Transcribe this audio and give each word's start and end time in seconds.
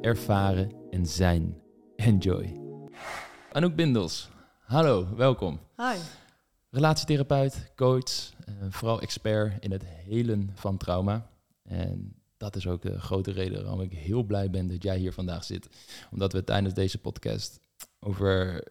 ervaren 0.00 0.72
en 0.90 1.06
zijn. 1.06 1.56
Enjoy. 1.96 2.60
Anouk 3.52 3.74
Bindels, 3.74 4.28
hallo, 4.60 5.14
welkom. 5.16 5.60
Hi. 5.76 5.98
Relatietherapeut, 6.70 7.72
coach, 7.76 8.32
eh, 8.44 8.54
vooral 8.68 9.00
expert 9.00 9.64
in 9.64 9.70
het 9.70 9.84
helen 9.84 10.50
van 10.54 10.76
trauma. 10.76 11.30
En 11.62 12.14
dat 12.36 12.56
is 12.56 12.66
ook 12.66 12.82
de 12.82 13.00
grote 13.00 13.30
reden 13.30 13.62
waarom 13.62 13.80
ik 13.80 13.92
heel 13.92 14.22
blij 14.22 14.50
ben 14.50 14.66
dat 14.66 14.82
jij 14.82 14.98
hier 14.98 15.12
vandaag 15.12 15.44
zit. 15.44 15.68
Omdat 16.10 16.32
we 16.32 16.44
tijdens 16.44 16.74
deze 16.74 16.98
podcast 16.98 17.60
over 18.00 18.64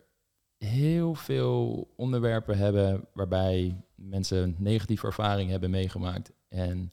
heel 0.57 1.15
veel 1.15 1.87
onderwerpen 1.95 2.57
hebben 2.57 3.07
waarbij 3.13 3.83
mensen 3.95 4.55
negatieve 4.57 5.05
ervaring 5.05 5.49
hebben 5.49 5.69
meegemaakt 5.69 6.31
en 6.47 6.91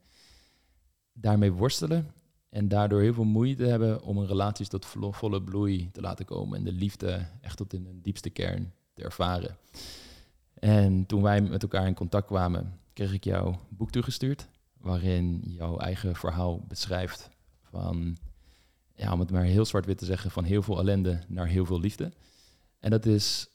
daarmee 1.13 1.53
worstelen 1.53 2.11
en 2.53 2.69
daardoor 2.69 3.01
heel 3.01 3.15
veel 3.15 3.25
moeite 3.25 3.65
hebben 3.65 4.03
om 4.03 4.19
een 4.19 4.27
relaties 4.27 4.69
tot 4.69 4.87
vo- 4.87 5.13
volle 5.13 5.43
bloei 5.43 5.91
te 5.93 6.01
laten 6.01 6.25
komen 6.25 6.59
en 6.59 6.65
de 6.65 6.73
liefde 6.73 7.27
echt 7.41 7.57
tot 7.57 7.73
in 7.73 7.85
de 7.85 8.01
diepste 8.03 8.31
kern 8.31 8.73
te 8.95 9.03
ervaren. 9.03 9.57
En 10.55 11.07
toen 11.07 11.23
wij 11.23 11.41
met 11.41 11.63
elkaar 11.63 11.87
in 11.87 11.95
contact 11.95 12.27
kwamen, 12.27 12.79
kreeg 12.93 13.13
ik 13.13 13.25
jouw 13.25 13.61
boek 13.69 13.91
toegestuurd, 13.91 14.49
waarin 14.79 15.43
jouw 15.45 15.79
eigen 15.79 16.17
verhaal 16.17 16.65
beschrijft 16.69 17.31
van, 17.63 18.17
ja, 18.95 19.13
om 19.13 19.21
het 19.21 19.31
maar 19.31 19.45
heel 19.45 19.65
zwart-wit 19.65 19.99
te 19.99 20.05
zeggen, 20.05 20.31
van 20.31 20.45
heel 20.45 20.63
veel 20.63 20.79
ellende 20.79 21.19
naar 21.29 21.47
heel 21.47 21.65
veel 21.67 21.81
liefde. 21.81 22.13
En 22.79 22.91
dat 22.91 23.07
is 23.07 23.49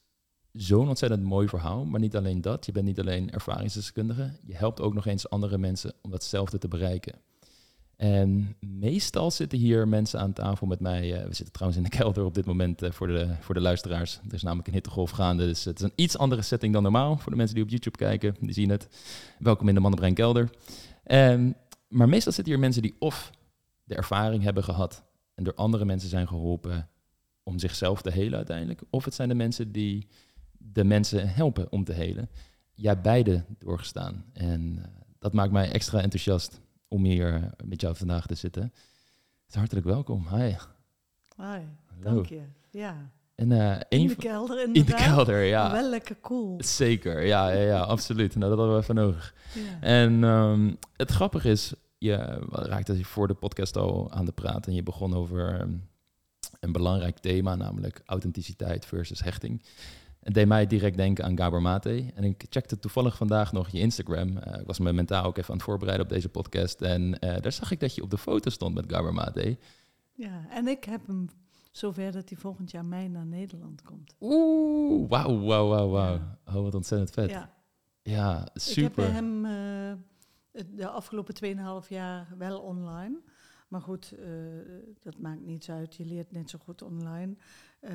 zo'n 0.52 0.88
ontzettend 0.88 1.24
mooi 1.24 1.48
verhaal, 1.48 1.86
maar 1.86 2.00
niet 2.00 2.16
alleen 2.16 2.42
dat. 2.42 2.66
Je 2.66 2.72
bent 2.72 2.86
niet 2.86 3.00
alleen 3.00 3.32
ervaringsdeskundige, 3.32 4.32
je 4.46 4.56
helpt 4.56 4.82
ook 4.82 4.94
nog 4.94 5.06
eens 5.06 5.30
andere 5.30 5.58
mensen 5.58 5.94
om 6.02 6.12
datzelfde 6.12 6.58
te 6.58 6.68
bereiken. 6.68 7.14
En 7.98 8.56
meestal 8.60 9.32
zitten 9.32 9.60
hier 9.60 9.88
mensen 9.88 10.20
aan 10.20 10.34
tafel 10.34 10.68
met 10.68 10.80
mij. 10.80 11.14
eh, 11.14 11.28
we 11.28 11.34
zitten 11.34 11.52
trouwens 11.52 11.84
in 11.84 11.90
de 11.90 11.98
kelder 11.98 12.24
op 12.24 12.34
dit 12.34 12.46
moment 12.46 12.82
eh, 12.82 12.92
voor, 12.92 13.08
de, 13.08 13.36
voor 13.40 13.56
de 13.56 13.62
luisteraars. 13.62 14.20
Er 14.28 14.34
is 14.34 14.44
namelijk 14.44 14.68
een 14.68 14.74
hittegolf 14.74 15.12
gaande, 15.12 15.46
dus 15.46 15.64
het 15.64 15.80
is 15.80 15.86
een 15.86 15.94
iets 15.96 16.18
andere 16.18 16.42
setting 16.42 16.74
dan 16.74 16.84
normaal. 16.84 17.18
Voor 17.18 17.32
de 17.32 17.38
mensen 17.38 17.56
die 17.56 17.64
op 17.64 17.70
YouTube 17.70 17.98
kijken, 17.98 18.36
die 18.40 18.54
zien 18.54 18.70
het. 18.70 18.88
Welkom 19.40 19.68
in 19.68 19.74
de 19.74 19.80
Mannenbrein 19.80 20.14
kelder. 20.14 20.50
Ehm, 21.04 21.52
maar 21.88 22.10
meestal 22.10 22.32
zitten 22.32 22.54
hier 22.54 22.62
mensen 22.62 22.82
die 22.82 22.96
of 23.00 23.32
de 23.84 23.96
ervaring 23.96 24.44
hebben 24.44 24.64
gehad 24.64 25.04
en 25.36 25.44
door 25.44 25.56
andere 25.56 25.86
mensen 25.86 26.10
zijn 26.10 26.28
geholpen 26.28 26.90
om 27.44 27.60
zichzelf 27.60 28.02
te 28.02 28.12
helen 28.12 28.38
uiteindelijk. 28.38 28.82
Of 28.90 29.06
het 29.06 29.14
zijn 29.14 29.30
de 29.30 29.36
mensen 29.36 29.72
die 29.72 30.08
de 30.52 30.84
mensen 30.84 31.30
helpen 31.30 31.72
om 31.72 31.84
te 31.84 31.94
helen. 31.94 32.30
Jij 32.74 33.02
beide 33.02 33.44
doorgestaan. 33.58 34.26
En 34.34 34.80
eh, 34.82 34.90
dat 35.20 35.34
maakt 35.34 35.52
mij 35.52 35.72
extra 35.72 36.02
enthousiast 36.02 36.62
om 36.88 37.04
hier 37.04 37.34
eh, 37.34 37.44
met 37.66 37.82
jou 37.82 37.96
vandaag 37.96 38.26
te 38.26 38.36
zitten. 38.36 38.74
Hartelijk 39.52 39.86
welkom. 39.86 40.28
Hi. 40.28 40.56
Hi. 41.38 41.60
Dank 42.02 42.26
je. 42.26 42.42
Ja. 42.70 43.12
En 43.36 43.52
eh 43.52 43.80
In 43.90 44.08
de 44.08 44.16
kelder 44.16 44.64
in 44.64 44.74
de 44.74 44.94
kelder, 44.94 45.44
ja. 45.44 45.72
Wel 45.72 45.90
lekker 45.90 46.18
cool. 46.22 46.56
Zeker, 46.58 47.26
ja, 47.26 47.50
ja, 47.50 47.62
ja, 47.62 47.80
absoluut. 47.80 48.36
Nou, 48.36 48.50
dat 48.50 48.60
hadden 48.60 48.76
we 48.76 48.82
even 48.82 48.96
nodig. 48.96 49.34
Ja. 49.54 49.82
En 49.82 50.24
ehm, 50.24 50.74
het 50.94 51.12
grappige 51.12 51.50
is, 51.50 51.74
je 51.98 52.16
raakte 52.52 53.06
voor 53.06 53.28
de 53.28 53.34
podcast 53.34 53.78
al 53.78 54.12
aan 54.12 54.26
de 54.26 54.32
praat 54.32 54.68
en 54.68 54.74
je 54.74 54.84
begon 54.84 55.14
over 55.14 55.60
ehm, 55.60 55.74
een 56.60 56.72
belangrijk 56.72 57.18
thema, 57.18 57.56
namelijk 57.56 58.02
authenticiteit 58.06 58.86
versus 58.86 59.24
hechting. 59.24 59.62
Het 60.28 60.36
deed 60.36 60.48
mij 60.48 60.68
direct 60.68 60.98
denken 60.98 61.24
aan 61.26 61.38
Gabor 61.38 61.62
Mate. 61.62 62.12
En 62.16 62.24
ik 62.24 62.46
checkte 62.50 62.80
toevallig 62.80 63.18
vandaag 63.18 63.52
nog 63.52 63.70
je 63.70 63.80
Instagram. 63.80 64.38
Eh, 64.38 64.60
ik 64.60 64.66
was 64.68 64.80
me 64.80 64.94
mentaal 64.94 65.24
ook 65.26 65.38
even 65.38 65.50
aan 65.50 65.56
het 65.56 65.66
voorbereiden 65.66 66.06
op 66.06 66.12
deze 66.12 66.30
podcast. 66.30 66.82
En 66.82 67.20
eh, 67.20 67.42
daar 67.42 67.52
zag 67.52 67.72
ik 67.72 67.80
dat 67.80 67.96
je 67.96 68.02
op 68.02 68.10
de 68.10 68.18
foto 68.18 68.50
stond 68.50 68.76
met 68.76 68.86
Gabor 68.92 69.14
Mate. 69.14 69.58
ja. 70.14 70.46
En 70.50 70.68
ik 70.68 70.84
heb 70.84 71.08
hem 71.08 71.28
zover 71.72 72.12
dat 72.12 72.30
hij 72.30 72.38
volgend 72.38 72.72
jaar 72.72 72.86
mei 72.86 73.08
naar 73.10 73.26
Nederland 73.26 73.82
komt. 73.82 74.16
Oeh, 74.20 75.10
wauw, 75.10 75.40
wauw, 75.40 75.68
wauw, 75.68 75.90
wauw. 75.90 76.14
Ja. 76.16 76.38
Oh, 76.46 76.54
wat 76.54 76.76
ontzettend 76.76 77.12
vet. 77.12 77.30
Ja, 77.30 77.54
Ja. 78.02 78.48
super. 78.54 79.04
Ik 79.08 79.12
heb 79.14 79.24
hem 79.24 79.46
eh, 79.46 80.62
de 80.76 80.88
afgelopen 80.88 81.34
2,5 81.84 81.88
jaar 81.90 82.28
wel 82.38 82.60
online. 82.60 83.20
Maar 83.68 83.82
goed, 83.82 84.14
dat 85.00 85.18
maakt 85.18 85.46
niets 85.46 85.70
uit. 85.70 85.96
Je 85.96 86.06
leert 86.06 86.32
net 86.32 86.50
zo 86.50 86.60
goed 86.64 86.82
online. 86.82 87.36
Eh, 87.80 87.92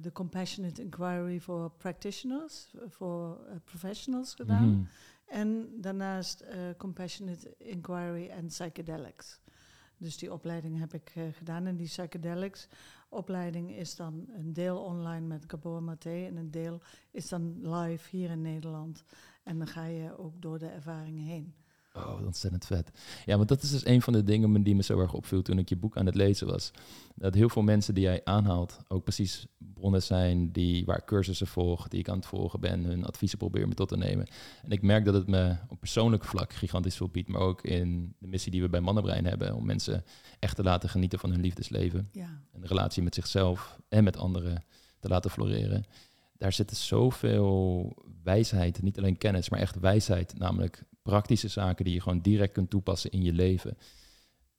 De 0.00 0.12
Compassionate 0.12 0.82
Inquiry 0.82 1.40
for 1.40 1.70
Practitioners, 1.70 2.74
voor 2.88 3.44
eh, 3.46 3.56
professionals 3.64 4.34
gedaan. 4.34 4.70
Mhm. 4.70 4.84
En 5.26 5.68
daarnaast 5.80 6.40
eh, 6.40 6.58
Compassionate 6.76 7.54
Inquiry 7.58 8.28
en 8.28 8.46
Psychedelics. 8.46 9.40
Dus 9.96 10.16
die 10.18 10.32
opleiding 10.32 10.78
heb 10.78 10.94
ik 10.94 11.12
gedaan. 11.32 11.66
En 11.66 11.76
die 11.76 11.86
Psychedelics 11.86 12.68
opleiding 13.08 13.76
is 13.76 13.96
dan 13.96 14.26
een 14.28 14.52
deel 14.52 14.78
online 14.78 15.26
met 15.26 15.44
Gabor 15.46 15.82
Maté 15.82 16.26
en 16.26 16.36
een 16.36 16.50
deel 16.50 16.80
is 17.10 17.28
dan 17.28 17.74
live 17.74 18.16
hier 18.16 18.30
in 18.30 18.42
Nederland. 18.42 19.04
En 19.42 19.58
dan 19.58 19.66
ga 19.66 19.84
je 19.84 20.18
ook 20.18 20.42
door 20.42 20.58
de 20.58 20.68
ervaringen 20.68 21.24
heen. 21.24 21.54
Oh, 21.92 22.26
ontzettend 22.26 22.66
vet. 22.66 22.90
Ja, 23.24 23.36
want 23.36 23.48
dat 23.48 23.62
is 23.62 23.70
dus 23.70 23.86
een 23.86 24.02
van 24.02 24.12
de 24.12 24.24
dingen 24.24 24.62
die 24.62 24.74
me 24.74 24.82
zo 24.82 25.00
erg 25.00 25.12
opviel 25.12 25.42
toen 25.42 25.58
ik 25.58 25.68
je 25.68 25.76
boek 25.76 25.96
aan 25.96 26.06
het 26.06 26.14
lezen 26.14 26.46
was. 26.46 26.70
Dat 27.14 27.34
heel 27.34 27.48
veel 27.48 27.62
mensen 27.62 27.94
die 27.94 28.02
jij 28.02 28.20
aanhaalt 28.24 28.78
ook 28.88 29.04
precies 29.04 29.46
bronnen 29.58 30.02
zijn 30.02 30.52
die, 30.52 30.84
waar 30.84 31.04
cursussen 31.04 31.46
volg, 31.46 31.88
die 31.88 32.00
ik 32.00 32.08
aan 32.08 32.16
het 32.16 32.26
volgen 32.26 32.60
ben, 32.60 32.84
hun 32.84 33.04
adviezen 33.04 33.38
probeer 33.38 33.68
me 33.68 33.74
tot 33.74 33.88
te 33.88 33.96
nemen. 33.96 34.26
En 34.62 34.70
ik 34.70 34.82
merk 34.82 35.04
dat 35.04 35.14
het 35.14 35.26
me 35.26 35.56
op 35.68 35.78
persoonlijk 35.78 36.24
vlak 36.24 36.52
gigantisch 36.52 36.96
veel 36.96 37.08
biedt, 37.08 37.28
maar 37.28 37.40
ook 37.40 37.62
in 37.62 38.14
de 38.18 38.28
missie 38.28 38.52
die 38.52 38.62
we 38.62 38.68
bij 38.68 38.80
Mannenbrein 38.80 39.24
hebben, 39.24 39.54
om 39.54 39.66
mensen 39.66 40.04
echt 40.38 40.56
te 40.56 40.62
laten 40.62 40.88
genieten 40.88 41.18
van 41.18 41.30
hun 41.30 41.40
liefdesleven 41.40 42.08
Ja, 42.12 42.40
en 42.52 42.60
de 42.60 42.66
relatie 42.66 43.02
met 43.02 43.14
zichzelf 43.14 43.78
en 43.88 44.04
met 44.04 44.16
anderen 44.16 44.64
te 45.00 45.08
laten 45.08 45.30
floreren. 45.30 45.84
Daar 46.36 46.52
zit 46.52 46.76
zoveel 46.76 47.96
wijsheid, 48.22 48.82
niet 48.82 48.98
alleen 48.98 49.18
kennis, 49.18 49.48
maar 49.48 49.60
echt 49.60 49.80
wijsheid, 49.80 50.38
namelijk 50.38 50.84
praktische 51.02 51.48
zaken 51.48 51.84
die 51.84 51.94
je 51.94 52.00
gewoon 52.00 52.20
direct 52.20 52.52
kunt 52.52 52.70
toepassen 52.70 53.10
in 53.10 53.22
je 53.22 53.32
leven. 53.32 53.76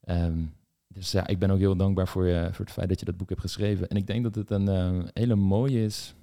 Ehm, 0.04 0.46
dus 0.88 1.12
ja, 1.12 1.28
ik 1.28 1.40
ben 1.40 1.52
ook 1.52 1.60
heel 1.60 1.76
dankbaar 1.76 2.08
voor, 2.08 2.28
je, 2.28 2.50
voor 2.52 2.66
het 2.66 2.74
feit 2.74 2.90
dat 2.90 3.00
je 3.00 3.06
dat 3.06 3.18
boek 3.18 3.30
hebt 3.30 3.42
geschreven. 3.42 3.90
En 3.90 3.98
ik 3.98 4.08
denk 4.08 4.24
dat 4.24 4.36
het 4.36 4.52
een 4.52 4.68
eh, 4.68 5.10
hele 5.14 5.36
mooie 5.36 5.84
is 5.84 6.14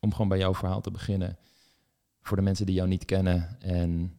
om 0.00 0.12
gewoon 0.12 0.28
bij 0.28 0.38
jouw 0.38 0.54
verhaal 0.54 0.80
te 0.80 0.90
beginnen. 0.90 1.38
Voor 2.20 2.36
de 2.36 2.42
mensen 2.42 2.66
die 2.66 2.74
jou 2.74 2.88
niet 2.88 3.04
kennen 3.04 3.60
en 3.60 4.12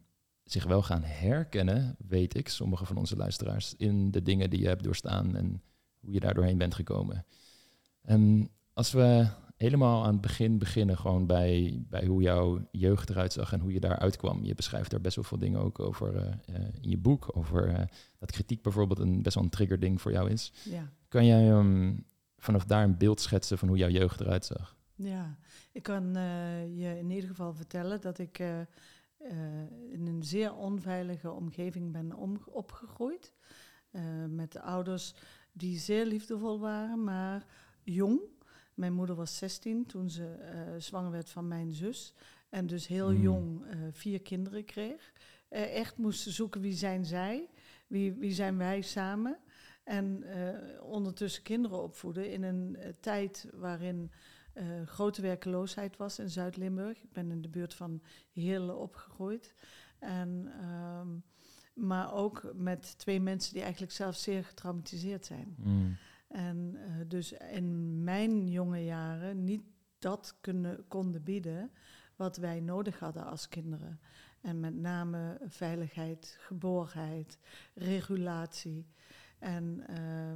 zich 0.44 0.64
wel 0.64 0.82
gaan 0.82 1.04
herkennen, 1.04 1.96
weet 2.08 2.36
ik, 2.36 2.50
sommige 2.50 2.86
van 2.86 2.98
onze 2.98 3.16
luisteraars, 3.16 3.74
in 3.78 4.12
de 4.12 4.22
dingen 4.22 4.50
die 4.50 4.60
je 4.60 4.68
hebt 4.68 4.84
doorstaan 4.84 5.36
en 5.36 5.62
hoe 6.00 6.14
je 6.14 6.20
daar 6.20 6.34
doorheen 6.34 6.58
bent 6.58 6.76
gekomen. 6.76 7.26
En 8.02 8.50
als 8.74 8.92
we 8.92 9.28
helemaal 9.58 10.04
aan 10.04 10.12
het 10.12 10.22
begin 10.22 10.58
beginnen, 10.58 10.98
gewoon 10.98 11.26
bij, 11.26 11.82
bij 11.90 12.06
hoe 12.06 12.22
jouw 12.22 12.68
jeugd 12.72 13.10
eruit 13.10 13.34
zag 13.34 13.54
en 13.54 13.60
hoe 13.60 13.74
je 13.74 13.80
daar 13.80 14.00
uitkwam. 14.00 14.44
Je 14.44 14.56
beschrijft 14.56 14.92
daar 14.92 15.02
best 15.02 15.16
wel 15.16 15.24
veel 15.24 15.38
dingen 15.40 15.60
ook 15.60 15.80
over 15.80 16.16
eh, 16.16 16.56
eh, 16.56 16.64
in 16.82 16.90
je 16.90 16.98
boek, 16.98 17.38
over 17.38 17.68
eh, 17.68 17.86
dat 18.20 18.32
kritiek 18.32 18.62
bijvoorbeeld 18.62 19.00
een 19.00 19.22
best 19.22 19.36
wel 19.36 19.44
een 19.44 19.50
triggerding 19.50 20.02
voor 20.02 20.12
jou 20.12 20.30
is. 20.30 20.54
ja. 20.64 20.92
Kan 21.08 21.26
jij 21.26 21.50
ehm, 21.50 21.96
vanaf 22.38 22.66
daar 22.66 22.84
een 22.84 22.98
beeld 22.98 23.22
schetsen 23.22 23.58
van 23.58 23.68
hoe 23.68 23.78
jouw 23.78 23.90
jeugd 23.90 24.20
eruit 24.20 24.46
zag? 24.46 24.76
Ja, 24.96 25.38
ik 25.72 25.84
kan 25.84 26.14
je 26.76 26.98
in 27.00 27.10
ieder 27.10 27.30
geval 27.30 27.54
vertellen 27.54 28.02
dat 28.02 28.18
ik 28.20 28.40
in 29.90 30.08
een 30.08 30.24
zeer 30.24 30.56
onveilige 30.56 31.32
omgeving 31.32 31.92
ben 31.92 32.14
om, 32.14 32.42
opgegroeid. 32.46 33.34
Met 34.28 34.60
ouders 34.60 35.14
die 35.52 35.80
zeer 35.80 36.06
liefdevol 36.06 36.60
waren, 36.60 37.04
maar 37.04 37.46
jong. 37.84 38.20
Mijn 38.78 38.94
moeder 38.94 39.16
was 39.16 39.38
16 39.38 39.86
toen 39.86 40.10
ze 40.10 40.26
eh, 40.26 40.62
zwanger 40.78 41.12
werd 41.12 41.30
van 41.30 41.48
mijn 41.48 41.72
zus. 41.72 42.14
En 42.50 42.68
dus 42.68 42.88
heel 42.88 43.12
Mm. 43.12 43.22
jong 43.22 43.66
eh, 43.66 43.78
vier 43.92 44.22
kinderen 44.22 44.66
kreeg. 44.66 45.14
Eh, 45.50 45.76
echt 45.76 45.98
moest 45.98 46.30
zoeken 46.30 46.62
wie 46.62 46.74
zijn 46.74 47.06
zij, 47.06 47.50
wie, 47.88 48.14
wie 48.14 48.32
zijn 48.32 48.58
wij 48.58 48.82
samen. 48.82 49.38
En 49.84 50.24
ondertussen 50.82 51.44
kinderen 51.44 51.84
opvoeden 51.84 52.32
in 52.32 52.44
een 52.44 52.78
tijd 53.00 53.50
waarin 53.54 54.12
grote 54.86 55.22
werkeloosheid 55.22 55.98
was 55.98 56.20
in 56.20 56.30
Zuid-Limburg. 56.30 57.04
Ik 57.04 57.12
ben 57.12 57.32
in 57.32 57.42
de 57.42 57.50
buurt 57.50 57.74
van 57.74 58.02
Heerlen 58.32 58.78
opgegroeid. 58.78 59.54
En, 60.00 60.52
ehm, 60.62 61.08
maar 61.74 62.14
ook 62.14 62.52
met 62.56 62.98
twee 62.98 63.20
mensen 63.20 63.54
die 63.54 63.62
eigenlijk 63.62 63.92
zelf 63.92 64.16
zeer 64.16 64.44
getraumatiseerd 64.44 65.26
zijn. 65.26 65.56
Mm. 65.58 65.98
En 66.28 66.76
eh, 66.76 66.92
dus 67.08 67.32
in 67.32 68.04
mijn 68.04 68.50
jonge 68.50 68.84
jaren 68.84 69.44
niet 69.44 69.64
dat 70.00 70.38
kunnen, 70.42 70.88
konden 70.88 71.24
bieden 71.24 71.72
wat 72.16 72.38
wij 72.38 72.60
nodig 72.60 73.00
hadden 73.00 73.26
als 73.26 73.48
kinderen. 73.48 74.00
En 74.42 74.60
met 74.60 74.76
name 74.76 75.38
veiligheid, 75.48 76.38
geborgenheid, 76.40 77.40
regulatie. 77.74 78.88
En 79.40 79.84
uh, 79.90 80.34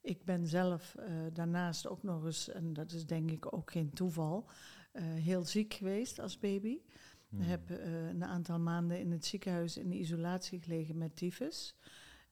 ik 0.00 0.24
ben 0.24 0.46
zelf 0.46 0.96
uh, 0.98 1.04
daarnaast 1.32 1.88
ook 1.88 2.02
nog 2.02 2.24
eens, 2.24 2.48
en 2.48 2.72
dat 2.72 2.92
is 2.92 3.06
denk 3.06 3.30
ik 3.30 3.52
ook 3.52 3.70
geen 3.70 3.90
toeval, 3.90 4.46
uh, 4.92 5.02
heel 5.02 5.44
ziek 5.44 5.74
geweest 5.74 6.18
als 6.18 6.38
baby. 6.38 6.80
Hmm. 7.28 7.40
Ik 7.40 7.46
heb 7.46 7.70
een 7.70 8.24
aantal 8.24 8.58
maanden 8.58 8.98
in 8.98 9.10
het 9.10 9.24
ziekenhuis 9.24 9.76
in 9.76 9.92
isolatie 9.92 10.60
gelegen 10.60 10.98
met 10.98 11.16
tyfus. 11.16 11.76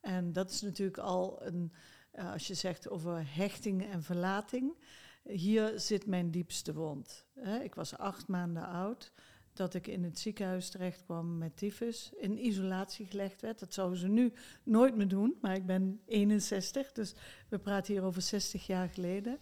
En 0.01 0.33
dat 0.33 0.51
is 0.51 0.61
natuurlijk 0.61 0.99
al 0.99 1.47
een, 1.47 1.73
als 2.15 2.47
je 2.47 2.55
zegt 2.55 2.89
over 2.89 3.25
hechting 3.27 3.91
en 3.91 4.03
verlating, 4.03 4.77
hier 5.23 5.81
zit 5.81 6.07
mijn 6.07 6.31
diepste 6.31 6.75
wond. 6.75 7.27
Ik 7.63 7.75
was 7.75 7.97
acht 7.97 8.29
maanden 8.29 8.67
oud 8.67 9.13
dat 9.53 9.75
ik 9.75 9.87
in 9.87 10.05
het 10.05 10.19
ziekenhuis 10.19 10.71
terecht 10.71 11.05
kwam 11.05 11.39
met 11.39 11.57
tyfus, 11.57 12.13
in 12.17 12.45
isolatie 12.47 13.07
gelegd 13.07 13.41
werd. 13.41 13.59
Dat 13.59 13.75
zouden 13.75 13.99
ze 13.99 14.09
nu 14.09 14.33
nooit 14.63 14.97
meer 14.97 15.09
doen, 15.09 15.39
maar 15.41 15.55
ik 15.55 15.67
ben 15.67 16.01
61, 16.07 16.93
dus 16.93 17.15
we 17.49 17.59
praten 17.59 17.93
hier 17.95 18.03
over 18.03 18.23
60 18.23 18.67
jaar 18.67 18.89
geleden. 18.89 19.39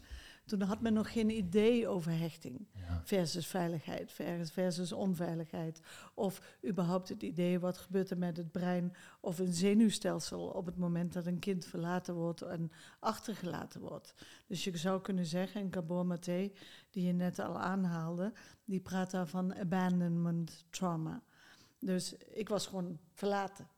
Toen 0.46 0.62
had 0.62 0.80
men 0.80 0.92
nog 0.92 1.12
geen 1.12 1.30
idee 1.30 1.88
over 1.88 2.18
hechting 2.18 2.66
versus 3.04 3.46
veiligheid 3.46 4.12
versus 4.52 4.92
onveiligheid. 4.92 5.80
Of 6.14 6.56
überhaupt 6.66 7.08
het 7.08 7.22
idee 7.22 7.58
wat 7.58 7.78
gebeurt 7.78 8.10
er 8.10 8.18
met 8.18 8.36
het 8.36 8.52
brein 8.52 8.94
of 9.20 9.38
een 9.38 9.52
zenuwstelsel 9.52 10.46
op 10.48 10.66
het 10.66 10.76
moment 10.76 11.12
dat 11.12 11.26
een 11.26 11.38
kind 11.38 11.64
verlaten 11.64 12.14
wordt 12.14 12.42
en 12.42 12.70
achtergelaten 12.98 13.80
wordt. 13.80 14.14
Dus 14.46 14.64
je 14.64 14.76
zou 14.76 15.00
kunnen 15.00 15.26
zeggen, 15.26 15.60
en 15.60 15.72
Gabor 15.72 16.06
Maté, 16.06 16.52
die 16.90 17.06
je 17.06 17.12
net 17.12 17.38
al 17.38 17.58
aanhaalde, 17.58 18.32
die 18.64 18.80
praat 18.80 19.10
daar 19.10 19.26
van 19.26 19.54
abandonment 19.54 20.64
trauma. 20.70 21.22
Dus 21.78 22.14
ik 22.14 22.48
was 22.48 22.66
gewoon 22.66 22.98
verlaten. 23.12 23.68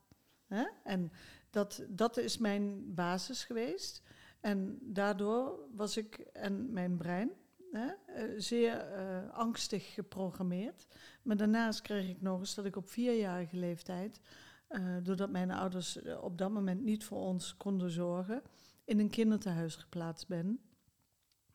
Hè? 0.47 0.64
En 0.85 1.12
dat, 1.50 1.82
dat 1.88 2.17
is 2.17 2.38
mijn 2.38 2.94
basis 2.94 3.44
geweest. 3.44 4.03
En 4.49 4.79
daardoor 4.81 5.59
was 5.75 5.97
ik 5.97 6.19
en 6.33 6.73
mijn 6.73 6.97
brein 6.97 7.31
hè, 7.71 7.87
eh, 7.87 8.25
zeer 8.37 8.87
uh, 8.99 9.31
angstig 9.31 9.95
geprogrammeerd. 9.95 10.87
Maar 11.23 11.37
daarnaast 11.37 11.81
kreeg 11.81 12.09
ik 12.09 12.21
nog 12.21 12.39
eens 12.39 12.55
dat 12.55 12.65
ik 12.65 12.77
op 12.77 12.89
vierjarige 12.89 13.56
leeftijd, 13.56 14.21
uh, 14.71 14.97
doordat 15.03 15.31
mijn 15.31 15.50
ouders 15.50 15.99
op 16.21 16.39
dat 16.39 16.50
moment 16.50 16.83
niet 16.83 17.05
voor 17.05 17.19
ons 17.19 17.56
konden 17.56 17.91
zorgen, 17.91 18.43
in 18.85 18.99
een 18.99 19.11
kinderthuis 19.11 19.77
geplaatst 19.77 20.29
ben. 20.29 20.61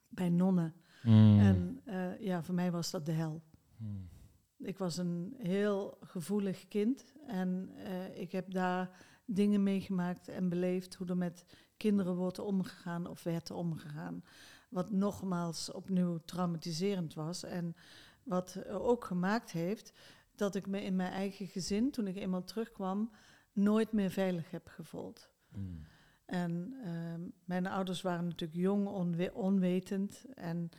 Bij 0.07 0.29
nonnen. 0.29 0.73
Mm. 1.03 1.39
En 1.39 1.81
ja, 2.19 2.43
voor 2.43 2.55
mij 2.55 2.71
was 2.71 2.91
dat 2.91 3.05
de 3.05 3.11
hel. 3.11 3.43
Mm. 3.77 4.09
Ik 4.57 4.77
was 4.77 4.97
een 4.97 5.35
heel 5.37 5.97
gevoelig 6.01 6.67
kind 6.67 7.13
en 7.27 7.69
ik 8.13 8.31
heb 8.31 8.51
daar 8.51 8.89
dingen 9.25 9.63
meegemaakt 9.63 10.27
en 10.27 10.49
beleefd 10.49 10.95
hoe 10.95 11.07
er 11.07 11.17
met 11.17 11.45
kinderen 11.83 12.15
wordt 12.15 12.39
omgegaan 12.39 13.07
of 13.07 13.23
werd 13.23 13.51
omgegaan. 13.51 14.23
Wat 14.69 14.91
nogmaals 14.91 15.71
opnieuw 15.71 16.17
traumatiserend 16.25 17.13
was. 17.13 17.43
En 17.43 17.75
wat 18.23 18.67
ook 18.67 19.05
gemaakt 19.05 19.51
heeft 19.51 19.93
dat 20.35 20.55
ik 20.55 20.67
me 20.67 20.81
in 20.81 20.95
mijn 20.95 21.11
eigen 21.11 21.47
gezin, 21.47 21.91
toen 21.91 22.07
ik 22.07 22.15
eenmaal 22.15 22.43
terugkwam, 22.43 23.11
nooit 23.53 23.91
meer 23.91 24.09
veilig 24.11 24.51
heb 24.51 24.67
gevoeld. 24.67 25.29
Mm. 25.55 25.81
En 26.25 26.73
uh, 26.85 27.31
mijn 27.45 27.67
ouders 27.67 28.01
waren 28.01 28.25
natuurlijk 28.25 28.59
jong, 28.59 28.87
onwe 28.87 29.33
onwetend. 29.33 30.25
En 30.35 30.69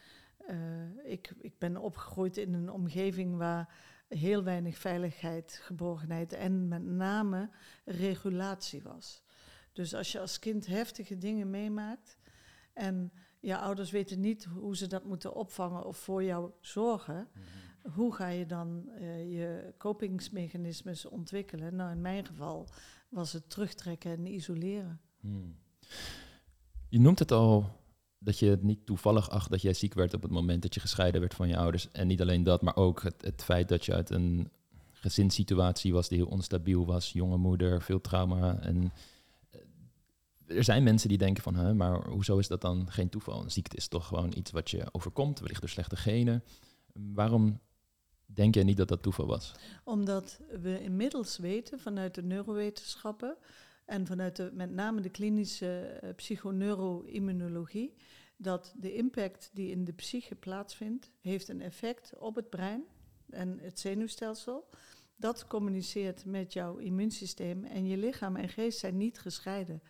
uh, 0.49 1.11
ik, 1.13 1.35
ik 1.39 1.59
ben 1.59 1.77
opgegroeid 1.77 2.37
in 2.37 2.55
een 2.55 2.71
omgeving 2.71 3.37
waar 3.37 3.75
heel 4.09 4.43
weinig 4.43 4.79
veiligheid, 4.79 5.61
geborgenheid 5.63 6.33
en 6.33 6.69
met 6.69 6.85
name 6.85 7.51
regulatie 7.85 8.83
was. 8.83 9.24
Dus 9.75 9.95
als 9.95 10.13
je 10.13 10.21
als 10.21 10.39
kind 10.39 10.67
heftige 10.67 11.19
dingen 11.19 11.51
meemaakt 11.51 12.19
en 12.73 13.13
je 13.41 13.59
ouders 13.59 13.91
weten 13.91 14.21
niet 14.21 14.45
hoe 14.45 14.77
ze 14.77 14.87
dat 14.87 15.05
moeten 15.05 15.35
opvangen 15.35 15.87
of 15.87 15.97
voor 15.97 16.25
jou 16.25 16.51
zorgen, 16.61 17.29
mhm. 17.33 17.95
hoe 17.95 18.15
ga 18.15 18.29
je 18.29 18.47
dan 18.47 18.89
uh, 19.01 19.33
je 19.33 19.75
kopingsmechanismes 19.77 21.07
ontwikkelen? 21.07 21.77
Nou, 21.77 21.91
in 21.91 22.01
mijn 22.01 22.27
geval 22.27 22.69
was 23.09 23.33
het 23.33 23.51
terugtrekken 23.51 24.11
en 24.11 24.27
isoleren. 24.27 25.01
Hmm. 25.21 25.57
Je 26.89 27.01
noemt 27.01 27.19
het 27.19 27.33
al 27.33 27.83
dat 28.19 28.39
je 28.39 28.47
het 28.47 28.63
niet 28.63 28.87
toevallig 28.87 29.31
acht 29.31 29.51
dat 29.51 29.63
jij 29.63 29.73
ziek 29.73 29.95
werd 29.95 30.15
op 30.15 30.23
het 30.23 30.31
moment 30.31 30.63
dat 30.63 30.75
je 30.75 30.81
gescheiden 30.81 31.21
werd 31.21 31.35
van 31.35 31.49
je 31.49 31.57
ouders. 31.57 31.91
En 31.91 32.07
niet 32.07 32.21
alleen 32.21 32.43
dat, 32.43 32.63
maar 32.63 32.77
ook 32.77 33.03
het, 33.03 33.23
het 33.23 33.45
feit 33.45 33.69
dat 33.69 33.85
je 33.85 33.95
uit 33.95 34.11
een 34.11 34.51
gezinssituatie 34.93 35.93
was 35.93 36.09
die 36.09 36.19
heel 36.19 36.27
onstabiel 36.27 36.87
was, 36.87 37.13
jonge 37.13 37.37
moeder, 37.37 37.83
veel 37.83 38.01
trauma 38.01 38.59
en 38.61 38.93
er 40.47 40.65
zijn 40.65 40.83
mensen 40.83 41.09
die 41.09 41.19
denken 41.19 41.43
van, 41.43 41.55
hè, 41.55 41.75
maar 41.75 42.09
hoezo 42.09 42.39
is 42.39 42.49
dat 42.49 42.61
dan 42.61 42.91
geen 42.91 43.09
toeval? 43.09 43.43
Een 43.43 43.51
ziekte 43.51 43.77
is 43.77 43.89
toch 43.89 44.07
gewoon 44.07 44.33
iets 44.37 44.51
wat 44.51 44.71
je 44.71 44.87
overkomt, 44.93 45.41
wellicht 45.41 45.61
door 45.61 45.71
slechte 45.71 45.97
genen. 45.97 46.45
Waarom 46.93 47.61
denk 48.27 48.55
je 48.55 48.63
niet 48.63 48.77
dat 48.77 48.89
dat 48.89 49.03
toeval 49.03 49.27
was? 49.27 49.53
Omdat 49.85 50.41
we 50.63 50.83
inmiddels 50.83 51.39
weten 51.39 51.81
vanuit 51.81 52.15
de 52.15 52.23
neurowetenschappen 52.23 53.37
en 53.85 54.07
vanuit 54.07 54.37
de, 54.37 54.51
met 54.53 54.71
name 54.71 55.01
de 55.01 55.09
klinische 55.09 56.01
uh, 56.05 56.11
psychoneuroimmunologie, 56.15 57.95
dat 58.37 58.75
de 58.77 58.95
impact 58.95 59.51
die 59.53 59.71
in 59.71 59.85
de 59.85 59.93
psyche 59.93 60.35
plaatsvindt, 60.35 61.11
heeft 61.21 61.49
een 61.49 61.63
effect 61.63 62.13
op 62.19 62.35
het 62.35 62.51
brein 62.51 62.85
en 63.31 63.59
het 63.61 63.81
zenuwstelsel. 63.81 64.69
Dat 65.17 65.47
communiceert 65.47 66.25
met 66.25 66.53
jouw 66.53 66.77
immuunsysteem 66.77 67.65
en 67.65 67.87
je 67.87 67.97
lichaam 67.97 68.37
en 68.37 68.49
geest 68.49 68.79
zijn 68.79 68.97
niet 68.97 69.19
gescheiden 69.19 69.83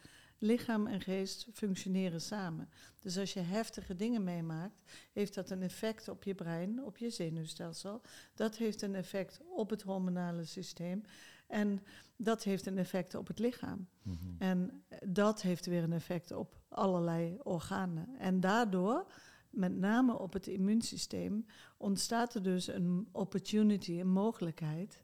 lichaam 0.44 0.86
en 0.86 1.00
geest 1.00 1.46
functioneren 1.52 2.20
samen. 2.20 2.68
Dus 3.00 3.18
als 3.18 3.32
je 3.32 3.40
heftige 3.40 3.96
dingen 3.96 4.24
meemaakt, 4.24 4.82
heeft 5.12 5.34
dat 5.34 5.50
een 5.50 5.62
effect 5.62 6.08
op 6.08 6.24
je 6.24 6.34
brein, 6.34 6.84
op 6.84 6.96
je 6.96 7.10
zenuwstelsel. 7.10 8.00
Dat 8.34 8.56
heeft 8.56 8.82
een 8.82 8.94
effect 8.94 9.40
op 9.48 9.70
het 9.70 9.82
hormonale 9.82 10.44
systeem. 10.44 11.02
En 11.46 11.80
dat 12.16 12.42
heeft 12.42 12.66
een 12.66 12.78
effect 12.78 13.14
op 13.14 13.26
het 13.26 13.38
lichaam. 13.38 13.88
Mhm. 14.02 14.16
En 14.38 14.84
dat 15.06 15.42
heeft 15.42 15.66
weer 15.66 15.82
een 15.82 15.92
effect 15.92 16.32
op 16.32 16.60
allerlei 16.68 17.38
organen. 17.42 18.18
En 18.18 18.40
daardoor, 18.40 19.12
met 19.50 19.76
name 19.76 20.18
op 20.18 20.32
het 20.32 20.46
immuunsysteem, 20.46 21.46
ontstaat 21.76 22.34
er 22.34 22.42
dus 22.42 22.66
een 22.66 23.08
opportunity, 23.12 24.00
een 24.00 24.12
mogelijkheid, 24.12 25.02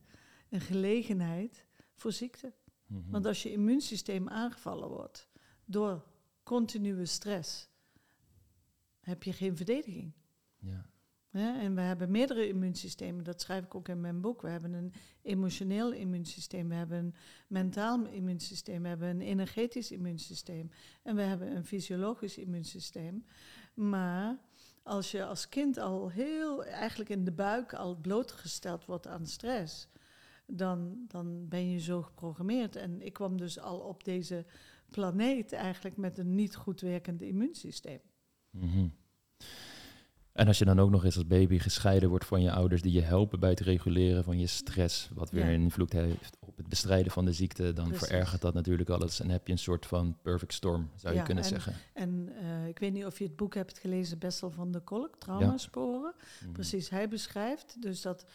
een 0.49 0.61
gelegenheid 0.61 1.65
voor 1.95 2.13
ziekte. 2.13 2.53
Mhm. 2.87 3.11
Want 3.11 3.27
als 3.27 3.43
je 3.43 3.53
immuunsysteem 3.53 4.29
aangevallen 4.29 4.89
wordt 4.89 5.30
door 5.71 6.05
continue 6.43 7.07
stress, 7.07 7.69
heb 9.01 9.23
je 9.23 9.33
geen 9.33 9.57
verdediging. 9.57 10.13
Ja. 10.59 10.91
Ja, 11.33 11.61
en 11.61 11.75
we 11.75 11.81
hebben 11.81 12.11
meerdere 12.11 12.49
immuunsystemen, 12.49 13.25
dat 13.25 13.41
schrijf 13.41 13.65
ik 13.65 13.75
ook 13.75 13.89
in 13.89 14.01
mijn 14.01 14.21
boek. 14.21 14.43
We 14.43 14.49
hebben 14.49 14.73
een 14.73 14.93
emotioneel 15.23 15.93
immuunsysteem, 15.93 16.69
we 16.69 16.75
hebben 16.75 16.99
een 16.99 17.15
mentaal 17.47 18.07
immuunsysteem, 18.07 18.83
we 18.83 18.89
hebben 18.89 19.09
een 19.09 19.21
energetisch 19.21 19.91
immuunsysteem 19.91 20.71
en 21.03 21.17
we 21.17 21.23
hebben 21.23 21.57
een 21.57 21.65
fysiologisch 21.65 22.39
immuunsysteem. 22.39 23.25
Maar 23.75 24.39
als 24.83 25.11
je 25.11 25.25
als 25.25 25.49
kind 25.49 25.79
al 25.79 26.09
heel 26.09 26.65
eigenlijk 26.65 27.11
in 27.11 27.25
de 27.25 27.33
buik 27.33 27.75
al 27.75 27.97
blootgesteld 27.97 28.85
wordt 28.85 29.07
aan 29.07 29.27
stress, 29.27 29.89
dan, 30.47 31.05
dan 31.09 31.49
ben 31.49 31.71
je 31.71 31.79
zo 31.79 32.03
geprogrammeerd. 32.03 32.77
En 32.77 33.03
ik 33.03 33.13
kwam 33.13 33.37
dus 33.37 33.59
al 33.59 33.79
op 33.79 34.05
deze 34.05 34.45
planeet 34.91 35.53
eigenlijk 35.53 35.97
met 35.97 36.19
een 36.19 36.35
niet 36.35 36.57
goed 36.57 36.81
werkend 36.81 37.23
immuunsysteem. 37.23 38.01
Mhm. 38.51 38.89
En 40.33 40.47
als 40.47 40.59
je 40.59 40.65
dan 40.65 40.81
ook 40.81 40.91
nog 40.91 41.05
eens 41.05 41.17
als 41.17 41.27
baby 41.27 41.59
gescheiden 41.59 42.09
wordt 42.09 42.25
van 42.25 42.43
je 42.43 42.53
ouders 42.53 42.83
die 42.83 42.93
je 42.93 43.01
helpen 43.01 43.41
bij 43.41 43.51
het 43.51 43.61
reguleren 43.61 44.25
van 44.25 44.39
je 44.39 44.47
stress, 44.47 45.11
wat 45.15 45.31
weer 45.31 45.45
een 45.45 45.61
invloed 45.61 45.93
heeft 45.93 46.37
op 46.41 46.57
het 46.57 46.69
bestrijden 46.69 47.13
van 47.13 47.25
de 47.25 47.33
ziekte, 47.33 47.73
dan 47.73 47.95
verergert 47.95 48.41
dat 48.41 48.55
natuurlijk 48.55 48.89
alles 48.89 49.21
en 49.21 49.31
heb 49.31 49.47
je 49.47 49.53
een 49.53 49.59
soort 49.59 49.87
van 49.87 50.17
perfect 50.23 50.53
storm, 50.53 50.91
zou 50.97 51.15
je 51.15 51.23
kunnen 51.23 51.45
zeggen. 51.45 51.75
En 51.93 52.29
uh, 52.43 52.67
ik 52.67 52.79
weet 52.79 52.93
niet 52.93 53.05
of 53.05 53.19
je 53.19 53.25
het 53.25 53.37
boek 53.37 53.55
hebt 53.55 53.79
gelezen, 53.79 54.19
Bessel 54.19 54.51
van 54.51 54.73
de 54.73 54.81
Kolk, 54.81 55.17
Traumasporen. 55.19 56.15
Ja. 56.41 56.47
Precies, 56.53 56.91
hij 56.91 57.09
beschrijft 57.09 57.83
dus 57.83 58.03
dat 58.03 58.27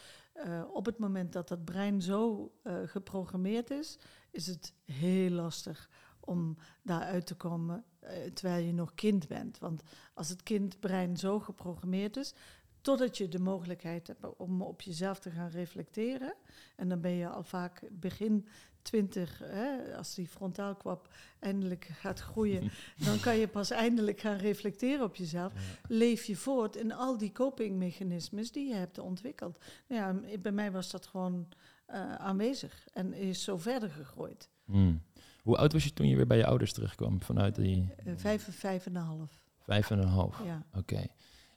uh, 0.45 0.61
op 0.73 0.85
het 0.85 0.97
moment 0.97 1.33
dat 1.33 1.47
dat 1.47 1.65
brein 1.65 2.01
zo 2.01 2.51
uh, 2.63 2.73
geprogrammeerd 2.85 3.71
is, 3.71 3.97
is 4.31 4.47
het 4.47 4.73
heel 4.85 5.29
lastig 5.29 5.89
om 6.25 6.57
daaruit 6.81 7.25
te 7.25 7.35
komen 7.35 7.83
uh, 8.03 8.09
terwijl 8.33 8.65
je 8.65 8.73
nog 8.73 8.93
kind 8.93 9.27
bent. 9.27 9.59
Want 9.59 9.81
als 10.13 10.29
het 10.29 10.43
kindbrein 10.43 11.17
zo 11.17 11.39
geprogrammeerd 11.39 12.17
is, 12.17 12.33
totdat 12.81 13.17
je 13.17 13.27
de 13.27 13.39
mogelijkheid 13.39 14.07
hebt 14.07 14.35
om 14.37 14.61
op 14.61 14.81
jezelf 14.81 15.19
te 15.19 15.29
gaan 15.29 15.49
reflecteren, 15.49 16.33
en 16.75 16.89
dan 16.89 17.01
ben 17.01 17.11
je 17.11 17.29
al 17.29 17.43
vaak 17.43 17.81
begin 17.91 18.47
20, 18.81 19.39
hè, 19.43 19.95
als 19.97 20.15
die 20.15 20.27
frontaalkwap 20.27 21.13
eindelijk 21.39 21.85
gaat 21.91 22.19
groeien, 22.19 22.71
dan 23.05 23.19
kan 23.19 23.37
je 23.37 23.47
pas 23.47 23.69
eindelijk 23.69 24.19
gaan 24.19 24.37
reflecteren 24.37 25.05
op 25.05 25.15
jezelf. 25.15 25.53
Leef 25.87 26.23
je 26.23 26.35
voort 26.35 26.75
in 26.75 26.91
al 26.91 27.17
die 27.17 27.31
copingmechanismes 27.31 28.51
die 28.51 28.67
je 28.67 28.73
hebt 28.73 28.97
ontwikkeld. 28.97 29.57
Nou 29.87 30.01
ja, 30.01 30.37
bij 30.37 30.51
mij 30.51 30.71
was 30.71 30.91
dat 30.91 31.05
gewoon 31.05 31.47
uh, 31.89 32.15
aanwezig 32.15 32.87
en 32.93 33.13
is 33.13 33.43
zo 33.43 33.57
verder 33.57 33.89
gegroeid. 33.89 34.49
Hmm. 34.65 35.01
Hoe 35.45 35.57
oud 35.57 35.73
was 35.73 35.83
je 35.83 35.93
toen 35.93 36.07
je 36.07 36.15
weer 36.15 36.27
bij 36.27 36.37
je 36.37 36.45
ouders 36.45 36.73
terugkwam 36.73 37.21
vanuit 37.21 37.55
die... 37.55 37.89
Uh, 38.05 38.13
vijf, 38.15 38.47
vijf 38.51 38.85
en 38.85 38.95
een 38.95 39.01
half. 39.01 39.43
Vijf 39.59 39.91
en 39.91 39.99
een 39.99 40.07
half, 40.07 40.43
ja. 40.43 40.65
oké. 40.73 41.05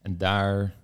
En 0.00 0.18
daar 0.18 0.74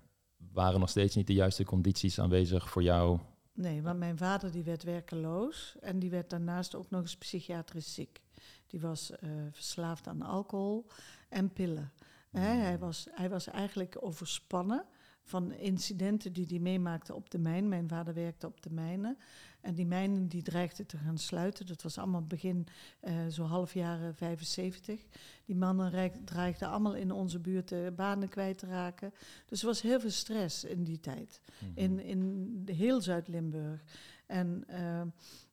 waren 0.53 0.81
nog 0.81 0.89
steeds 0.89 1.15
niet 1.15 1.27
de 1.27 1.33
juiste 1.33 1.65
condities 1.65 2.21
aanwezig 2.21 2.71
voor 2.71 2.83
jou? 2.83 3.19
Nee, 3.53 3.83
want 3.83 3.99
mijn 3.99 4.19
vader 4.19 4.51
die 4.51 4.63
werd 4.63 4.83
werkeloos 4.83 5.77
en 5.81 5.99
die 5.99 6.11
werd 6.11 6.31
daarnaast 6.31 6.75
ook 6.75 6.91
nog 6.91 7.01
eens 7.01 7.17
psychiatrisch 7.17 7.95
ziek. 7.95 8.23
Die 8.67 8.81
was 8.81 9.11
uh, 9.11 9.31
verslaafd 9.51 10.07
aan 10.07 10.23
alcohol 10.23 10.87
en 11.29 11.53
pillen. 11.53 11.93
hij, 12.31 12.79
was, 12.79 13.07
hij 13.11 13.31
was 13.31 13.47
eigenlijk 13.47 13.97
overspannen 14.01 14.85
van 15.23 15.53
incidenten 15.53 16.33
die 16.33 16.47
hij 16.49 16.59
meemaakte 16.59 17.15
op 17.15 17.31
de 17.31 17.39
mijn. 17.39 17.69
Mijn 17.69 17.89
vader 17.89 18.15
werkte 18.15 18.47
op 18.47 18.63
de 18.63 18.71
mijnen. 18.71 19.19
En 19.65 19.75
die 19.75 19.87
mijnen 19.87 20.29
die 20.29 20.43
dreigden 20.43 20.87
te 20.87 20.97
gaan 20.97 21.19
sluiten. 21.19 21.67
Dat 21.67 21.83
was 21.83 21.99
allemaal 21.99 22.27
begin 22.27 22.67
uh, 23.03 23.27
zo 23.27 23.43
half 23.43 23.75
jaren 23.75 24.15
75. 24.15 25.01
Die 25.45 25.57
mannen 25.57 26.13
dreigden 26.25 26.69
allemaal 26.69 26.95
in 26.95 27.13
onze 27.13 27.39
buurt 27.39 27.73
uh, 27.73 27.89
banen 27.97 28.29
kwijt 28.29 28.59
te 28.59 28.67
raken. 28.67 29.13
Dus 29.47 29.61
er 29.61 29.67
was 29.67 29.83
heel 29.83 30.01
veel 30.01 30.11
stress 30.11 30.65
in 30.65 30.85
die 30.85 31.01
tijd. 31.01 31.41
Mhm. 31.59 31.71
In, 31.75 32.01
in 32.01 32.63
heel 32.67 33.01
Zuid-Limburg. 33.01 33.85
En 34.27 34.65
uh, 34.71 35.03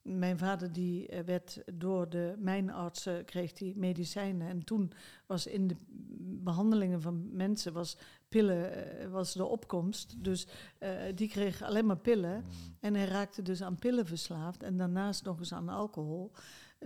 mijn 0.01 0.37
vader 0.37 0.71
die 0.73 1.07
eh, 1.07 1.23
werd 1.23 1.61
door 1.73 2.09
de 2.09 2.35
mijnartsen, 2.37 3.25
kreeg 3.25 3.53
die 3.53 3.77
medicijnen. 3.77 4.47
En 4.47 4.63
toen 4.63 4.91
was 5.25 5.47
in 5.47 5.67
de 5.67 5.75
behandelingen 6.43 7.01
van 7.01 7.35
mensen, 7.35 7.73
was 7.73 7.97
pillen 8.31 8.73
eh, 8.73 9.07
was 9.07 9.33
de 9.33 9.45
opkomst. 9.45 10.23
Dus 10.23 10.47
uh, 10.79 10.89
die 11.15 11.27
kreeg 11.27 11.61
alleen 11.61 11.85
maar 11.85 11.97
pillen. 11.97 12.35
Mm. 12.35 12.75
En 12.79 12.95
hij 12.95 13.05
raakte 13.05 13.41
dus 13.41 13.63
aan 13.63 13.75
pillen 13.75 14.05
verslaafd. 14.05 14.63
En 14.63 14.77
daarnaast 14.77 15.23
nog 15.23 15.39
eens 15.39 15.53
aan 15.53 15.69
alcohol. 15.69 16.31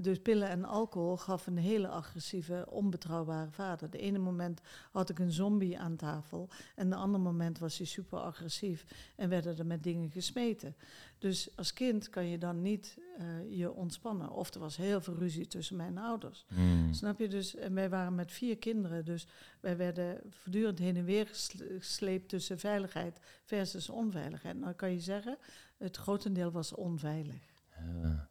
Dus 0.02 0.20
pillen 0.20 0.50
en 0.50 0.66
alcohol 0.66 1.18
gaf 1.18 1.48
een 1.48 1.58
hele 1.58 1.88
agressieve, 1.88 2.66
onbetrouwbare 2.70 3.52
vader. 3.52 3.90
De 3.90 3.98
ene 3.98 4.18
moment 4.18 4.62
had 4.92 5.10
ik 5.10 5.20
een 5.20 5.32
zombie 5.32 5.80
aan 5.80 5.96
tafel 5.96 6.50
en 6.76 6.90
de 6.90 6.96
andere 6.96 7.24
moment 7.24 7.60
was 7.60 7.78
hij 7.78 7.88
super 7.88 8.20
agressief 8.20 8.86
en 9.16 9.30
werden 9.30 9.58
er 9.58 9.66
met 9.66 9.84
dingen 9.84 10.12
gesmeten. 10.12 10.76
Dus 11.18 11.58
als 11.58 11.74
kind 11.74 12.10
kan 12.10 12.26
je 12.26 12.38
dan 12.38 12.62
niet 12.62 12.98
uh, 13.20 13.58
je 13.58 13.74
ontspannen. 13.74 14.30
Of 14.30 14.54
er 14.54 14.60
was 14.60 14.78
heel 14.78 15.02
veel 15.02 15.16
ruzie 15.16 15.48
tussen 15.48 15.76
mijn 15.76 15.98
ouders. 15.98 16.46
Hmm. 16.48 16.94
Snap 16.94 17.20
je? 17.20 17.28
Dus, 17.28 17.56
en 17.56 17.74
wij 17.74 17.90
waren 17.90 18.16
met 18.16 18.32
vier 18.32 18.58
kinderen, 18.58 19.06
dus 19.06 19.28
wij 19.60 19.78
werden 19.78 20.22
voortdurend 20.30 20.80
heen 20.80 20.96
en 20.96 21.06
weer 21.06 21.28
gesleept 21.80 22.30
tussen 22.30 22.60
veiligheid 22.60 23.20
versus 23.44 23.90
onveiligheid. 23.90 24.60
Nou 24.60 24.74
kan 24.74 24.92
je 24.92 25.00
zeggen, 25.00 25.38
het 25.78 25.98
grotendeel 25.98 26.52
was 26.52 26.74
onveilig. 26.74 27.64
Ja. 28.02 28.30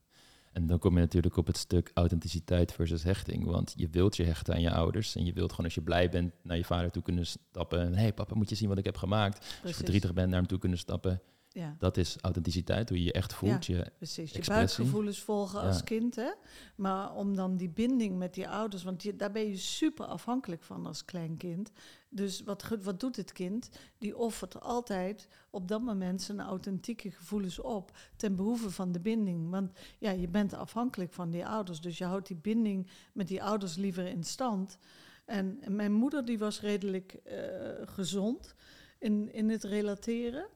En 0.54 0.66
dan 0.66 0.78
kom 0.78 0.94
je 0.94 1.00
natuurlijk 1.00 1.36
op 1.36 1.46
het 1.46 1.56
stuk 1.56 1.90
authenticiteit 1.94 2.72
versus 2.72 3.02
hechting. 3.02 3.44
Want 3.44 3.72
je 3.76 3.88
wilt 3.90 4.16
je 4.16 4.24
hechten 4.24 4.54
aan 4.54 4.60
je 4.60 4.70
ouders. 4.70 5.16
En 5.16 5.24
je 5.24 5.32
wilt 5.32 5.50
gewoon 5.50 5.64
als 5.64 5.74
je 5.74 5.82
blij 5.82 6.08
bent 6.08 6.32
naar 6.42 6.56
je 6.56 6.64
vader 6.64 6.90
toe 6.90 7.02
kunnen 7.02 7.26
stappen. 7.26 7.94
Hé 7.94 8.00
hey, 8.00 8.12
papa, 8.12 8.34
moet 8.34 8.48
je 8.48 8.54
zien 8.54 8.68
wat 8.68 8.78
ik 8.78 8.84
heb 8.84 8.96
gemaakt. 8.96 9.38
Als 9.38 9.70
je 9.70 9.76
verdrietig 9.76 10.12
bent 10.12 10.28
naar 10.28 10.38
hem 10.38 10.48
toe 10.48 10.58
kunnen 10.58 10.78
stappen. 10.78 11.20
Ja. 11.48 11.76
Dat 11.78 11.96
is 11.96 12.16
authenticiteit, 12.20 12.88
hoe 12.88 12.98
je 12.98 13.04
je 13.04 13.12
echt 13.12 13.34
voelt. 13.34 13.66
Ja, 13.66 13.76
je 13.76 13.90
precies. 13.96 14.32
Je 14.32 14.44
buikgevoelens 14.46 15.20
volgen 15.20 15.60
als 15.60 15.84
kind. 15.84 16.16
Hè? 16.16 16.30
Maar 16.76 17.14
om 17.14 17.36
dan 17.36 17.56
die 17.56 17.68
binding 17.68 18.18
met 18.18 18.34
die 18.34 18.48
ouders, 18.48 18.82
want 18.82 19.02
je, 19.02 19.16
daar 19.16 19.32
ben 19.32 19.48
je 19.48 19.56
super 19.56 20.06
afhankelijk 20.06 20.62
van 20.62 20.86
als 20.86 21.04
klein 21.04 21.36
kind. 21.36 21.70
Dus 22.14 22.42
wat, 22.42 22.68
wat 22.82 23.00
doet 23.00 23.16
het 23.16 23.32
kind? 23.32 23.68
Die 23.98 24.16
offert 24.16 24.60
altijd 24.60 25.28
op 25.50 25.68
dat 25.68 25.82
moment 25.82 26.22
zijn 26.22 26.40
authentieke 26.40 27.10
gevoelens 27.10 27.58
op 27.58 27.96
ten 28.16 28.36
behoeve 28.36 28.70
van 28.70 28.92
de 28.92 29.00
binding. 29.00 29.50
Want 29.50 29.72
ja, 29.98 30.10
je 30.10 30.28
bent 30.28 30.54
afhankelijk 30.54 31.12
van 31.12 31.30
die 31.30 31.46
ouders, 31.46 31.80
dus 31.80 31.98
je 31.98 32.04
houdt 32.04 32.26
die 32.26 32.36
binding 32.36 32.90
met 33.12 33.28
die 33.28 33.42
ouders 33.42 33.76
liever 33.76 34.06
in 34.06 34.24
stand. 34.24 34.78
En, 35.24 35.60
mijn 35.68 35.92
moeder 35.92 36.24
die 36.24 36.38
was 36.38 36.60
redelijk 36.60 37.20
uh, 37.26 37.38
gezond 37.84 38.54
in, 38.98 39.32
in 39.32 39.48
het 39.50 39.64
relateren. 39.64 40.46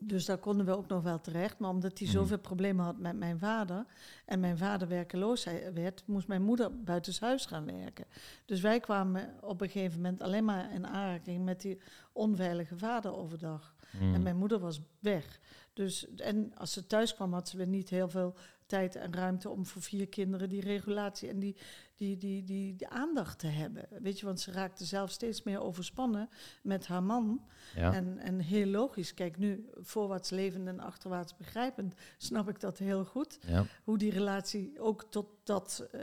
Dus 0.00 0.24
daar 0.24 0.38
konden 0.38 0.66
we 0.66 0.76
ook 0.76 0.88
nog 0.88 1.02
wel 1.02 1.20
terecht. 1.20 1.58
Maar 1.58 1.70
omdat 1.70 1.98
hij 1.98 2.08
mhm. 2.08 2.16
zoveel 2.16 2.38
problemen 2.38 2.84
had 2.84 2.98
met 2.98 3.16
mijn 3.16 3.38
vader 3.38 3.84
en 4.24 4.40
mijn 4.40 4.58
vader 4.58 4.88
werkeloos 4.88 5.44
werd, 5.74 6.02
moest 6.06 6.28
mijn 6.28 6.42
moeder 6.42 6.82
buitenshuis 6.82 7.46
gaan 7.46 7.64
werken. 7.64 8.04
Dus 8.44 8.60
wij 8.60 8.80
kwamen 8.80 9.34
op 9.40 9.60
een 9.60 9.70
gegeven 9.70 10.00
moment 10.00 10.22
alleen 10.22 10.44
maar 10.44 10.72
in 10.72 10.86
aanraking 10.86 11.44
met 11.44 11.60
die 11.60 11.80
onveilige 12.12 12.78
vader 12.78 13.16
overdag. 13.16 13.74
Mhm. 13.90 14.14
En 14.14 14.22
mijn 14.22 14.36
moeder 14.36 14.58
was 14.58 14.80
weg. 14.98 15.40
Dus, 15.72 16.14
en 16.16 16.52
als 16.56 16.72
ze 16.72 16.86
thuis 16.86 17.14
kwam, 17.14 17.32
had 17.32 17.48
ze 17.48 17.56
weer 17.56 17.66
niet 17.66 17.88
heel 17.88 18.08
veel 18.08 18.34
tijd 18.68 18.96
en 18.96 19.14
ruimte 19.14 19.48
om 19.48 19.66
voor 19.66 19.82
vier 19.82 20.08
kinderen 20.08 20.48
die 20.48 20.60
regulatie 20.60 21.28
en 21.28 21.38
die, 21.38 21.56
die, 21.96 22.16
die, 22.16 22.44
die, 22.44 22.76
die 22.76 22.88
aandacht 22.88 23.38
te 23.38 23.46
hebben. 23.46 23.86
Weet 24.02 24.20
je, 24.20 24.26
want 24.26 24.40
ze 24.40 24.52
raakte 24.52 24.84
zelf 24.84 25.10
steeds 25.10 25.42
meer 25.42 25.60
overspannen 25.60 26.28
met 26.62 26.86
haar 26.86 27.02
man. 27.02 27.46
Ja. 27.74 27.92
En, 27.92 28.18
en 28.18 28.38
heel 28.38 28.66
logisch, 28.66 29.14
kijk 29.14 29.38
nu, 29.38 29.68
voorwaarts 29.74 30.30
levend 30.30 30.66
en 30.66 30.80
achterwaarts 30.80 31.36
begrijpend, 31.36 31.94
snap 32.16 32.48
ik 32.48 32.60
dat 32.60 32.78
heel 32.78 33.04
goed. 33.04 33.38
Ja. 33.46 33.64
Hoe 33.84 33.98
die 33.98 34.10
relatie 34.10 34.80
ook 34.80 35.04
tot 35.10 35.26
dat 35.44 35.88
uh, 35.94 36.00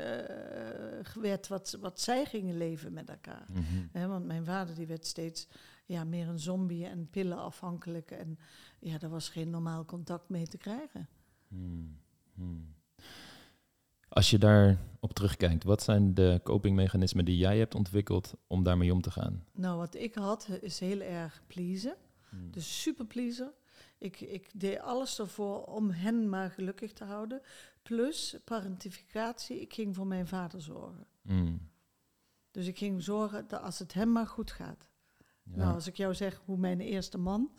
werd 1.13 1.47
wat, 1.47 1.77
wat 1.79 2.01
zij 2.01 2.25
gingen 2.25 2.57
leven 2.57 2.93
met 2.93 3.09
elkaar. 3.09 3.45
Mm 3.49 3.73
want 4.07 4.25
mijn 4.25 4.45
vader 4.45 4.75
die 4.75 4.87
werd 4.87 5.05
steeds 5.05 5.47
ja, 5.85 6.03
meer 6.03 6.27
een 6.27 6.39
zombie 6.39 6.85
en 6.85 7.09
pillen 7.09 7.37
afhankelijk. 7.37 8.11
En 8.11 8.39
ja, 8.79 8.97
daar 8.97 9.09
was 9.09 9.29
geen 9.29 9.49
normaal 9.49 9.85
contact 9.85 10.29
mee 10.29 10.47
te 10.47 10.57
krijgen. 10.57 11.07
Mm 11.47 12.03
Hmm. 12.35 12.73
Als 14.09 14.29
je 14.29 14.37
daar 14.37 14.77
op 14.99 15.13
terugkijkt, 15.13 15.63
wat 15.63 15.83
zijn 15.83 16.13
de 16.13 16.39
copingmechanismen 16.43 17.25
die 17.25 17.37
jij 17.37 17.57
hebt 17.57 17.75
ontwikkeld 17.75 18.33
om 18.47 18.63
daarmee 18.63 18.93
om 18.93 19.01
te 19.01 19.11
gaan? 19.11 19.43
Nou, 19.51 19.77
wat 19.77 19.95
ik 19.95 20.15
had 20.15 20.49
is 20.61 20.79
heel 20.79 21.01
erg 21.01 21.41
pleasen. 21.47 21.95
Hmm. 22.29 22.51
Dus 22.51 22.81
super 22.81 23.05
pleaser. 23.05 23.53
Ik, 23.97 24.21
ik 24.21 24.49
deed 24.53 24.79
alles 24.79 25.19
ervoor 25.19 25.63
om 25.63 25.89
hen 25.89 26.29
maar 26.29 26.51
gelukkig 26.51 26.93
te 26.93 27.03
houden. 27.03 27.41
Plus 27.81 28.37
parentificatie, 28.43 29.61
ik 29.61 29.73
ging 29.73 29.95
voor 29.95 30.07
mijn 30.07 30.27
vader 30.27 30.61
zorgen. 30.61 31.07
Hmm. 31.21 31.69
Dus 32.51 32.67
ik 32.67 32.77
ging 32.77 33.03
zorgen 33.03 33.47
dat 33.47 33.61
als 33.61 33.79
het 33.79 33.93
hem 33.93 34.11
maar 34.11 34.27
goed 34.27 34.51
gaat. 34.51 34.89
Nou, 35.43 35.73
als 35.73 35.87
ik 35.87 35.97
jou 35.97 36.13
zeg 36.13 36.41
hoe 36.45 36.57
mijn 36.57 36.81
eerste 36.81 37.17
man, 37.17 37.51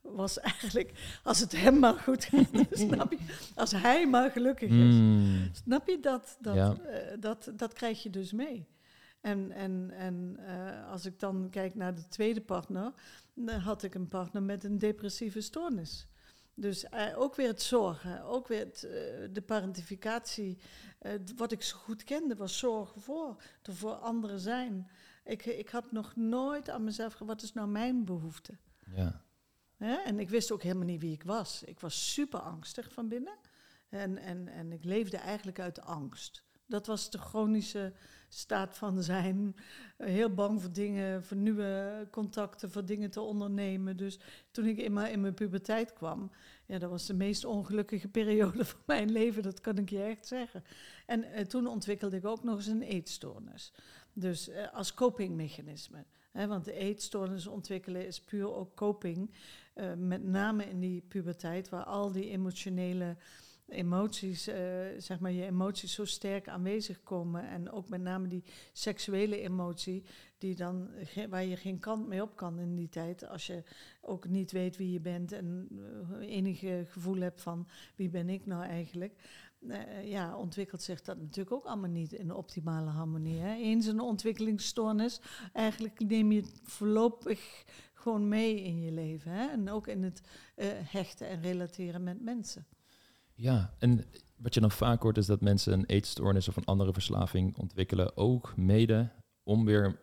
was 0.00 0.40
eigenlijk, 0.40 1.18
als 1.22 1.40
het 1.40 1.52
hem 1.52 1.78
maar 1.78 1.94
goed 1.94 2.24
gaat, 2.24 2.48
snap 2.70 3.12
je? 3.12 3.18
Als 3.54 3.72
hij 3.72 4.06
maar 4.06 4.30
gelukkig 4.30 4.70
is. 4.70 4.94
Mm. 4.94 5.48
Snap 5.52 5.88
je 5.88 6.00
dat? 6.00 6.36
Dat, 6.40 6.78
eh, 6.80 6.98
dat, 7.20 7.52
dat 7.54 7.72
krijg 7.72 8.02
je 8.02 8.10
dus 8.10 8.32
mee. 8.32 8.68
En, 9.20 9.50
en, 9.50 9.90
en 9.90 10.36
uh, 10.40 10.90
als 10.90 11.06
ik 11.06 11.18
dan 11.18 11.48
kijk 11.50 11.74
naar 11.74 11.94
de 11.94 12.08
tweede 12.08 12.40
partner, 12.40 12.92
dan 13.34 13.58
had 13.58 13.82
ik 13.82 13.94
een 13.94 14.08
partner 14.08 14.42
met 14.42 14.64
een 14.64 14.78
depressieve 14.78 15.40
stoornis. 15.40 16.06
Dus 16.54 16.84
uh, 16.84 17.18
ook 17.18 17.34
weer 17.34 17.46
het 17.46 17.62
zorgen, 17.62 18.22
ook 18.22 18.48
weer 18.48 18.58
het, 18.58 18.80
de 19.32 19.42
parentificatie. 19.46 20.58
wat 21.36 21.52
ik 21.52 21.62
zo 21.62 21.76
goed 21.76 22.04
kende 22.04 22.36
was 22.36 22.58
zorgen 22.58 23.00
voor, 23.00 23.42
er 23.62 23.74
voor 23.74 23.92
anderen 23.92 24.40
zijn. 24.40 24.90
Ik, 25.24 25.46
ik 25.46 25.68
had 25.68 25.92
nog 25.92 26.16
nooit 26.16 26.70
aan 26.70 26.84
mezelf 26.84 27.18
wat 27.18 27.42
is 27.42 27.52
nou 27.52 27.68
mijn 27.68 28.04
behoefte? 28.04 28.58
Ja. 28.94 29.22
En 29.78 30.18
ik 30.18 30.28
wist 30.28 30.52
ook 30.52 30.62
helemaal 30.62 30.86
niet 30.86 31.00
wie 31.00 31.12
ik 31.12 31.22
was. 31.22 31.62
Ik 31.62 31.80
was 31.80 32.12
super 32.12 32.40
angstig 32.40 32.92
van 32.92 33.08
binnen. 33.08 33.36
En, 33.88 34.18
en, 34.18 34.48
en 34.48 34.72
ik 34.72 34.84
leefde 34.84 35.16
eigenlijk 35.16 35.60
uit 35.60 35.80
angst. 35.80 36.42
Dat 36.66 36.86
was 36.86 37.10
de 37.10 37.18
chronische 37.18 37.92
staat 38.28 38.76
van 38.76 39.02
zijn. 39.02 39.56
Heel 39.96 40.34
bang 40.34 40.60
voor 40.60 40.72
dingen, 40.72 41.24
voor 41.24 41.36
nieuwe 41.36 42.06
contacten, 42.10 42.70
voor 42.70 42.84
dingen 42.84 43.10
te 43.10 43.20
ondernemen. 43.20 43.96
Dus 43.96 44.18
toen 44.50 44.66
ik 44.66 44.78
in 44.78 44.92
mijn, 44.92 45.12
in 45.12 45.20
mijn 45.20 45.34
puberteit 45.34 45.92
kwam, 45.92 46.30
ja, 46.66 46.78
dat 46.78 46.90
was 46.90 47.06
de 47.06 47.14
meest 47.14 47.44
ongelukkige 47.44 48.08
periode 48.08 48.64
van 48.64 48.80
mijn 48.86 49.12
leven, 49.12 49.42
dat 49.42 49.60
kan 49.60 49.78
ik 49.78 49.90
je 49.90 50.02
echt 50.02 50.26
zeggen. 50.26 50.64
En 51.06 51.24
eh, 51.24 51.44
toen 51.44 51.66
ontwikkelde 51.66 52.16
ik 52.16 52.26
ook 52.26 52.44
nog 52.44 52.56
eens 52.56 52.66
een 52.66 52.82
eetstoornis. 52.82 53.72
Dus 54.12 54.48
eh, 54.48 54.74
als 54.74 54.94
copingmechanisme. 54.94 56.04
Want 56.46 56.64
de 56.64 56.72
eetstoornis 56.72 57.46
ontwikkelen 57.46 58.06
is 58.06 58.20
puur 58.20 58.54
ook 58.54 58.74
coping. 58.74 59.30
Uh, 59.74 59.92
met 59.94 60.24
name 60.24 60.64
in 60.64 60.80
die 60.80 61.02
puberteit, 61.08 61.68
waar 61.68 61.84
al 61.84 62.12
die 62.12 62.30
emotionele 62.30 63.16
emoties, 63.68 64.48
uh, 64.48 64.54
zeg 64.98 65.20
maar, 65.20 65.32
je 65.32 65.44
emoties 65.44 65.94
zo 65.94 66.04
sterk 66.04 66.48
aanwezig 66.48 67.02
komen. 67.02 67.48
En 67.48 67.70
ook 67.70 67.88
met 67.88 68.00
name 68.00 68.28
die 68.28 68.44
seksuele 68.72 69.40
emotie, 69.40 70.04
die 70.38 70.54
dan, 70.54 70.88
waar 71.28 71.44
je 71.44 71.56
geen 71.56 71.78
kant 71.78 72.08
mee 72.08 72.22
op 72.22 72.36
kan 72.36 72.58
in 72.58 72.74
die 72.74 72.88
tijd. 72.88 73.28
Als 73.28 73.46
je 73.46 73.62
ook 74.00 74.28
niet 74.28 74.52
weet 74.52 74.76
wie 74.76 74.92
je 74.92 75.00
bent 75.00 75.32
en 75.32 75.68
uh, 75.70 76.28
enige 76.28 76.84
gevoel 76.88 77.20
hebt 77.20 77.42
van 77.42 77.68
wie 77.96 78.08
ben 78.08 78.28
ik 78.28 78.46
nou 78.46 78.64
eigenlijk. 78.64 79.12
Eh, 79.68 80.08
ja, 80.10 80.36
ontwikkelt 80.36 80.82
zich 80.82 81.02
dat 81.02 81.18
natuurlijk 81.18 81.52
ook 81.52 81.64
allemaal 81.64 81.90
niet 81.90 82.12
in 82.12 82.34
optimale 82.34 82.90
harmonie. 82.90 83.38
Hè? 83.38 83.54
Eens 83.54 83.86
een 83.86 84.00
ontwikkelingsstoornis, 84.00 85.20
eigenlijk 85.52 86.00
neem 86.08 86.32
je 86.32 86.40
het 86.40 86.60
voorlopig 86.62 87.64
gewoon 87.94 88.28
mee 88.28 88.62
in 88.62 88.80
je 88.80 88.92
leven. 88.92 89.32
Hè? 89.32 89.46
En 89.46 89.70
ook 89.70 89.86
in 89.86 90.02
het 90.02 90.20
eh, 90.54 90.66
hechten 90.72 91.28
en 91.28 91.40
relateren 91.40 92.02
met 92.02 92.20
mensen. 92.20 92.66
Ja, 93.34 93.74
en 93.78 94.04
wat 94.36 94.54
je 94.54 94.60
dan 94.60 94.70
vaak 94.70 95.02
hoort 95.02 95.16
is 95.16 95.26
dat 95.26 95.40
mensen 95.40 95.72
een 95.72 95.86
eetstoornis 95.86 96.48
of 96.48 96.56
een 96.56 96.64
andere 96.64 96.92
verslaving 96.92 97.56
ontwikkelen, 97.56 98.16
ook 98.16 98.56
mede 98.56 99.10
om 99.42 99.64
weer 99.64 99.98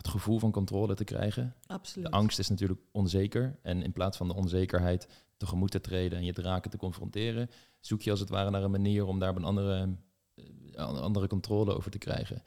het 0.00 0.08
gevoel 0.08 0.38
van 0.38 0.50
controle 0.50 0.94
te 0.94 1.04
krijgen. 1.04 1.54
Absoluut. 1.66 2.06
De 2.06 2.12
angst 2.12 2.38
is 2.38 2.48
natuurlijk 2.48 2.80
onzeker. 2.90 3.58
En 3.62 3.82
in 3.82 3.92
plaats 3.92 4.16
van 4.16 4.28
de 4.28 4.34
onzekerheid 4.34 5.08
tegemoet 5.36 5.70
te 5.70 5.80
treden 5.80 6.18
en 6.18 6.24
je 6.24 6.32
te 6.32 6.42
raken 6.42 6.70
te 6.70 6.76
confronteren, 6.76 7.50
zoek 7.80 8.02
je 8.02 8.10
als 8.10 8.20
het 8.20 8.28
ware 8.28 8.50
naar 8.50 8.62
een 8.62 8.70
manier 8.70 9.06
om 9.06 9.18
daar 9.18 9.36
een 9.36 9.44
andere, 9.44 9.96
uh, 10.36 11.02
andere 11.02 11.26
controle 11.26 11.76
over 11.76 11.90
te 11.90 11.98
krijgen. 11.98 12.42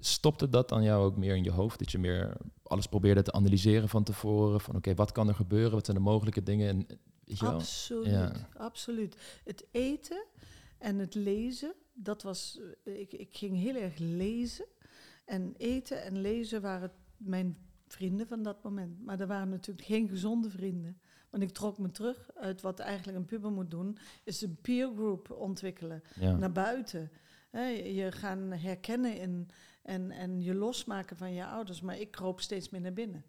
Stopte 0.00 0.48
dat 0.48 0.68
dan 0.68 0.82
jou 0.82 1.04
ook 1.04 1.16
meer 1.16 1.36
in 1.36 1.44
je 1.44 1.50
hoofd? 1.50 1.78
Dat 1.78 1.90
je 1.90 1.98
meer 1.98 2.36
alles 2.62 2.86
probeerde 2.86 3.22
te 3.22 3.32
analyseren 3.32 3.88
van 3.88 4.04
tevoren? 4.04 4.60
Van 4.60 4.76
oké, 4.76 4.94
wat 4.94 5.12
kan 5.12 5.28
er 5.28 5.34
gebeuren? 5.34 5.72
Wat 5.72 5.84
zijn 5.84 5.96
de 5.96 6.02
mogelijke 6.02 6.42
dingen? 6.42 6.68
En, 6.68 6.98
absoluut, 7.38 8.06
ja. 8.06 8.32
absoluut. 8.56 9.16
Het 9.44 9.66
eten 9.70 10.24
en 10.78 10.98
het 10.98 11.14
lezen, 11.14 11.74
dat 11.92 12.22
was. 12.22 12.60
Eh, 12.84 13.00
ik, 13.00 13.12
ik 13.12 13.36
ging 13.36 13.56
heel 13.56 13.74
erg 13.74 13.98
lezen. 13.98 14.66
En 15.26 15.54
eten 15.56 16.02
en 16.02 16.20
lezen 16.20 16.60
waren 16.60 16.92
mijn 17.16 17.56
vrienden 17.88 18.26
van 18.26 18.42
dat 18.42 18.62
moment. 18.62 19.04
Maar 19.04 19.20
er 19.20 19.26
waren 19.26 19.48
natuurlijk 19.48 19.86
geen 19.86 20.08
gezonde 20.08 20.50
vrienden. 20.50 21.00
Want 21.30 21.42
ik 21.42 21.50
trok 21.50 21.78
me 21.78 21.90
terug 21.90 22.30
uit 22.34 22.60
wat 22.60 22.78
eigenlijk 22.78 23.18
een 23.18 23.24
puber 23.24 23.50
moet 23.50 23.70
doen, 23.70 23.98
is 24.24 24.40
een 24.40 24.60
peer 24.60 24.90
group 24.94 25.30
ontwikkelen. 25.30 26.02
Naar 26.20 26.52
buiten. 26.52 27.10
je 27.50 28.08
gaan 28.12 28.52
herkennen 28.52 29.16
in, 29.16 29.48
en, 29.82 30.10
en 30.10 30.42
je 30.42 30.54
losmaken 30.54 31.16
van 31.16 31.32
je 31.32 31.46
ouders. 31.46 31.80
Maar 31.80 31.98
ik 31.98 32.10
kroop 32.10 32.40
steeds 32.40 32.68
meer 32.68 32.80
naar 32.80 32.92
binnen. 32.92 33.24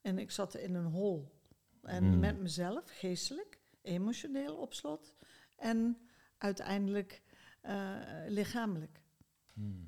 En 0.00 0.18
ik 0.18 0.30
zat 0.30 0.54
in 0.54 0.74
een 0.74 0.86
hol. 0.86 1.36
En 1.82 2.04
hmm. 2.04 2.18
met 2.18 2.38
mezelf, 2.38 2.90
geestelijk, 2.90 3.58
emotioneel 3.82 4.56
op 4.56 4.74
slot. 4.74 5.14
En 5.56 5.98
uiteindelijk 6.38 7.22
uh, 7.64 7.96
lichamelijk. 8.28 9.02
Hmm. 9.52 9.87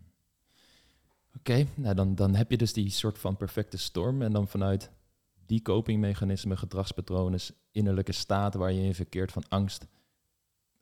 Oké, 1.38 1.66
nou 1.74 1.94
dan, 1.94 2.14
dan 2.14 2.34
heb 2.34 2.50
je 2.50 2.56
dus 2.56 2.72
die 2.72 2.90
soort 2.90 3.18
van 3.18 3.36
perfecte 3.36 3.78
storm. 3.78 4.22
En 4.22 4.32
dan 4.32 4.48
vanuit 4.48 4.90
die 5.46 5.62
copingmechanismen, 5.62 6.58
gedragspatronen, 6.58 7.40
innerlijke 7.70 8.12
staten 8.12 8.60
waar 8.60 8.72
je 8.72 8.82
in 8.82 8.94
verkeert 8.94 9.32
van 9.32 9.44
angst, 9.48 9.86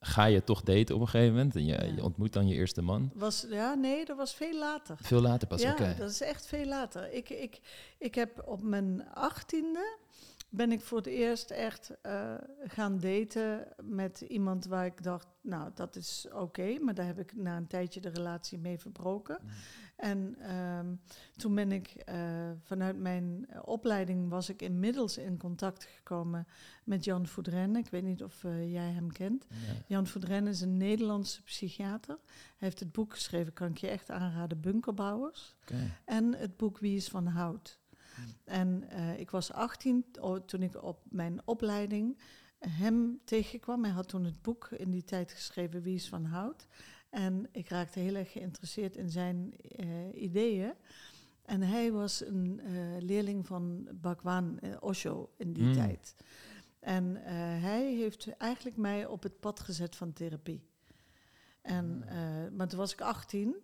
ga 0.00 0.25
je 0.25 0.45
toch 0.45 0.62
daten 0.62 0.95
op 0.95 1.00
een 1.00 1.09
gegeven 1.09 1.35
moment. 1.35 1.57
En 1.57 1.64
je, 1.64 1.93
je 1.95 2.02
ontmoet 2.02 2.33
dan 2.33 2.49
je 2.49 2.55
eerste 2.55 2.83
man. 2.83 3.11
Was, 3.14 3.47
ja, 3.50 3.75
nee, 3.75 4.05
dat 4.05 4.17
was 4.17 4.35
veel 4.35 4.59
later. 4.59 4.97
Veel 5.00 5.21
later 5.21 5.49
pas, 5.49 5.62
ja, 5.62 5.95
dat 5.95 6.11
is 6.11 6.21
echt 6.21 6.47
veel 6.47 6.67
later. 6.67 7.12
Ik, 7.12 7.31
ik, 7.31 7.61
ik 7.99 8.14
heb 8.14 8.43
op 8.47 8.62
mijn 8.62 9.09
achttiende 9.14 9.99
ben 10.50 10.73
ik 10.73 10.81
voor 10.81 10.99
het 10.99 11.07
eerst 11.07 11.50
echt 11.50 11.90
uh, 12.02 12.35
gaan 12.64 12.99
daten 12.99 13.67
met 13.83 14.21
iemand 14.21 14.67
waar 14.67 14.87
ik 14.87 15.02
dacht, 15.02 15.26
nou, 15.43 15.71
dat 15.75 15.97
is 15.97 16.26
oké, 16.33 16.78
maar 16.78 16.95
daar 16.95 17.07
heb 17.07 17.19
ik 17.19 17.37
na 17.37 17.57
een 17.57 17.67
tijdje 17.67 18.00
de 18.00 18.09
relatie 18.09 18.59
mee 18.59 18.78
verbroken. 18.78 19.38
Mm. 19.43 19.50
En 19.99 20.37
um, 20.57 21.00
toen 21.37 21.55
ben 21.55 21.73
ik 21.73 22.02
uh, 22.09 22.50
vanuit 22.62 22.99
mijn 22.99 23.47
opleiding 23.64 24.28
was 24.28 24.49
ik 24.49 24.62
inmiddels 24.62 25.19
in 25.19 25.38
contact 25.38 25.85
gekomen 25.85 26.47
met 26.85 27.05
Jan 27.05 27.26
Voudren. 27.26 27.76
Ik 27.76 27.88
weet 27.88 28.02
niet 28.02 28.23
of 28.23 28.43
uh, 28.43 28.73
jij 28.73 28.90
hem 28.90 29.12
kent. 29.12 29.47
Jan 29.87 30.07
Voudren 30.07 30.47
is 30.47 30.61
een 30.61 30.76
Nederlandse 30.76 31.43
psychiater. 31.43 32.19
Hij 32.35 32.69
heeft 32.69 32.81
het 32.81 32.93
boek 32.93 33.12
geschreven, 33.12 33.52
kan 33.52 33.69
ik 33.69 33.78
je 33.78 33.88
echt 33.88 34.11
aanraden, 34.11 34.61
Bunkerbouwers. 34.61 35.55
Okay. 35.62 35.90
En 36.05 36.35
het 36.35 36.57
boek 36.57 36.78
Wie 36.78 36.97
is 36.97 37.09
van 37.09 37.26
Hout. 37.26 37.78
En 38.45 38.85
uh, 38.93 39.19
ik 39.19 39.31
was 39.31 39.52
18 39.52 40.05
toen 40.47 40.62
ik 40.62 40.83
op 40.83 41.00
mijn 41.09 41.40
opleiding 41.45 42.18
hem 42.59 43.20
tegenkwam. 43.25 43.85
Hij 43.85 43.92
had 43.92 44.09
toen 44.09 44.25
het 44.25 44.42
boek 44.42 44.68
in 44.70 44.90
die 44.90 45.05
tijd 45.05 45.33
geschreven 45.33 45.83
Wie 45.83 45.94
is 45.94 46.09
van 46.09 46.25
Hout. 46.25 46.66
En 47.11 47.49
ik 47.53 47.68
raakte 47.68 48.01
heel 48.01 48.14
erg 48.14 48.33
geïnteresseerd 48.33 48.97
in 48.97 49.11
zijn 49.11 49.55
uh, 49.77 50.23
ideeën. 50.23 50.75
En 51.42 51.62
hij 51.62 51.92
was 51.92 52.25
een 52.27 52.61
uh, 52.64 52.97
leerling 52.99 53.47
van 53.47 53.88
Bhagwan 54.01 54.61
Osho 54.81 55.31
in 55.37 55.53
die 55.53 55.64
mm. 55.64 55.73
tijd. 55.73 56.14
En 56.81 57.16
hij 57.61 57.94
heeft 57.94 58.37
eigenlijk 58.37 58.77
mij 58.77 59.07
op 59.07 59.23
het 59.23 59.40
pad 59.40 59.61
gezet 59.61 59.97
van 59.97 60.12
therapie. 60.12 60.62
En, 61.62 61.87
mm. 61.87 62.57
maar 62.57 62.68
toen 62.68 62.79
was 62.79 62.92
ik 62.92 63.01
18 63.01 63.57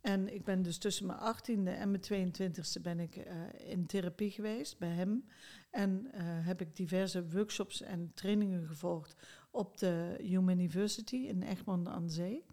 en 0.00 0.34
ik 0.34 0.44
ben 0.44 0.62
dus 0.62 0.78
tussen 0.78 1.06
mijn 1.06 1.18
18e 1.18 1.68
en 1.68 1.90
mijn 1.90 2.32
22e 2.32 2.82
ben 2.82 3.00
ik 3.00 3.16
uh, 3.16 3.24
in 3.70 3.86
therapie 3.86 4.30
geweest 4.30 4.78
bij 4.78 4.88
hem. 4.88 5.24
En 5.70 6.06
uh, 6.06 6.20
heb 6.22 6.60
ik 6.60 6.76
diverse 6.76 7.28
workshops 7.28 7.82
en 7.82 8.10
trainingen 8.14 8.66
gevolgd 8.66 9.16
op 9.50 9.78
de 9.78 10.16
Human 10.22 10.58
University 10.58 11.16
in 11.16 11.42
Egmond 11.42 11.88
aan 11.88 12.10
Zee. 12.10 12.44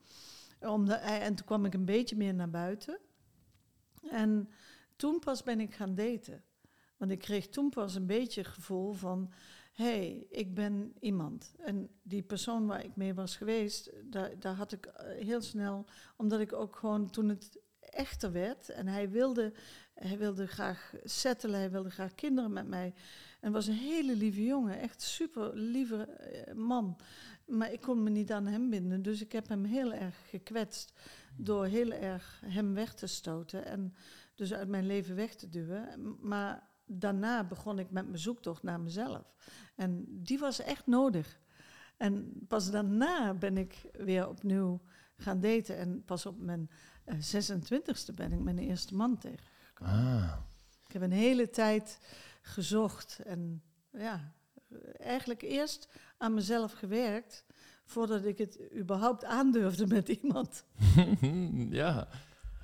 Omdat, 0.59 0.99
en 1.01 1.35
toen 1.35 1.45
kwam 1.45 1.65
ik 1.65 1.73
een 1.73 1.85
beetje 1.85 2.15
meer 2.15 2.33
naar 2.33 2.49
buiten. 2.49 2.99
En 4.09 4.49
toen 4.95 5.19
pas 5.19 5.43
ben 5.43 5.59
ik 5.59 5.73
gaan 5.73 5.95
daten. 5.95 6.43
Want 6.97 7.11
ik 7.11 7.19
kreeg 7.19 7.47
toen 7.47 7.69
pas 7.69 7.95
een 7.95 8.05
beetje 8.05 8.41
het 8.41 8.49
gevoel 8.49 8.93
van 8.93 9.33
hey, 9.77 10.25
ik 10.29 10.53
ben 10.53 10.93
iemand. 10.99 11.53
En 11.57 11.89
die 12.01 12.23
persoon 12.23 12.67
waar 12.67 12.83
ik 12.83 12.95
mee 12.95 13.13
was 13.13 13.35
geweest, 13.35 13.91
daar, 14.03 14.39
daar 14.39 14.55
had 14.55 14.71
ik 14.71 14.85
eh, 14.85 15.25
heel 15.25 15.41
snel, 15.41 15.85
omdat 16.15 16.39
ik 16.39 16.53
ook 16.53 16.75
gewoon 16.75 17.09
toen 17.09 17.29
het 17.29 17.59
echter 17.79 18.31
werd 18.31 18.69
en 18.69 18.87
hij 18.87 19.09
wilde, 19.09 19.53
hij 19.93 20.17
wilde 20.17 20.47
graag 20.47 20.93
settelen, 21.03 21.59
hij 21.59 21.71
wilde 21.71 21.89
graag 21.89 22.15
kinderen 22.15 22.53
met 22.53 22.67
mij. 22.67 22.93
En 23.39 23.51
was 23.51 23.67
een 23.67 23.73
hele 23.73 24.15
lieve 24.15 24.45
jongen, 24.45 24.79
echt 24.79 25.01
super 25.01 25.55
lieve 25.55 26.03
eh, 26.03 26.53
man. 26.53 26.97
Maar 27.47 27.71
ik 27.71 27.81
kon 27.81 28.03
me 28.03 28.09
niet 28.09 28.31
aan 28.31 28.45
hem 28.45 28.69
binden, 28.69 29.01
dus 29.01 29.21
ik 29.21 29.31
heb 29.31 29.47
hem 29.47 29.63
heel 29.63 29.93
erg 29.93 30.15
gekwetst 30.29 30.93
door 31.35 31.65
heel 31.65 31.91
erg 31.91 32.41
hem 32.45 32.73
weg 32.73 32.93
te 32.93 33.07
stoten 33.07 33.65
en 33.65 33.95
dus 34.35 34.53
uit 34.53 34.67
mijn 34.67 34.85
leven 34.85 35.15
weg 35.15 35.35
te 35.35 35.49
duwen. 35.49 36.17
Maar 36.21 36.67
daarna 36.85 37.43
begon 37.43 37.79
ik 37.79 37.91
met 37.91 38.05
mijn 38.05 38.19
zoektocht 38.19 38.63
naar 38.63 38.79
mezelf. 38.79 39.33
En 39.75 40.05
die 40.07 40.39
was 40.39 40.59
echt 40.59 40.87
nodig. 40.87 41.39
En 41.97 42.33
pas 42.47 42.71
daarna 42.71 43.33
ben 43.33 43.57
ik 43.57 43.85
weer 43.91 44.27
opnieuw 44.27 44.81
gaan 45.17 45.39
daten. 45.39 45.77
En 45.77 46.03
pas 46.03 46.25
op 46.25 46.39
mijn 46.39 46.69
26e 47.15 48.13
ben 48.15 48.31
ik 48.31 48.39
mijn 48.39 48.57
eerste 48.57 48.95
man 48.95 49.17
tegengekomen. 49.17 49.93
Ah. 49.93 50.37
Ik 50.85 50.93
heb 50.93 51.01
een 51.01 51.11
hele 51.11 51.49
tijd 51.49 51.99
gezocht 52.41 53.19
en 53.19 53.63
ja, 53.91 54.33
eigenlijk 54.97 55.41
eerst 55.41 55.89
aan 56.17 56.33
mezelf 56.33 56.73
gewerkt 56.73 57.45
voordat 57.85 58.25
ik 58.25 58.37
het 58.37 58.59
überhaupt 58.75 59.25
aandurfde 59.25 59.87
met 59.87 60.09
iemand. 60.09 60.63
ja, 61.81 62.07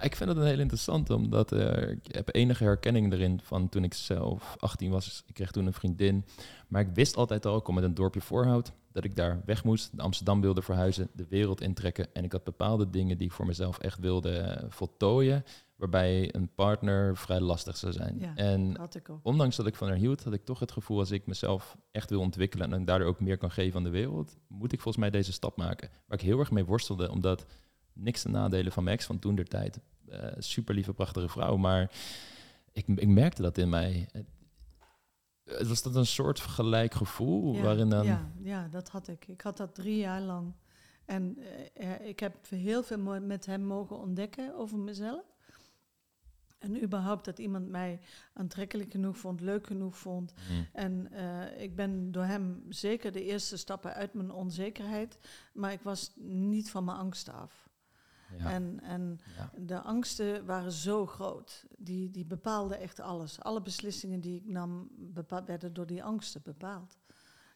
ik 0.04 0.16
vind 0.16 0.30
het 0.30 0.38
een 0.38 0.46
heel 0.46 0.60
interessant, 0.60 1.10
omdat 1.10 1.54
uh, 1.54 1.90
ik 1.90 2.16
heb 2.16 2.36
enige 2.36 2.64
herkenning 2.64 3.14
erin 3.14 3.40
van 3.44 3.70
toen 3.70 3.84
ik 3.84 3.94
zelf 3.94 4.56
18 4.60 4.92
was. 4.92 5.24
Ik 5.28 5.34
kreeg 5.34 5.52
toen 5.52 5.66
een 5.66 5.74
vriendin, 5.74 6.26
maar 6.68 6.82
ik 6.82 6.90
wist 6.94 7.16
altijd 7.16 7.46
al, 7.46 7.58
ik 7.58 7.64
kom 7.64 7.76
met 7.76 7.84
een 7.84 7.94
dorpje 7.94 8.22
Voorhout, 8.22 8.72
dat 8.92 9.04
ik 9.04 9.16
daar 9.16 9.42
weg 9.46 9.64
moest, 9.64 9.98
de 9.98 10.02
Amsterdam 10.02 10.42
wilde 10.42 10.62
verhuizen, 10.62 11.10
de 11.14 11.26
wereld 11.30 11.62
intrekken. 11.62 12.14
En 12.14 12.24
ik 12.24 12.32
had 12.32 12.44
bepaalde 12.44 12.90
dingen 12.90 13.18
die 13.18 13.28
ik 13.28 13.34
voor 13.34 13.46
mezelf 13.46 13.78
echt 13.78 14.00
wilde 14.00 14.60
uh, 14.62 14.70
voltooien, 14.70 15.44
waarbij 15.76 16.36
een 16.36 16.50
partner 16.56 17.18
vrij 17.18 17.40
lastig 17.40 17.78
zou 17.78 17.94
zijn. 17.94 18.20
Ja, 18.20 18.36
en 18.36 18.78
ondanks 19.22 19.56
dat 19.56 19.68
ik 19.68 19.76
van 19.76 19.88
haar 19.88 19.98
hield, 19.98 20.24
had 20.24 20.34
ik 20.34 20.46
toch 20.46 20.60
het 20.60 20.72
gevoel 20.72 21.00
als 21.00 21.12
ik 21.12 21.26
mezelf 21.26 21.78
echt 21.92 22.10
wil 22.10 22.20
ontwikkelen 22.20 22.74
en 22.74 22.86
daardoor 22.86 23.08
ook 23.08 23.20
meer 23.20 23.38
kan 23.38 23.52
geven 23.52 23.78
aan 23.78 23.84
de 23.84 23.90
wereld, 23.90 24.38
moet 24.48 24.72
ik 24.72 24.82
volgens 24.82 25.04
mij 25.04 25.12
deze 25.12 25.32
stap 25.32 25.58
maken. 25.58 25.90
Waar 26.08 26.18
ik 26.18 26.26
heel 26.26 26.40
erg 26.40 26.52
mee 26.52 26.66
worstelde, 26.66 27.12
omdat 27.12 27.46
niks 27.94 28.22
te 28.22 28.30
nadelen 28.30 28.72
van 28.72 28.84
Max 28.84 29.06
van 29.06 29.20
toen 29.20 29.36
der 29.36 29.48
tijd. 29.48 29.80
Uh, 30.10 30.28
super 30.38 30.76
lieve, 30.76 30.94
prachtige 30.94 31.30
vrouw. 31.30 31.58
Maar 31.58 31.92
ik, 32.72 32.88
ik 32.88 33.08
merkte 33.08 33.42
dat 33.42 33.58
in 33.58 33.70
mij. 33.70 34.10
Het 35.44 35.68
was 35.68 35.82
dat 35.82 35.96
een 35.96 36.06
soort 36.06 36.40
gelijk 36.40 36.94
gevoel 36.94 37.62
waarin 37.62 37.90
dan... 37.90 38.06
Ja, 38.06 38.32
ja, 38.44 38.68
dat 38.68 38.90
had 38.90 39.08
ik. 39.08 39.28
Ik 39.28 39.42
had 39.42 39.58
dat 39.58 39.76
drie 39.76 39.98
jaar 39.98 40.22
lang. 40.22 40.54
En 41.06 41.38
uh, 41.82 42.08
ik 42.08 42.20
heb 42.20 42.50
heel 42.50 42.84
veel 42.84 43.20
met 43.22 43.46
hem 43.46 43.64
mogen 43.64 43.98
ontdekken 43.98 44.56
over 44.56 44.78
mezelf. 44.78 45.24
En 46.60 46.84
überhaupt 46.84 47.26
dat 47.26 47.40
iemand 47.40 47.68
mij 47.68 48.00
aantrekkelijk 48.34 48.92
genoeg 48.92 49.18
vond, 49.18 49.42
leuk 49.42 49.68
genoeg 49.68 49.98
vond. 49.98 50.34
Mm. 50.52 50.68
En 50.74 51.08
uh, 51.12 51.62
ik 51.62 51.76
ben 51.76 52.12
door 52.12 52.24
hem 52.24 52.66
zeker 52.70 53.12
de 53.12 53.24
eerste 53.24 53.58
stappen 53.58 53.94
uit 53.94 54.14
mijn 54.14 54.32
onzekerheid. 54.32 55.18
Maar 55.54 55.72
ik 55.72 55.82
was 55.82 56.12
niet 56.16 56.72
van 56.72 56.84
mijn 56.84 56.98
angst 56.98 57.30
af. 57.30 57.63
En, 58.38 58.80
en 58.84 59.20
de 59.56 59.80
angsten 59.80 60.46
waren 60.46 60.72
zo 60.72 61.06
groot. 61.06 61.64
Die, 61.78 62.12
die 62.12 62.26
bepaalden 62.26 62.80
echt 62.80 63.00
alles. 63.00 63.40
Alle 63.42 63.62
beslissingen 63.62 64.20
die 64.20 64.36
ik 64.36 64.46
nam 64.48 64.90
werden 65.46 65.74
door 65.74 65.86
die 65.88 66.04
angsten 66.04 66.42
bepaald. 66.44 66.98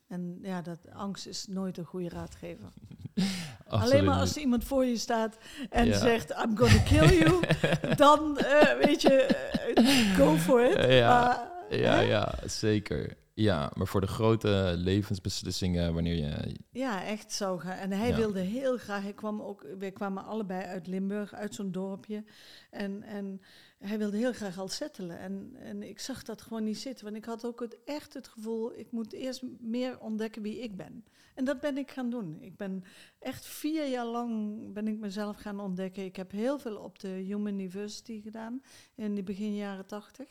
En 0.07 0.39
ja, 0.41 0.61
dat 0.61 0.91
angst 0.93 1.27
is 1.27 1.47
nooit 1.47 1.77
een 1.77 1.85
goede 1.85 2.09
raadgever. 2.09 2.69
Alleen 3.67 4.03
maar 4.05 4.19
als 4.19 4.37
iemand 4.37 4.63
voor 4.63 4.85
je 4.85 4.97
staat 4.97 5.37
en 5.69 5.85
Ja. 5.85 5.97
zegt, 5.97 6.29
I'm 6.29 6.57
gonna 6.57 6.81
kill 6.83 7.17
you, 7.19 7.41
dan 7.95 8.37
eh, 8.37 8.85
weet 8.85 9.01
je, 9.01 9.13
eh, 9.21 10.15
go 10.15 10.35
for 10.35 10.63
it. 10.65 10.91
Ja. 10.93 11.09
Maar, 11.19 11.55
Ja, 11.77 11.93
hè? 11.93 11.99
ja, 12.01 12.33
zeker. 12.45 13.17
Ja, 13.39 13.71
maar 13.75 13.87
voor 13.87 14.01
de 14.01 14.07
grote 14.07 14.73
levensbeslissingen, 14.77 15.93
wanneer 15.93 16.15
je... 16.15 16.55
Ja, 16.71 17.03
echt 17.03 17.31
zo 17.31 17.57
gaan. 17.57 17.77
En 17.77 17.91
hij 17.91 18.09
Ja. 18.09 18.15
wilde 18.15 18.39
heel 18.39 18.77
graag. 18.77 19.01
Hij 19.03 19.13
kwam 19.13 19.41
ook, 19.41 19.65
we 19.77 19.91
kwamen 19.91 20.25
allebei 20.25 20.63
uit 20.65 20.87
Limburg, 20.87 21.33
uit 21.33 21.55
zo'n 21.55 21.71
dorpje. 21.71 22.23
En, 22.69 23.03
en 23.03 23.41
hij 23.79 23.97
wilde 23.97 24.17
heel 24.17 24.33
graag 24.33 24.57
al 24.59 24.67
settelen. 24.67 25.19
En, 25.19 25.55
en 25.59 25.83
ik 25.83 25.99
zag 25.99 26.23
dat 26.23 26.41
gewoon 26.41 26.63
niet 26.63 26.77
zitten. 26.77 27.05
Want 27.05 27.17
ik 27.17 27.25
had 27.25 27.45
ook 27.45 27.59
het, 27.59 27.77
echt 27.85 28.13
het 28.13 28.27
gevoel, 28.27 28.77
ik 28.79 28.91
moet 28.91 29.13
eerst 29.13 29.41
meer 29.59 29.99
ontdekken 29.99 30.41
wie 30.41 30.59
ik 30.59 30.75
ben. 30.77 31.05
En 31.35 31.45
dat 31.45 31.59
ben 31.59 31.77
ik 31.77 31.91
gaan 31.91 32.09
doen. 32.09 32.37
Ik 32.41 32.57
ben 32.57 32.83
echt 33.19 33.45
vier 33.45 33.87
jaar 33.87 34.05
lang 34.05 34.57
ben 34.73 34.87
ik 34.87 34.97
mezelf 34.97 35.37
gaan 35.37 35.59
ontdekken. 35.59 36.05
Ik 36.05 36.15
heb 36.15 36.31
heel 36.31 36.59
veel 36.59 36.77
op 36.77 36.99
de 36.99 37.07
Human 37.07 37.53
University 37.53 38.21
gedaan 38.21 38.61
in 38.95 39.15
de 39.15 39.23
begin 39.23 39.55
jaren 39.55 39.85
tachtig. 39.85 40.27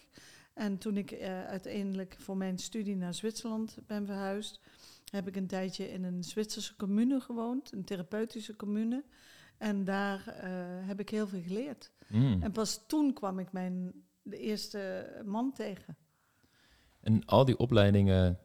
En 0.57 0.79
toen 0.79 0.97
ik 0.97 1.11
eh, 1.11 1.45
uiteindelijk 1.45 2.17
voor 2.19 2.37
mijn 2.37 2.59
studie 2.59 2.97
naar 2.97 3.15
Zwitserland 3.15 3.77
ben 3.87 4.07
verhuisd, 4.07 4.61
heb 5.11 5.29
ik 5.29 5.37
een 5.37 5.47
tijdje 5.47 5.93
in 5.93 6.05
een 6.05 6.25
Zwitserse 6.25 6.77
commune 6.77 7.21
gewoond, 7.21 7.73
een 7.73 7.85
therapeutische 7.85 8.57
commune. 8.57 9.05
En 9.59 9.85
daar 9.85 10.27
eh, 10.27 10.51
heb 10.87 11.01
ik 11.01 11.09
heel 11.09 11.27
veel 11.27 11.43
geleerd. 11.43 11.93
Mm. 12.09 12.43
En 12.43 12.53
pas 12.53 12.87
toen 12.87 13.13
kwam 13.13 13.39
ik 13.39 13.53
mijn 13.53 13.93
de 14.23 14.39
eerste 14.39 15.11
man 15.25 15.53
tegen. 15.53 15.97
En 17.01 17.25
al 17.25 17.45
die 17.45 17.59
opleidingen, 17.59 18.39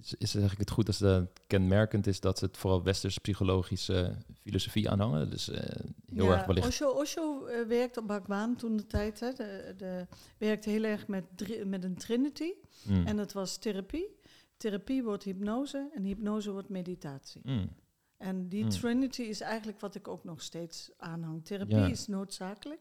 is, 0.00 0.34
eigenlijk 0.34 0.58
het 0.58 0.70
goed 0.70 0.86
als 0.86 0.98
het 0.98 1.40
kenmerkend 1.46 2.06
is 2.06 2.20
dat 2.20 2.38
ze 2.38 2.44
het 2.44 2.56
vooral 2.56 2.82
westers 2.82 3.18
psychologische 3.18 4.16
filosofie 4.40 4.90
aanhangen? 4.90 5.30
Dus 5.30 5.48
eh, 5.48 5.80
heel 6.14 6.24
ja, 6.24 6.32
erg 6.32 6.46
wellicht... 6.46 6.66
Osho, 6.66 6.90
Osho 6.90 7.46
eh, 7.46 7.66
werkte 7.66 8.00
op 8.00 8.06
Bhagwan 8.06 8.56
toen 8.56 8.76
de 8.76 8.86
tijd. 8.86 9.20
Hè, 9.20 9.32
de, 9.32 9.74
de, 9.76 10.06
werkte 10.38 10.70
heel 10.70 10.84
erg 10.84 11.06
met, 11.06 11.24
met 11.66 11.84
een 11.84 11.96
trinity. 11.96 12.52
Mm. 12.84 13.06
En 13.06 13.16
dat 13.16 13.32
was 13.32 13.56
therapie. 13.56 14.20
Therapie 14.56 15.02
wordt 15.02 15.24
hypnose 15.24 15.90
en 15.94 16.02
hypnose 16.02 16.52
wordt 16.52 16.68
meditatie. 16.68 17.40
Mm. 17.44 17.68
En 18.16 18.48
die 18.48 18.62
Hmm. 18.62 18.70
trinity 18.70 19.22
is 19.22 19.40
eigenlijk 19.40 19.80
wat 19.80 19.94
ik 19.94 20.08
ook 20.08 20.24
nog 20.24 20.42
steeds 20.42 20.90
aanhang. 20.96 21.44
Therapie 21.44 21.76
Ja. 21.76 21.86
is 21.86 22.06
noodzakelijk. 22.06 22.80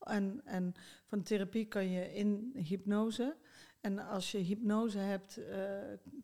En, 0.00 0.40
en 0.44 0.74
van 1.06 1.22
therapie 1.22 1.64
kan 1.64 1.90
je 1.90 2.14
in 2.14 2.52
hypnose. 2.54 3.36
En 3.80 3.98
als 3.98 4.30
je 4.30 4.38
hypnose 4.38 4.98
hebt 4.98 5.36
eh, 5.36 5.58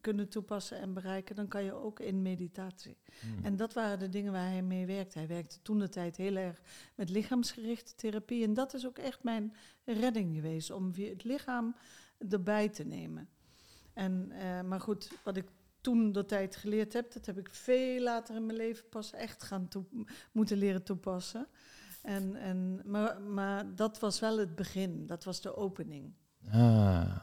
kunnen 0.01 0.29
toepassen 0.29 0.79
en 0.79 0.93
bereiken, 0.93 1.37
dan 1.37 1.49
kan 1.49 1.65
je 1.65 1.73
ook 1.73 2.01
in 2.01 2.23
meditatie. 2.23 2.97
Mm. 3.23 3.45
En 3.45 3.57
dat 3.57 3.73
waren 3.73 3.99
de 3.99 4.09
dingen 4.09 4.33
waar 4.33 4.51
hij 4.51 4.63
mee 4.63 4.87
werkte. 4.87 5.19
Hij 5.19 5.29
werkte 5.29 5.63
toen 5.63 5.79
de 5.79 5.89
tijd 5.89 6.17
heel 6.17 6.37
erg 6.37 6.61
met 6.95 7.11
lichaamsgerichte 7.11 7.95
therapie. 7.95 8.45
En 8.45 8.55
dat 8.55 8.75
is 8.75 8.87
ook 8.87 8.99
echt 8.99 9.23
mijn 9.23 9.55
redding 9.85 10.35
geweest, 10.35 10.71
om 10.71 10.93
het 10.95 11.25
lichaam 11.25 11.77
erbij 12.29 12.69
te 12.69 12.85
nemen. 12.85 13.29
En, 13.93 14.31
eh, 14.31 14.61
maar 14.63 14.81
goed, 14.81 15.11
wat 15.25 15.37
ik 15.37 15.49
toen 15.81 16.13
de 16.13 16.25
tijd 16.25 16.57
geleerd 16.57 16.93
heb, 16.93 17.13
dat 17.13 17.27
heb 17.27 17.39
ik 17.39 17.49
veel 17.55 18.03
later 18.03 18.37
in 18.37 18.47
mijn 18.47 18.59
leven 18.59 18.89
pas 18.89 19.13
echt 19.13 19.43
gaan 19.43 19.69
moeten 20.33 20.57
leren 20.57 20.83
toepassen. 20.83 21.47
En, 22.03 22.37
en, 22.37 22.81
maar, 22.85 23.21
maar 23.21 23.75
dat 23.75 23.99
was 23.99 24.21
wel 24.21 24.39
het 24.39 24.55
begin, 24.55 25.07
dat 25.07 25.25
was 25.25 25.41
de 25.41 25.57
opening. 25.57 26.13
Ah, 26.51 27.17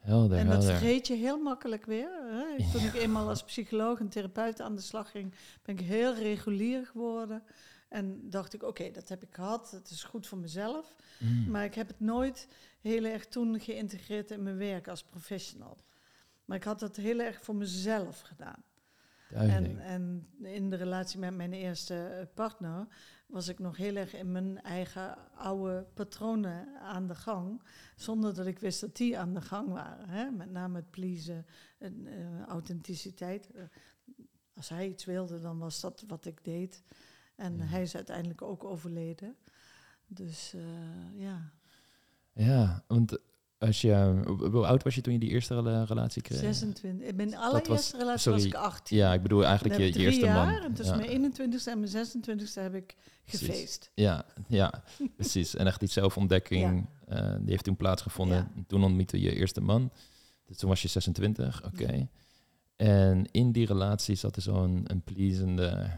helder, 0.00 0.38
en 0.38 0.46
dat 0.46 0.54
helder. 0.54 0.78
vergeet 0.78 1.06
je 1.06 1.14
heel 1.14 1.38
makkelijk 1.38 1.86
weer. 1.86 2.10
Hè? 2.30 2.70
Toen 2.72 2.84
ik 2.84 2.94
eenmaal 2.94 3.28
als 3.28 3.44
psycholoog 3.44 4.00
en 4.00 4.08
therapeut 4.08 4.60
aan 4.60 4.74
de 4.74 4.82
slag 4.82 5.10
ging, 5.10 5.34
ben 5.62 5.78
ik 5.78 5.86
heel 5.86 6.14
regulier 6.14 6.86
geworden. 6.86 7.42
En 7.88 8.30
dacht 8.30 8.54
ik, 8.54 8.62
oké, 8.62 8.90
dat 8.90 9.08
heb 9.08 9.22
ik 9.22 9.34
gehad, 9.34 9.70
het 9.70 9.90
is 9.90 10.02
goed 10.04 10.26
voor 10.26 10.38
mezelf. 10.38 10.96
Mm. 11.18 11.50
Maar 11.50 11.64
ik 11.64 11.74
heb 11.74 11.88
het 11.88 12.00
nooit 12.00 12.48
heel 12.80 13.04
erg 13.04 13.26
toen 13.26 13.60
geïntegreerd 13.60 14.30
in 14.30 14.42
mijn 14.42 14.56
werk 14.56 14.88
als 14.88 15.02
professional. 15.02 15.76
Maar 16.44 16.56
ik 16.56 16.64
had 16.64 16.80
dat 16.80 16.96
heel 16.96 17.20
erg 17.20 17.42
voor 17.42 17.54
mezelf 17.54 18.20
gedaan. 18.20 18.64
En, 19.28 19.78
en 19.78 20.28
in 20.42 20.70
de 20.70 20.76
relatie 20.76 21.18
met 21.18 21.36
mijn 21.36 21.52
eerste 21.52 21.94
eh, 21.94 22.26
partner 22.34 22.86
was 23.30 23.48
ik 23.48 23.58
nog 23.58 23.76
heel 23.76 23.96
erg 23.96 24.14
in 24.14 24.32
mijn 24.32 24.62
eigen 24.62 25.34
oude 25.34 25.86
patronen 25.94 26.80
aan 26.80 27.06
de 27.06 27.14
gang. 27.14 27.62
Zonder 27.96 28.34
dat 28.34 28.46
ik 28.46 28.58
wist 28.58 28.80
dat 28.80 28.96
die 28.96 29.18
aan 29.18 29.34
de 29.34 29.40
gang 29.40 29.68
waren. 29.68 30.08
Hè? 30.08 30.30
Met 30.30 30.50
name 30.50 30.76
het 30.76 30.90
pleasen 30.90 31.46
en 31.78 32.06
eh, 32.06 32.42
authenticiteit. 32.46 33.50
Eh, 33.50 33.62
als 34.54 34.68
hij 34.68 34.88
iets 34.88 35.04
wilde, 35.04 35.40
dan 35.40 35.58
was 35.58 35.80
dat 35.80 36.04
wat 36.06 36.24
ik 36.24 36.44
deed. 36.44 36.82
En 37.36 37.56
Ja. 37.56 37.64
hij 37.64 37.82
is 37.82 37.94
uiteindelijk 37.94 38.42
ook 38.42 38.64
overleden. 38.64 39.36
Dus 40.06 40.54
eh, 40.54 41.18
ja, 41.20 41.50
Ja, 42.32 42.84
want 42.86 43.18
als 43.60 43.80
je... 43.80 44.22
Hoe 44.26 44.66
oud 44.66 44.82
was 44.82 44.94
je 44.94 45.00
toen 45.00 45.12
je 45.12 45.18
die 45.18 45.28
eerste 45.28 45.54
rela- 45.54 45.84
relatie 45.84 46.22
kreeg? 46.22 46.38
26. 46.38 47.08
In 47.08 47.16
mijn 47.16 47.36
allereerste 47.36 47.96
relatie 47.96 48.20
sorry. 48.20 48.38
was 48.38 48.46
ik 48.46 48.54
18. 48.54 48.96
Ja, 48.96 49.12
ik 49.12 49.22
bedoel 49.22 49.44
eigenlijk 49.44 49.78
je, 49.80 49.86
je 49.86 49.98
eerste 49.98 50.24
jaar, 50.24 50.46
man. 50.46 50.62
En 50.62 50.72
tussen 50.72 51.02
ja. 51.02 51.18
mijn 51.18 51.32
21ste 51.32 51.64
en 51.64 51.80
mijn 51.80 52.06
26ste 52.06 52.62
heb 52.62 52.74
ik 52.74 52.96
gefeest. 53.24 53.90
Ja, 53.94 54.24
ja, 54.48 54.82
precies. 55.16 55.54
En 55.56 55.66
echt 55.66 55.80
die 55.80 55.88
zelfontdekking, 55.88 56.88
eh, 57.06 57.34
die 57.40 57.50
heeft 57.50 57.64
toen 57.64 57.76
plaatsgevonden. 57.76 58.50
Ja. 58.54 58.62
Toen 58.66 58.84
ontmoette 58.84 59.20
je 59.20 59.30
je 59.30 59.36
eerste 59.36 59.60
man. 59.60 59.92
Dus 60.46 60.56
toen 60.56 60.68
was 60.68 60.82
je 60.82 60.88
26, 60.88 61.64
oké. 61.64 62.08
En 62.76 63.30
in 63.30 63.52
die 63.52 63.66
relatie 63.66 64.14
zat 64.14 64.36
er 64.36 64.42
zo'n 64.42 64.82
een 64.86 65.02
pleasende 65.02 65.90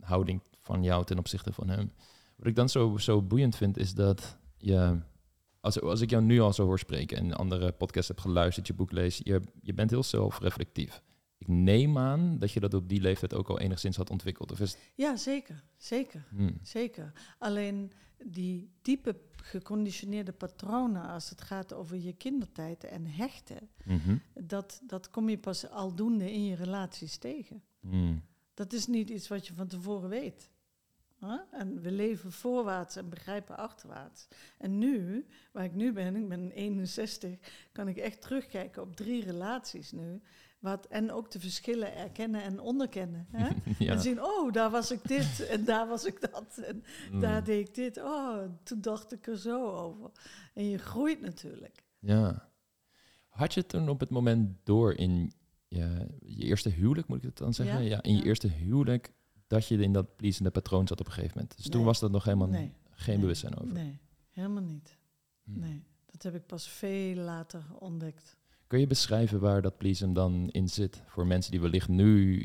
houding 0.00 0.42
van 0.58 0.82
jou 0.82 1.04
ten 1.04 1.18
opzichte 1.18 1.52
van 1.52 1.68
hem. 1.68 1.92
Wat 2.36 2.46
ik 2.46 2.56
dan 2.56 2.68
zo, 2.68 2.96
zo 2.96 3.22
boeiend 3.22 3.56
vind, 3.56 3.78
is 3.78 3.94
dat 3.94 4.36
je... 4.56 4.98
Als, 5.60 5.80
als 5.80 6.00
ik 6.00 6.10
jou 6.10 6.22
nu 6.22 6.40
al 6.40 6.52
zo 6.52 6.64
hoor 6.64 6.78
spreken 6.78 7.16
en 7.16 7.32
andere 7.32 7.72
podcasts 7.72 8.08
heb 8.08 8.20
geluisterd, 8.20 8.66
je 8.66 8.74
boek 8.74 8.92
leest, 8.92 9.20
je, 9.24 9.40
je 9.62 9.74
bent 9.74 9.90
heel 9.90 10.02
zelfreflectief. 10.02 11.02
Ik 11.38 11.48
neem 11.48 11.98
aan 11.98 12.38
dat 12.38 12.52
je 12.52 12.60
dat 12.60 12.74
op 12.74 12.88
die 12.88 13.00
leeftijd 13.00 13.34
ook 13.34 13.48
al 13.48 13.58
enigszins 13.60 13.96
had 13.96 14.10
ontwikkeld. 14.10 14.52
Of 14.52 14.60
is 14.60 14.70
het- 14.72 14.80
Ja, 14.94 15.16
zeker. 15.16 15.62
Zeker. 15.76 16.26
Hmm. 16.30 16.58
Zeker. 16.62 17.12
Alleen 17.38 17.92
die 18.24 18.70
diepe 18.82 19.16
geconditioneerde 19.42 20.32
patronen 20.32 21.08
als 21.08 21.30
het 21.30 21.40
gaat 21.40 21.72
over 21.72 21.96
je 21.96 22.12
kindertijd 22.12 22.84
en 22.84 23.06
hechten, 23.06 23.68
Mhm. 23.84 24.16
dat, 24.40 24.80
dat 24.86 25.10
kom 25.10 25.28
je 25.28 25.38
pas 25.38 25.70
aldoende 25.70 26.32
in 26.32 26.44
je 26.44 26.54
relaties 26.54 27.16
tegen. 27.16 27.62
Hmm. 27.80 28.22
Dat 28.54 28.72
is 28.72 28.86
niet 28.86 29.10
iets 29.10 29.28
wat 29.28 29.46
je 29.46 29.54
van 29.54 29.66
tevoren 29.66 30.08
weet. 30.08 30.50
En 31.50 31.80
we 31.80 31.90
leven 31.90 32.32
voorwaarts 32.32 32.96
en 32.96 33.08
begrijpen 33.08 33.56
achterwaarts. 33.56 34.28
En 34.58 34.78
nu, 34.78 35.26
waar 35.52 35.64
ik 35.64 35.74
nu 35.74 35.92
ben, 35.92 36.16
ik 36.16 36.28
ben 36.28 36.50
61, 36.50 37.38
kan 37.72 37.88
ik 37.88 37.96
echt 37.96 38.20
terugkijken 38.20 38.82
op 38.82 38.96
drie 38.96 39.24
relaties 39.24 39.92
nu. 39.92 40.20
Wat, 40.58 40.86
en 40.86 41.12
ook 41.12 41.30
de 41.30 41.40
verschillen 41.40 41.96
erkennen 41.96 42.42
en 42.42 42.60
onderkennen. 42.60 43.26
Hè? 43.30 43.48
ja. 43.84 43.92
En 43.92 44.00
zien, 44.00 44.22
oh, 44.22 44.52
daar 44.52 44.70
was 44.70 44.90
ik 44.90 45.08
dit 45.08 45.46
en 45.50 45.64
daar 45.64 45.88
was 45.88 46.04
ik 46.04 46.20
dat. 46.20 46.58
En 46.58 46.84
Hmm. 47.10 47.20
daar 47.20 47.44
deed 47.44 47.68
ik 47.68 47.74
dit. 47.74 47.98
Oh, 47.98 48.38
toen 48.62 48.80
dacht 48.80 49.12
ik 49.12 49.26
er 49.26 49.38
zo 49.38 49.70
over. 49.70 50.10
En 50.54 50.68
je 50.68 50.78
groeit 50.78 51.20
natuurlijk. 51.20 51.84
Ja. 51.98 52.48
Had 53.28 53.54
je 53.54 53.66
toen 53.66 53.88
op 53.88 54.00
het 54.00 54.10
moment 54.10 54.56
door 54.64 54.94
in 54.94 55.32
je, 55.68 56.06
je 56.20 56.44
eerste 56.44 56.68
huwelijk, 56.68 57.08
moet 57.08 57.18
ik 57.18 57.22
het 57.22 57.36
dan 57.36 57.54
zeggen? 57.54 57.82
Ja, 57.82 57.88
Ja, 57.88 58.02
in 58.02 58.12
je 58.12 58.18
ja. 58.18 58.24
eerste 58.24 58.48
huwelijk, 58.48 59.12
dat 59.48 59.66
je 59.68 59.78
in 59.78 59.92
dat 59.92 60.16
pleasende 60.16 60.50
patroon 60.50 60.86
zat 60.86 61.00
op 61.00 61.06
een 61.06 61.12
gegeven 61.12 61.34
moment. 61.36 61.56
Dus 61.56 61.68
toen 61.68 61.84
was 61.84 61.98
dat 62.00 62.10
nog 62.10 62.24
helemaal 62.24 62.48
Nee. 62.48 62.72
geen 62.90 63.12
Nee. 63.14 63.20
bewustzijn 63.22 63.58
over. 63.58 63.72
Nee, 63.72 63.98
helemaal 64.30 64.62
niet. 64.62 64.96
Hm. 65.44 65.58
Nee, 65.58 65.82
dat 66.06 66.22
heb 66.22 66.34
ik 66.34 66.46
pas 66.46 66.68
veel 66.68 67.14
later 67.14 67.64
ontdekt. 67.78 68.36
Kun 68.66 68.80
je 68.80 68.86
beschrijven 68.86 69.40
waar 69.40 69.62
dat 69.62 69.76
pleasen 69.78 70.12
dan 70.12 70.48
in 70.50 70.68
zit? 70.68 71.02
Voor 71.06 71.26
mensen 71.26 71.50
die 71.50 71.60
wellicht 71.60 71.88
nu 71.88 72.38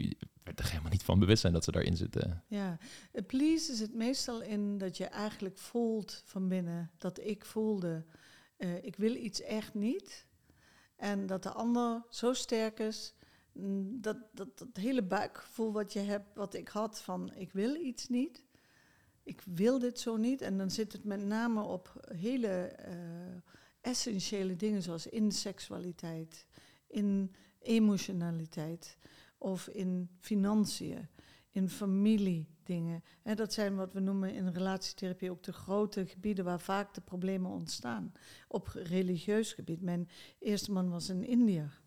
er 0.56 0.70
helemaal 0.70 0.92
niet 0.92 1.04
van 1.04 1.20
bewust 1.20 1.42
zijn 1.42 1.54
dat 1.54 1.64
ze 1.64 1.72
daarin 1.72 1.98
zitten. 1.98 2.44
Ja, 2.48 2.78
het 3.12 3.28
please 3.28 3.76
zit 3.76 3.94
meestal 3.94 4.42
in 4.42 4.78
dat 4.78 4.98
je 4.98 5.06
eigenlijk 5.06 5.58
voelt 5.58 6.22
van 6.26 6.48
binnen 6.48 6.92
dat 6.98 7.20
ik 7.20 7.46
voelde, 7.46 8.06
eh, 8.58 8.84
ik 8.84 8.96
wil 8.96 9.16
iets 9.16 9.42
echt 9.42 9.74
niet. 9.74 10.26
En 10.96 11.26
dat 11.26 11.44
de 11.44 11.52
ander 11.52 12.04
zo 12.10 12.34
sterk 12.34 12.80
is, 12.80 13.14
dat, 14.02 14.18
dat, 14.32 14.58
dat 14.58 14.68
hele 14.74 15.04
buikgevoel 15.04 15.72
wat 15.72 15.94
je 15.94 16.00
hebt, 16.00 16.36
wat 16.36 16.54
ik 16.54 16.68
had 16.68 17.02
van 17.02 17.34
ik 17.36 17.52
wil 17.52 17.76
iets 17.76 18.08
niet. 18.08 18.44
Ik 19.24 19.42
wil 19.42 19.80
dit 19.80 20.00
zo 20.00 20.18
niet. 20.18 20.42
En 20.42 20.58
dan 20.58 20.72
zit 20.72 20.92
het 20.92 21.04
met 21.04 21.26
name 21.26 21.62
op 21.62 22.06
hele 22.16 22.48
eh, 22.48 22.96
essentiële 23.82 24.56
dingen 24.56 24.82
zoals 24.82 25.08
in 25.08 25.32
seksualiteit, 25.32 26.46
in 26.88 27.36
emotionaliteit 27.60 28.98
of 29.38 29.68
in 29.68 30.10
financiën, 30.20 31.08
in 31.50 31.70
familiedingen. 31.70 33.04
Hè, 33.22 33.36
dat 33.36 33.54
zijn 33.54 33.76
wat 33.76 33.94
we 33.94 34.00
noemen 34.00 34.34
in 34.34 34.48
relatietherapie 34.48 35.32
ook 35.32 35.44
de 35.44 35.54
grote 35.54 36.06
gebieden 36.06 36.46
waar 36.46 36.60
vaak 36.60 36.94
de 36.94 37.02
problemen 37.02 37.52
ontstaan. 37.52 38.12
Op 38.48 38.68
religieus 38.68 39.54
gebied. 39.54 39.82
Mijn 39.82 40.10
eerste 40.40 40.72
man 40.72 40.90
was 40.90 41.08
een 41.08 41.24
Indiër. 41.24 41.82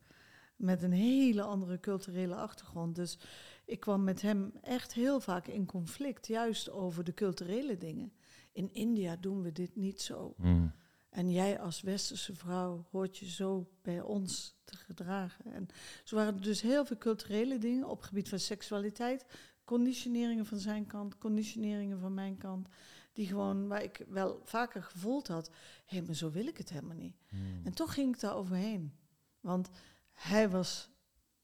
Met 0.56 0.82
een 0.82 0.92
hele 0.92 1.42
andere 1.42 1.80
culturele 1.80 2.34
achtergrond. 2.34 2.94
Dus 2.94 3.18
ik 3.64 3.80
kwam 3.80 4.04
met 4.04 4.22
hem 4.22 4.52
echt 4.62 4.94
heel 4.94 5.20
vaak 5.20 5.46
in 5.46 5.66
conflict, 5.66 6.26
juist 6.26 6.70
over 6.70 7.04
de 7.04 7.14
culturele 7.14 7.76
dingen. 7.76 8.12
In 8.52 8.72
India 8.72 9.16
doen 9.16 9.42
we 9.42 9.52
dit 9.52 9.76
niet 9.76 10.00
zo. 10.00 10.34
Mm. 10.36 10.72
En 11.10 11.30
jij 11.30 11.60
als 11.60 11.80
westerse 11.80 12.34
vrouw 12.34 12.86
hoort 12.90 13.18
je 13.18 13.30
zo 13.30 13.70
bij 13.82 14.00
ons 14.00 14.56
te 14.64 14.76
gedragen. 14.76 15.52
En 15.52 15.68
zo 16.04 16.16
waren 16.16 16.34
er 16.34 16.42
dus 16.42 16.60
heel 16.60 16.84
veel 16.84 16.98
culturele 16.98 17.58
dingen 17.58 17.88
op 17.88 17.96
het 17.96 18.06
gebied 18.06 18.28
van 18.28 18.38
seksualiteit. 18.38 19.26
Conditioneringen 19.64 20.46
van 20.46 20.58
zijn 20.58 20.86
kant, 20.86 21.18
conditioneringen 21.18 21.98
van 21.98 22.14
mijn 22.14 22.36
kant. 22.36 22.68
Die 23.12 23.26
gewoon, 23.26 23.68
waar 23.68 23.82
ik 23.82 24.04
wel 24.08 24.40
vaker 24.44 24.82
gevoeld 24.82 25.28
had, 25.28 25.50
hé, 25.84 26.02
maar 26.02 26.14
zo 26.14 26.30
wil 26.30 26.46
ik 26.46 26.58
het 26.58 26.70
helemaal 26.70 26.96
niet. 26.96 27.16
Mm. 27.30 27.60
En 27.64 27.74
toch 27.74 27.94
ging 27.94 28.14
ik 28.14 28.20
daar 28.20 28.34
overheen. 28.34 28.92
Want 29.40 29.70
hij 30.16 30.48
was 30.50 30.90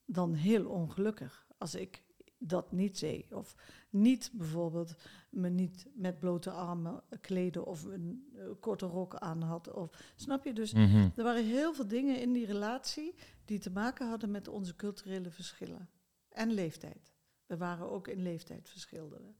dan 0.04 0.34
heel 0.34 0.66
ongelukkig 0.68 1.46
als 1.58 1.74
ik 1.74 2.02
dat 2.38 2.72
niet 2.72 3.00
deed. 3.00 3.32
Of 3.32 3.54
niet 3.90 4.30
bijvoorbeeld 4.32 4.94
me 5.30 5.48
niet 5.48 5.86
met 5.94 6.18
blote 6.18 6.50
armen 6.50 7.02
kleden 7.20 7.66
of 7.66 7.84
een 7.84 8.32
eh, 8.36 8.44
korte 8.60 8.86
rok 8.86 9.14
aan 9.14 9.42
had. 9.42 9.72
Of, 9.72 9.90
snap 10.16 10.44
je? 10.44 10.52
Dus 10.52 10.72
Mhm. 10.72 11.08
er 11.16 11.24
waren 11.24 11.44
heel 11.44 11.74
veel 11.74 11.86
dingen 11.88 12.20
in 12.20 12.32
die 12.32 12.46
relatie 12.46 13.14
die 13.44 13.58
te 13.58 13.70
maken 13.70 14.08
hadden 14.08 14.30
met 14.30 14.48
onze 14.48 14.76
culturele 14.76 15.30
verschillen. 15.30 15.88
En 16.28 16.52
leeftijd. 16.52 17.12
We 17.46 17.56
waren 17.56 17.90
ook 17.90 18.08
in 18.08 18.22
leeftijd 18.22 18.68
verschilden. 18.68 19.36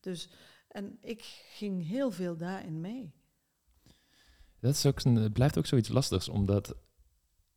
Dus, 0.00 0.30
en 0.68 0.98
ik 1.00 1.22
ging 1.52 1.86
heel 1.86 2.10
veel 2.10 2.36
daarin 2.36 2.80
mee. 2.80 3.12
Dat 4.60 4.74
is 4.74 4.86
ook, 4.86 5.32
blijft 5.32 5.58
ook 5.58 5.66
zoiets 5.66 5.88
lastigs, 5.88 6.28
omdat 6.28 6.76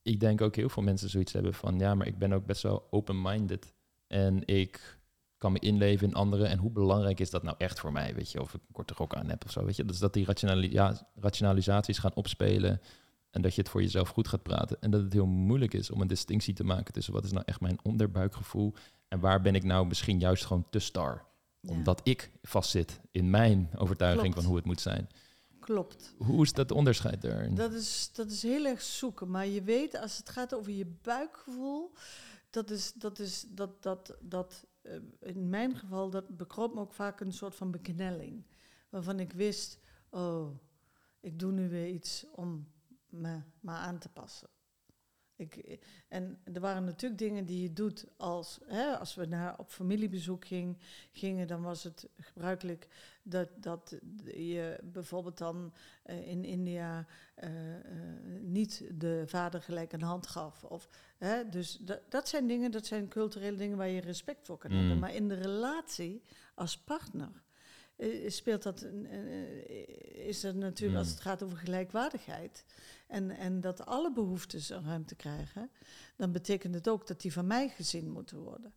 ik 0.02 0.20
denk 0.20 0.42
ook 0.42 0.56
heel 0.56 0.70
veel 0.70 0.84
mensen 0.84 1.10
zoiets 1.10 1.34
hebben 1.34 1.54
van, 1.54 1.80
ja, 1.80 1.96
maar 1.96 2.08
ik 2.08 2.18
ben 2.18 2.34
ook 2.34 2.46
best 2.46 2.64
wel 2.64 2.88
open-minded. 2.90 3.74
En 4.08 4.46
ik 4.46 5.00
kan 5.38 5.52
me 5.52 5.60
inleven 5.60 6.08
in 6.08 6.14
anderen. 6.14 6.48
En 6.48 6.58
hoe 6.58 6.72
belangrijk 6.72 7.20
is 7.20 7.30
dat 7.30 7.44
nou 7.44 7.56
echt 7.58 7.80
voor 7.80 7.92
mij, 7.92 8.16
weet 8.16 8.32
je? 8.32 8.42
Of 8.42 8.54
ik 8.54 8.62
een 8.68 8.74
korte 8.74 8.94
rok 8.94 9.16
aan 9.16 9.30
heb 9.30 9.46
of 9.46 9.52
zo, 9.52 9.66
weet 9.66 9.76
je? 9.76 9.86
Dus 9.86 10.00
dat 10.00 10.14
die 10.14 10.26
rationali 10.26 10.72
ja, 10.72 11.10
rationalisaties 11.16 11.98
gaan 11.98 12.16
opspelen 12.16 12.82
en 13.30 13.42
dat 13.42 13.56
je 13.56 13.62
het 13.62 13.70
voor 13.70 13.82
jezelf 13.82 14.10
goed 14.10 14.28
gaat 14.28 14.44
praten. 14.44 14.78
En 14.82 14.92
dat 14.92 15.02
het 15.02 15.14
heel 15.14 15.26
moeilijk 15.26 15.74
is 15.74 15.92
om 15.92 16.02
een 16.02 16.08
distinctie 16.08 16.54
te 16.54 16.64
maken 16.64 16.94
tussen 16.94 17.14
wat 17.14 17.24
is 17.24 17.32
nou 17.32 17.44
echt 17.46 17.62
mijn 17.62 17.80
onderbuikgevoel 17.84 18.74
en 19.08 19.20
waar 19.20 19.42
ben 19.42 19.56
ik 19.56 19.64
nou 19.64 19.88
misschien 19.88 20.20
juist 20.20 20.46
gewoon 20.46 20.66
te 20.70 20.80
star. 20.80 21.26
Ja, 21.60 21.74
Omdat 21.74 22.02
ik 22.04 22.32
vastzit 22.42 23.00
in 23.12 23.30
mijn 23.30 23.70
overtuiging 23.78 24.24
Klopt. 24.24 24.40
van 24.40 24.46
hoe 24.48 24.56
het 24.56 24.66
moet 24.66 24.82
zijn. 24.82 25.10
Klopt. 25.62 26.14
Hoe 26.18 26.44
is 26.44 26.54
dat 26.54 26.72
onderscheid 26.72 27.22
daarin? 27.22 27.56
Dat 27.56 27.72
is, 27.74 28.10
dat 28.14 28.32
is 28.32 28.42
heel 28.44 28.66
erg 28.66 28.82
zoeken. 28.82 29.30
Maar 29.30 29.48
je 29.48 29.62
weet, 29.62 29.98
als 29.98 30.18
het 30.18 30.30
gaat 30.30 30.56
over 30.56 30.72
je 30.72 30.86
buikgevoel, 31.02 31.94
dat 32.50 32.70
is, 32.70 32.94
dat 32.94 33.20
is, 33.20 33.46
dat, 33.50 33.84
dat, 33.84 34.18
dat, 34.22 34.66
eh, 34.82 34.96
in 35.20 35.50
mijn 35.50 35.76
geval, 35.76 36.10
dat 36.10 36.38
bekroop 36.38 36.74
me 36.74 36.80
ook 36.80 36.94
vaak 36.94 37.20
een 37.20 37.34
soort 37.34 37.56
van 37.56 37.72
beknelling. 37.72 38.46
Waarvan 38.90 39.20
ik 39.20 39.34
wist, 39.34 39.80
oh, 40.10 40.48
ik 41.20 41.40
doe 41.40 41.52
nu 41.52 41.70
weer 41.70 41.88
iets 41.88 42.26
om 42.32 42.68
me 43.10 43.42
maar 43.60 43.78
aan 43.78 44.00
te 44.00 44.10
passen. 44.10 44.50
Ik, 45.42 45.80
en 46.08 46.40
er 46.54 46.60
waren 46.60 46.84
natuurlijk 46.84 47.22
dingen 47.22 47.46
die 47.46 47.62
je 47.62 47.74
doet 47.74 48.06
als, 48.18 48.60
hè, 48.66 48.98
als 48.98 49.16
we 49.16 49.26
naar, 49.26 49.60
op 49.60 49.70
familiebezoek 49.70 50.46
ging, 50.46 50.78
gingen, 51.12 51.48
dan 51.48 51.62
was 51.62 51.84
het 51.84 52.10
gebruikelijk 52.20 52.88
dat, 53.24 53.50
dat 53.56 53.96
je 54.26 54.80
bijvoorbeeld 54.84 55.38
dan 55.38 55.74
eh, 56.04 56.28
in 56.28 56.44
India 56.44 57.06
eh, 57.36 57.76
eh, 57.76 57.82
niet 58.42 58.84
de 58.94 59.24
vader 59.26 59.62
gelijk 59.62 59.94
een 59.94 60.02
hand 60.02 60.28
gaf. 60.28 60.64
Of, 60.64 60.88
hè, 61.18 61.50
dus 61.50 61.78
dat, 61.78 62.02
dat 62.10 62.28
zijn 62.28 62.48
dingen, 62.48 62.72
dat 62.72 62.86
zijn 62.86 63.08
culturele 63.08 63.58
dingen 63.58 63.78
waar 63.78 63.90
je 63.90 64.02
respect 64.02 64.46
voor 64.46 64.58
kan 64.58 64.72
Mm. 64.72 64.78
hebben. 64.78 65.00
Maar 65.00 65.14
in 65.16 65.28
de 65.28 65.36
relatie 65.36 66.22
als 66.56 66.78
partner 66.78 67.42
eh, 68.02 68.30
speelt 68.30 68.64
dat, 68.64 68.82
eh, 68.82 70.28
is 70.28 70.42
dat 70.42 70.56
natuurlijk 70.56 70.98
als 70.98 71.08
Mm. 71.08 71.14
het 71.14 71.22
gaat 71.22 71.44
over 71.44 71.58
gelijkwaardigheid 71.58 72.66
en, 73.08 73.32
en 73.32 73.62
dat 73.62 73.86
alle 73.86 74.14
behoeftes 74.14 74.70
een 74.70 74.84
ruimte 74.84 75.16
krijgen, 75.16 75.70
dan 76.16 76.32
betekent 76.32 76.74
het 76.74 76.90
ook 76.90 77.08
dat 77.08 77.22
die 77.22 77.34
van 77.34 77.48
mij 77.48 77.70
gezien 77.70 78.10
moeten 78.12 78.38
worden. 78.40 78.74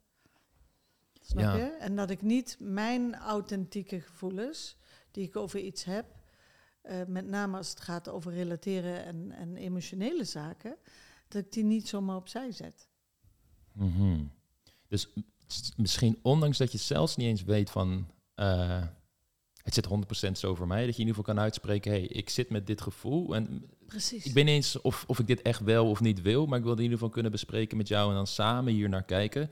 Snap 1.21 1.43
Ja. 1.43 1.57
je? 1.57 1.65
En 1.65 1.97
dat 1.97 2.11
ik 2.11 2.23
niet 2.23 2.57
mijn 2.61 3.15
authentieke 3.15 4.01
gevoelens, 4.01 4.77
die 5.11 5.25
ik 5.25 5.37
over 5.37 5.61
iets 5.61 5.85
heb, 5.85 6.07
eh, 6.81 7.05
met 7.07 7.27
name 7.27 7.57
als 7.57 7.69
het 7.69 7.81
gaat 7.81 8.09
over 8.09 8.33
relateren 8.33 9.05
en, 9.05 9.33
en 9.33 9.57
emotionele 9.57 10.25
zaken, 10.25 10.77
dat 11.29 11.45
ik 11.45 11.53
die 11.53 11.65
niet 11.65 11.89
zomaar 11.89 12.17
opzij 12.17 12.53
zet. 12.53 12.89
Mhm. 13.73 14.25
Dus 14.89 15.13
misschien 15.77 16.19
ondanks 16.23 16.59
dat 16.59 16.73
je 16.73 16.79
zelfs 16.79 17.17
niet 17.17 17.27
eens 17.27 17.43
weet 17.43 17.71
van... 17.71 18.11
het 19.65 19.75
zit 19.75 19.89
100% 20.29 20.33
zo 20.33 20.55
voor 20.55 20.67
mij, 20.67 20.87
dat 20.87 20.97
je 20.97 21.03
in 21.03 21.07
ieder 21.07 21.15
geval 21.15 21.35
kan 21.35 21.45
uitspreken... 21.45 21.91
hey, 21.91 22.03
ik 22.03 22.31
zit 22.31 22.51
met 22.51 22.67
dit 22.67 22.81
gevoel 22.81 23.35
en 23.35 23.65
Precies. 23.87 24.27
ik 24.27 24.35
niet 24.35 24.47
eens 24.47 24.81
of, 24.81 25.05
of 25.07 25.19
ik 25.19 25.27
dit 25.27 25.43
echt 25.43 25.61
wel 25.61 25.89
of 25.89 26.01
niet 26.01 26.23
wil... 26.23 26.47
maar 26.47 26.59
ik 26.59 26.65
wil 26.65 26.73
het 26.73 26.81
in 26.81 26.85
ieder 26.85 26.99
geval 26.99 27.15
kunnen 27.15 27.33
bespreken 27.33 27.77
met 27.77 27.89
jou 27.89 28.09
en 28.09 28.15
dan 28.15 28.27
samen 28.27 28.73
hier 28.73 28.89
naar 28.89 29.05
kijken. 29.05 29.51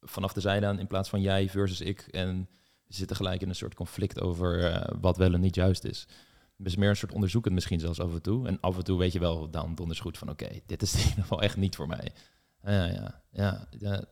Vanaf 0.00 0.32
de 0.32 0.40
zijde 0.40 0.76
in 0.78 0.86
plaats 0.86 1.08
van 1.08 1.20
jij 1.20 1.48
versus 1.48 1.80
ik. 1.80 2.00
En 2.00 2.48
we 2.86 2.94
zitten 2.94 3.16
gelijk 3.16 3.42
in 3.42 3.48
een 3.48 3.54
soort 3.54 3.74
conflict 3.74 4.20
over 4.20 4.64
eh, 4.64 4.98
wat 5.00 5.16
wel 5.16 5.32
en 5.32 5.40
niet 5.40 5.54
juist 5.54 5.84
is. 5.84 6.06
Dus 6.56 6.76
meer 6.76 6.88
een 6.88 6.96
soort 6.96 7.12
onderzoekend 7.12 7.54
misschien 7.54 7.80
zelfs 7.80 8.00
af 8.00 8.12
en 8.12 8.22
toe. 8.22 8.46
En 8.46 8.60
af 8.60 8.76
en 8.76 8.84
toe 8.84 8.98
weet 8.98 9.12
je 9.12 9.18
wel 9.18 9.50
dan 9.50 9.74
donders 9.74 10.00
goed 10.00 10.18
van... 10.18 10.30
oké, 10.30 10.48
dit 10.66 10.82
is 10.82 10.94
in 11.02 11.08
ieder 11.08 11.22
geval 11.22 11.42
echt 11.42 11.56
niet 11.56 11.76
voor 11.76 11.88
mij. 11.88 12.12
Ja, 12.62 12.84
ja, 12.84 13.22
ja. 13.30 13.68
ja. 13.78 14.04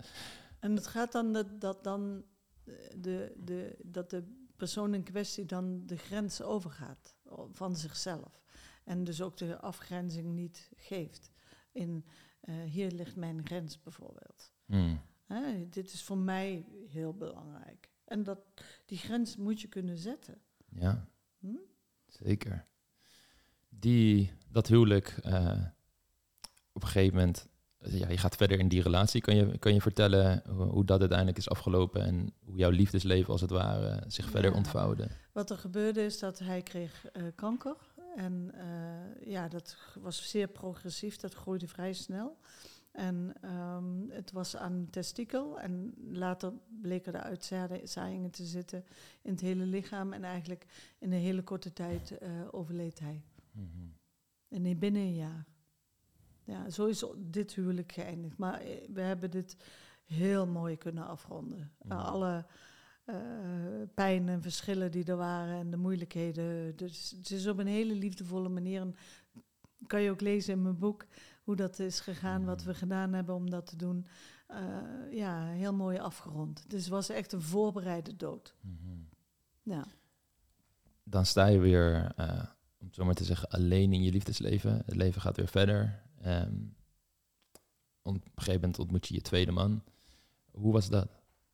En 0.59 0.75
het 0.75 0.87
gaat 0.87 1.13
dan 1.13 1.33
dat, 1.33 1.61
dat 1.61 1.85
dan 1.85 2.25
eh, 2.65 2.75
de, 2.97 3.33
de, 3.37 3.77
dat 3.83 4.11
de 4.11 4.40
persoon 4.61 4.95
in 4.95 5.03
kwestie 5.03 5.45
dan 5.45 5.87
de 5.87 5.97
grens 5.97 6.43
overgaat 6.43 7.17
van 7.53 7.77
zichzelf. 7.77 8.43
En 8.85 9.05
dus 9.05 9.23
ook 9.23 9.37
de 9.37 9.59
afgrenzing 9.61 10.35
niet 10.35 10.71
geeft. 10.77 11.31
In 11.73 12.05
eh, 12.41 12.55
hier 12.63 12.91
ligt 12.91 13.17
mijn 13.17 13.47
grens 13.47 13.83
bijvoorbeeld. 13.83 14.53
Hmm. 14.67 15.01
Hè, 15.27 15.69
dit 15.69 15.93
is 15.93 16.03
voor 16.03 16.19
mij 16.19 16.65
heel 16.89 17.15
belangrijk. 17.15 17.91
En 18.05 18.23
dat, 18.23 18.39
die 18.87 18.99
grens 18.99 19.37
moet 19.37 19.61
je 19.61 19.69
kunnen 19.69 19.99
zetten. 19.99 20.41
Ja, 20.69 21.09
Hm? 21.39 21.57
zeker. 22.07 22.67
Die, 23.69 24.33
dat 24.49 24.67
huwelijk, 24.69 25.09
eh, 25.23 25.65
op 26.73 26.83
een 26.83 26.89
gegeven 26.89 27.17
moment, 27.17 27.49
ja, 27.81 28.09
je 28.09 28.19
gaat 28.19 28.37
verder 28.37 28.59
in 28.59 28.69
die 28.69 28.83
relatie. 28.83 29.21
Kan 29.21 29.37
je, 29.37 29.59
kan 29.59 29.75
je 29.75 29.81
vertellen 29.81 30.43
hoe, 30.49 30.67
hoe 30.67 30.85
dat 30.85 31.01
uiteindelijk 31.01 31.39
is 31.39 31.49
afgelopen 31.49 32.05
en 32.05 32.33
hoe 32.45 32.57
jouw 32.57 32.71
liefdesleven 32.71 33.33
als 33.33 33.41
het 33.41 33.51
ware 33.51 34.05
zich 34.07 34.31
verder 34.31 34.55
ontvouwde? 34.55 35.09
Wat 35.33 35.51
er 35.51 35.59
gebeurde 35.59 36.05
is 36.05 36.19
dat 36.19 36.39
hij 36.39 36.63
kreeg 36.63 37.07
eh, 37.07 37.23
kanker. 37.35 37.77
En 38.17 38.51
eh, 38.55 39.27
ja, 39.31 39.49
dat 39.49 39.77
was 40.01 40.31
zeer 40.31 40.49
progressief, 40.49 41.17
dat 41.17 41.35
groeide 41.35 41.69
vrij 41.69 41.93
snel. 41.93 42.39
En 42.93 43.33
ehm, 43.41 44.09
het 44.09 44.33
was 44.33 44.57
aan 44.57 44.89
testikel. 44.91 45.61
En 45.61 45.95
later 46.13 46.53
bleken 46.83 47.15
er 47.15 47.21
uitzaaiingen 47.71 48.31
te 48.31 48.45
zitten 48.45 48.85
in 49.23 49.31
het 49.31 49.41
hele 49.41 49.65
lichaam. 49.65 50.13
En 50.13 50.25
eigenlijk 50.25 50.67
in 50.99 51.13
een 51.13 51.21
hele 51.21 51.43
korte 51.43 51.73
tijd 51.73 52.19
eh, 52.19 52.31
overleed 52.51 52.99
hij. 52.99 53.23
Mhm. 53.53 53.67
En 54.49 54.67
in 54.67 54.79
binnen 54.79 55.03
een 55.03 55.15
jaar. 55.15 55.47
Ja, 56.51 56.71
zo 56.71 56.87
is 56.87 57.05
dit 57.17 57.55
huwelijk 57.55 57.93
geëindigd. 57.93 58.39
Maar 58.39 58.61
eh, 58.61 58.89
we 58.93 59.01
hebben 59.01 59.31
dit 59.31 59.57
heel 60.05 60.47
mooi 60.47 60.77
kunnen 60.77 61.07
afronden. 61.07 61.73
Ja. 61.89 61.97
Alle 61.97 62.47
eh, 63.05 63.17
pijn 63.95 64.29
en 64.29 64.43
verschillen 64.43 64.91
die 64.91 65.05
er 65.05 65.17
waren 65.17 65.59
en 65.59 65.71
de 65.71 65.77
moeilijkheden. 65.77 66.77
Dus 66.77 67.15
het 67.17 67.31
is 67.31 67.47
op 67.47 67.59
een 67.59 67.67
hele 67.67 67.95
liefdevolle 67.95 68.49
manier. 68.49 68.81
En 68.81 68.95
kan 69.87 70.01
je 70.03 70.11
ook 70.11 70.21
lezen 70.21 70.53
in 70.53 70.63
mijn 70.63 70.79
boek 70.79 71.07
hoe 71.43 71.57
dat 71.57 71.79
is 71.79 72.01
gegaan, 72.01 72.45
wat 72.45 72.63
we 72.63 72.75
gedaan 72.75 73.13
hebben 73.13 73.35
om 73.35 73.51
dat 73.51 73.67
te 73.67 73.77
doen. 73.77 74.07
Eh, 74.47 74.59
ja, 75.11 75.47
heel 75.47 75.75
mooi 75.75 75.99
afgerond. 75.99 76.71
Dus 76.71 76.81
het 76.81 76.91
was 76.91 77.09
echt 77.09 77.33
een 77.33 77.43
voorbereide 77.43 78.17
dood. 78.17 78.55
Mhm. 78.61 78.99
Ja. 79.63 79.85
Dan 81.03 81.27
sta 81.27 81.47
je 81.47 81.59
weer, 81.59 82.13
eh, 82.17 82.45
om 82.79 82.87
het 82.87 82.95
zo 82.95 83.05
maar 83.05 83.15
te 83.15 83.25
zeggen, 83.25 83.49
alleen 83.49 83.93
in 83.93 84.03
je 84.03 84.11
liefdesleven. 84.11 84.83
Het 84.87 84.97
leven 84.97 85.21
gaat 85.21 85.37
weer 85.37 85.49
verder. 85.49 86.03
Ehm, 86.21 86.55
op 88.03 88.15
een 88.15 88.23
gegeven 88.35 88.61
moment 88.61 88.79
ontmoet 88.79 89.09
je 89.09 89.15
je 89.15 89.21
tweede 89.21 89.53
man. 89.53 89.83
Hoe 90.51 90.73
was 90.73 90.89
dat? 90.89 91.09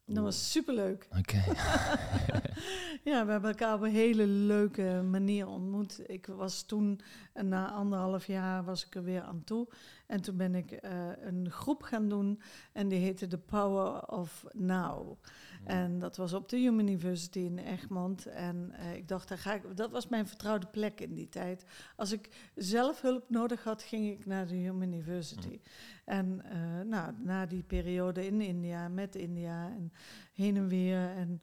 Dat 0.09 0.25
was 0.25 0.51
superleuk. 0.51 1.09
Oké. 1.19 1.37
ja, 3.11 3.25
we 3.25 3.31
hebben 3.31 3.51
elkaar 3.51 3.75
op 3.75 3.81
een 3.81 3.91
hele 3.91 4.27
leuke 4.27 5.03
manier 5.11 5.47
ontmoet. 5.47 6.01
Ik 6.07 6.27
was 6.27 6.63
toen, 6.63 7.01
na 7.35 7.71
anderhalf 7.71 8.27
jaar, 8.27 8.65
was 8.65 8.87
ik 8.87 8.95
er 8.95 9.03
weer 9.03 9.23
aan 9.23 9.45
toe. 9.45 9.69
En 10.07 10.21
toen 10.21 10.37
ben 10.37 10.55
ik 10.55 10.73
uh, 10.73 11.11
een 11.21 11.51
groep 11.51 11.83
gaan 11.83 12.09
doen 12.09 12.41
en 12.73 12.89
die 12.89 12.99
heette 12.99 13.27
The 13.27 13.39
Power 13.39 14.09
of 14.09 14.45
Now. 14.53 15.19
En 15.67 15.99
dat 15.99 16.17
was 16.17 16.33
op 16.33 16.49
de 16.49 16.57
Human 16.57 16.87
University 16.87 17.39
in 17.39 17.59
Egmond. 17.59 18.27
En 18.27 18.73
uh, 18.73 18.95
ik 18.95 19.09
dacht, 19.09 19.29
daar 19.29 19.39
ga 19.39 19.55
ik, 19.55 19.77
dat 19.77 19.91
was 19.91 20.09
mijn 20.09 20.27
vertrouwde 20.27 20.67
plek 20.67 21.01
in 21.01 21.15
die 21.15 21.29
tijd. 21.29 21.65
Als 21.97 22.13
ik 22.13 22.51
zelf 22.55 23.01
hulp 23.01 23.31
nodig 23.31 23.65
had, 23.65 23.83
ging 23.83 24.11
ik 24.11 24.27
naar 24.27 24.47
de 24.47 24.55
Human 24.55 24.93
University. 24.93 25.61
En 26.05 26.43
uh, 26.53 26.81
nou, 26.81 27.13
na 27.19 27.47
die 27.47 27.63
periode 27.63 28.27
in 28.27 28.41
India, 28.41 28.89
met 28.89 29.15
India 29.15 29.69
en 29.69 29.93
heen 30.33 30.57
en 30.57 30.69
weer. 30.69 31.11
En 31.11 31.43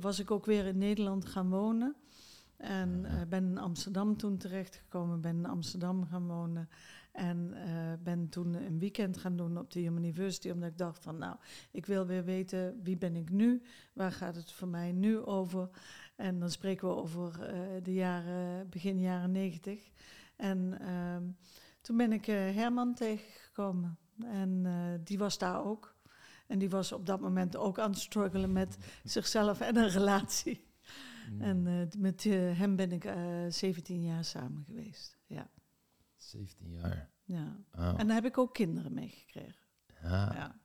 was 0.00 0.18
ik 0.18 0.30
ook 0.30 0.46
weer 0.46 0.66
in 0.66 0.78
Nederland 0.78 1.26
gaan 1.26 1.50
wonen. 1.50 1.94
En 2.56 3.06
ben 3.28 3.44
in 3.44 3.58
Amsterdam 3.58 4.16
toen 4.16 4.36
terechtgekomen, 4.36 5.20
ben 5.20 5.36
in 5.36 5.46
Amsterdam 5.46 6.06
gaan 6.06 6.26
wonen. 6.26 6.68
En 7.14 7.54
uh, 7.54 7.92
ben 8.02 8.28
toen 8.28 8.54
een 8.54 8.78
weekend 8.78 9.16
gaan 9.16 9.36
doen 9.36 9.58
op 9.58 9.70
de 9.70 9.80
Human 9.80 10.02
University, 10.04 10.50
omdat 10.50 10.70
ik 10.70 10.78
dacht 10.78 11.02
van 11.02 11.18
nou, 11.18 11.36
ik 11.70 11.86
wil 11.86 12.06
weer 12.06 12.24
weten 12.24 12.80
wie 12.82 12.96
ben 12.96 13.16
ik 13.16 13.30
nu, 13.30 13.62
waar 13.92 14.12
gaat 14.12 14.36
het 14.36 14.52
voor 14.52 14.68
mij 14.68 14.92
nu 14.92 15.18
over. 15.18 15.68
En 16.16 16.38
dan 16.38 16.50
spreken 16.50 16.88
we 16.88 16.94
over 16.94 17.54
uh, 17.54 17.82
de 17.82 17.92
jaren, 17.92 18.68
begin 18.68 19.00
jaren 19.00 19.30
negentig. 19.30 19.90
En 20.36 20.78
uh, 20.80 21.16
toen 21.80 21.96
ben 21.96 22.12
ik 22.12 22.26
uh, 22.26 22.34
Herman 22.34 22.94
tegengekomen 22.94 23.98
en 24.24 24.66
die 25.04 25.18
was 25.18 25.38
daar 25.38 25.64
ook. 25.64 25.96
En 26.46 26.58
die 26.58 26.70
was 26.70 26.92
op 26.92 27.06
dat 27.06 27.20
moment 27.20 27.56
ook 27.56 27.78
aan 27.78 27.90
het 27.90 27.98
struggelen 27.98 28.52
met 28.52 28.76
zichzelf 29.04 29.60
en 29.60 29.76
een 29.76 29.88
relatie. 29.88 30.66
Mm. 31.32 31.40
En 31.40 31.88
met 31.98 32.24
hem 32.24 32.76
ben 32.76 32.92
ik 32.92 33.12
17 33.48 34.02
jaar 34.02 34.24
samen 34.24 34.64
geweest. 34.64 35.18
Ja. 35.26 35.50
17 36.30 36.70
jaar. 36.70 37.10
Ja. 37.24 37.56
En 37.72 38.06
daar 38.06 38.16
heb 38.16 38.24
ik 38.24 38.38
ook 38.38 38.54
kinderen 38.54 38.94
meegekregen. 38.94 39.66
Ja. 40.02 40.32
ja. 40.34 40.58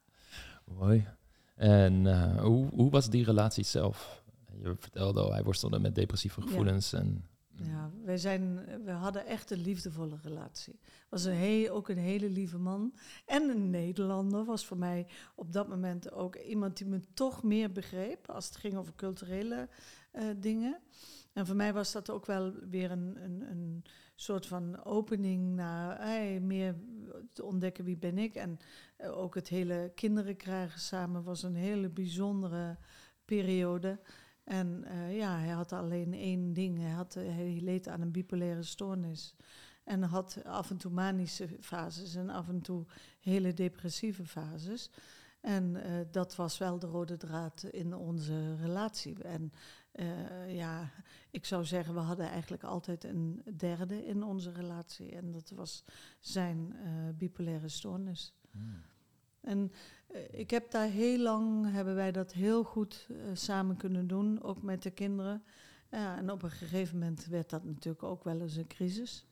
Mooi. 0.66 1.08
En 1.56 2.06
uh, 2.06 2.42
hoe, 2.42 2.70
hoe 2.70 2.90
was 2.90 3.10
die 3.10 3.24
relatie 3.24 3.64
zelf? 3.64 4.24
Je 4.62 4.76
vertelde 4.80 5.22
al, 5.22 5.32
hij 5.32 5.44
worstelde 5.44 5.80
met 5.80 5.96
depressieve 5.96 6.42
gevoelens. 6.42 6.90
Ja. 6.90 6.98
En, 6.98 7.30
ja, 7.64 7.92
wij 8.04 8.18
zijn, 8.18 8.66
we 8.84 8.92
hadden 8.92 9.26
echt 9.26 9.52
een 9.52 9.62
liefdevolle 9.62 10.18
relatie. 10.22 10.80
Was 11.10 11.24
een 11.24 11.72
ook 11.72 11.90
een 11.90 11.98
hele 11.98 12.30
lieve 12.30 12.58
man. 12.58 12.94
En 13.26 13.50
een 13.50 13.70
Nederlander 13.70 14.46
was 14.46 14.66
voor 14.66 14.78
mij 14.78 15.08
op 15.36 15.54
dat 15.54 15.68
moment 15.68 16.12
ook 16.12 16.36
iemand 16.36 16.78
die 16.78 16.88
me 16.88 17.00
toch 17.14 17.44
meer 17.44 17.72
begreep 17.72 18.30
als 18.30 18.46
het 18.46 18.56
ging 18.56 18.76
over 18.76 18.96
culturele 18.96 19.70
uh, 20.14 20.24
dingen. 20.38 20.80
En 21.40 21.46
voor 21.46 21.56
mij 21.56 21.74
was 21.74 21.92
dat 21.92 22.10
ook 22.10 22.26
wel 22.26 22.54
weer 22.70 22.92
een, 22.92 23.24
een, 23.24 23.42
een 23.42 23.84
soort 24.16 24.46
van 24.46 24.84
opening 24.84 25.56
naar 25.56 26.02
hey, 26.02 26.40
meer 26.40 26.76
te 27.34 27.44
ontdekken 27.44 27.84
wie 27.84 27.98
ben 27.98 28.18
ik. 28.18 28.36
En 28.36 28.60
uh, 29.02 29.18
ook 29.18 29.36
het 29.36 29.48
hele 29.48 29.92
kinderen 29.96 30.38
krijgen 30.38 30.80
samen 30.80 31.24
was 31.24 31.44
een 31.44 31.56
hele 31.56 31.90
bijzondere 31.90 32.78
periode. 33.26 34.00
En 34.44 34.86
uh, 34.88 35.18
ja, 35.18 35.38
hij 35.38 35.50
had 35.50 35.72
alleen 35.72 36.14
één 36.14 36.54
ding. 36.54 36.80
Hij, 36.80 36.92
had, 36.92 37.14
hij 37.14 37.58
leed 37.62 37.88
aan 37.88 38.02
een 38.02 38.12
bipolaire 38.12 38.64
stoornis. 38.64 39.36
En 39.84 40.04
had 40.04 40.42
af 40.44 40.70
en 40.70 40.78
toe 40.78 40.92
manische 40.92 41.48
fases 41.60 42.16
en 42.16 42.30
af 42.30 42.48
en 42.48 42.62
toe 42.62 42.86
hele 43.20 43.54
depressieve 43.54 44.26
fases. 44.26 44.92
En 45.42 45.84
dat 46.12 46.36
was 46.36 46.58
wel 46.58 46.80
de 46.80 46.88
rode 46.88 47.18
draad 47.18 47.64
in 47.64 47.94
onze 47.94 48.56
relatie. 48.56 49.24
En 49.24 49.52
uh, 50.00 50.56
ja, 50.56 50.92
ik 51.32 51.46
zou 51.46 51.66
zeggen, 51.66 51.94
we 51.94 52.00
hadden 52.00 52.30
eigenlijk 52.30 52.64
altijd 52.64 53.04
een 53.04 53.42
derde 53.58 54.06
in 54.06 54.24
onze 54.24 54.52
relatie. 54.52 55.12
En 55.12 55.32
dat 55.32 55.50
was 55.50 55.84
zijn 56.20 56.74
uh, 56.74 57.10
bipolaire 57.18 57.70
stoornis. 57.70 58.34
Hmm. 58.52 58.82
En 59.42 59.72
ik 60.32 60.50
heb 60.50 60.72
daar 60.72 60.90
heel 60.90 61.20
lang, 61.20 61.72
hebben 61.72 61.96
wij 61.96 62.12
dat 62.12 62.34
heel 62.34 62.64
goed 62.64 63.08
samen 63.34 63.78
kunnen 63.78 64.08
doen, 64.08 64.44
ook 64.44 64.62
met 64.62 64.84
de 64.84 64.92
kinderen. 64.92 65.44
Ja, 65.92 66.18
en 66.18 66.32
op 66.32 66.44
een 66.44 66.52
gegeven 66.52 67.00
moment 67.00 67.26
werd 67.26 67.50
dat 67.50 67.64
natuurlijk 67.64 68.04
ook 68.04 68.24
wel 68.24 68.42
eens 68.42 68.56
een 68.56 68.68
crisis. 68.68 69.28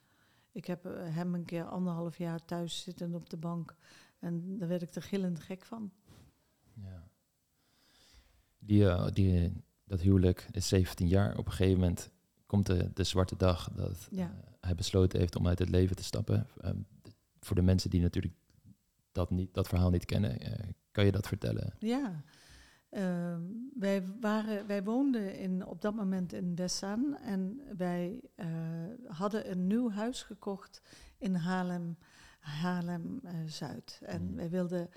Ik 0.52 0.66
heb 0.66 0.84
hem 0.94 1.34
een 1.34 1.46
keer 1.46 1.64
anderhalf 1.64 2.18
jaar 2.18 2.46
thuis 2.46 2.82
zitten 2.82 3.16
op 3.16 3.30
de 3.30 3.38
bank 3.38 3.76
en 4.20 4.58
daar 4.58 4.68
werd 4.68 4.82
ik 4.82 4.96
er 4.96 5.02
gillend 5.02 5.40
gek 5.40 5.66
van. 5.66 5.92
Ja. 6.74 7.08
Die, 8.60 9.12
die, 9.12 9.54
dat 9.88 10.02
huwelijk 10.02 10.48
is 10.52 10.68
17 10.68 11.08
jaar. 11.08 11.38
Op 11.38 11.46
een 11.46 11.52
gegeven 11.52 11.80
moment 11.80 12.12
komt 12.46 12.66
de, 12.66 12.92
de 12.94 13.04
zwarte 13.04 13.36
dag 13.36 13.70
dat 13.76 14.08
ja. 14.12 14.26
uh, 14.26 14.30
hij 14.62 14.76
besloten 14.76 15.20
heeft 15.20 15.36
om 15.36 15.48
uit 15.48 15.60
het 15.60 15.70
leven 15.70 15.96
te 15.96 16.04
stappen. 16.04 16.48
Um, 16.66 16.86
voor 17.40 17.56
de 17.56 17.62
mensen 17.62 17.90
die 17.90 18.02
natuurlijk 18.02 18.34
dat, 19.12 19.30
niet, 19.30 19.54
dat 19.54 19.68
verhaal 19.68 19.90
niet 19.90 20.06
kennen, 20.06 20.42
uh, 20.42 20.54
kan 20.92 21.06
je 21.06 21.12
dat 21.12 21.28
vertellen? 21.28 21.74
Ja, 21.80 22.24
uh, 22.92 23.38
wij, 23.74 24.04
waren, 24.20 24.68
wij 24.68 24.84
woonden 24.84 25.38
in, 25.40 25.66
op 25.66 25.82
dat 25.82 25.96
moment 25.96 26.34
in 26.34 26.56
Westzaan 26.56 27.18
en 27.18 27.62
wij 27.78 28.22
hadden 29.08 29.52
een 29.52 29.68
nieuw 29.68 29.92
huis 29.92 30.24
gekocht 30.24 30.82
in 31.18 31.36
Haarlem, 31.36 31.98
Haarlem-Zuid. 32.40 34.00
en 34.04 34.22
mm. 34.22 34.36
wij 34.36 34.50
wilden 34.50 34.90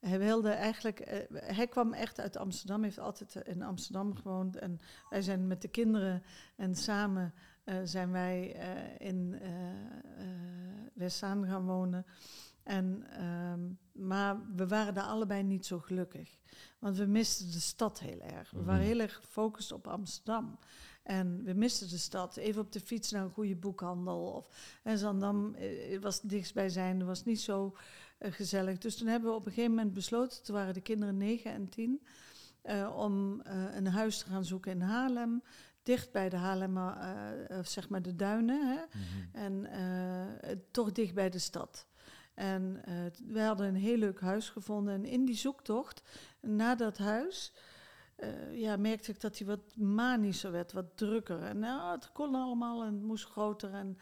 hij 0.00 0.18
wilde 0.18 0.50
eigenlijk, 0.50 1.12
uh, 1.12 1.40
hij 1.40 1.66
kwam 1.66 1.92
echt 1.92 2.20
uit 2.20 2.36
Amsterdam, 2.36 2.82
heeft 2.82 2.98
altijd 2.98 3.34
in 3.34 3.62
Amsterdam 3.62 4.14
gewoond. 4.14 4.56
En 4.56 4.78
wij 5.10 5.22
zijn 5.22 5.46
met 5.46 5.62
de 5.62 5.68
kinderen 5.68 6.22
en 6.56 6.74
samen 6.74 7.34
uh, 7.64 7.76
zijn 7.84 8.10
wij 8.10 8.56
uh, 8.56 9.06
in 9.08 9.40
Westzaan 10.94 11.46
gaan 11.46 11.64
wonen. 11.64 12.06
En, 12.68 13.04
um, 13.24 13.78
maar 13.92 14.40
we 14.56 14.66
waren 14.66 14.94
daar 14.94 15.04
allebei 15.04 15.42
niet 15.42 15.66
zo 15.66 15.78
gelukkig. 15.78 16.38
Want 16.78 16.96
we 16.96 17.06
misten 17.06 17.50
de 17.50 17.60
stad 17.60 17.98
heel 17.98 18.20
erg. 18.20 18.50
We 18.50 18.62
waren 18.62 18.80
mhm. 18.80 18.90
heel 18.90 19.00
erg 19.00 19.14
gefocust 19.14 19.72
op 19.72 19.86
Amsterdam. 19.86 20.58
En 21.02 21.44
we 21.44 21.52
misten 21.52 21.88
de 21.88 21.98
stad. 21.98 22.36
Even 22.36 22.62
op 22.62 22.72
de 22.72 22.80
fiets 22.80 23.10
naar 23.10 23.22
een 23.24 23.30
goede 23.30 23.56
boekhandel. 23.56 24.32
Of, 24.32 24.78
en 24.82 24.98
Zandam 24.98 25.56
was 26.00 26.20
dichtstbijzijn. 26.20 27.06
was 27.06 27.24
niet 27.24 27.40
zo 27.40 27.76
gezellig. 28.20 28.78
Dus 28.78 28.96
toen 28.96 29.08
hebben 29.08 29.30
we 29.30 29.36
op 29.36 29.46
een 29.46 29.52
gegeven 29.52 29.74
moment 29.74 29.94
besloten, 29.94 30.42
toen 30.42 30.54
waren 30.54 30.74
de 30.74 30.80
kinderen 30.80 31.16
9 31.16 31.52
en 31.52 31.68
10, 31.68 32.02
uh, 32.64 32.96
om 32.96 33.42
uh, 33.46 33.74
een 33.74 33.86
huis 33.86 34.18
te 34.18 34.24
gaan 34.24 34.44
zoeken 34.44 34.72
in 34.72 34.80
Haarlem. 34.80 35.42
Dicht 35.82 36.12
bij 36.12 36.28
de 36.28 36.36
Haarlem, 36.36 36.94
zeg 37.62 37.88
maar 37.88 38.02
de 38.02 38.16
duinen. 38.16 38.66
Hè? 38.66 38.82
Mm 38.82 39.02
-hmm. 39.32 39.64
En 39.64 40.64
toch 40.70 40.92
dicht 40.92 41.14
bij 41.14 41.30
de 41.30 41.38
stad. 41.38 41.86
En 42.34 42.82
we 43.26 43.40
hadden 43.40 43.66
een 43.66 43.74
heel 43.74 43.96
leuk 43.96 44.20
huis 44.20 44.48
gevonden. 44.48 44.94
En 44.94 45.04
in 45.04 45.24
die 45.24 45.36
zoektocht 45.36 46.02
naar 46.40 46.76
dat 46.76 46.98
huis 46.98 47.52
uh, 48.18 48.58
ja, 48.58 48.76
merkte 48.76 49.10
ik 49.10 49.20
dat 49.20 49.38
hij 49.38 49.46
wat 49.46 49.76
manischer 49.76 50.52
werd, 50.52 50.72
wat 50.72 50.96
drukker. 50.96 51.42
En 51.42 51.58
nou, 51.58 51.92
het 51.92 52.12
kon 52.12 52.34
allemaal 52.34 52.82
en 52.82 52.94
het 52.94 53.02
moest 53.02 53.24
groter. 53.24 53.74
En 53.74 53.98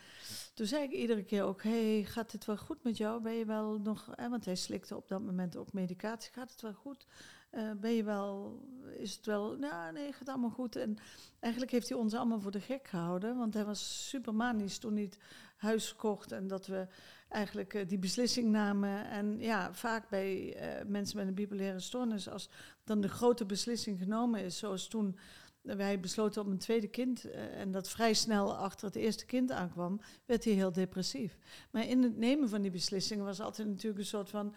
toen 0.54 0.66
zei 0.66 0.82
ik 0.82 0.90
iedere 0.90 1.24
keer 1.24 1.42
ook, 1.42 1.62
hey, 1.62 2.04
gaat 2.04 2.32
het 2.32 2.44
wel 2.44 2.56
goed 2.56 2.82
met 2.82 2.96
jou? 2.96 3.22
Ben 3.22 3.32
je 3.32 3.44
wel 3.44 3.78
nog, 3.78 4.08
hè, 4.14 4.28
want 4.28 4.44
hij 4.44 4.56
slikte 4.56 4.96
op 4.96 5.08
dat 5.08 5.22
moment 5.22 5.56
ook 5.56 5.72
medicatie, 5.72 6.32
gaat 6.32 6.50
het 6.50 6.60
wel 6.60 6.72
goed? 6.72 7.06
Uh, 7.52 7.70
ben 7.80 7.92
je 7.92 8.04
wel, 8.04 8.60
is 8.98 9.16
het 9.16 9.26
wel, 9.26 9.56
nou 9.56 9.92
nee, 9.92 10.12
gaat 10.12 10.28
allemaal 10.28 10.50
goed. 10.50 10.76
En 10.76 10.98
eigenlijk 11.40 11.72
heeft 11.72 11.88
hij 11.88 11.98
ons 11.98 12.14
allemaal 12.14 12.40
voor 12.40 12.50
de 12.50 12.60
gek 12.60 12.88
gehouden, 12.88 13.36
want 13.36 13.54
hij 13.54 13.64
was 13.64 14.08
super 14.08 14.34
manisch 14.34 14.78
toen 14.78 14.94
hij 14.94 15.02
het 15.02 15.18
huis 15.56 15.96
kocht 15.96 16.32
en 16.32 16.46
dat 16.46 16.66
we 16.66 16.86
eigenlijk 17.28 17.74
uh, 17.74 17.88
die 17.88 17.98
beslissing 17.98 18.50
namen. 18.50 19.10
En 19.10 19.40
ja, 19.40 19.74
vaak 19.74 20.08
bij 20.08 20.56
uh, 20.56 20.88
mensen 20.88 21.16
met 21.16 21.26
een 21.26 21.34
bipolaire 21.34 21.80
stoornis, 21.80 22.28
als 22.28 22.48
dan 22.84 23.00
de 23.00 23.08
grote 23.08 23.46
beslissing 23.46 23.98
genomen 23.98 24.40
is, 24.40 24.58
zoals 24.58 24.88
toen 24.88 25.18
wij 25.62 26.00
besloten 26.00 26.42
om 26.42 26.50
een 26.50 26.58
tweede 26.58 26.88
kind 26.88 27.26
uh, 27.26 27.60
en 27.60 27.70
dat 27.70 27.88
vrij 27.88 28.14
snel 28.14 28.56
achter 28.56 28.86
het 28.86 28.96
eerste 28.96 29.26
kind 29.26 29.50
aankwam, 29.50 30.00
werd 30.24 30.44
hij 30.44 30.52
heel 30.52 30.72
depressief. 30.72 31.38
Maar 31.70 31.86
in 31.86 32.02
het 32.02 32.16
nemen 32.16 32.48
van 32.48 32.62
die 32.62 32.70
beslissingen 32.70 33.24
was 33.24 33.40
altijd 33.40 33.68
natuurlijk 33.68 33.98
een 33.98 34.06
soort 34.06 34.30
van, 34.30 34.54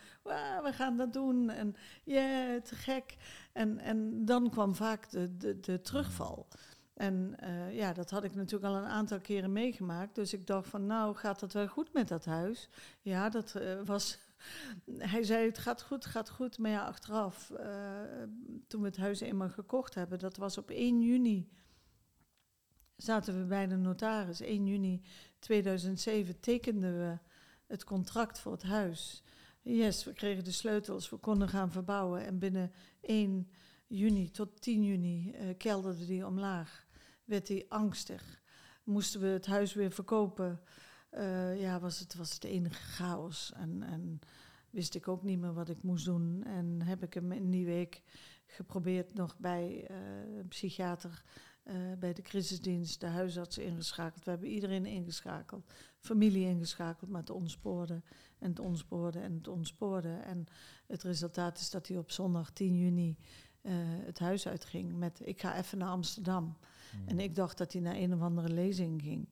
we 0.64 0.72
gaan 0.72 0.98
dat 0.98 1.14
doen 1.14 1.50
en 1.50 1.76
ja, 2.04 2.14
yeah, 2.14 2.62
te 2.62 2.76
gek. 2.76 3.16
En, 3.52 3.80
en 3.80 4.26
dan 4.26 4.50
kwam 4.50 4.76
vaak 4.76 5.10
de, 5.10 5.60
de 5.60 5.82
terugval. 5.82 6.48
En 7.00 7.36
uh, 7.44 7.76
ja, 7.76 7.94
dat 7.94 8.10
had 8.10 8.24
ik 8.24 8.36
natuurlijk 8.36 8.74
al 8.74 8.80
een 8.80 8.90
aantal 8.90 9.20
keren 9.20 9.52
meegemaakt. 9.52 10.16
Dus 10.16 10.34
ik 10.34 10.48
dacht 10.48 10.68
van, 10.68 10.86
nou, 10.86 11.16
gaat 11.16 11.42
het 11.42 11.54
wel 11.54 11.68
goed 11.68 11.94
met 11.94 12.08
dat 12.08 12.26
huis? 12.26 12.70
Ja, 13.02 13.30
dat 13.30 13.56
uh, 13.58 13.82
was... 13.86 14.20
Hij 15.14 15.24
zei, 15.24 15.46
het 15.46 15.58
gaat 15.58 15.82
goed, 15.82 16.04
het 16.04 16.14
gaat 16.14 16.30
goed. 16.30 16.58
Maar 16.58 16.72
ja, 16.72 16.86
achteraf, 16.86 17.52
uh, 17.60 17.68
toen 18.68 18.82
we 18.82 18.88
het 18.88 18.98
huis 18.98 19.20
eenmaal 19.20 19.50
gekocht 19.50 19.96
hebben... 19.96 20.20
dat 20.20 20.38
was 20.38 20.58
op 20.58 20.70
1 20.70 21.02
juni, 21.02 21.50
zaten 22.96 23.40
we 23.40 23.46
bij 23.46 23.68
de 23.68 23.76
notaris. 23.76 24.42
1 24.42 24.68
juni 24.68 25.02
2007 25.40 26.40
tekenden 26.40 26.98
we 26.98 27.18
het 27.68 27.84
contract 27.84 28.40
voor 28.40 28.52
het 28.52 28.64
huis. 28.64 29.24
Yes, 29.62 30.04
we 30.04 30.14
kregen 30.14 30.44
de 30.44 30.52
sleutels, 30.52 31.10
we 31.10 31.18
konden 31.18 31.50
gaan 31.50 31.72
verbouwen. 31.72 32.26
En 32.26 32.40
binnen 32.40 32.72
één 33.02 33.50
juni 33.88 34.32
tot 34.32 34.62
10 34.62 34.84
juni 34.84 35.32
uh, 35.32 35.58
kelderde 35.58 36.06
die 36.06 36.26
omlaag. 36.26 36.88
Werd 37.30 37.48
hij 37.48 37.66
angstig. 37.68 38.42
Moesten 38.84 39.22
we 39.22 39.28
het 39.28 39.46
huis 39.46 39.74
weer 39.74 39.92
verkopen. 39.92 40.62
Uh, 41.12 41.62
ja, 41.62 41.80
was 41.80 42.00
het, 42.00 42.16
was 42.16 42.34
het 42.34 42.44
enige 42.44 42.82
chaos. 42.82 43.52
En, 43.56 43.84
en 43.84 44.20
wist 44.70 44.96
ik 44.96 45.08
ook 45.08 45.24
niet 45.24 45.40
meer 45.40 45.54
wat 45.54 45.70
ik 45.70 45.84
moest 45.84 46.06
doen. 46.06 46.44
En 46.44 46.82
heb 46.82 47.04
ik 47.04 47.14
hem 47.14 47.32
in 47.32 47.50
die 47.50 47.66
week 47.66 48.02
geprobeerd 48.46 49.14
nog 49.14 49.38
bij 49.38 49.88
uh, 49.92 49.98
een 50.38 50.48
psychiater, 50.48 51.24
uh, 51.64 51.74
bij 52.00 52.14
de 52.14 52.22
crisisdienst, 52.22 53.00
de 53.00 53.08
huisarts 53.08 53.58
ingeschakeld. 53.58 54.24
We 54.24 54.30
hebben 54.30 54.50
iedereen 54.50 54.86
ingeschakeld, 54.86 55.74
familie 56.00 56.46
ingeschakeld, 56.48 57.10
maar 57.10 57.22
het 57.22 57.30
ontspoorde 57.30 58.02
en 58.40 58.50
het 58.50 58.60
ontspoorde 58.60 59.20
en 59.20 59.34
het 59.34 59.48
ontspoorde. 59.48 60.16
En 60.16 60.46
het 60.88 61.04
resultaat 61.04 61.60
is 61.60 61.70
dat 61.70 61.88
hij 61.88 61.98
op 61.98 62.12
zondag 62.12 62.52
10 62.52 62.78
juni 62.78 63.18
het 64.06 64.20
huis 64.20 64.48
uitging 64.48 64.98
met 64.98 65.22
ik 65.24 65.42
ga 65.42 65.58
even 65.58 65.78
naar 65.78 65.90
Amsterdam. 65.90 66.58
En 67.06 67.20
ik 67.20 67.36
dacht 67.36 67.58
dat 67.58 67.74
hij 67.74 67.82
naar 67.82 67.96
een 67.96 68.14
of 68.14 68.22
andere 68.22 68.50
lezing 68.50 69.02
ging. 69.02 69.28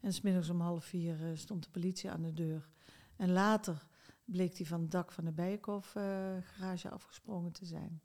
En 0.00 0.12
smiddags 0.12 0.48
om 0.48 0.60
half 0.60 0.84
vier 0.84 1.16
stond 1.34 1.62
de 1.62 1.70
politie 1.70 2.10
aan 2.10 2.22
de 2.22 2.32
deur. 2.32 2.68
En 3.16 3.30
later 3.32 3.86
bleek 4.24 4.56
hij 4.56 4.66
van 4.66 4.80
het 4.80 4.90
dak 4.90 5.12
van 5.12 5.24
de 5.24 5.32
Bijenkorf 5.32 5.90
garage 6.42 6.90
afgesprongen 6.90 7.52
te 7.52 7.64
zijn. 7.66 8.00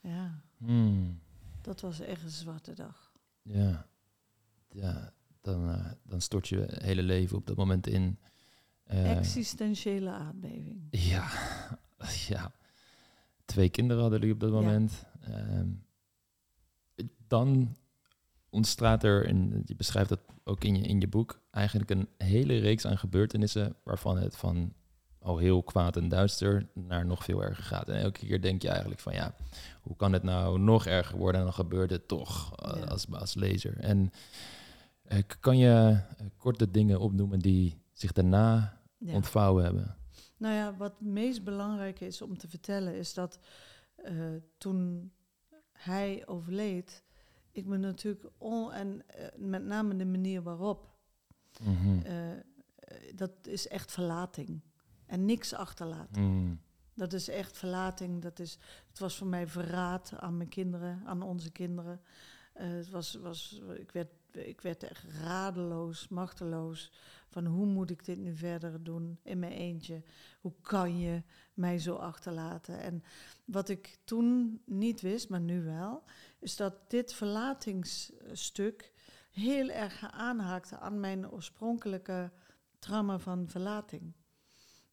Ja. 0.00 0.42
Hmm. 0.56 1.20
Dat 1.60 1.80
was 1.80 2.00
echt 2.00 2.22
een 2.22 2.30
zwarte 2.30 2.74
dag. 2.74 3.12
Ja. 3.42 3.86
Ja, 4.68 5.12
dan, 5.40 5.68
uh, 5.68 5.90
dan 6.02 6.20
stort 6.20 6.48
je 6.48 6.66
hele 6.68 7.02
leven 7.02 7.36
op 7.36 7.46
dat 7.46 7.56
moment 7.56 7.86
in. 7.86 8.18
Existentiële 8.84 10.10
aardbeving. 10.10 10.86
Ja, 10.90 11.30
ja. 12.28 12.52
Twee 13.44 13.68
kinderen 13.68 14.02
hadden 14.02 14.20
jullie 14.20 14.34
op 14.34 14.40
dat 14.40 14.50
moment. 14.50 15.06
Ja. 15.20 15.62
Uh, 16.96 17.04
dan 17.26 17.76
ontstaat 18.52 19.04
er, 19.04 19.26
en 19.26 19.62
je 19.64 19.76
beschrijft 19.76 20.08
dat 20.08 20.20
ook 20.44 20.64
in 20.64 20.76
je, 20.76 20.82
in 20.82 21.00
je 21.00 21.08
boek, 21.08 21.40
eigenlijk 21.50 21.90
een 21.90 22.08
hele 22.18 22.58
reeks 22.58 22.86
aan 22.86 22.98
gebeurtenissen 22.98 23.76
waarvan 23.82 24.18
het 24.18 24.36
van 24.36 24.72
al 25.18 25.38
heel 25.38 25.62
kwaad 25.62 25.96
en 25.96 26.08
duister 26.08 26.68
naar 26.74 27.06
nog 27.06 27.24
veel 27.24 27.42
erger 27.42 27.64
gaat. 27.64 27.88
En 27.88 27.96
elke 27.96 28.26
keer 28.26 28.42
denk 28.42 28.62
je 28.62 28.68
eigenlijk 28.68 29.00
van 29.00 29.12
ja, 29.12 29.34
hoe 29.80 29.96
kan 29.96 30.12
het 30.12 30.22
nou 30.22 30.58
nog 30.58 30.86
erger 30.86 31.18
worden? 31.18 31.40
En 31.40 31.46
dan 31.46 31.54
gebeurt 31.54 31.90
het 31.90 32.08
toch 32.08 32.52
uh, 32.66 32.86
als, 32.86 33.06
als 33.10 33.34
lezer. 33.34 33.78
En 33.78 34.12
uh, 35.12 35.18
kan 35.40 35.58
je 35.58 36.00
uh, 36.20 36.26
korte 36.36 36.70
dingen 36.70 37.00
opnoemen 37.00 37.38
die 37.38 37.78
zich 37.92 38.12
daarna 38.12 38.80
ja. 38.98 39.14
ontvouwen 39.14 39.64
hebben? 39.64 39.96
Nou 40.36 40.54
ja, 40.54 40.76
wat 40.76 40.92
het 40.98 41.08
meest 41.08 41.44
belangrijk 41.44 42.00
is 42.00 42.22
om 42.22 42.38
te 42.38 42.48
vertellen 42.48 42.94
is 42.94 43.14
dat 43.14 43.38
toen 44.58 45.12
hij 45.72 46.22
overleed, 46.26 47.02
ik 47.52 47.66
me 47.66 47.76
natuurlijk 47.76 48.28
on, 48.38 48.72
en 48.72 49.02
met 49.36 49.64
name 49.64 49.96
de 49.96 50.04
manier 50.06 50.42
waarop, 50.42 50.90
mm 51.62 51.76
-hmm. 51.76 52.02
dat 53.14 53.32
is 53.42 53.68
echt 53.68 53.92
verlating 53.92 54.60
en 55.06 55.24
niks 55.24 55.54
achterlaten. 55.54 56.22
Mm. 56.22 56.60
Dat 56.94 57.12
is 57.12 57.28
echt 57.28 57.58
verlating. 57.58 58.22
Dat 58.22 58.38
is, 58.38 58.58
het 58.88 58.98
was 58.98 59.16
voor 59.16 59.26
mij 59.26 59.46
verraad 59.46 60.12
aan 60.16 60.36
mijn 60.36 60.48
kinderen, 60.48 61.02
aan 61.04 61.22
onze 61.22 61.50
kinderen. 61.50 62.00
Uh, 62.56 62.68
het 62.68 62.90
was, 62.90 63.14
was, 63.14 63.60
ik, 63.78 63.92
werd, 63.92 64.08
ik 64.32 64.60
werd 64.60 64.82
echt 64.82 65.04
radeloos, 65.22 66.08
machteloos. 66.08 66.92
Van 67.28 67.46
hoe 67.46 67.66
moet 67.66 67.90
ik 67.90 68.04
dit 68.04 68.18
nu 68.18 68.34
verder 68.34 68.82
doen 68.82 69.18
in 69.22 69.38
mijn 69.38 69.52
eentje? 69.52 70.02
Hoe 70.40 70.52
kan 70.60 70.98
je 70.98 71.22
mij 71.54 71.78
zo 71.78 71.94
achterlaten? 71.94 72.80
En 72.80 73.02
wat 73.44 73.68
ik 73.68 73.98
toen 74.04 74.60
niet 74.64 75.00
wist, 75.00 75.28
maar 75.28 75.40
nu 75.40 75.62
wel, 75.62 76.02
is 76.42 76.56
dat 76.56 76.90
dit 76.90 77.14
verlatingsstuk 77.14 78.92
heel 79.30 79.68
erg 79.68 80.10
aanhaakte 80.10 80.78
aan 80.78 81.00
mijn 81.00 81.30
oorspronkelijke 81.30 82.30
trauma 82.78 83.18
van 83.18 83.48
verlating 83.48 84.12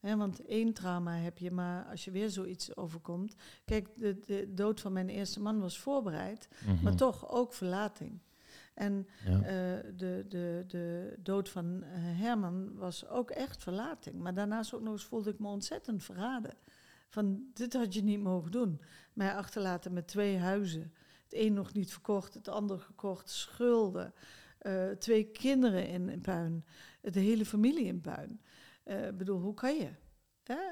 want 0.01 0.45
één 0.45 0.73
trauma 0.73 1.15
heb 1.15 1.37
je, 1.37 1.51
maar 1.51 1.85
als 1.85 2.05
je 2.05 2.11
weer 2.11 2.29
zoiets 2.29 2.75
overkomt. 2.77 3.35
Kijk, 3.65 3.87
de, 3.95 4.19
de 4.19 4.53
dood 4.53 4.79
van 4.79 4.93
mijn 4.93 5.09
eerste 5.09 5.41
man 5.41 5.59
was 5.59 5.79
voorbereid, 5.79 6.47
Mhm. 6.65 6.83
maar 6.83 6.95
toch 6.95 7.29
ook 7.29 7.53
verlating. 7.53 8.19
En 8.73 9.07
Ja. 9.25 9.31
eh, 9.41 9.43
de, 9.95 10.25
de, 10.27 10.63
de 10.67 11.15
dood 11.19 11.49
van 11.49 11.83
eh, 11.83 11.89
Herman 11.93 12.75
was 12.75 13.07
ook 13.07 13.29
echt 13.31 13.63
verlating. 13.63 14.15
Maar 14.21 14.33
daarnaast 14.33 14.73
ook 14.73 14.81
nog 14.81 14.93
eens 14.93 15.05
voelde 15.05 15.29
ik 15.29 15.39
me 15.39 15.47
ontzettend 15.47 16.03
verraden. 16.03 16.53
Van 17.09 17.43
dit 17.53 17.73
had 17.73 17.93
je 17.93 18.03
niet 18.03 18.19
mogen 18.21 18.51
doen. 18.51 18.81
Mij 19.13 19.35
achterlaten 19.35 19.93
met 19.93 20.07
twee 20.07 20.37
huizen. 20.37 20.93
Het 21.29 21.39
een 21.39 21.53
nog 21.53 21.73
niet 21.73 21.91
verkocht, 21.91 22.33
het 22.33 22.47
ander 22.47 22.79
gekocht, 22.79 23.29
schulden. 23.29 24.13
eh, 24.59 24.89
twee 24.89 25.23
kinderen 25.23 25.87
in, 25.87 26.09
in 26.09 26.21
puin. 26.21 26.65
De 27.01 27.19
hele 27.19 27.45
familie 27.45 27.85
in 27.85 28.01
puin. 28.01 28.41
Eh, 28.83 29.07
Ik 29.07 29.17
bedoel, 29.17 29.39
hoe 29.39 29.53
kan 29.53 29.75
je? 29.75 29.89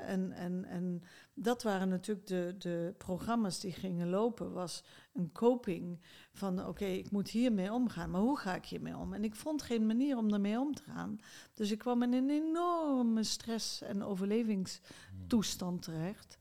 En, 0.06 0.32
en, 0.32 0.66
en 0.66 1.04
dat 1.34 1.64
waren 1.64 1.90
natuurlijk 1.90 2.28
de, 2.28 2.56
de 2.58 2.94
programma's 2.98 3.60
die 3.60 3.72
gingen 3.72 4.10
lopen, 4.10 4.54
was 4.54 4.84
een 5.14 5.32
coping 5.32 6.02
van 6.34 6.68
oké, 6.68 6.86
ik 6.86 7.12
moet 7.12 7.30
hiermee 7.30 7.72
omgaan, 7.74 8.12
maar 8.12 8.22
hoe 8.22 8.38
ga 8.38 8.56
ik 8.56 8.66
hiermee 8.66 8.98
om? 8.98 9.14
En 9.14 9.24
ik 9.24 9.36
vond 9.36 9.62
geen 9.62 9.86
manier 9.86 10.18
om 10.18 10.30
daarmee 10.30 10.60
om 10.60 10.74
te 10.74 10.84
gaan. 10.84 11.20
Dus 11.54 11.72
ik 11.72 11.78
kwam 11.78 12.04
in 12.04 12.14
een 12.14 12.30
enorme 12.30 13.24
stress- 13.24 13.82
en 13.82 14.04
overlevingstoestand 14.04 15.82
terecht. 15.82 16.38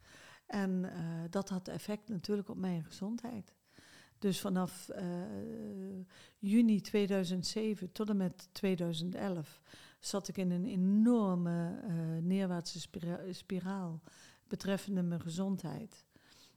En 0.47 0.85
eh, 0.93 0.99
dat 1.31 1.49
had 1.49 1.69
effect 1.69 2.09
natuurlijk 2.09 2.49
op 2.49 2.57
mijn 2.57 2.85
gezondheid. 2.85 3.55
Dus 4.27 4.41
vanaf 4.41 4.89
eh, 4.89 5.07
juni 6.39 6.81
2007 6.81 7.93
tot 7.93 8.09
en 8.09 8.16
met 8.16 8.49
2011 8.53 9.62
zat 10.01 10.29
ik 10.29 10.37
in 10.37 10.51
een 10.51 10.64
enorme 10.64 11.81
eh, 11.83 11.95
neerwaartse 12.22 12.81
spira 12.81 13.20
spiraal 13.31 14.01
betreffende 14.49 15.03
mijn 15.03 15.20
gezondheid. 15.20 16.05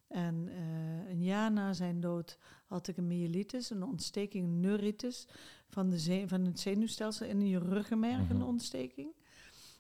En 0.07 0.47
eh, 0.47 1.09
een 1.09 1.24
jaar 1.24 1.51
na 1.51 1.74
zijn 1.74 1.99
dood 1.99 2.38
had 2.65 2.88
ik 2.88 2.97
een 2.97 3.07
myelitis, 3.07 3.70
een 3.70 3.84
ontsteking, 3.84 4.45
een 4.45 4.59
neuritis 4.59 5.28
van, 5.67 5.89
de 5.89 6.24
van 6.28 6.45
het 6.45 6.59
zenuwstelsel 6.59 7.26
in 7.26 7.47
je 7.47 7.59
ruggenmerg, 7.59 8.22
Mhm. 8.22 8.32
een 8.36 8.43
ontsteking. 8.43 9.11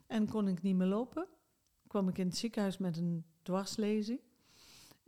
En 0.07 0.27
kon 0.27 0.47
ik 0.47 0.61
niet 0.61 0.75
meer 0.75 0.87
lopen. 0.87 1.27
Kwam 1.87 2.07
ik 2.09 2.17
in 2.17 2.27
het 2.27 2.37
ziekenhuis 2.37 2.77
met 2.77 2.97
een 2.97 3.25
dwarslezing. 3.41 4.19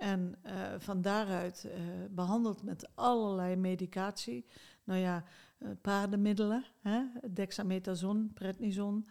En 0.01 0.35
eh, 0.41 0.73
van 0.77 1.01
daaruit 1.01 1.63
eh, 1.63 1.79
behandeld 2.09 2.63
met 2.63 2.89
allerlei 2.95 3.55
medicatie. 3.55 4.45
Nou 4.83 4.99
ja, 4.99 5.23
eh, 5.57 5.69
paardenmiddelen, 5.81 6.65
hè? 6.79 7.03
dexamethason, 7.33 8.31
prednison, 8.33 9.07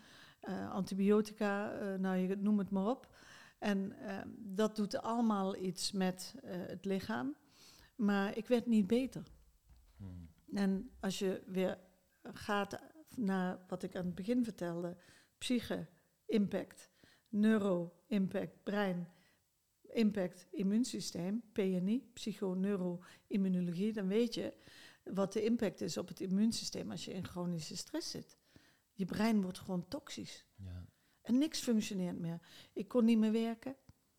antibiotica, 0.71 1.73
nou 1.99 2.17
je 2.17 2.37
noem 2.37 2.59
het 2.59 2.71
maar 2.71 2.87
op. 2.87 3.15
En 3.59 3.93
eh, 3.93 4.19
dat 4.39 4.77
doet 4.77 5.03
allemaal 5.03 5.57
iets 5.57 5.93
met 5.93 6.35
het 6.45 6.85
lichaam. 6.85 7.37
Maar 7.97 8.37
ik 8.37 8.47
werd 8.47 8.67
niet 8.67 8.87
beter. 8.87 9.23
Hmm. 9.97 10.29
En 10.53 10.91
als 11.01 11.19
je 11.19 11.43
weer 11.47 11.79
gaat 12.23 12.79
naar 13.17 13.59
wat 13.69 13.83
ik 13.83 13.97
aan 13.97 14.05
het 14.05 14.15
begin 14.15 14.45
vertelde: 14.45 14.97
psyche, 15.39 15.87
impact, 16.27 16.91
neuro, 17.29 17.93
impact, 18.07 18.63
brein, 18.63 19.09
impact, 19.93 20.47
immuunsysteem, 20.51 21.43
PNI, 21.53 22.11
psychoneuroimmunologie, 22.13 23.93
dan 23.93 24.07
weet 24.09 24.35
je 24.35 24.55
wat 25.05 25.33
de 25.33 25.45
impact 25.45 25.81
is 25.81 25.97
op 25.97 26.09
het 26.09 26.21
immuunsysteem 26.21 26.91
als 26.91 27.05
je 27.05 27.13
in 27.13 27.27
chronische 27.27 27.77
stress 27.77 28.11
zit. 28.11 28.39
Je 28.93 29.05
brein 29.05 29.43
wordt 29.43 29.59
gewoon 29.59 29.89
toxisch. 29.89 30.47
Ja. 30.57 30.87
En 31.23 31.39
niks 31.39 31.61
functioneert 31.61 32.19
meer. 32.19 32.41
Ik 32.73 32.89
kon 32.89 33.05
niet 33.05 33.19
meer 33.19 33.33
werken. 33.33 33.77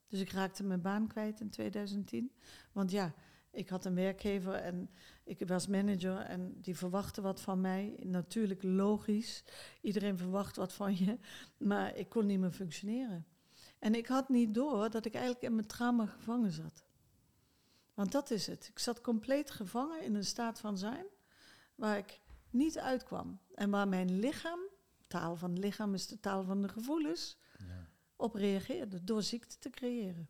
Dus 0.08 0.20
ik 0.20 0.32
raakte 0.32 0.64
mijn 0.64 0.82
baan 0.82 1.08
kwijt 1.08 1.40
in 1.40 1.50
2010. 1.50 2.32
Want 2.72 2.92
ja, 2.92 3.14
ik 3.52 3.70
had 3.70 3.86
een 3.86 3.96
werkgever 3.96 4.54
en 4.54 4.90
ik 5.24 5.48
was 5.48 5.68
manager 5.68 6.18
en 6.18 6.62
die 6.62 6.78
verwachtte 6.78 7.22
wat 7.22 7.42
van 7.42 7.62
mij. 7.62 8.00
Natuurlijk 8.04 8.64
logisch. 8.64 9.44
Iedereen 9.82 10.18
verwacht 10.18 10.56
wat 10.56 10.74
van 10.74 10.98
je. 10.98 11.18
Maar 11.58 11.96
ik 11.96 12.10
kon 12.10 12.26
niet 12.26 12.40
meer 12.40 12.52
functioneren. 12.52 13.26
En 13.82 13.96
ik 13.96 14.08
had 14.08 14.30
niet 14.30 14.54
door 14.54 14.90
dat 14.90 15.06
ik 15.06 15.14
eigenlijk 15.14 15.44
in 15.44 15.56
mijn 15.56 15.68
trauma 15.68 16.06
gevangen 16.06 16.52
zat. 16.52 16.86
Want 17.94 18.12
dat 18.12 18.32
is 18.32 18.48
het. 18.48 18.68
Ik 18.68 18.80
zat 18.80 19.02
compleet 19.02 19.52
gevangen 19.52 20.04
in 20.04 20.16
een 20.16 20.26
staat 20.26 20.60
van 20.60 20.78
zijn 20.78 21.06
waar 21.76 21.98
ik 21.98 22.22
niet 22.50 22.80
uitkwam. 22.80 23.40
En 23.56 23.70
waar 23.70 23.88
mijn 23.88 24.20
lichaam, 24.20 24.60
taal 25.08 25.36
van 25.36 25.50
het 25.50 25.60
lichaam 25.60 25.94
is 25.94 26.08
de 26.08 26.20
taal 26.20 26.44
van 26.44 26.62
de 26.62 26.68
gevoelens, 26.70 27.38
Ja. 27.58 27.88
op 28.16 28.36
reageerde 28.36 29.04
door 29.04 29.24
ziekte 29.24 29.58
te 29.60 29.70
creëren. 29.70 30.30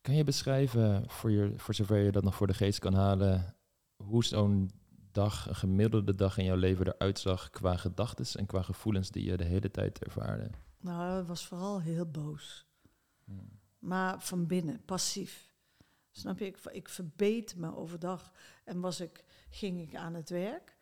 Kan 0.00 0.14
je 0.14 0.24
beschrijven, 0.24 1.10
voor, 1.10 1.30
je, 1.30 1.52
voor 1.56 1.74
zover 1.74 1.98
je 1.98 2.12
dat 2.12 2.22
nog 2.24 2.34
voor 2.34 2.46
de 2.46 2.54
geest 2.54 2.78
kan 2.78 2.94
halen, 2.94 3.56
hoe 3.96 4.24
zo'n 4.24 4.70
dag, 5.12 5.48
een 5.48 5.56
gemiddelde 5.56 6.14
dag 6.14 6.38
in 6.38 6.44
jouw 6.44 6.56
leven 6.56 6.86
eruit 6.86 7.18
zag 7.18 7.50
qua 7.50 7.76
gedachten 7.76 8.40
en 8.40 8.46
qua 8.46 8.62
gevoelens 8.62 9.10
die 9.10 9.24
je 9.24 9.36
de 9.36 9.44
hele 9.44 9.70
tijd 9.70 10.04
ervaarde? 10.04 10.50
Nou, 10.80 11.20
ik 11.20 11.26
was 11.26 11.46
vooral 11.46 11.80
heel 11.80 12.10
boos. 12.10 12.66
Hmm. 13.24 13.48
Maar 13.78 14.22
van 14.22 14.46
binnen, 14.46 14.84
passief. 14.84 15.54
Snap 16.10 16.38
je? 16.38 16.46
Ik, 16.46 16.58
ik 16.64 16.88
verbeet 16.88 17.56
me 17.56 17.76
overdag 17.76 18.32
en 18.64 18.80
was 18.80 19.00
ik, 19.00 19.24
ging 19.50 19.80
ik 19.80 19.94
aan 19.94 20.14
het 20.14 20.30
werk. 20.30 20.76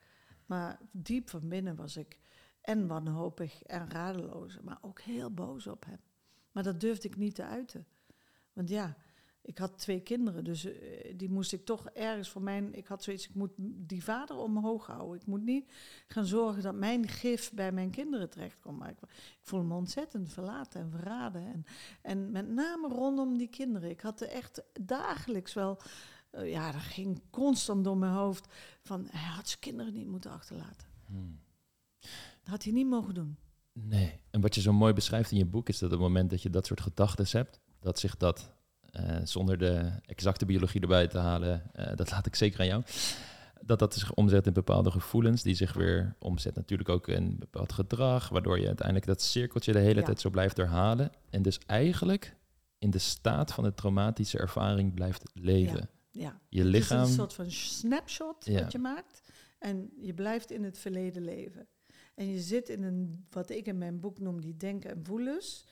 Maar 0.47 0.81
diep 0.91 1.29
van 1.29 1.49
binnen 1.49 1.77
was 1.77 1.97
ik 1.97 2.21
en 2.61 2.87
wanhopig 2.87 3.63
en 3.63 3.91
radeloos, 3.91 4.61
maar 4.61 4.79
ook 4.81 5.01
heel 5.01 5.31
boos 5.31 5.67
op 5.67 5.85
hem. 5.85 6.01
Maar 6.53 6.63
dat 6.63 6.81
durfde 6.81 7.09
ik 7.09 7.17
niet 7.17 7.35
te 7.35 7.45
uiten. 7.45 7.87
Want 8.53 8.69
ja, 8.69 8.97
ik 9.47 9.59
had 9.59 9.79
twee 9.79 10.01
kinderen, 10.01 10.45
dus 10.45 10.65
eh, 10.65 11.15
die 11.17 11.31
moest 11.31 11.53
ik 11.53 11.65
toch 11.65 11.89
ergens 11.89 12.29
voor 12.29 12.43
mijn. 12.43 12.75
Ik 12.75 12.87
had 12.87 13.03
zoiets, 13.03 13.29
ik 13.29 13.35
moet 13.35 13.51
die 13.59 14.05
vader 14.05 14.37
omhoog 14.37 14.87
houden. 14.87 15.21
Ik 15.21 15.27
moet 15.27 15.43
niet 15.43 15.73
gaan 16.07 16.27
zorgen 16.27 16.63
dat 16.63 16.75
mijn 16.75 17.09
gif 17.09 17.53
bij 17.53 17.73
mijn 17.73 17.91
kinderen 17.91 18.31
terechtkomt. 18.31 18.79
Maar 18.79 18.91
ik, 18.91 18.99
ik 19.01 19.39
voel 19.43 19.63
me 19.63 19.75
ontzettend 19.75 20.33
verlaten 20.33 20.81
en 20.81 20.91
verraden. 20.91 21.47
En, 21.47 21.65
en 22.03 22.31
met 22.31 22.49
name 22.49 22.89
rondom 22.89 23.37
die 23.37 23.49
kinderen. 23.49 23.91
Ik 23.91 24.01
had 24.01 24.21
er 24.21 24.29
echt 24.29 24.63
dagelijks 24.81 25.55
wel. 25.55 25.81
Uh, 26.33 26.51
ja, 26.51 26.73
dat 26.73 26.81
ging 26.81 27.23
constant 27.31 27.85
door 27.85 27.97
mijn 27.97 28.13
hoofd. 28.13 28.47
Van 28.83 29.07
hij 29.11 29.35
had 29.35 29.49
zijn 29.49 29.61
kinderen 29.61 29.93
niet 29.93 30.09
moeten 30.09 30.31
achterlaten. 30.31 30.89
Hmm. 31.07 31.41
Dat 32.41 32.51
had 32.51 32.63
hij 32.63 32.73
niet 32.73 32.89
mogen 32.89 33.15
doen. 33.15 33.37
Nee. 33.73 34.21
En 34.31 34.41
wat 34.41 34.55
je 34.55 34.61
zo 34.61 34.73
mooi 34.73 34.93
beschrijft 34.93 35.31
in 35.31 35.39
je 35.39 35.47
boek 35.47 35.69
is 35.69 35.79
dat 35.79 35.93
op 35.93 35.99
het 35.99 36.09
moment 36.09 36.31
dat 36.31 36.43
je 36.43 36.51
dat 36.51 36.67
soort 36.67 36.81
gedachten 36.81 37.27
hebt, 37.31 37.61
dat 37.81 37.99
zich 37.99 38.17
dat 38.17 38.56
zonder 39.25 39.59
de 39.59 39.91
exacte 40.07 40.47
biologie 40.47 40.81
erbij 40.81 41.07
te 41.07 41.19
halen, 41.19 41.63
uh, 41.77 41.87
dat 41.95 42.11
laat 42.11 42.27
ik 42.27 42.35
zeker 42.35 42.61
aan 42.61 42.67
jou. 42.67 42.83
Dat 43.61 43.79
dat 43.79 43.95
zich 43.95 44.15
omzet 44.15 44.47
in 44.47 44.53
bepaalde 44.53 44.91
gevoelens, 44.91 45.43
die 45.43 45.55
zich 45.55 45.73
weer 45.73 46.15
omzet 46.19 46.55
natuurlijk 46.55 46.89
ook 46.89 47.09
in 47.09 47.37
bepaald 47.39 47.73
gedrag, 47.73 48.29
waardoor 48.29 48.61
je 48.61 48.67
uiteindelijk 48.67 49.07
dat 49.07 49.23
cirkeltje 49.23 49.73
de 49.73 49.79
hele 49.79 50.03
tijd 50.03 50.21
zo 50.21 50.31
blijft 50.31 50.57
herhalen. 50.57 51.11
En 51.31 51.43
dus 51.43 51.59
eigenlijk 51.67 52.37
in 52.79 52.91
de 52.91 52.99
staat 52.99 53.53
van 53.53 53.65
de 53.65 53.75
traumatische 53.75 54.39
ervaring 54.39 54.95
blijft 54.95 55.23
leven. 55.35 55.89
Ja, 56.11 56.21
ja. 56.21 56.41
je 56.49 56.65
lichaam. 56.65 56.99
Het 56.99 57.07
is 57.07 57.13
een 57.13 57.19
soort 57.21 57.35
van 57.35 57.51
snapshot 57.51 58.45
ja. 58.45 58.63
wat 58.63 58.73
je 58.73 58.79
maakt. 58.79 59.23
En 59.59 59.91
je 59.97 60.15
blijft 60.15 60.51
in 60.51 60.65
het 60.65 60.79
verleden 60.79 61.25
leven. 61.25 61.67
En 62.15 62.29
je 62.29 62.41
zit 62.41 62.69
in 62.69 62.83
een, 62.83 63.27
wat 63.31 63.51
ik 63.51 63.67
in 63.67 63.79
mijn 63.79 64.01
boek 64.01 64.19
noem, 64.19 64.41
die 64.41 64.57
denken 64.57 64.91
en 64.91 65.05
voelens. 65.05 65.67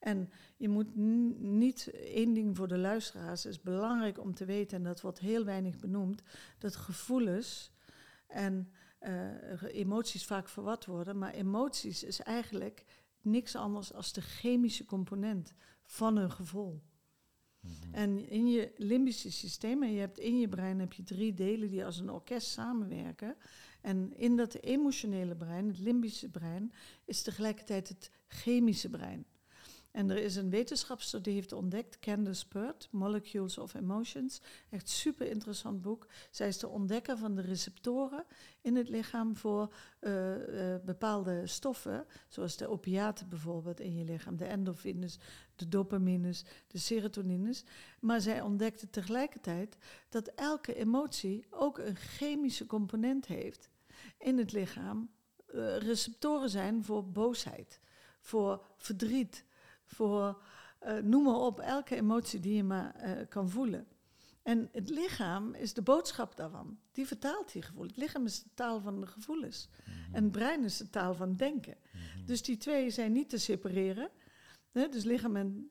En 0.00 0.30
je 0.56 0.68
moet 0.68 0.96
niet, 1.36 1.90
één 1.90 2.34
ding 2.34 2.56
voor 2.56 2.68
de 2.68 2.78
luisteraars 2.78 3.46
is 3.46 3.60
belangrijk 3.60 4.18
om 4.20 4.34
te 4.34 4.44
weten, 4.44 4.76
en 4.76 4.84
dat 4.84 5.00
wordt 5.00 5.18
heel 5.18 5.44
weinig 5.44 5.78
benoemd, 5.78 6.22
dat 6.58 6.76
gevoelens 6.76 7.72
en 8.26 8.70
uh, 9.00 9.62
emoties 9.62 10.24
vaak 10.24 10.48
verward 10.48 10.86
worden. 10.86 11.18
Maar 11.18 11.32
emoties 11.32 12.04
is 12.04 12.20
eigenlijk 12.20 12.84
niks 13.22 13.56
anders 13.56 13.92
dan 13.92 14.12
de 14.12 14.20
chemische 14.20 14.84
component 14.84 15.54
van 15.82 16.16
een 16.16 16.30
gevoel. 16.30 16.82
Mhm. 17.60 17.94
En 17.94 18.28
in 18.28 18.50
je 18.50 18.72
limbische 18.76 19.32
systeem, 19.32 19.82
en 19.82 19.92
je 19.92 20.00
hebt 20.00 20.18
in 20.18 20.38
je 20.38 20.48
brein 20.48 20.78
heb 20.78 20.92
je 20.92 21.02
drie 21.02 21.34
delen 21.34 21.68
die 21.68 21.84
als 21.84 21.98
een 21.98 22.10
orkest 22.10 22.48
samenwerken. 22.48 23.36
En 23.80 24.16
in 24.16 24.36
dat 24.36 24.54
emotionele 24.54 25.36
brein, 25.36 25.68
het 25.68 25.78
limbische 25.78 26.28
brein, 26.28 26.72
is 27.04 27.22
tegelijkertijd 27.22 27.88
het 27.88 28.10
chemische 28.26 28.90
brein. 28.90 29.24
En 29.90 30.10
er 30.10 30.16
is 30.16 30.36
een 30.36 30.50
wetenschapster 30.50 31.22
die 31.22 31.34
heeft 31.34 31.52
ontdekt, 31.52 31.98
Candace 31.98 32.48
Pert, 32.48 32.88
Molecules 32.90 33.58
of 33.58 33.74
Emotions. 33.74 34.40
Echt 34.68 34.88
super 34.88 35.26
interessant 35.26 35.82
boek. 35.82 36.06
Zij 36.30 36.48
is 36.48 36.58
de 36.58 36.68
ontdekker 36.68 37.18
van 37.18 37.34
de 37.34 37.40
receptoren 37.40 38.24
in 38.60 38.76
het 38.76 38.88
lichaam 38.88 39.36
voor 39.36 39.74
uh, 40.00 40.48
uh, 40.48 40.76
bepaalde 40.84 41.46
stoffen, 41.46 42.06
zoals 42.28 42.56
de 42.56 42.68
opiaten 42.68 43.28
bijvoorbeeld 43.28 43.80
in 43.80 43.96
je 43.96 44.04
lichaam, 44.04 44.36
de 44.36 44.44
endorfines, 44.44 45.18
de 45.56 45.68
dopamines, 45.68 46.44
de 46.66 46.78
serotonines. 46.78 47.64
Maar 48.00 48.20
zij 48.20 48.40
ontdekte 48.40 48.90
tegelijkertijd 48.90 49.76
dat 50.08 50.28
elke 50.28 50.74
emotie 50.74 51.46
ook 51.50 51.78
een 51.78 51.96
chemische 51.96 52.66
component 52.66 53.26
heeft 53.26 53.68
in 54.18 54.38
het 54.38 54.52
lichaam. 54.52 55.10
Uh, 55.54 55.76
receptoren 55.76 56.50
zijn 56.50 56.84
voor 56.84 57.06
boosheid, 57.06 57.80
voor 58.20 58.66
verdriet 58.76 59.44
voor, 59.90 60.42
uh, 60.82 60.96
noem 60.98 61.22
maar 61.22 61.34
op, 61.34 61.60
elke 61.60 61.96
emotie 61.96 62.40
die 62.40 62.54
je 62.54 62.64
maar 62.64 62.96
uh, 63.04 63.28
kan 63.28 63.50
voelen. 63.50 63.86
En 64.42 64.68
het 64.72 64.90
lichaam 64.90 65.54
is 65.54 65.74
de 65.74 65.82
boodschap 65.82 66.36
daarvan. 66.36 66.78
Die 66.92 67.06
vertaalt 67.06 67.52
die 67.52 67.62
gevoel. 67.62 67.86
Het 67.86 67.96
lichaam 67.96 68.24
is 68.24 68.42
de 68.42 68.50
taal 68.54 68.80
van 68.80 69.00
de 69.00 69.06
gevoelens. 69.06 69.68
Mhm. 69.84 70.14
En 70.14 70.22
het 70.22 70.32
brein 70.32 70.64
is 70.64 70.76
de 70.76 70.90
taal 70.90 71.14
van 71.14 71.36
denken. 71.36 71.76
Mhm. 71.92 72.26
Dus 72.26 72.42
die 72.42 72.56
twee 72.56 72.90
zijn 72.90 73.12
niet 73.12 73.28
te 73.28 73.38
separeren. 73.38 74.10
Hè? 74.72 74.88
Dus 74.88 75.04
lichaam 75.04 75.36
en 75.36 75.70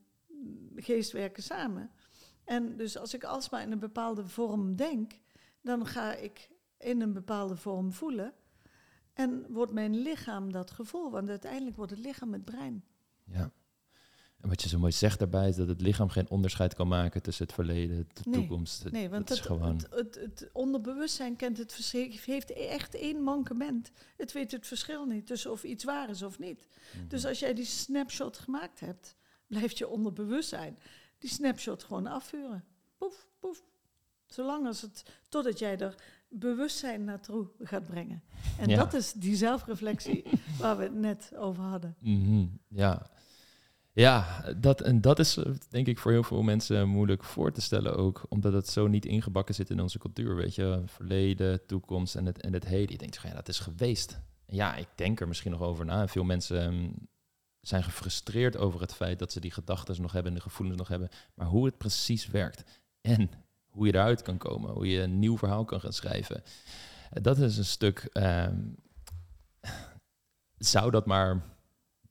geest 0.75 1.11
werken 1.11 1.43
samen. 1.43 1.91
En 2.43 2.77
dus 2.77 2.97
als 2.97 3.13
ik 3.13 3.23
alsmaar 3.23 3.61
in 3.61 3.71
een 3.71 3.79
bepaalde 3.79 4.27
vorm 4.27 4.75
denk, 4.75 5.11
dan 5.61 5.85
ga 5.85 6.13
ik 6.13 6.49
in 6.77 7.01
een 7.01 7.13
bepaalde 7.13 7.55
vorm 7.55 7.93
voelen. 7.93 8.33
En 9.13 9.45
wordt 9.49 9.71
mijn 9.71 9.97
lichaam 9.97 10.51
dat 10.51 10.71
gevoel. 10.71 11.11
Want 11.11 11.29
uiteindelijk 11.29 11.75
wordt 11.75 11.91
het 11.91 11.99
lichaam 11.99 12.33
het 12.33 12.45
brein. 12.45 12.83
Ja. 13.23 13.51
En 14.41 14.49
wat 14.49 14.61
je 14.61 14.69
zo 14.69 14.79
mooi 14.79 14.91
zegt 14.91 15.19
daarbij 15.19 15.49
is 15.49 15.55
dat 15.55 15.67
het 15.67 15.81
lichaam 15.81 16.09
geen 16.09 16.29
onderscheid 16.29 16.73
kan 16.73 16.87
maken 16.87 17.21
tussen 17.21 17.45
het 17.45 17.53
verleden, 17.53 18.07
de 18.13 18.31
toekomst. 18.31 18.91
nee, 18.91 19.09
want 19.09 19.29
het, 19.29 19.39
gewoon... 19.39 19.75
het, 19.75 19.87
het, 19.89 20.15
het, 20.15 20.49
onderbewustzijn 20.53 21.35
kent 21.35 21.57
het 21.57 21.73
verschil, 21.73 22.11
heeft 22.25 22.53
echt 22.53 22.95
één 22.95 23.21
mankement. 23.23 23.91
Het 24.17 24.31
weet 24.31 24.51
het 24.51 24.67
verschil 24.67 25.05
niet 25.05 25.27
tussen 25.27 25.51
of 25.51 25.63
iets 25.63 25.83
waar 25.83 26.09
is 26.09 26.21
of 26.21 26.39
niet. 26.39 26.67
Mhm. 26.93 27.07
Dus 27.07 27.25
als 27.25 27.39
jij 27.39 27.53
die 27.53 27.65
snapshot 27.65 28.37
gemaakt 28.37 28.79
hebt, 28.79 29.15
blijft 29.47 29.77
je 29.77 29.87
onderbewustzijn 29.87 30.77
die 31.17 31.29
snapshot 31.29 31.83
gewoon 31.83 32.07
afvuren. 32.07 32.63
Poef, 32.97 33.27
poef. 33.39 33.63
Zolang 34.25 34.67
als 34.67 34.81
het, 34.81 35.03
totdat 35.29 35.59
jij 35.59 35.77
er 35.77 35.95
bewustzijn 36.29 37.03
naartoe 37.03 37.47
gaat 37.59 37.85
brengen. 37.85 38.23
En 38.57 38.75
dat 38.75 38.93
is 38.93 39.13
die 39.13 39.35
zelfreflectie 39.35 40.23
waar 40.59 40.77
we 40.77 40.83
het 40.83 40.93
net 40.93 41.31
over 41.35 41.63
hadden. 41.63 41.95
Mm 41.99 42.59
Ja. 42.67 43.09
Ja, 43.93 44.43
dat, 44.57 44.81
en 44.81 45.01
dat 45.01 45.19
is 45.19 45.37
eh, 45.37 45.51
denk 45.69 45.87
ik 45.87 45.99
voor 45.99 46.11
heel 46.11 46.23
veel 46.23 46.41
mensen 46.41 46.87
moeilijk 46.87 47.23
voor 47.23 47.51
te 47.51 47.61
stellen 47.61 47.95
ook. 47.95 48.25
Omdat 48.29 48.53
het 48.53 48.69
zo 48.69 48.87
niet 48.87 49.05
ingebakken 49.05 49.55
zit 49.55 49.69
in 49.69 49.81
onze 49.81 49.99
cultuur. 49.99 50.35
Weet 50.35 50.55
je, 50.55 50.81
verleden, 50.85 51.65
toekomst 51.65 52.15
en 52.15 52.25
het, 52.25 52.41
en 52.41 52.53
het 52.53 52.65
heden. 52.65 52.91
Je 52.91 52.97
denkt, 52.97 53.19
ja, 53.23 53.33
dat 53.33 53.47
is 53.47 53.59
geweest. 53.59 54.19
ja, 54.45 54.75
ik 54.75 54.87
denk 54.95 55.19
er 55.19 55.27
misschien 55.27 55.51
nog 55.51 55.61
over 55.61 55.85
na. 55.85 56.01
En 56.01 56.09
veel 56.09 56.23
mensen 56.23 56.61
ehm, 56.61 56.89
zijn 57.61 57.83
gefrustreerd 57.83 58.57
over 58.57 58.81
het 58.81 58.93
feit 58.93 59.19
dat 59.19 59.31
ze 59.31 59.39
die 59.39 59.51
gedachten 59.51 60.01
nog 60.01 60.11
hebben 60.11 60.31
en 60.31 60.37
de 60.37 60.43
gevoelens 60.43 60.77
nog 60.77 60.87
hebben. 60.87 61.09
Maar 61.33 61.47
hoe 61.47 61.65
het 61.65 61.77
precies 61.77 62.27
werkt 62.27 62.63
en 63.01 63.29
hoe 63.69 63.85
je 63.85 63.93
eruit 63.93 64.21
kan 64.21 64.37
komen, 64.37 64.71
hoe 64.71 64.87
je 64.87 65.01
een 65.01 65.19
nieuw 65.19 65.37
verhaal 65.37 65.65
kan 65.65 65.79
gaan 65.79 65.93
schrijven. 65.93 66.43
Eh, 67.09 67.23
dat 67.23 67.37
is 67.37 67.57
een 67.57 67.65
stuk. 67.65 68.09
Ehm, 68.11 68.57
zou 70.57 70.91
dat 70.91 71.05
maar 71.05 71.41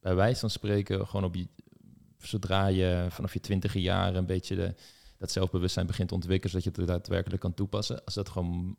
bij 0.01 0.14
wijze 0.14 0.41
van 0.41 0.51
spreken 0.51 1.07
gewoon 1.07 1.24
op 1.24 1.35
je 1.35 1.49
zodra 2.19 2.66
je 2.66 3.07
vanaf 3.11 3.33
je 3.33 3.41
twintige 3.41 3.81
jaar 3.81 4.14
een 4.14 4.27
beetje 4.27 4.57
de, 4.57 4.75
dat 5.16 5.31
zelfbewustzijn 5.31 5.87
begint 5.87 6.09
te 6.09 6.14
ontwikkelen, 6.14 6.51
zodat 6.51 6.75
je 6.75 6.81
het 6.81 6.91
daadwerkelijk 6.91 7.41
kan 7.41 7.55
toepassen. 7.55 8.05
Als 8.05 8.14
dat 8.14 8.29
gewoon 8.29 8.77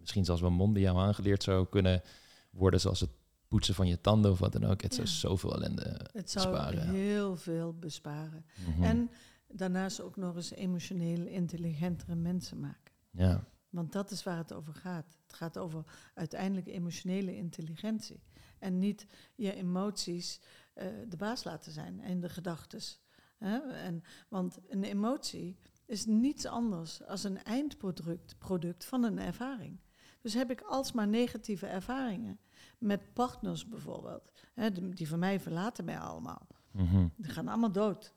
misschien 0.00 0.24
zelfs 0.24 0.40
wel 0.40 0.50
mondiaal 0.50 1.00
aangeleerd 1.00 1.42
zou 1.42 1.66
kunnen 1.66 2.02
worden, 2.50 2.80
zoals 2.80 3.00
het 3.00 3.10
poetsen 3.48 3.74
van 3.74 3.88
je 3.88 4.00
tanden 4.00 4.30
of 4.30 4.38
wat 4.38 4.52
dan 4.52 4.64
ook. 4.64 4.82
Het 4.82 4.94
zou 4.94 5.06
zoveel 5.06 5.54
ellende 5.54 6.06
het 6.12 6.30
zou 6.30 6.76
heel 6.76 7.36
veel 7.36 7.74
besparen. 7.78 8.44
Mhm. 8.68 8.82
En 8.82 9.10
daarnaast 9.48 10.00
ook 10.00 10.16
nog 10.16 10.36
eens 10.36 10.50
emotioneel 10.50 11.26
intelligentere 11.26 12.14
mensen 12.14 12.60
maken. 12.60 12.92
Ja. 13.10 13.44
Want 13.70 13.92
dat 13.92 14.10
is 14.10 14.22
waar 14.22 14.36
het 14.36 14.52
over 14.52 14.74
gaat. 14.74 15.16
Het 15.26 15.36
gaat 15.36 15.58
over 15.58 15.84
uiteindelijk 16.14 16.66
emotionele 16.66 17.36
intelligentie. 17.36 18.22
En 18.58 18.78
niet 18.78 19.06
je 19.34 19.54
emoties 19.54 20.40
uh, 20.78 20.84
de 21.08 21.16
baas 21.16 21.44
laten 21.44 21.72
zijn 21.72 22.00
en 22.00 22.20
de 22.20 22.28
gedachtes. 22.28 23.00
En, 23.38 24.02
want 24.28 24.58
een 24.68 24.84
emotie 24.84 25.58
is 25.86 26.06
niets 26.06 26.46
anders 26.46 26.98
dan 26.98 27.24
een 27.24 27.42
eindproduct 27.42 28.38
product 28.38 28.84
van 28.84 29.02
een 29.02 29.18
ervaring. 29.18 29.80
Dus 30.20 30.34
heb 30.34 30.50
ik 30.50 30.60
alsmaar 30.60 31.08
negatieve 31.08 31.66
ervaringen 31.66 32.38
met 32.78 33.12
partners 33.12 33.68
bijvoorbeeld. 33.68 34.30
Hè, 34.54 34.70
die 34.72 35.08
van 35.08 35.18
mij 35.18 35.40
verlaten 35.40 35.84
mij 35.84 35.98
allemaal. 35.98 36.46
Mm 36.70 37.12
Die 37.16 37.32
gaan 37.32 37.48
allemaal 37.48 37.72
dood. 37.72 38.14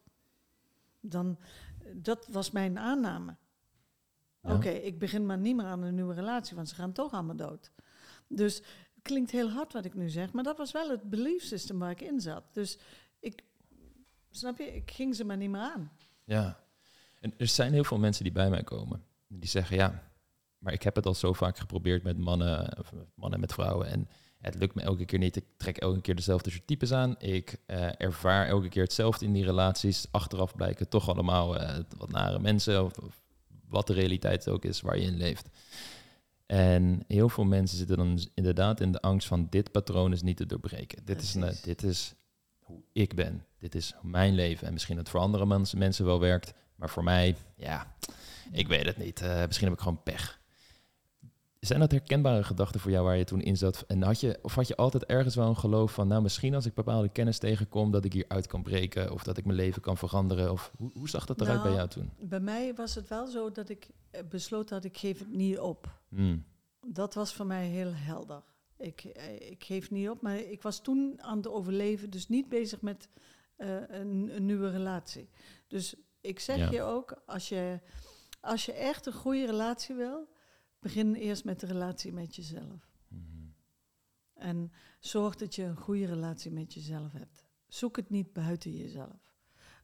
Dan, 0.99 1.39
dat 1.95 2.28
was 2.28 2.51
mijn 2.51 2.78
aanname. 2.78 3.36
Oké, 4.41 4.70
ik 4.70 4.99
begin 4.99 5.26
maar 5.26 5.38
niet 5.38 5.55
meer 5.55 5.66
aan 5.66 5.82
een 5.82 5.95
nieuwe 5.95 6.14
relatie, 6.14 6.55
want 6.55 6.70
ze 6.70 6.76
gaan 6.76 6.91
toch 6.91 7.12
allemaal 7.12 7.36
dood. 7.36 7.72
Dus 8.28 8.64
klinkt 9.01 9.31
heel 9.31 9.49
hard 9.49 9.73
wat 9.73 9.85
ik 9.85 9.93
nu 9.93 10.09
zeg, 10.09 10.31
maar 10.31 10.43
dat 10.43 10.57
was 10.57 10.71
wel 10.71 10.89
het 10.89 11.09
belief 11.09 11.43
system 11.43 11.79
waar 11.79 11.91
ik 11.91 12.01
in 12.01 12.19
zat. 12.19 12.43
Dus 12.53 12.77
ik, 13.19 13.43
snap 14.29 14.57
je, 14.57 14.75
ik 14.75 14.91
ging 14.91 15.15
ze 15.15 15.23
maar 15.23 15.37
niet 15.37 15.49
meer 15.49 15.61
aan. 15.61 15.91
Ja, 16.23 16.59
en 17.19 17.33
er 17.37 17.47
zijn 17.47 17.73
heel 17.73 17.83
veel 17.83 17.99
mensen 17.99 18.23
die 18.23 18.33
bij 18.33 18.49
mij 18.49 18.63
komen. 18.63 19.03
Die 19.27 19.49
zeggen, 19.49 19.75
ja, 19.75 20.11
maar 20.57 20.73
ik 20.73 20.83
heb 20.83 20.95
het 20.95 21.05
al 21.05 21.13
zo 21.13 21.33
vaak 21.33 21.57
geprobeerd 21.57 22.03
met 22.03 22.17
mannen, 22.17 22.77
of 22.79 22.93
mannen 23.15 23.39
met 23.39 23.53
vrouwen. 23.53 23.87
En 23.87 24.07
het 24.37 24.55
lukt 24.55 24.75
me 24.75 24.81
elke 24.81 25.05
keer 25.05 25.19
niet. 25.19 25.35
Ik 25.35 25.45
trek 25.57 25.77
elke 25.77 26.01
keer 26.01 26.15
dezelfde 26.15 26.65
types 26.65 26.91
aan. 26.91 27.15
Ik 27.19 27.57
uh, 27.67 28.01
ervaar 28.01 28.47
elke 28.47 28.69
keer 28.69 28.83
hetzelfde 28.83 29.25
in 29.25 29.33
die 29.33 29.45
relaties. 29.45 30.05
Achteraf 30.11 30.55
blijken 30.55 30.89
toch 30.89 31.09
allemaal 31.09 31.61
uh, 31.61 31.77
wat 31.97 32.09
nare 32.09 32.39
mensen 32.39 32.83
of, 32.83 32.97
of 32.97 33.21
wat 33.67 33.87
de 33.87 33.93
realiteit 33.93 34.49
ook 34.49 34.65
is 34.65 34.81
waar 34.81 34.97
je 34.97 35.05
in 35.05 35.17
leeft. 35.17 35.49
En 36.51 37.03
heel 37.07 37.29
veel 37.29 37.43
mensen 37.43 37.77
zitten 37.77 37.97
dan 37.97 38.19
inderdaad 38.33 38.81
in 38.81 38.91
de 38.91 39.01
angst 39.01 39.27
van 39.27 39.47
dit 39.49 39.71
patroon 39.71 40.11
is 40.11 40.21
niet 40.21 40.37
te 40.37 40.45
doorbreken. 40.45 41.05
Dit 41.05 41.21
is, 41.21 41.33
een, 41.33 41.53
dit 41.63 41.83
is 41.83 42.13
hoe 42.59 42.83
ik 42.93 43.15
ben. 43.15 43.45
Dit 43.59 43.75
is 43.75 43.93
mijn 44.01 44.35
leven. 44.35 44.67
En 44.67 44.73
misschien 44.73 44.97
het 44.97 45.09
voor 45.09 45.19
andere 45.19 45.45
mensen, 45.45 45.77
mensen 45.77 46.05
wel 46.05 46.19
werkt. 46.19 46.53
Maar 46.75 46.89
voor 46.89 47.03
mij, 47.03 47.35
ja, 47.55 47.95
ik 48.51 48.67
weet 48.67 48.85
het 48.85 48.97
niet. 48.97 49.21
Uh, 49.21 49.45
misschien 49.45 49.67
heb 49.67 49.75
ik 49.75 49.83
gewoon 49.83 50.03
pech. 50.03 50.40
Zijn 51.62 51.80
dat 51.80 51.91
herkenbare 51.91 52.43
gedachten 52.43 52.80
voor 52.80 52.91
jou 52.91 53.05
waar 53.05 53.18
je 53.18 53.24
toen 53.24 53.41
in 53.41 53.57
zat? 53.57 53.84
En 53.88 54.01
had 54.03 54.20
je, 54.20 54.39
of 54.41 54.55
had 54.55 54.68
je 54.68 54.76
altijd 54.76 55.05
ergens 55.05 55.36
wel 55.36 55.47
een 55.47 55.57
geloof 55.57 55.93
van, 55.93 56.07
nou 56.07 56.22
misschien 56.22 56.55
als 56.55 56.66
ik 56.66 56.74
bepaalde 56.74 57.09
kennis 57.09 57.38
tegenkom, 57.38 57.91
dat 57.91 58.05
ik 58.05 58.14
hier 58.14 58.26
uit 58.28 58.47
kan 58.47 58.64
breken 58.64 59.12
of 59.12 59.24
dat 59.24 59.38
ik 59.38 59.45
mijn 59.45 59.57
leven 59.57 59.82
kan 59.82 59.97
veranderen? 59.97 60.51
Of 60.51 60.72
hoe, 60.78 60.91
hoe 60.93 61.09
zag 61.09 61.26
dat 61.26 61.41
eruit 61.41 61.62
bij 61.62 61.72
Nou, 61.72 61.76
jou 61.76 61.89
toen? 61.89 62.28
Bij 62.30 62.39
mij 62.39 62.74
was 62.76 62.95
het 62.95 63.07
wel 63.07 63.28
zo 63.28 63.51
dat 63.51 63.70
ik 63.70 63.88
eh, 64.12 64.22
besloot 64.30 64.70
dat 64.70 64.84
ik 64.84 64.97
geef 64.97 65.20
het 65.20 65.32
niet 65.32 65.59
op. 65.59 65.89
Hmm. 66.09 66.45
Dat 66.88 67.14
was 67.14 67.34
voor 67.34 67.45
mij 67.45 67.68
heel 67.68 67.91
helder. 67.93 68.41
Ik, 68.78 69.03
eh, 69.03 69.49
ik 69.51 69.64
geef 69.64 69.91
niet 69.91 70.09
op, 70.09 70.22
maar 70.22 70.39
ik 70.39 70.62
was 70.62 70.82
toen 70.82 71.22
aan 71.22 71.38
het 71.38 71.47
overleven, 71.47 72.09
dus 72.09 72.28
niet 72.28 72.49
bezig 72.49 72.82
met 72.82 73.09
eh, 73.55 73.70
een, 73.88 74.32
een 74.36 74.45
nieuwe 74.45 74.70
relatie. 74.70 75.30
Dus 75.68 75.95
ik 76.22 76.39
zeg 76.39 76.57
Ja. 76.57 76.70
je 76.72 76.82
ook, 76.82 77.22
als 77.26 77.49
je, 77.49 77.80
als 78.39 78.66
je 78.66 78.74
echt 78.74 79.05
een 79.05 79.14
goede 79.14 79.45
relatie 79.45 79.95
wil, 79.95 80.28
begin 80.82 81.13
eerst 81.13 81.45
met 81.45 81.59
de 81.59 81.65
relatie 81.65 82.13
met 82.13 82.36
jezelf. 82.36 82.97
Mhm. 83.07 83.21
En 84.34 84.71
zorg 84.99 85.36
dat 85.36 85.55
je 85.55 85.63
een 85.63 85.77
goede 85.77 86.05
relatie 86.05 86.51
met 86.51 86.73
jezelf 86.73 87.11
hebt. 87.11 87.45
Zoek 87.67 87.95
het 87.95 88.09
niet 88.09 88.34
buiten 88.34 88.71
jezelf. 88.71 89.36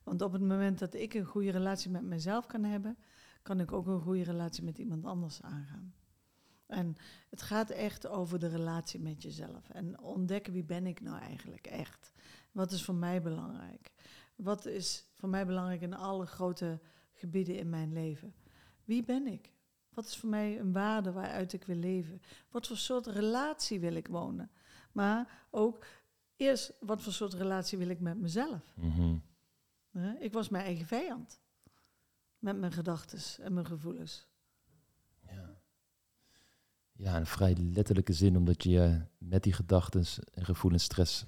Want 0.02 0.22
op 0.22 0.32
het 0.32 0.42
moment 0.42 0.78
dat 0.78 0.94
ik 0.94 1.14
een 1.14 1.24
goede 1.24 1.50
relatie 1.50 1.90
met 1.90 2.02
mezelf 2.02 2.46
kan 2.46 2.64
hebben, 2.64 2.98
kan 3.42 3.60
ik 3.60 3.72
ook 3.72 3.86
een 3.86 4.00
goede 4.00 4.22
relatie 4.22 4.64
met 4.64 4.78
iemand 4.78 5.04
anders 5.04 5.42
aangaan. 5.42 5.94
En 6.66 6.96
het 7.30 7.42
gaat 7.42 7.70
echt 7.70 8.06
over 8.06 8.38
de 8.38 8.48
relatie 8.48 9.00
met 9.00 9.22
jezelf. 9.22 9.70
En 9.70 10.00
ontdekken 10.00 10.52
wie 10.52 10.64
ben 10.64 10.86
ik 10.86 11.00
nou 11.00 11.20
eigenlijk 11.20 11.66
echt. 11.66 12.12
Wat 12.52 12.72
is 12.72 12.84
voor 12.84 12.94
mij 12.94 13.22
belangrijk? 13.22 13.92
Wat 14.36 14.66
is 14.66 15.06
voor 15.14 15.28
mij 15.28 15.46
belangrijk 15.46 15.80
in 15.80 15.94
alle 15.94 16.26
grote 16.26 16.80
gebieden 17.12 17.58
in 17.58 17.68
mijn 17.68 17.92
leven? 17.92 18.34
Wie 18.84 19.04
ben 19.04 19.26
ik? 19.26 19.52
Wat 19.94 20.06
is 20.06 20.16
voor 20.16 20.28
mij 20.28 20.58
een 20.58 20.72
waarde 20.72 21.12
waaruit 21.12 21.52
ik 21.52 21.64
wil 21.64 21.76
leven? 21.76 22.22
Wat 22.50 22.66
voor 22.66 22.76
soort 22.76 23.06
relatie 23.06 23.80
wil 23.80 23.94
ik 23.94 24.08
wonen? 24.08 24.50
Maar 24.92 25.46
ook 25.50 25.84
eerst, 26.36 26.72
wat 26.80 27.02
voor 27.02 27.12
soort 27.12 27.34
relatie 27.34 27.78
wil 27.78 27.88
ik 27.88 28.00
met 28.00 28.18
mezelf? 28.18 28.74
Mhm. 28.74 29.16
Ik 30.18 30.32
was 30.32 30.48
mijn 30.48 30.64
eigen 30.64 30.86
vijand. 30.86 31.40
Met 32.38 32.56
mijn 32.56 32.72
gedachten 32.72 33.44
en 33.44 33.52
mijn 33.52 33.66
gevoelens. 33.66 34.26
Ja. 35.20 35.60
ja, 36.92 37.16
een 37.16 37.26
vrij 37.26 37.56
letterlijke 37.56 38.12
zin, 38.12 38.36
omdat 38.36 38.62
je 38.62 39.00
met 39.18 39.42
die 39.42 39.52
gedachten 39.52 40.04
en 40.32 40.44
gevoelens 40.44 40.82
stress 40.84 41.26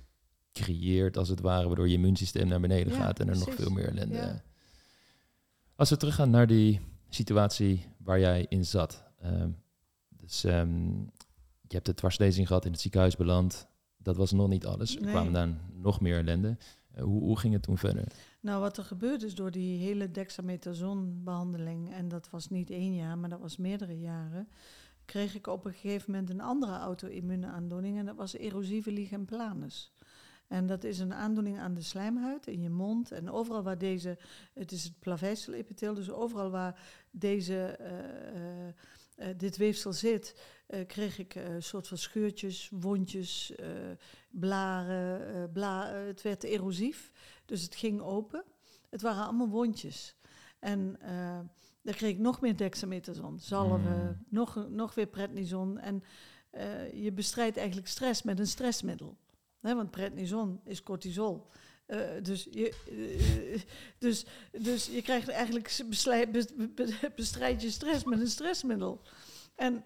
creëert, 0.53 1.17
als 1.17 1.29
het 1.29 1.41
ware, 1.41 1.67
waardoor 1.67 1.89
je 1.89 1.95
immuunsysteem 1.95 2.49
naar 2.49 2.61
beneden 2.61 2.93
Ja, 2.93 2.99
gaat 2.99 3.21
en 3.21 3.29
er 3.29 3.39
nog 3.39 3.55
veel 3.55 3.71
meer 3.71 3.89
ellende. 3.89 4.17
Ja. 4.17 4.43
Als 5.75 5.91
we 5.91 5.97
teruggaan 5.97 6.31
naar 6.31 6.47
die 6.47 6.81
situatie 7.09 7.87
waar 8.11 8.21
jij 8.21 8.47
in 8.49 8.65
zat. 8.65 9.05
ehm, 9.21 9.51
dus 10.09 10.45
ehm, 10.45 10.93
je 11.63 11.77
hebt 11.77 11.87
de 11.87 11.95
dwarslezing 11.95 12.47
gehad, 12.47 12.65
in 12.65 12.71
het 12.73 12.81
ziekenhuis 12.81 13.17
beland. 13.17 13.69
Dat 13.99 14.17
was 14.17 14.33
nog 14.33 14.49
niet 14.49 14.67
alles. 14.67 14.97
Er 14.97 15.03
Nee. 15.03 15.11
kwamen 15.11 15.33
dan 15.33 15.59
nog 15.73 16.01
meer 16.01 16.17
ellende. 16.19 16.57
Eh, 16.93 17.03
hoe, 17.05 17.21
hoe 17.23 17.39
ging 17.39 17.53
het 17.53 17.63
toen 17.63 17.79
verder? 17.79 18.05
Nou, 18.41 18.61
wat 18.61 18.77
er 18.77 18.85
gebeurde 18.85 19.27
is 19.27 19.35
door 19.35 19.51
die 19.51 19.79
hele 19.79 20.11
dexamethason-behandeling, 20.11 21.93
en 21.93 22.09
dat 22.09 22.31
was 22.31 22.49
niet 22.49 22.71
één 22.71 22.95
jaar, 22.95 23.19
maar 23.19 23.29
dat 23.31 23.41
was 23.41 23.57
meerdere 23.57 23.99
jaren, 24.01 24.49
kreeg 25.05 25.35
ik 25.35 25.47
op 25.47 25.65
een 25.65 25.73
gegeven 25.73 26.11
moment 26.13 26.31
een 26.31 26.41
andere 26.41 26.73
auto-immuunaandoening 26.79 27.99
en 27.99 28.07
dat 28.07 28.17
was 28.17 28.35
erosieve 28.37 28.93
lichen 28.93 29.25
planus. 29.25 29.93
En 30.51 30.67
dat 30.67 30.85
is 30.85 30.99
een 30.99 31.15
aandoening 31.15 31.59
aan 31.59 31.75
de 31.75 31.83
slijmhuid 31.83 32.47
in 32.47 32.63
je 32.63 32.71
mond 32.71 33.13
en 33.13 33.31
overal 33.31 33.63
waar 33.63 33.79
deze, 33.79 34.19
het 34.55 34.73
is 34.73 34.85
het 34.85 34.99
plaveisel-epitheel, 34.99 35.95
dus 35.95 36.11
overal 36.11 36.51
waar 36.51 36.81
deze, 37.11 37.67
eh, 37.67 37.99
eh, 38.29 38.69
eh, 39.17 39.39
dit 39.39 39.57
weefsel 39.57 39.93
zit, 39.93 40.43
kreeg 40.87 41.19
ik 41.19 41.35
een 41.35 41.63
soort 41.63 41.89
van 41.89 41.99
scheurtjes, 41.99 42.71
wondjes, 42.73 43.53
blaren, 44.31 45.53
bla, 45.53 45.87
het 45.93 46.23
werd 46.23 46.43
erosief. 46.43 47.11
Dus 47.45 47.63
het 47.63 47.75
ging 47.75 48.01
open. 48.01 48.45
Het 48.89 49.03
waren 49.03 49.25
allemaal 49.25 49.49
wondjes. 49.49 50.17
En 50.59 50.99
dan 51.83 51.95
kreeg 51.95 52.11
ik 52.11 52.19
nog 52.19 52.41
meer 52.41 52.57
dexamethason, 52.57 53.39
zalven, 53.39 53.81
Mm. 53.81 54.25
nog, 54.29 54.69
nog 54.69 54.95
weer 54.95 55.07
prednison. 55.07 55.79
En 55.79 56.03
je 56.93 57.13
bestrijdt 57.13 57.57
eigenlijk 57.57 57.89
stress 57.89 58.23
met 58.23 58.39
een 58.39 58.47
stressmiddel. 58.47 59.17
Want 59.61 59.91
prednison 59.91 60.61
is 60.65 60.83
cortisol. 60.83 61.51
Eh, 61.91 62.23
dus, 62.23 62.49
je, 62.51 62.75
eh, 62.91 63.61
dus, 63.99 64.27
dus 64.61 64.87
je 64.87 65.03
krijgt 65.03 65.29
eigenlijk 65.29 65.81
bestrijd 67.17 67.63
je 67.63 67.71
stress 67.71 68.05
met 68.05 68.21
een 68.21 68.27
stressmiddel. 68.27 69.01
En 69.55 69.85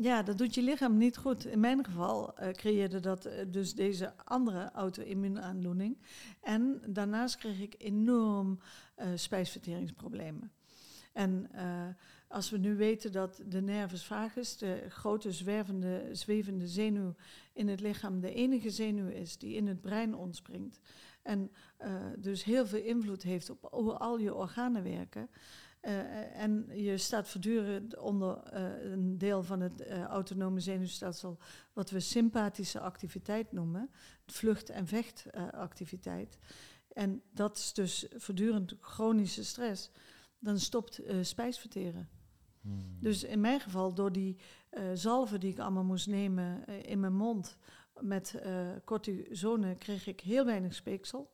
ja, 0.00 0.22
dat 0.22 0.38
doet 0.38 0.54
je 0.54 0.62
lichaam 0.62 0.96
niet 0.96 1.16
goed. 1.16 1.46
In 1.46 1.60
mijn 1.60 1.84
geval 1.84 2.36
eh, 2.36 2.52
creëerde 2.52 3.00
dat 3.00 3.28
dus 3.48 3.74
deze 3.74 4.12
andere 4.24 4.70
auto-immuunaandoening. 4.72 5.98
En 6.40 6.82
daarnaast 6.86 7.36
kreeg 7.36 7.60
ik 7.60 7.74
enorm 7.78 8.58
spijsverteringsproblemen. 9.14 10.52
En 11.12 11.50
als 12.28 12.50
we 12.50 12.58
nu 12.58 12.76
weten 12.76 13.12
dat 13.12 13.40
de 13.46 13.60
nervus 13.60 14.04
vagus, 14.04 14.56
de 14.56 14.86
grote 14.88 15.32
zwervende, 15.32 16.08
zwevende 16.12 16.68
zenuw 16.68 17.14
in 17.54 17.68
het 17.68 17.80
lichaam, 17.80 18.20
de 18.20 18.34
enige 18.34 18.70
zenuw 18.70 19.08
is 19.08 19.38
die 19.38 19.54
in 19.54 19.66
het 19.66 19.80
brein 19.80 20.14
ontspringt. 20.14 20.80
En 21.22 21.50
eh, 21.76 21.92
dus 22.18 22.44
heel 22.44 22.66
veel 22.66 22.82
invloed 22.82 23.22
heeft 23.22 23.50
op 23.50 23.68
hoe 23.70 23.92
al 23.92 24.18
je 24.18 24.34
organen 24.34 24.82
werken. 24.82 25.28
Eh, 25.80 26.40
en 26.40 26.66
je 26.74 26.98
staat 26.98 27.28
voortdurend 27.28 27.98
onder 27.98 28.36
eh, 28.42 28.90
een 28.92 29.18
deel 29.18 29.42
van 29.42 29.60
het 29.60 29.80
eh, 29.80 30.02
autonome 30.02 30.60
zenuwstelsel, 30.60 31.38
wat 31.72 31.90
we 31.90 32.00
sympathische 32.00 32.80
activiteit 32.80 33.52
noemen, 33.52 33.90
vlucht- 34.26 34.70
en 34.70 34.86
vechtactiviteit. 34.86 36.38
en 36.92 37.22
dat 37.32 37.56
is 37.56 37.72
dus 37.72 38.06
voortdurend 38.16 38.74
chronische 38.80 39.44
stress. 39.44 39.90
Dan 40.38 40.58
stopt 40.58 40.98
eh, 40.98 41.16
spijsverteren. 41.22 42.08
Dus 43.00 43.24
in 43.24 43.40
mijn 43.40 43.60
geval, 43.60 43.94
door 43.94 44.12
die 44.12 44.36
eh, 44.36 44.42
zalven 44.94 45.40
die 45.40 45.50
ik 45.50 45.58
allemaal 45.58 45.84
moest 45.84 46.06
nemen 46.06 46.66
eh, 46.66 46.82
in 46.82 47.00
mijn 47.00 47.14
mond 47.14 47.56
met 48.00 48.34
eh 48.34 48.68
cortisone, 48.84 49.74
kreeg 49.74 50.06
ik 50.06 50.20
heel 50.20 50.44
weinig 50.44 50.74
speeksel. 50.74 51.32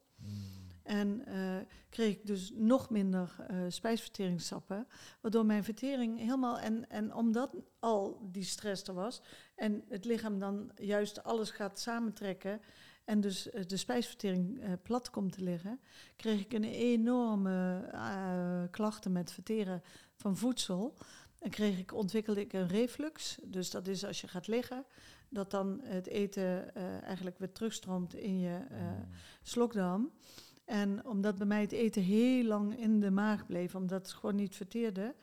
En 0.82 1.26
eh, 1.26 1.56
kreeg 1.88 2.14
ik 2.14 2.26
dus 2.26 2.52
nog 2.54 2.90
minder 2.90 3.36
eh, 3.48 3.56
spijsverteringssappen, 3.68 4.86
waardoor 5.20 5.46
mijn 5.46 5.64
vertering 5.64 6.18
helemaal. 6.18 6.58
En, 6.58 6.90
en 6.90 7.14
omdat 7.14 7.54
al 7.78 8.28
die 8.32 8.44
stress 8.44 8.82
er 8.82 8.94
was 8.94 9.22
en 9.54 9.84
het 9.88 10.04
lichaam 10.04 10.38
dan 10.38 10.70
juist 10.74 11.24
alles 11.24 11.50
gaat 11.50 11.80
samentrekken 11.80 12.60
en 13.10 13.20
dus 13.20 13.50
eh, 13.50 13.66
de 13.66 13.76
spijsvertering 13.76 14.60
eh, 14.60 14.72
plat 14.82 15.10
komt 15.10 15.32
te 15.32 15.42
liggen, 15.42 15.80
kreeg 16.16 16.40
ik 16.40 16.52
een 16.52 16.64
enorme 16.64 17.88
eh, 17.92 18.62
klachten 18.70 19.12
met 19.12 19.32
verteren 19.32 19.82
van 20.14 20.36
voedsel. 20.36 20.96
En 21.40 21.50
kreeg 21.50 21.78
ik, 21.78 21.94
ontwikkelde 21.94 22.40
ik 22.40 22.52
een 22.52 22.68
reflux. 22.68 23.38
Dus 23.44 23.70
dat 23.70 23.86
is 23.86 24.04
als 24.04 24.20
je 24.20 24.28
gaat 24.28 24.46
liggen, 24.46 24.84
dat 25.28 25.50
dan 25.50 25.80
het 25.82 26.06
eten 26.06 26.74
eh, 26.74 27.02
eigenlijk 27.02 27.38
weer 27.38 27.52
terugstroomt 27.52 28.14
in 28.14 28.38
je 28.38 28.58
eh, 28.70 28.80
slokdarm. 29.42 30.10
En 30.64 31.06
omdat 31.06 31.38
bij 31.38 31.46
mij 31.46 31.60
het 31.60 31.72
eten 31.72 32.02
heel 32.02 32.44
lang 32.44 32.78
in 32.78 33.00
de 33.00 33.10
maag 33.10 33.46
bleef, 33.46 33.74
omdat 33.74 34.02
het 34.02 34.12
gewoon 34.12 34.36
niet 34.36 34.56
verteerde, 34.56 35.14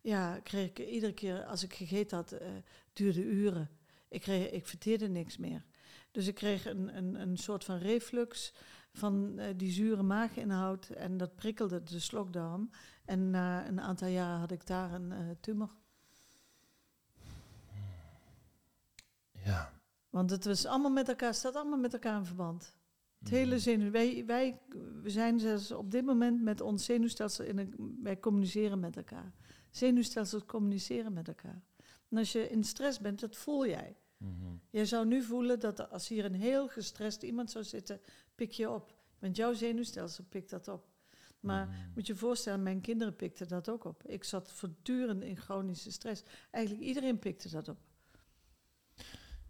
ja, 0.00 0.40
kreeg 0.42 0.68
ik 0.68 0.78
iedere 0.78 1.12
keer 1.12 1.44
als 1.44 1.62
ik 1.62 1.74
gegeten 1.74 2.16
had, 2.16 2.32
eh 2.32 2.48
duurde 2.92 3.24
uren. 3.24 3.70
Ik, 4.08 4.20
kreeg, 4.20 4.50
ik 4.50 4.66
verteerde 4.66 5.08
niks 5.08 5.36
meer. 5.36 5.64
Dus 6.10 6.26
ik 6.26 6.34
kreeg 6.34 6.66
een, 6.66 6.96
een, 6.96 7.20
een 7.20 7.36
soort 7.36 7.64
van 7.64 7.78
reflux 7.78 8.52
van 8.92 9.40
die 9.56 9.70
zure 9.70 10.02
maaginhoud 10.02 10.88
en 10.88 11.16
dat 11.16 11.34
prikkelde 11.34 11.82
de 11.82 12.00
slokdarm. 12.00 12.70
En 13.08 13.30
na 13.30 13.66
een 13.66 13.80
aantal 13.80 14.08
jaren 14.08 14.38
had 14.38 14.50
ik 14.50 14.66
daar 14.66 14.92
een 14.92 15.12
eh, 15.12 15.18
tumor. 15.40 15.70
Ja. 19.44 19.72
Want 20.10 20.30
het 20.30 20.44
was 20.44 20.66
allemaal 20.66 20.90
met 20.90 21.08
elkaar, 21.08 21.34
staat 21.34 21.56
allemaal 21.56 21.78
met 21.78 21.92
elkaar 21.92 22.18
in 22.18 22.24
verband. 22.24 22.76
Het 23.18 23.28
hele 23.28 23.54
Mhm. 23.54 23.62
zenuw. 23.62 23.90
Wij, 23.90 24.26
wij 24.26 24.60
we 25.02 25.10
zijn 25.10 25.40
zelfs 25.40 25.70
op 25.70 25.90
dit 25.90 26.04
moment 26.04 26.42
met 26.42 26.60
ons 26.60 26.84
zenuwstelsel 26.84 27.44
in 27.44 27.58
een, 27.58 27.98
wij 28.02 28.20
communiceren 28.20 28.80
met 28.80 28.96
elkaar. 28.96 29.32
Zenuwstelsels 29.70 30.44
communiceren 30.44 31.12
met 31.12 31.28
elkaar. 31.28 31.62
En 32.08 32.18
als 32.18 32.32
je 32.32 32.48
in 32.48 32.64
stress 32.64 33.00
bent, 33.00 33.20
dat 33.20 33.36
voel 33.36 33.66
jij. 33.66 33.96
Mhm. 34.16 34.54
Jij 34.70 34.84
zou 34.84 35.06
nu 35.06 35.22
voelen 35.22 35.60
dat 35.60 35.90
als 35.90 36.08
hier 36.08 36.24
een 36.24 36.34
heel 36.34 36.68
gestrest 36.68 37.22
iemand 37.22 37.50
zou 37.50 37.64
zitten, 37.64 38.00
pik 38.34 38.50
je 38.50 38.70
op. 38.70 38.94
Want 39.18 39.36
jouw 39.36 39.52
zenuwstelsel 39.52 40.24
pikt 40.28 40.50
dat 40.50 40.68
op. 40.68 40.87
Maar 41.40 41.66
Mm. 41.66 41.74
moet 41.94 42.06
je 42.06 42.12
je 42.12 42.18
voorstellen, 42.18 42.62
mijn 42.62 42.80
kinderen 42.80 43.16
pikten 43.16 43.48
dat 43.48 43.68
ook 43.70 43.84
op. 43.84 44.02
Ik 44.06 44.24
zat 44.24 44.52
voortdurend 44.52 45.22
in 45.22 45.36
chronische 45.36 45.92
stress. 45.92 46.22
Eigenlijk 46.50 46.84
iedereen 46.84 47.18
pikte 47.18 47.50
dat 47.50 47.68
op. 47.68 47.78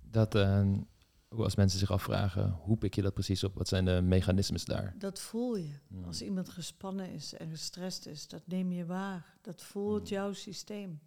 Dat, 0.01 0.34
eh, 0.34 0.68
als 1.28 1.55
mensen 1.57 1.78
zich 1.78 1.91
afvragen, 1.91 2.51
hoe 2.51 2.76
pik 2.76 2.95
je 2.95 3.03
dat 3.03 3.14
precies 3.14 3.45
op? 3.45 3.55
Wat 3.55 3.68
zijn 3.68 3.84
de 3.84 4.01
mechanismes 4.03 4.64
daar? 4.64 4.95
Dat 4.99 5.18
voel 5.20 5.57
je. 5.57 5.72
Mm. 5.89 6.05
Als 6.05 6.22
iemand 6.22 6.49
gespannen 6.49 7.11
is 7.11 7.34
en 7.34 7.51
gestrest 7.51 8.07
is, 8.07 8.28
dat 8.28 8.43
neem 8.47 8.72
je 8.72 8.86
waar. 8.86 9.36
Dat 9.43 9.62
voelt 9.62 10.03
Mm. 10.03 10.07
jouw 10.09 10.32
systeem. 10.32 11.01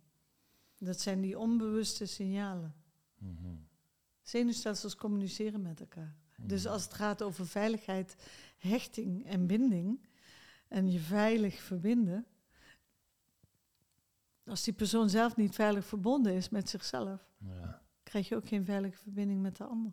Dat 0.77 0.99
zijn 0.99 1.21
die 1.21 1.39
onbewuste 1.39 2.05
signalen. 2.05 2.73
Mhm. 3.17 3.55
Zenuwstelsels 4.21 4.95
communiceren 4.95 5.61
met 5.61 5.79
elkaar. 5.79 6.15
Dus 6.37 6.65
als 6.67 6.83
het 6.83 6.93
gaat 6.93 7.21
over 7.21 7.47
veiligheid, 7.47 8.15
hechting 8.57 9.25
en 9.25 9.47
binding 9.47 9.99
en 10.71 10.91
je 10.91 10.99
veilig 10.99 11.61
verbinden, 11.61 12.25
als 14.45 14.63
die 14.63 14.73
persoon 14.73 15.09
zelf 15.09 15.35
niet 15.35 15.55
veilig 15.55 15.85
verbonden 15.85 16.33
is 16.33 16.49
met 16.49 16.69
zichzelf, 16.69 17.29
Ja, 17.37 17.81
krijg 18.03 18.27
je 18.29 18.35
ook 18.35 18.47
geen 18.47 18.65
veilige 18.65 18.97
verbinding 18.97 19.41
met 19.41 19.57
de 19.57 19.63
ander. 19.63 19.91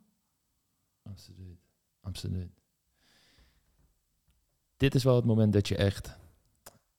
absoluut. 1.02 1.58
Absoluut. 2.00 2.50
Dit 4.76 4.94
is 4.94 5.04
wel 5.04 5.16
het 5.16 5.24
moment 5.24 5.52
dat 5.52 5.68
je 5.68 5.76
echt, 5.76 6.16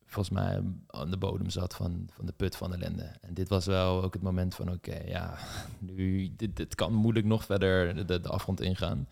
volgens 0.06 0.36
mij, 0.36 0.64
aan 0.88 1.12
de 1.12 1.18
bodem 1.18 1.50
zat 1.50 1.76
van, 1.76 2.10
van 2.12 2.26
de 2.26 2.32
put 2.32 2.56
van 2.56 2.74
ellende. 2.74 3.04
En 3.22 3.34
dit 3.34 3.50
was 3.50 3.66
wel 3.66 4.04
ook 4.04 4.14
het 4.14 4.24
moment 4.24 4.56
van, 4.56 4.72
oké, 4.72 4.96
ja, 5.06 5.38
nu, 5.80 6.30
dit, 6.36 6.56
dit 6.56 6.76
kan 6.76 6.94
moeilijk 6.94 7.26
nog 7.26 7.46
verder 7.46 8.08
de, 8.08 8.20
de 8.20 8.30
afgrond 8.30 8.62
ingaan. 8.62 9.08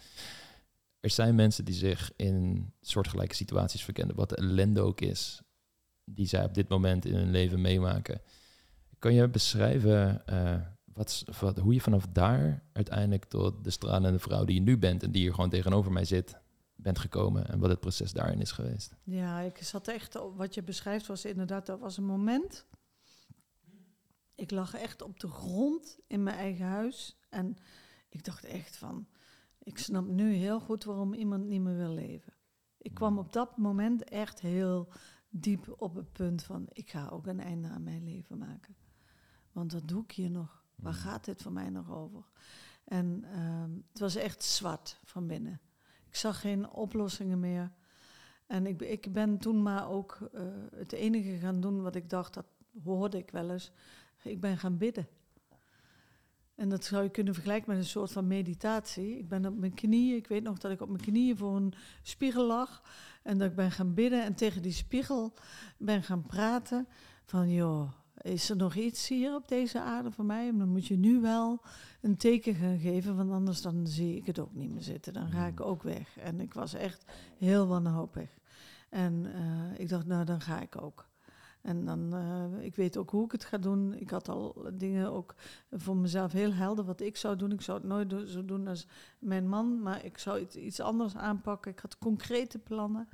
Er 0.99 1.09
zijn 1.09 1.35
mensen 1.35 1.65
die 1.65 1.75
zich 1.75 2.11
in 2.15 2.71
soortgelijke 2.81 3.35
situaties 3.35 3.83
verkennen, 3.83 4.15
wat 4.15 4.29
de 4.29 4.35
ellende 4.35 4.81
ook 4.81 5.01
is, 5.01 5.41
die 6.03 6.27
zij 6.27 6.43
op 6.43 6.53
dit 6.53 6.69
moment 6.69 7.05
in 7.05 7.15
hun 7.15 7.31
leven 7.31 7.61
meemaken. 7.61 8.21
Kan 8.99 9.13
je 9.13 9.27
beschrijven 9.27 10.25
eh, 10.25 10.61
wat, 10.93 11.25
hoe 11.61 11.73
je 11.73 11.81
vanaf 11.81 12.05
daar 12.11 12.63
uiteindelijk 12.73 13.25
tot 13.25 13.63
de 13.63 13.69
stralende 13.69 14.19
vrouw 14.19 14.45
die 14.45 14.55
je 14.55 14.61
nu 14.61 14.77
bent 14.77 15.03
en 15.03 15.11
die 15.11 15.21
hier 15.21 15.33
gewoon 15.33 15.49
tegenover 15.49 15.91
mij 15.91 16.05
zit, 16.05 16.37
bent 16.75 16.99
gekomen 16.99 17.47
en 17.47 17.59
wat 17.59 17.69
het 17.69 17.79
proces 17.79 18.11
daarin 18.11 18.41
is 18.41 18.51
geweest? 18.51 18.95
Ja, 19.03 19.39
ik 19.39 19.57
zat 19.57 19.87
echt, 19.87 20.19
wat 20.35 20.53
je 20.53 20.63
beschrijft 20.63 21.07
was 21.07 21.25
inderdaad, 21.25 21.65
dat 21.65 21.79
was 21.79 21.97
een 21.97 22.05
moment. 22.05 22.65
Ik 24.35 24.51
lag 24.51 24.73
echt 24.73 25.01
op 25.01 25.19
de 25.19 25.27
grond 25.27 25.99
in 26.07 26.23
mijn 26.23 26.37
eigen 26.37 26.65
huis 26.65 27.17
en 27.29 27.57
ik 28.09 28.23
dacht 28.23 28.45
echt 28.45 28.77
van, 28.77 29.07
ik 29.67 29.77
snap 29.77 30.07
nu 30.07 30.33
heel 30.33 30.59
goed 30.59 30.83
waarom 30.83 31.13
iemand 31.13 31.45
niet 31.45 31.61
meer 31.61 31.75
wil 31.77 31.93
leven. 31.93 32.33
Ik 32.77 32.93
kwam 32.93 33.17
op 33.17 33.33
dat 33.33 33.57
moment 33.57 34.03
echt 34.03 34.39
heel 34.39 34.87
diep 35.29 35.75
op 35.81 35.95
het 35.95 36.11
punt 36.11 36.43
van, 36.43 36.65
ik 36.71 36.89
ga 36.89 37.07
ook 37.07 37.27
een 37.27 37.39
einde 37.39 37.67
aan 37.67 37.83
mijn 37.83 38.03
leven 38.03 38.37
maken. 38.37 38.75
Want 39.51 39.71
wat 39.73 39.87
doe 39.87 40.03
ik 40.03 40.11
hier 40.11 40.29
nog? 40.29 40.65
Waar 40.75 40.93
Mhm. 40.93 41.01
gaat 41.01 41.25
dit 41.25 41.41
voor 41.41 41.51
mij 41.51 41.69
nog 41.69 41.91
over? 41.91 42.23
En 42.83 43.23
ehm, 43.23 43.71
het 43.91 43.99
was 43.99 44.15
echt 44.15 44.43
zwart 44.43 44.99
van 45.03 45.27
binnen. 45.27 45.59
Ik 46.07 46.15
zag 46.15 46.39
geen 46.41 46.69
oplossingen 46.69 47.39
meer. 47.39 47.71
En 48.45 48.65
ik, 48.65 48.77
ben- 48.77 48.91
ik 48.91 49.13
ben 49.13 49.37
toen 49.37 49.61
maar 49.61 49.89
ook 49.89 50.17
eh, 50.33 50.41
het 50.75 50.91
enige 50.91 51.37
gaan 51.37 51.61
doen 51.61 51.81
wat 51.81 51.95
ik 51.95 52.09
dacht, 52.09 52.33
dat 52.33 52.45
hoorde 52.83 53.17
ik 53.17 53.31
wel 53.31 53.49
eens. 53.51 53.71
Ik 54.23 54.39
ben 54.41 54.57
gaan 54.57 54.77
bidden. 54.77 55.07
En 56.57 56.69
dat 56.69 56.85
zou 56.85 57.03
je 57.03 57.09
kunnen 57.09 57.33
vergelijken 57.33 57.69
met 57.69 57.79
een 57.79 57.89
soort 57.89 58.11
van 58.11 58.27
meditatie. 58.27 59.17
Ik 59.17 59.27
ben 59.27 59.45
op 59.45 59.57
mijn 59.57 59.73
knieën, 59.73 60.15
ik 60.15 60.27
weet 60.27 60.43
nog 60.43 60.57
dat 60.57 60.71
ik 60.71 60.81
op 60.81 60.89
mijn 60.89 61.01
knieën 61.03 61.37
voor 61.37 61.55
een 61.55 61.73
spiegel 62.01 62.47
lag. 62.47 62.81
En 63.23 63.37
dat 63.37 63.49
ik 63.49 63.55
ben 63.55 63.71
gaan 63.71 63.93
bidden 63.93 64.23
en 64.23 64.35
tegen 64.35 64.61
die 64.61 64.71
spiegel 64.71 65.33
ben 65.77 66.03
gaan 66.03 66.25
praten. 66.25 66.87
Van 67.25 67.49
joh, 67.49 67.91
is 68.21 68.49
er 68.49 68.55
nog 68.55 68.75
iets 68.75 69.07
hier 69.07 69.35
op 69.35 69.47
deze 69.47 69.81
aarde 69.81 70.11
voor 70.11 70.25
mij? 70.25 70.51
Dan 70.57 70.69
moet 70.69 70.87
je 70.87 70.97
nu 70.97 71.21
wel 71.21 71.61
een 72.01 72.17
teken 72.17 72.55
gaan 72.55 72.79
geven, 72.79 73.15
want 73.15 73.31
anders 73.31 73.61
dan 73.61 73.87
zie 73.87 74.15
ik 74.15 74.25
het 74.25 74.39
ook 74.39 74.53
niet 74.53 74.71
meer 74.71 74.81
zitten. 74.81 75.13
Dan 75.13 75.29
ga 75.31 75.45
ik 75.45 75.61
ook 75.61 75.83
weg. 75.83 76.17
En 76.17 76.39
ik 76.39 76.53
was 76.53 76.73
echt 76.73 77.05
heel 77.37 77.67
wanhopig. 77.67 78.29
En 78.89 79.33
eh, 79.33 79.79
ik 79.79 79.89
dacht, 79.89 80.05
nou 80.05 80.25
dan 80.25 80.41
ga 80.41 80.61
ik 80.61 80.81
ook. 80.81 81.06
En 81.67 81.85
dan, 81.85 82.13
eh, 82.13 82.65
ik 82.65 82.75
weet 82.75 82.97
ook 82.97 83.09
hoe 83.09 83.25
ik 83.25 83.31
het 83.31 83.43
ga 83.45 83.57
doen. 83.57 83.93
Ik 83.93 84.09
had 84.09 84.29
al 84.29 84.65
dingen 84.73 85.11
ook 85.11 85.35
voor 85.71 85.97
mezelf 85.97 86.31
heel 86.31 86.53
helder 86.53 86.85
wat 86.85 87.01
ik 87.01 87.17
zou 87.17 87.35
doen. 87.35 87.51
Ik 87.51 87.61
zou 87.61 87.77
het 87.77 87.87
nooit 87.87 88.09
do- 88.09 88.25
zo 88.25 88.45
doen 88.45 88.67
als 88.67 88.87
mijn 89.19 89.47
man, 89.49 89.81
maar 89.81 90.05
ik 90.05 90.17
zou 90.17 90.39
iets, 90.39 90.55
iets 90.55 90.79
anders 90.79 91.15
aanpakken. 91.15 91.71
Ik 91.71 91.79
had 91.79 91.97
concrete 91.97 92.59
plannen. 92.59 93.07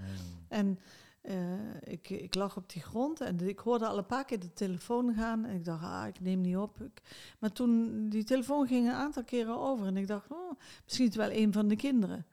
En 0.48 0.80
eh, 1.22 1.82
ik, 1.84 2.10
ik 2.10 2.36
lag 2.36 2.58
op 2.58 2.70
die 2.70 2.82
grond 2.82 3.22
en 3.22 3.48
ik 3.48 3.60
hoorde 3.60 3.88
al 3.88 3.98
een 3.98 4.06
paar 4.06 4.26
keer 4.26 4.40
de 4.40 4.54
telefoon 4.54 5.14
gaan. 5.14 5.46
En 5.46 5.56
ik 5.56 5.66
dacht, 5.66 5.84
ah, 5.84 6.08
ik 6.08 6.20
neem 6.20 6.42
niet 6.42 6.58
op. 6.58 6.82
Ik, 6.82 7.02
maar 7.40 7.52
toen, 7.52 8.06
die 8.10 8.24
telefoon 8.24 8.68
ging 8.68 8.88
een 8.88 8.94
aantal 8.94 9.24
keren 9.24 9.58
over. 9.60 9.86
En 9.86 9.98
ik 9.98 10.08
dacht, 10.08 10.32
oh, 10.32 10.52
misschien 10.84 11.12
wel 11.16 11.32
een 11.32 11.54
van 11.54 11.68
de 11.68 11.76
kinderen. 11.76 12.26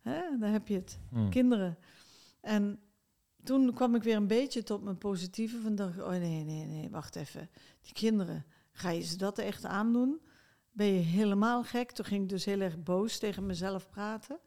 Hè, 0.00 0.20
daar 0.38 0.50
heb 0.52 0.68
je 0.68 0.74
het, 0.74 0.98
Hmm. 1.10 1.30
kinderen. 1.30 1.78
En 2.40 2.78
toen 3.48 3.74
kwam 3.74 3.94
ik 3.94 4.02
weer 4.02 4.16
een 4.16 4.26
beetje 4.26 4.62
tot 4.62 4.82
mijn 4.82 4.98
positieve. 4.98 5.60
Van 5.60 5.74
dacht, 5.74 5.94
ik, 5.96 6.02
oh 6.02 6.08
nee, 6.10 6.44
nee, 6.44 6.66
nee, 6.66 6.90
wacht 6.90 7.16
even. 7.16 7.50
Die 7.82 7.92
kinderen, 7.92 8.44
ga 8.72 8.90
je 8.90 9.02
ze 9.02 9.16
dat 9.16 9.38
echt 9.38 9.64
aandoen? 9.64 10.20
Ben 10.72 10.86
je 10.86 11.00
helemaal 11.00 11.64
gek? 11.64 11.90
Toen 11.90 12.04
ging 12.04 12.22
ik 12.22 12.28
dus 12.28 12.44
heel 12.44 12.60
erg 12.60 12.82
boos 12.82 13.18
tegen 13.18 13.46
mezelf 13.46 13.88
praten. 13.88 14.38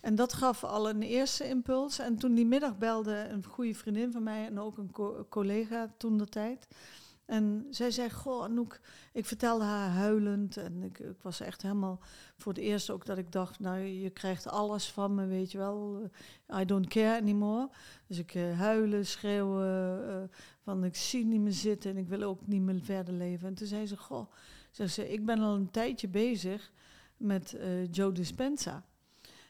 En 0.00 0.14
dat 0.14 0.32
gaf 0.32 0.64
al 0.64 0.88
een 0.88 1.02
eerste 1.02 1.48
impuls. 1.48 1.98
En 1.98 2.16
toen 2.16 2.34
die 2.34 2.46
middag 2.46 2.78
belde 2.78 3.28
een 3.28 3.44
goede 3.44 3.74
vriendin 3.74 4.12
van 4.12 4.22
mij 4.22 4.46
en 4.46 4.58
ook 4.58 4.78
een 4.78 4.92
co- 4.92 5.26
collega 5.28 5.94
toen 5.96 6.18
de 6.18 6.28
tijd. 6.28 6.66
En 7.30 7.66
zij 7.70 7.90
zei, 7.90 8.10
goh 8.10 8.44
Anouk, 8.44 8.80
ik 9.12 9.26
vertelde 9.26 9.64
haar 9.64 9.88
huilend. 9.90 10.56
En 10.56 10.82
ik, 10.82 10.98
ik 10.98 11.22
was 11.22 11.40
echt 11.40 11.62
helemaal 11.62 12.00
voor 12.36 12.52
het 12.52 12.62
eerst 12.62 12.90
ook 12.90 13.06
dat 13.06 13.18
ik 13.18 13.32
dacht, 13.32 13.60
nou 13.60 13.78
je 13.78 14.10
krijgt 14.10 14.48
alles 14.48 14.90
van 14.90 15.14
me, 15.14 15.26
weet 15.26 15.52
je 15.52 15.58
wel. 15.58 16.10
I 16.60 16.64
don't 16.64 16.88
care 16.88 17.20
anymore. 17.20 17.68
Dus 18.06 18.18
ik 18.18 18.34
eh, 18.34 18.58
huilen, 18.58 19.06
schreeuwen, 19.06 20.08
eh, 20.08 20.36
van 20.62 20.84
ik 20.84 20.96
zie 20.96 21.24
niet 21.24 21.40
meer 21.40 21.52
zitten 21.52 21.90
en 21.90 21.96
ik 21.96 22.08
wil 22.08 22.22
ook 22.22 22.46
niet 22.46 22.62
meer 22.62 22.80
verder 22.80 23.14
leven. 23.14 23.48
En 23.48 23.54
toen 23.54 23.66
zei 23.66 23.86
ze, 23.86 23.96
goh, 23.96 24.32
zei 24.70 24.88
ze, 24.88 25.12
ik 25.12 25.24
ben 25.24 25.38
al 25.38 25.54
een 25.54 25.70
tijdje 25.70 26.08
bezig 26.08 26.72
met 27.16 27.54
eh, 27.54 27.92
Joe 27.92 28.12
Dispenza. 28.12 28.84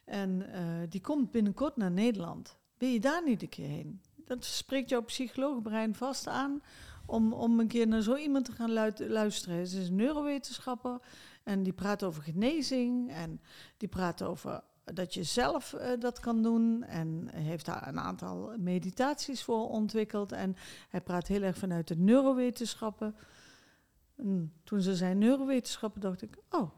En 0.05 0.45
die 0.89 1.01
komt 1.01 1.31
binnenkort 1.31 1.77
naar 1.77 1.91
Nederland. 1.91 2.59
Wil 2.79 2.89
je 2.89 3.01
daar 3.01 3.25
niet 3.25 3.43
een 3.43 3.49
keer 3.49 3.69
heen? 3.69 4.01
Dat 4.25 4.45
spreekt 4.45 4.89
jouw 4.89 5.03
psychologenbrein 5.03 5.95
vast 5.95 6.27
aan 6.27 6.63
om, 7.11 7.33
om 7.33 7.61
een 7.61 7.69
keer 7.69 7.87
naar 7.87 8.03
zo 8.03 8.15
iemand 8.15 8.45
te 8.45 8.53
gaan 8.53 8.73
luisteren. 8.97 9.67
Ze 9.67 9.81
is 9.81 9.89
een 9.89 9.95
neurowetenschapper 9.95 10.99
en 11.43 11.63
die 11.63 11.73
praat 11.73 12.03
over 12.03 12.23
genezing 12.23 13.11
en 13.11 13.41
die 13.77 13.89
praat 13.89 14.23
over 14.23 14.63
dat 14.85 15.15
je 15.15 15.23
zelf 15.23 15.73
eh, 15.73 16.01
dat 16.01 16.21
kan 16.21 16.43
doen 16.43 16.83
en 16.83 17.29
heeft 17.35 17.67
daar 17.67 17.89
een 17.89 17.99
aantal 17.99 18.55
meditaties 18.59 19.43
voor 19.43 19.69
ontwikkeld. 19.69 20.33
En 20.33 20.57
hij 20.89 21.01
praat 21.01 21.27
heel 21.27 21.43
erg 21.43 21.59
vanuit 21.59 21.89
de 21.89 21.97
neurowetenschappen. 21.97 23.17
En 24.17 24.53
toen 24.65 24.81
ze 24.81 24.97
zei 24.97 25.15
neurowetenschappen, 25.15 26.01
dacht 26.01 26.23
ik, 26.23 26.37
oh, 26.51 26.71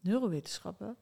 neurowetenschappen, 0.00 0.96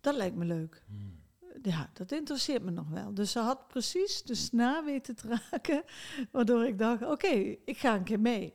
dat 0.00 0.14
lijkt 0.14 0.36
me 0.36 0.44
leuk. 0.44 0.82
Hmm. 0.86 1.24
Ja, 1.62 1.90
dat 1.92 2.12
interesseert 2.12 2.62
me 2.62 2.70
nog 2.70 2.88
wel. 2.88 3.14
Dus 3.14 3.32
ze 3.32 3.38
had 3.38 3.68
precies 3.68 4.22
de 4.22 4.34
snaar 4.34 4.84
weten 4.84 5.16
te 5.16 5.40
raken, 5.50 5.82
waardoor 6.32 6.64
ik 6.64 6.78
dacht, 6.78 7.02
oké, 7.02 7.56
ik 7.64 7.76
ga 7.78 7.94
een 7.94 8.04
keer 8.04 8.20
mee. 8.20 8.54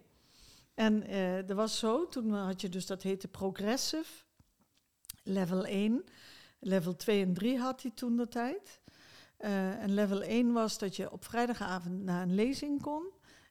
En 0.74 1.04
eh 1.04 1.47
dat 1.47 1.58
was 1.58 1.80
zo, 1.80 2.08
toen 2.08 2.34
had 2.34 2.62
je 2.62 2.70
dus, 2.70 2.86
dat 2.86 3.02
heette 3.02 3.28
progressive, 3.28 4.24
level 5.24 5.66
1. 5.66 6.04
Level 6.60 6.95
2 6.95 7.22
en 7.22 7.34
3 7.34 7.58
had 7.60 7.82
hij 7.82 7.91
toen 7.91 8.18
de 8.18 8.28
tijd. 8.28 8.82
Eh, 9.38 9.84
en 9.84 9.93
level 9.93 10.22
1 10.22 10.52
was 10.52 10.78
dat 10.78 10.95
je 10.95 11.12
op 11.12 11.26
vrijdagavond 11.26 12.04
naar 12.04 12.22
een 12.22 12.36
lezing 12.36 12.82
kon. 12.82 13.04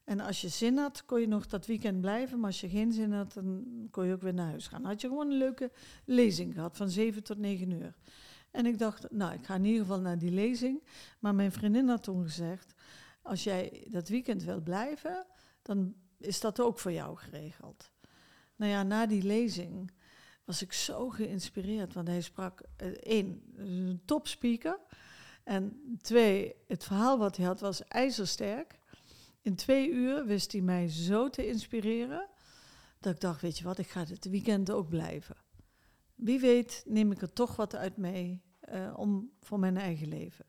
En 0.04 0.20
als 0.20 0.40
je 0.40 0.48
zin 0.48 0.76
had, 0.78 1.04
kon 1.04 1.20
je 1.20 1.26
nog 1.26 1.46
dat 1.46 1.66
weekend 1.66 2.00
blijven. 2.00 2.38
Maar 2.38 2.46
als 2.50 2.60
je 2.60 2.68
geen 2.68 2.92
zin 2.92 3.12
had, 3.12 3.32
dan 3.32 3.64
kon 3.90 4.06
je 4.06 4.12
ook 4.12 4.22
weer 4.22 4.34
naar 4.34 4.48
huis 4.48 4.66
gaan. 4.66 4.82
Dan 4.82 4.90
had 4.90 5.00
je 5.00 5.08
gewoon 5.08 5.30
een 5.30 5.36
leuke 5.36 5.70
lezing 6.04 6.54
gehad, 6.54 6.76
van 6.76 6.90
7 6.90 7.22
tot 7.22 7.38
9 7.38 7.70
uur. 7.70 7.94
En 8.50 8.66
ik 8.66 8.78
dacht, 8.78 9.10
nou, 9.10 9.32
ik 9.32 9.44
ga 9.44 9.54
in 9.54 9.64
ieder 9.64 9.80
geval 9.80 10.00
naar 10.00 10.18
die 10.18 10.30
lezing. 10.30 10.82
Maar 11.18 11.34
mijn 11.34 11.52
vriendin 11.52 11.88
had 11.88 12.02
toen 12.02 12.22
gezegd, 12.22 12.74
als 13.22 13.44
jij 13.44 13.86
dat 13.90 14.08
weekend 14.08 14.42
wil 14.42 14.60
blijven, 14.60 15.26
dan 15.62 15.94
is 16.18 16.40
dat 16.40 16.60
ook 16.60 16.78
voor 16.78 16.92
jou 16.92 17.16
geregeld. 17.16 17.90
Nou 18.56 18.70
ja, 18.72 18.82
na 18.82 19.06
die 19.06 19.22
lezing 19.22 19.92
was 20.44 20.62
ik 20.62 20.72
zo 20.72 21.08
geïnspireerd, 21.08 21.94
want 21.94 22.08
hij 22.08 22.20
sprak, 22.20 22.62
eh, 22.76 22.88
één, 22.88 23.42
een 23.56 24.02
topspeaker. 24.04 24.78
En 25.44 25.80
twee, 26.02 26.54
het 26.66 26.84
verhaal 26.84 27.18
wat 27.18 27.36
hij 27.36 27.46
had 27.46 27.60
was 27.60 27.84
ijzersterk. 27.84 28.78
In 29.40 29.54
twee 29.54 29.90
uur 29.90 30.24
wist 30.26 30.52
hij 30.52 30.60
mij 30.60 30.88
zo 30.88 31.30
te 31.30 31.46
inspireren, 31.46 32.28
dat 33.00 33.14
ik 33.14 33.20
dacht, 33.20 33.40
weet 33.40 33.58
je 33.58 33.64
wat, 33.64 33.78
ik 33.78 33.90
ga 33.90 34.04
dit 34.04 34.24
weekend 34.24 34.70
ook 34.70 34.88
blijven. 34.88 35.36
Wie 36.20 36.40
weet 36.40 36.82
neem 36.86 37.12
ik 37.12 37.22
er 37.22 37.32
toch 37.32 37.56
wat 37.56 37.74
uit 37.74 37.96
mee 37.96 38.42
eh, 38.60 38.92
om, 38.96 39.30
voor 39.40 39.58
mijn 39.58 39.76
eigen 39.76 40.08
leven. 40.08 40.44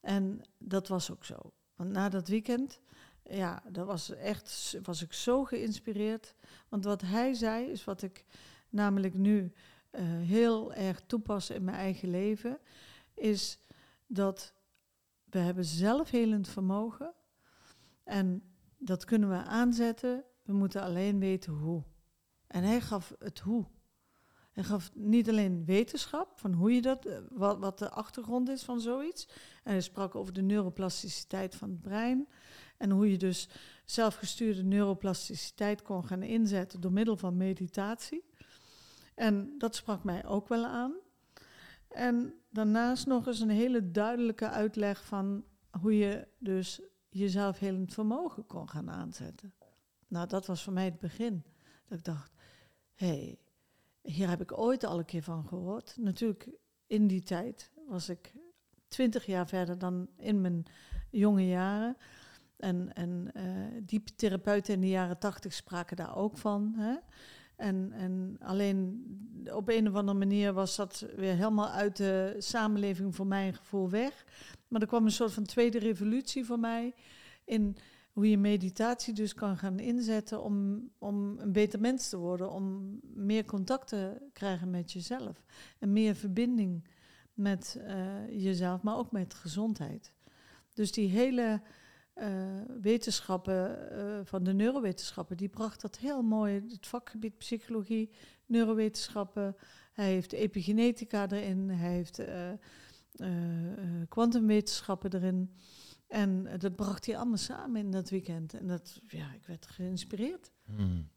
En 0.00 0.40
dat 0.58 0.88
was 0.88 1.10
ook 1.10 1.24
zo. 1.24 1.52
Want 1.74 1.90
na 1.90 2.08
dat 2.08 2.28
weekend, 2.28 2.80
ja, 3.22 3.62
dat 3.68 3.86
was 3.86 4.10
echt, 4.10 4.78
was 4.82 5.02
ik 5.02 5.12
zo 5.12 5.44
geïnspireerd. 5.44 6.34
Want 6.68 6.84
wat 6.84 7.00
hij 7.00 7.34
zei, 7.34 7.66
is 7.66 7.84
wat 7.84 8.02
ik 8.02 8.24
namelijk 8.68 9.14
nu 9.14 9.52
eh, 9.90 10.02
heel 10.04 10.74
erg 10.74 11.02
toepas 11.06 11.50
in 11.50 11.64
mijn 11.64 11.76
eigen 11.76 12.10
leven, 12.10 12.58
is 13.14 13.58
dat 14.06 14.54
we 15.24 15.38
hebben 15.38 15.64
zelfhelend 15.64 16.48
vermogen. 16.48 17.14
En 18.04 18.42
dat 18.78 19.04
kunnen 19.04 19.28
we 19.28 19.42
aanzetten. 19.42 20.24
We 20.42 20.52
moeten 20.52 20.82
alleen 20.82 21.18
weten 21.18 21.52
hoe. 21.52 21.82
En 22.46 22.62
hij 22.62 22.80
gaf 22.80 23.14
het 23.18 23.38
hoe. 23.38 23.66
Hij 24.56 24.64
gaf 24.64 24.90
niet 24.94 25.28
alleen 25.28 25.64
wetenschap 25.64 26.38
van 26.38 26.52
hoe 26.52 26.74
je 26.74 26.82
dat, 26.82 27.06
eh, 27.06 27.18
wat, 27.30 27.58
wat 27.58 27.78
de 27.78 27.90
achtergrond 27.90 28.48
is 28.48 28.62
van 28.62 28.80
zoiets. 28.80 29.28
En 29.62 29.72
hij 29.72 29.80
sprak 29.80 30.14
over 30.14 30.32
de 30.32 30.42
neuroplasticiteit 30.42 31.54
van 31.54 31.70
het 31.70 31.80
brein. 31.80 32.28
En 32.76 32.90
hoe 32.90 33.10
je 33.10 33.16
dus 33.16 33.48
zelfgestuurde 33.84 34.62
neuroplasticiteit 34.62 35.82
kon 35.82 36.04
gaan 36.04 36.22
inzetten 36.22 36.80
door 36.80 36.92
middel 36.92 37.16
van 37.16 37.36
meditatie. 37.36 38.24
En 39.14 39.54
dat 39.58 39.74
sprak 39.74 40.04
mij 40.04 40.26
ook 40.26 40.48
wel 40.48 40.64
aan. 40.64 40.94
En 41.88 42.34
daarnaast 42.50 43.06
nog 43.06 43.26
eens 43.26 43.40
een 43.40 43.48
hele 43.48 43.90
duidelijke 43.90 44.48
uitleg 44.48 45.04
van 45.04 45.44
hoe 45.80 45.98
je 45.98 46.28
dus 46.38 46.80
jezelf 47.08 47.58
helend 47.58 47.94
vermogen 47.94 48.46
kon 48.46 48.68
gaan 48.68 48.90
aanzetten. 48.90 49.54
Nou, 50.08 50.28
dat 50.28 50.46
was 50.46 50.62
voor 50.62 50.72
mij 50.72 50.84
het 50.84 50.98
begin. 50.98 51.44
Dat 51.88 51.98
ik 51.98 52.04
dacht, 52.04 52.32
hé, 52.94 53.06
hey, 53.06 53.38
hier 54.06 54.28
heb 54.28 54.40
ik 54.40 54.58
ooit 54.58 54.84
al 54.84 54.98
een 54.98 55.04
keer 55.04 55.22
van 55.22 55.46
gehoord. 55.46 55.96
Natuurlijk, 55.96 56.48
in 56.86 57.06
die 57.06 57.22
tijd 57.22 57.70
was 57.88 58.08
ik 58.08 58.32
twintig 58.88 59.26
jaar 59.26 59.46
verder 59.46 59.78
dan 59.78 60.08
in 60.16 60.40
mijn 60.40 60.66
jonge 61.10 61.46
jaren. 61.46 61.96
En, 62.56 62.92
en 62.94 63.30
uh, 63.36 63.82
die 63.82 64.02
therapeuten 64.16 64.74
in 64.74 64.80
de 64.80 64.88
jaren 64.88 65.18
tachtig 65.18 65.52
spraken 65.52 65.96
daar 65.96 66.16
ook 66.16 66.38
van. 66.38 66.72
Hè? 66.76 66.94
En, 67.56 67.92
en 67.92 68.36
alleen 68.40 69.04
op 69.52 69.68
een 69.68 69.88
of 69.88 69.94
andere 69.94 70.18
manier 70.18 70.52
was 70.52 70.76
dat 70.76 71.06
weer 71.16 71.34
helemaal 71.34 71.68
uit 71.68 71.96
de 71.96 72.34
samenleving 72.38 73.14
voor 73.14 73.26
mijn 73.26 73.54
gevoel 73.54 73.90
weg. 73.90 74.24
Maar 74.68 74.80
er 74.80 74.86
kwam 74.86 75.04
een 75.04 75.10
soort 75.10 75.32
van 75.32 75.44
tweede 75.44 75.78
revolutie 75.78 76.44
voor 76.44 76.58
mij 76.58 76.94
in 77.44 77.76
hoe 78.16 78.30
je 78.30 78.38
meditatie 78.38 79.14
dus 79.14 79.34
kan 79.34 79.56
gaan 79.56 79.78
inzetten 79.78 80.42
om, 80.42 80.88
om 80.98 81.38
een 81.38 81.52
beter 81.52 81.80
mens 81.80 82.08
te 82.08 82.16
worden, 82.16 82.50
om 82.50 82.98
meer 83.02 83.44
contact 83.44 83.88
te 83.88 84.28
krijgen 84.32 84.70
met 84.70 84.92
jezelf 84.92 85.44
en 85.78 85.92
meer 85.92 86.14
verbinding 86.14 86.88
met 87.34 87.78
uh, 87.78 88.42
jezelf, 88.42 88.82
maar 88.82 88.96
ook 88.96 89.12
met 89.12 89.34
gezondheid. 89.34 90.12
Dus 90.72 90.92
die 90.92 91.08
hele 91.08 91.60
uh, 92.14 92.26
wetenschappen 92.80 93.78
uh, 93.92 94.20
van 94.24 94.44
de 94.44 94.52
neurowetenschappen, 94.52 95.36
die 95.36 95.48
bracht 95.48 95.80
dat 95.80 95.98
heel 95.98 96.22
mooi, 96.22 96.64
het 96.68 96.86
vakgebied 96.86 97.38
psychologie, 97.38 98.10
neurowetenschappen. 98.46 99.56
Hij 99.92 100.12
heeft 100.12 100.32
epigenetica 100.32 101.30
erin, 101.30 101.68
hij 101.68 101.92
heeft 101.92 102.22
kwantumwetenschappen 104.08 105.14
erin. 105.14 105.50
En 106.08 106.58
dat 106.58 106.76
bracht 106.76 107.06
hij 107.06 107.16
allemaal 107.16 107.36
samen 107.36 107.80
in 107.80 107.90
dat 107.90 108.10
weekend. 108.10 108.54
En 108.54 108.66
dat, 108.66 109.00
ja, 109.06 109.32
ik 109.32 109.46
werd 109.46 109.66
geïnspireerd. 109.66 110.50
Hmm. 110.64 111.08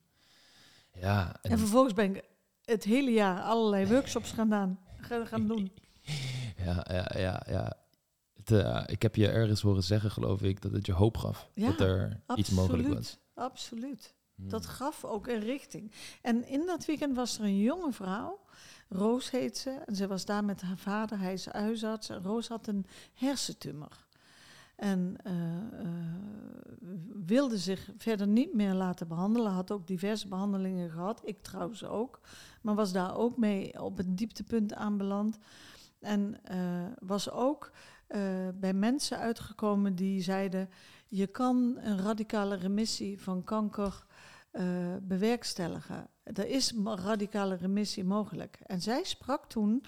Ja. 0.93 1.39
En, 1.41 1.51
en, 1.51 1.59
vervolgens 1.59 1.93
ben 1.93 2.15
ik 2.15 2.23
het 2.63 2.83
hele 2.83 3.11
jaar 3.11 3.41
allerlei 3.41 3.87
workshops 3.87 4.31
gaan, 4.31 4.79
gaan 4.99 5.47
doen. 5.47 5.71
Ja, 6.65 6.85
ja, 6.89 7.11
ja, 7.19 7.43
ja. 7.47 7.77
Het, 8.33 8.51
uh, 8.51 8.83
ik 8.85 9.01
heb 9.01 9.15
je 9.15 9.29
ergens 9.29 9.61
horen 9.61 9.83
zeggen, 9.83 10.11
geloof 10.11 10.41
ik, 10.41 10.61
dat 10.61 10.71
het 10.71 10.85
je 10.85 10.93
hoop 10.93 11.17
gaf. 11.17 11.49
Ja, 11.53 11.67
dat 11.67 11.79
er 11.79 12.21
iets 12.35 12.49
mogelijk 12.49 12.87
was. 12.87 13.17
Absoluut. 13.33 14.15
Hmm. 14.35 14.49
Dat 14.49 14.65
gaf 14.65 15.05
ook 15.05 15.27
een 15.27 15.39
richting. 15.39 15.91
En 16.21 16.47
in 16.47 16.65
dat 16.65 16.85
weekend 16.85 17.15
was 17.15 17.37
er 17.37 17.43
een 17.43 17.59
jonge 17.59 17.91
vrouw, 17.91 18.39
Roos 18.89 19.29
heet 19.29 19.57
ze, 19.57 19.69
en 19.69 19.95
ze 19.95 20.07
was 20.07 20.25
daar 20.25 20.43
met 20.43 20.61
haar 20.61 20.77
vader, 20.77 21.19
hij 21.19 21.33
is 21.33 21.45
huisarts. 21.45 22.09
En 22.09 22.23
Roos 22.23 22.47
had 22.47 22.67
een 22.67 22.85
hersentumor. 23.13 24.07
En 24.79 25.15
uh, 25.27 25.33
uh, 25.33 25.89
wilde 27.25 27.57
zich 27.57 27.89
verder 27.97 28.27
niet 28.27 28.53
meer 28.53 28.73
laten 28.73 29.07
behandelen. 29.07 29.51
Had 29.51 29.71
ook 29.71 29.87
diverse 29.87 30.27
behandelingen 30.27 30.89
gehad. 30.89 31.21
Ik 31.23 31.41
trouwens 31.41 31.83
ook. 31.83 32.19
Maar 32.61 32.75
was 32.75 32.91
daar 32.91 33.15
ook 33.15 33.37
mee 33.37 33.81
op 33.81 33.99
een 33.99 34.15
dieptepunt 34.15 34.73
aanbeland. 34.73 35.37
En 35.99 36.35
uh, 36.51 36.85
was 36.99 37.31
ook 37.31 37.71
bij 38.53 38.73
mensen 38.73 39.17
uitgekomen 39.17 39.95
die 39.95 40.21
zeiden: 40.21 40.69
je 41.07 41.27
kan 41.27 41.77
een 41.79 41.97
radicale 41.97 42.55
remissie 42.55 43.21
van 43.21 43.43
kanker 43.43 44.05
bewerkstelligen. 45.01 46.07
Er 46.23 46.47
is 46.47 46.73
radicale 46.83 47.55
remissie 47.55 48.03
mogelijk. 48.03 48.59
En 48.65 48.81
zij 48.81 49.03
sprak 49.03 49.45
toen 49.45 49.83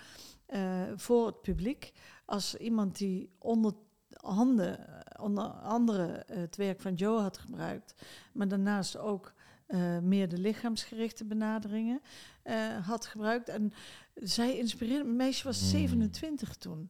voor 0.96 1.26
het 1.26 1.42
publiek 1.42 1.94
als 2.26 2.56
iemand 2.56 2.98
die 2.98 3.36
onder 3.38 3.74
handen, 4.22 4.88
eh, 4.88 5.24
onder 5.24 5.44
andere 5.46 6.06
eh, 6.06 6.38
het 6.38 6.56
werk 6.56 6.82
van 6.82 6.94
Joe 6.94 7.20
had 7.20 7.38
gebruikt, 7.38 7.94
maar 8.32 8.48
daarnaast 8.48 8.98
ook 8.98 9.34
uh, 9.68 10.00
meer 10.00 10.30
de 10.30 10.38
lichaamsgerichte 10.38 11.26
benaderingen 11.26 12.02
uh, 12.44 12.88
had 12.88 13.06
gebruikt. 13.06 13.50
En 13.50 13.74
zij 14.14 14.58
inspireerde, 14.58 15.04
mijn 15.04 15.16
meisje 15.16 15.44
was 15.44 15.70
27 15.70 16.48
hmm. 16.48 16.58
toen. 16.58 16.90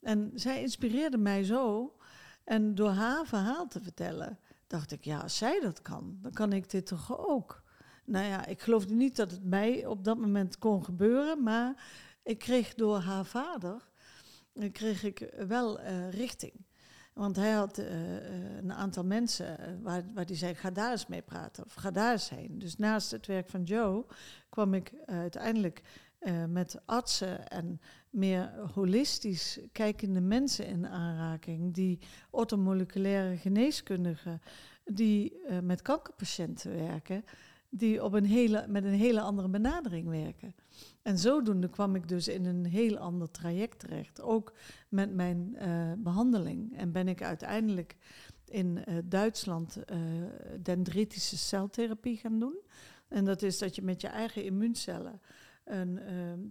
En 0.00 0.30
zij 0.34 0.62
inspireerde 0.62 1.18
mij 1.18 1.44
zo. 1.44 1.96
En 2.44 2.74
door 2.74 2.90
haar 2.90 3.26
verhaal 3.26 3.66
te 3.66 3.80
vertellen, 3.80 4.38
dacht 4.66 4.92
ik, 4.92 5.04
ja, 5.04 5.20
als 5.20 5.36
zij 5.36 5.60
dat 5.60 5.82
kan, 5.82 6.18
dan 6.22 6.32
kan 6.32 6.52
ik 6.52 6.70
dit 6.70 6.86
toch 6.86 7.28
ook. 7.28 7.62
Nou 8.04 8.26
ja, 8.26 8.46
ik 8.46 8.60
geloofde 8.60 8.94
niet 8.94 9.16
dat 9.16 9.30
het 9.30 9.44
mij 9.44 9.86
op 9.86 10.04
dat 10.04 10.18
moment 10.18 10.58
kon 10.58 10.84
gebeuren, 10.84 11.42
maar 11.42 11.84
ik 12.22 12.38
kreeg 12.38 12.74
door 12.74 12.98
haar 12.98 13.24
vader 13.24 13.88
kreeg 14.72 15.04
ik 15.04 15.32
wel 15.46 15.80
uh, 15.80 16.10
richting. 16.10 16.52
Want 17.12 17.36
hij 17.36 17.50
had 17.50 17.78
uh, 17.78 17.86
een 18.56 18.72
aantal 18.72 19.04
mensen 19.04 19.80
waar, 19.82 20.02
waar 20.14 20.26
die 20.26 20.36
zei, 20.36 20.54
ga 20.54 20.70
daar 20.70 20.90
eens 20.90 21.06
mee 21.06 21.22
praten 21.22 21.64
of 21.64 21.74
ga 21.74 21.90
daar 21.90 22.12
eens 22.12 22.28
heen. 22.28 22.58
Dus 22.58 22.76
naast 22.76 23.10
het 23.10 23.26
werk 23.26 23.48
van 23.48 23.62
Joe 23.62 24.04
kwam 24.48 24.74
ik 24.74 24.92
uiteindelijk 25.06 25.82
met 26.48 26.80
artsen 26.84 27.48
en 27.48 27.80
meer 28.10 28.50
holistisch 28.74 29.58
kijkende 29.72 30.20
mensen 30.20 30.66
in 30.66 30.86
aanraking, 30.86 31.74
die 31.74 31.98
ortomoleculaire 32.30 33.36
geneeskundigen, 33.36 34.42
die 34.84 35.40
met 35.62 35.82
kankerpatiënten 35.82 36.76
werken, 36.86 37.24
die 37.76 38.04
op 38.04 38.12
een 38.12 38.24
hele, 38.24 38.64
met 38.68 38.84
een 38.84 38.92
hele 38.92 39.20
andere 39.20 39.48
benadering 39.48 40.08
werken. 40.08 40.54
En 41.02 41.18
zodoende 41.18 41.68
kwam 41.68 41.94
ik 41.94 42.08
dus 42.08 42.28
in 42.28 42.44
een 42.44 42.64
heel 42.64 42.96
ander 42.96 43.30
traject 43.30 43.78
terecht, 43.78 44.20
ook 44.20 44.52
met 44.88 45.14
mijn 45.14 45.56
uh, 45.58 45.92
behandeling. 45.98 46.76
En 46.76 46.92
ben 46.92 47.08
ik 47.08 47.22
uiteindelijk 47.22 47.96
in 48.44 48.76
uh, 48.88 48.98
Duitsland 49.04 49.76
uh, 49.76 49.98
dendritische 50.62 51.38
celtherapie 51.38 52.16
gaan 52.16 52.38
doen. 52.38 52.56
En 53.08 53.24
dat 53.24 53.42
is 53.42 53.58
dat 53.58 53.74
je 53.74 53.82
met 53.82 54.00
je 54.00 54.08
eigen 54.08 54.44
immuuncellen, 54.44 55.20
een, 55.64 56.00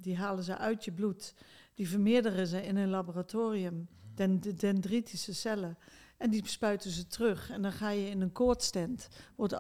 die 0.02 0.18
halen 0.18 0.44
ze 0.44 0.58
uit 0.58 0.86
je 0.86 0.92
bloed, 0.92 1.36
die 1.74 1.90
vermeerderen 1.90 2.48
ze 2.48 2.66
in 2.66 2.76
een 2.76 2.90
laboratorium, 2.90 3.88
den, 4.16 4.40
de 4.40 4.54
dendritische 4.54 5.34
cellen. 5.34 5.78
En 6.24 6.30
die 6.30 6.48
spuiten 6.48 6.92
ze 6.92 7.08
terug. 7.08 7.50
En 7.50 7.62
dan 7.62 7.72
ga 7.72 7.90
je 7.90 8.10
in 8.10 8.22
een 8.22 8.32
koortstent, 8.32 9.08
wordt 9.36 9.56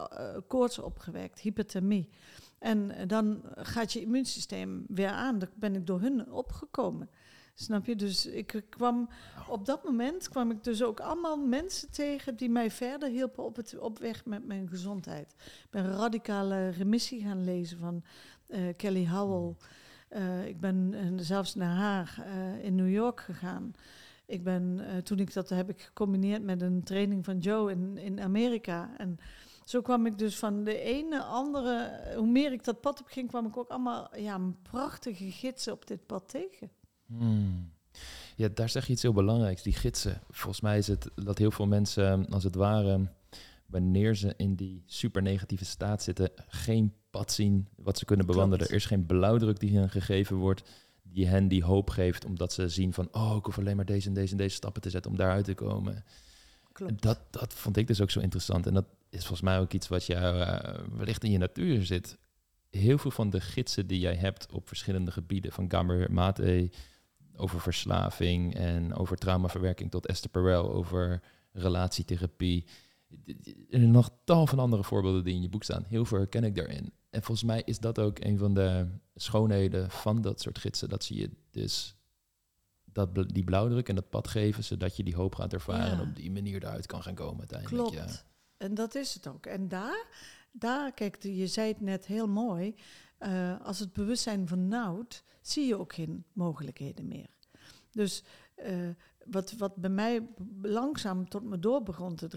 koorts 0.47 0.79
opgewekt, 0.79 1.39
hyperthermie. 1.39 2.09
En 2.59 3.07
dan 3.07 3.41
gaat 3.55 3.93
je 3.93 4.01
immuunsysteem 4.01 4.85
weer 4.87 5.09
aan. 5.09 5.39
Daar 5.39 5.49
ben 5.55 5.75
ik 5.75 5.87
door 5.87 6.01
hun 6.01 6.31
opgekomen. 6.31 7.09
Snap 7.53 7.85
je? 7.85 7.95
Dus 7.95 8.25
ik 8.25 8.63
kwam 8.69 9.09
op 9.47 9.65
dat 9.65 9.83
moment 9.83 10.29
kwam 10.29 10.51
ik 10.51 10.63
dus 10.63 10.83
ook 10.83 10.99
allemaal 10.99 11.37
mensen 11.37 11.91
tegen 11.91 12.35
die 12.35 12.49
mij 12.49 12.71
verder 12.71 13.09
hielpen 13.09 13.43
op, 13.43 13.55
het, 13.55 13.77
op 13.79 13.99
weg 13.99 14.25
met 14.25 14.45
mijn 14.45 14.69
gezondheid. 14.69 15.35
Ik 15.37 15.67
ben 15.69 15.91
radicale 15.91 16.69
remissie 16.69 17.21
gaan 17.21 17.43
lezen 17.43 17.79
van 17.79 18.03
uh, 18.47 18.73
Kelly 18.75 19.07
Howell. 19.07 19.55
Uh, 20.09 20.47
ik 20.47 20.59
ben 20.59 20.93
uh, 20.93 21.11
zelfs 21.15 21.55
naar 21.55 21.75
haar 21.75 22.25
in 22.61 22.75
New 22.75 22.91
York 22.91 23.19
gegaan. 23.19 23.73
Ik 24.25 24.43
ben, 24.43 24.81
toen 25.03 25.19
ik 25.19 25.33
dat 25.33 25.49
heb 25.49 25.69
ik 25.69 25.81
gecombineerd 25.81 26.43
met 26.43 26.61
een 26.61 26.83
training 26.83 27.25
van 27.25 27.37
Joe 27.37 27.71
in, 27.71 27.97
in 27.97 28.21
Amerika. 28.21 28.97
En 28.97 29.17
zo 29.65 29.81
kwam 29.81 30.05
ik 30.05 30.17
dus 30.17 30.37
van 30.37 30.63
de 30.63 30.79
ene 30.79 31.23
andere, 31.23 32.01
hoe 32.15 32.27
meer 32.27 32.51
ik 32.51 32.63
dat 32.63 32.81
pad 32.81 32.99
op 32.99 33.07
ging, 33.07 33.27
kwam 33.27 33.45
ik 33.45 33.57
ook 33.57 33.69
allemaal 33.69 34.17
ja, 34.17 34.39
prachtige 34.61 35.31
gidsen 35.31 35.73
op 35.73 35.87
dit 35.87 36.05
pad 36.05 36.29
tegen. 36.29 36.69
Hmm. 37.05 37.71
Ja, 38.35 38.49
daar 38.53 38.69
zeg 38.69 38.85
je 38.85 38.93
iets 38.93 39.01
heel 39.01 39.13
belangrijks, 39.13 39.63
die 39.63 39.73
gidsen. 39.73 40.21
Volgens 40.29 40.61
mij 40.61 40.77
is 40.77 40.87
het 40.87 41.09
dat 41.15 41.37
heel 41.37 41.51
veel 41.51 41.67
mensen, 41.67 42.29
als 42.29 42.43
het 42.43 42.55
ware, 42.55 43.07
wanneer 43.65 44.15
ze 44.15 44.33
in 44.37 44.55
die 44.55 44.83
super 44.85 45.21
negatieve 45.21 45.65
staat 45.65 46.03
zitten, 46.03 46.31
geen 46.47 46.93
pad 47.09 47.31
zien 47.31 47.67
wat 47.75 47.97
ze 47.97 48.05
kunnen 48.05 48.25
bewandelen. 48.25 48.67
Er 48.67 48.73
is 48.73 48.85
geen 48.85 49.05
blauwdruk 49.05 49.59
die 49.59 49.77
hen 49.77 49.89
gegeven 49.89 50.35
wordt. 50.35 50.63
Die 51.03 51.27
hen 51.27 51.47
die 51.47 51.63
hoop 51.63 51.89
geeft, 51.89 52.25
omdat 52.25 52.53
ze 52.53 52.69
zien 52.69 52.93
van, 52.93 53.07
oh, 53.11 53.35
ik 53.37 53.45
hoef 53.45 53.57
alleen 53.57 53.75
maar 53.75 53.85
deze 53.85 54.07
en 54.07 54.13
deze 54.13 54.31
en 54.31 54.37
deze 54.37 54.55
stappen 54.55 54.81
te 54.81 54.89
zetten 54.89 55.11
om 55.11 55.17
daaruit 55.17 55.45
te 55.45 55.53
komen. 55.53 56.03
Klopt. 56.71 57.01
Dat, 57.01 57.19
dat 57.29 57.53
vond 57.53 57.77
ik 57.77 57.87
dus 57.87 58.01
ook 58.01 58.11
zo 58.11 58.19
interessant. 58.19 58.67
En 58.67 58.73
dat 58.73 58.85
is 59.09 59.19
volgens 59.19 59.41
mij 59.41 59.59
ook 59.59 59.73
iets 59.73 59.87
wat 59.87 60.05
jou 60.05 60.37
uh, 60.37 60.79
wellicht 60.97 61.23
in 61.23 61.31
je 61.31 61.37
natuur 61.37 61.85
zit. 61.85 62.17
Heel 62.69 62.97
veel 62.97 63.11
van 63.11 63.29
de 63.29 63.41
gidsen 63.41 63.87
die 63.87 63.99
jij 63.99 64.15
hebt 64.15 64.51
op 64.51 64.67
verschillende 64.67 65.11
gebieden, 65.11 65.51
van 65.51 65.71
Gamer 65.71 66.11
Mate 66.11 66.71
over 67.35 67.61
verslaving 67.61 68.55
en 68.55 68.93
over 68.93 69.17
traumaverwerking 69.17 69.91
tot 69.91 70.05
Esther 70.05 70.29
Perel 70.29 70.73
over 70.73 71.21
relatietherapie. 71.51 72.65
Er 73.25 73.79
zijn 73.79 73.91
nog 73.91 74.09
tal 74.23 74.47
van 74.47 74.59
andere 74.59 74.83
voorbeelden 74.83 75.23
die 75.23 75.33
in 75.33 75.41
je 75.41 75.49
boek 75.49 75.63
staan. 75.63 75.85
Heel 75.87 76.05
veel 76.05 76.17
herken 76.17 76.43
ik 76.43 76.55
daarin. 76.55 76.93
En 77.13 77.23
volgens 77.23 77.47
mij 77.47 77.61
is 77.65 77.79
dat 77.79 77.99
ook 77.99 78.19
een 78.19 78.37
van 78.37 78.53
de 78.53 78.87
schoonheden 79.15 79.91
van 79.91 80.21
dat 80.21 80.41
soort 80.41 80.57
gidsen. 80.57 80.89
Dat 80.89 81.03
zie 81.03 81.19
je 81.19 81.29
dus 81.51 81.95
dat 82.85 83.09
die 83.27 83.43
blauwdruk 83.43 83.89
en 83.89 83.95
dat 83.95 84.09
pad 84.09 84.27
geven, 84.27 84.63
zodat 84.63 84.97
je 84.97 85.03
die 85.03 85.15
hoop 85.15 85.35
gaat 85.35 85.53
ervaren 85.53 85.91
en 85.91 86.07
op 86.09 86.15
die 86.15 86.31
manier 86.31 86.63
eruit 86.63 86.85
kan 86.85 87.03
gaan 87.03 87.15
komen 87.15 87.39
uiteindelijk. 87.39 87.89
Klopt. 87.91 88.11
Ja. 88.13 88.21
En 88.57 88.73
dat 88.73 88.95
is 88.95 89.13
het 89.13 89.27
ook. 89.27 89.45
En 89.45 89.67
daar, 89.67 90.07
daar 90.51 90.93
kijk, 90.93 91.23
je 91.23 91.47
zei 91.47 91.67
het 91.67 91.81
net 91.81 92.05
heel 92.05 92.27
mooi. 92.27 92.75
Uh, 93.19 93.61
als 93.61 93.79
het 93.79 93.93
bewustzijn 93.93 94.47
vernauwt, 94.47 95.23
zie 95.41 95.67
je 95.67 95.79
ook 95.79 95.93
geen 95.93 96.25
mogelijkheden 96.33 97.07
meer. 97.07 97.29
Dus 97.91 98.23
uh, 98.57 98.89
wat, 99.25 99.51
wat 99.51 99.75
bij 99.75 99.89
mij 99.89 100.27
langzaam 100.61 101.29
tot 101.29 101.43
me 101.43 101.59
door 101.59 101.83
begon 101.83 102.15
te 102.15 102.27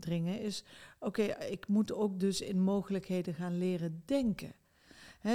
dringen, 0.00 0.40
is: 0.40 0.64
oké, 0.98 1.22
ik 1.22 1.68
moet 1.68 1.92
ook 1.92 2.20
dus 2.20 2.40
in 2.40 2.62
mogelijkheden 2.62 3.34
gaan 3.34 3.58
leren 3.58 4.02
denken. 4.04 4.52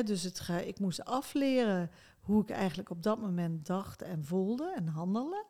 Dus 0.05 0.24
het 0.24 0.39
ga, 0.39 0.59
ik 0.59 0.80
moest 0.80 1.05
afleren 1.05 1.91
hoe 2.20 2.41
ik 2.41 2.49
eigenlijk 2.49 2.89
op 2.89 3.03
dat 3.03 3.20
moment 3.20 3.66
dacht 3.66 4.01
en 4.01 4.26
voelde 4.26 4.74
en 4.76 4.88
handelde. 4.88 5.45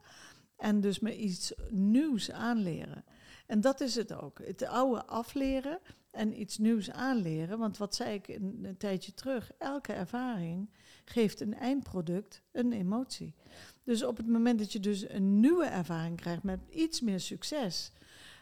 En 0.57 0.82
dus 0.82 0.99
me 0.99 1.18
iets 1.18 1.53
nieuws 1.70 2.32
aanleren. 2.32 3.03
En 3.47 3.62
dat 3.62 3.82
is 3.82 3.95
het 3.95 4.14
ook. 4.14 4.39
Het 4.45 4.66
oude 4.66 5.05
afleren 5.05 5.80
en 6.12 6.41
iets 6.41 6.57
nieuws 6.57 6.91
aanleren. 6.91 7.57
Want 7.57 7.78
wat 7.78 7.95
zei 7.95 8.14
ik 8.14 8.28
een, 8.28 8.59
een 8.64 8.78
tijdje 8.78 9.14
terug? 9.14 9.51
Elke 9.57 9.93
ervaring 9.93 10.70
geeft 11.05 11.41
een 11.41 11.53
eindproduct, 11.53 12.41
een 12.51 12.72
emotie. 12.72 13.36
Dus 13.84 14.04
op 14.04 14.18
het 14.18 14.28
moment 14.28 14.60
dat 14.60 14.72
je 14.72 14.80
dus 14.80 15.10
een 15.10 15.40
nieuwe 15.40 15.66
ervaring 15.66 16.18
krijgt 16.22 16.44
met 16.44 16.60
iets 16.70 17.02
meer 17.02 17.20
succes, 17.20 17.92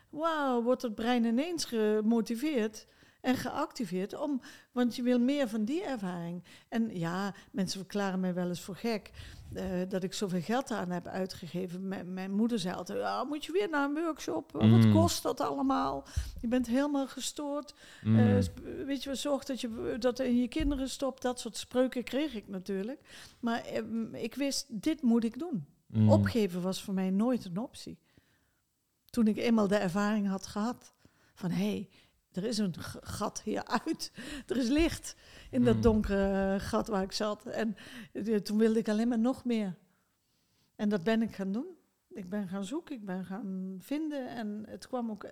wauw, 0.09 0.61
wordt 0.61 0.81
het 0.81 0.95
brein 0.95 1.25
ineens 1.25 1.65
gemotiveerd 1.65 2.85
en 3.21 3.35
geactiveerd 3.35 4.13
om, 4.13 4.41
want 4.71 4.95
je 4.95 5.01
wil 5.01 5.19
meer 5.19 5.49
van 5.49 5.65
die 5.65 5.83
ervaring. 5.83 6.43
En 6.69 6.99
ja, 6.99 7.33
mensen 7.51 7.79
verklaren 7.79 8.19
mij 8.19 8.33
wel 8.33 8.47
eens 8.47 8.61
voor 8.61 8.75
gek 8.75 9.11
uh, 9.53 9.63
dat 9.89 10.03
ik 10.03 10.13
zoveel 10.13 10.41
geld 10.41 10.71
aan 10.71 10.89
heb 10.89 11.07
uitgegeven. 11.07 11.87
M 11.87 12.13
mijn 12.13 12.31
moeder 12.31 12.59
zei 12.59 12.75
altijd, 12.75 12.99
ja, 12.99 13.23
moet 13.23 13.45
je 13.45 13.51
weer 13.51 13.69
naar 13.69 13.89
een 13.89 14.03
workshop? 14.03 14.51
Wat 14.51 14.63
mm. 14.63 14.93
kost 14.93 15.23
dat 15.23 15.39
allemaal? 15.41 16.07
Je 16.41 16.47
bent 16.47 16.67
helemaal 16.67 17.07
gestoord. 17.07 17.73
Mm. 18.03 18.19
Uh, 18.19 18.43
weet 18.85 19.03
je, 19.03 19.15
zorg 19.15 19.43
dat 19.43 19.61
je 19.61 19.95
dat 19.99 20.19
in 20.19 20.37
je 20.37 20.47
kinderen 20.47 20.89
stopt. 20.89 21.21
Dat 21.21 21.39
soort 21.39 21.57
spreuken 21.57 22.03
kreeg 22.03 22.35
ik 22.35 22.47
natuurlijk. 22.47 23.01
Maar 23.39 23.65
uh, 23.73 24.23
ik 24.23 24.35
wist, 24.35 24.81
dit 24.81 25.01
moet 25.01 25.23
ik 25.23 25.39
doen. 25.39 25.65
Mm. 25.87 26.09
Opgeven 26.09 26.61
was 26.61 26.83
voor 26.83 26.93
mij 26.93 27.09
nooit 27.09 27.45
een 27.45 27.57
optie. 27.57 27.99
Toen 29.05 29.27
ik 29.27 29.37
eenmaal 29.37 29.67
de 29.67 29.75
ervaring 29.75 30.27
had 30.27 30.47
gehad 30.47 30.93
van, 31.33 31.51
hé, 31.51 31.69
hey, 31.69 31.89
er 32.31 32.43
is 32.43 32.57
een 32.57 32.73
gat 33.01 33.41
hieruit. 33.41 34.11
Er 34.47 34.57
is 34.57 34.67
licht 34.67 35.15
in 35.49 35.63
dat 35.63 35.73
hmm. 35.73 35.83
donkere 35.83 36.53
eh, 36.53 36.67
gat 36.67 36.87
waar 36.87 37.03
ik 37.03 37.11
zat. 37.11 37.45
En 37.45 37.75
uh, 38.13 38.37
toen 38.37 38.57
wilde 38.57 38.79
ik 38.79 38.89
alleen 38.89 39.07
maar 39.07 39.19
nog 39.19 39.45
meer. 39.45 39.77
En 40.75 40.89
dat 40.89 41.03
ben 41.03 41.21
ik 41.21 41.35
gaan 41.35 41.51
doen. 41.51 41.77
Ik 42.09 42.29
ben 42.29 42.47
gaan 42.47 42.65
zoeken, 42.65 42.95
ik 42.95 43.05
ben 43.05 43.25
gaan 43.25 43.77
vinden 43.79 44.27
en 44.27 44.65
het 44.67 44.87
kwam 44.87 45.11
ook 45.11 45.23
uh, 45.23 45.31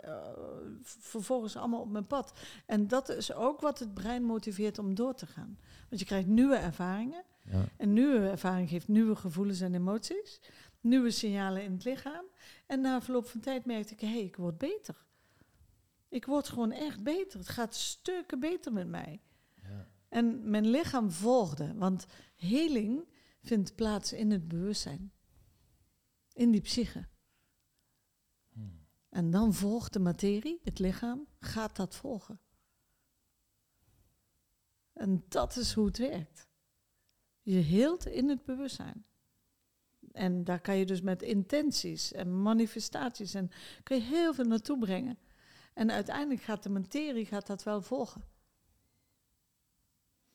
vervolgens 0.84 1.56
allemaal 1.56 1.82
op 1.82 1.90
mijn 1.90 2.08
pad. 2.08 2.40
En 2.66 2.88
dat 2.88 3.10
is 3.10 3.34
ook 3.34 3.62
wat 3.62 3.80
het 3.80 3.94
brein 3.94 4.24
motiveert 4.24 4.80
om 4.80 4.96
door 4.96 5.14
te 5.14 5.26
gaan. 5.26 5.60
Want 5.90 6.02
je 6.02 6.08
krijgt 6.08 6.28
nieuwe 6.28 6.56
ervaringen. 6.56 7.24
Ja. 7.52 7.66
En 7.78 7.94
nieuwe 7.94 8.30
ervaring 8.30 8.70
geeft 8.70 8.88
nieuwe 8.88 9.16
gevoelens 9.16 9.62
en 9.62 9.76
emoties. 9.76 10.42
Nieuwe 10.82 11.12
signalen 11.12 11.64
in 11.64 11.72
het 11.72 11.84
lichaam. 11.84 12.26
En 12.66 12.82
na 12.82 13.02
verloop 13.02 13.28
van 13.28 13.40
tijd 13.40 13.66
merkte 13.66 13.94
ik, 13.94 14.00
hé, 14.00 14.08
hey, 14.08 14.24
ik 14.24 14.36
word 14.36 14.58
beter. 14.58 15.06
Ik 16.10 16.26
word 16.26 16.50
gewoon 16.50 16.72
echt 16.72 17.04
beter. 17.04 17.40
Het 17.40 17.50
gaat 17.50 17.76
stukken 17.76 18.40
beter 18.40 18.74
met 18.74 18.88
mij. 18.88 19.22
Ja. 19.62 19.88
En 20.10 20.50
mijn 20.50 20.68
lichaam 20.68 21.12
volgde, 21.12 21.74
want 21.76 22.06
heling 22.36 23.08
vindt 23.42 23.76
plaats 23.76 24.14
in 24.14 24.32
het 24.32 24.48
bewustzijn, 24.48 25.14
in 26.34 26.52
die 26.52 26.62
psyche. 26.62 27.08
Hmm. 28.54 28.86
En 29.10 29.32
dan 29.32 29.54
volgt 29.54 29.94
de 29.94 30.00
materie, 30.00 30.60
het 30.64 30.80
lichaam, 30.80 31.28
gaat 31.40 31.76
dat 31.76 31.96
volgen. 31.96 32.40
En 34.94 35.26
dat 35.28 35.56
is 35.56 35.74
hoe 35.74 35.86
het 35.86 35.98
werkt. 35.98 36.48
Je 37.42 37.58
heelt 37.58 38.06
in 38.06 38.30
het 38.30 38.44
bewustzijn. 38.44 39.06
En 40.12 40.44
daar 40.44 40.62
kan 40.62 40.78
je 40.78 40.86
dus 40.86 41.02
met 41.02 41.22
intenties 41.22 42.12
en 42.12 42.42
manifestaties 42.42 43.34
en 43.34 43.52
kun 43.84 43.98
je 43.98 44.04
heel 44.04 44.34
veel 44.34 44.46
naartoe 44.46 44.80
brengen. 44.80 45.18
En 45.78 45.92
uiteindelijk 45.92 46.42
gaat 46.42 46.64
de 46.64 46.70
materie 46.70 47.26
gaat 47.26 47.48
dat 47.48 47.64
wel 47.64 47.82
volgen. 47.82 48.24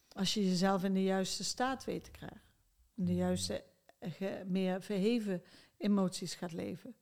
Als 0.09 0.35
je 0.35 0.45
jezelf 0.45 0.85
in 0.85 0.95
de 0.95 1.03
juiste 1.03 1.45
staat 1.45 1.85
weet 1.85 2.05
te 2.05 2.11
krijgen. 2.11 2.41
In 2.95 3.05
de 3.05 3.15
juiste, 3.15 3.65
meer 4.47 4.83
verheven 4.83 5.43
emoties 5.77 6.35
gaat 6.35 6.53
leven. 6.53 6.95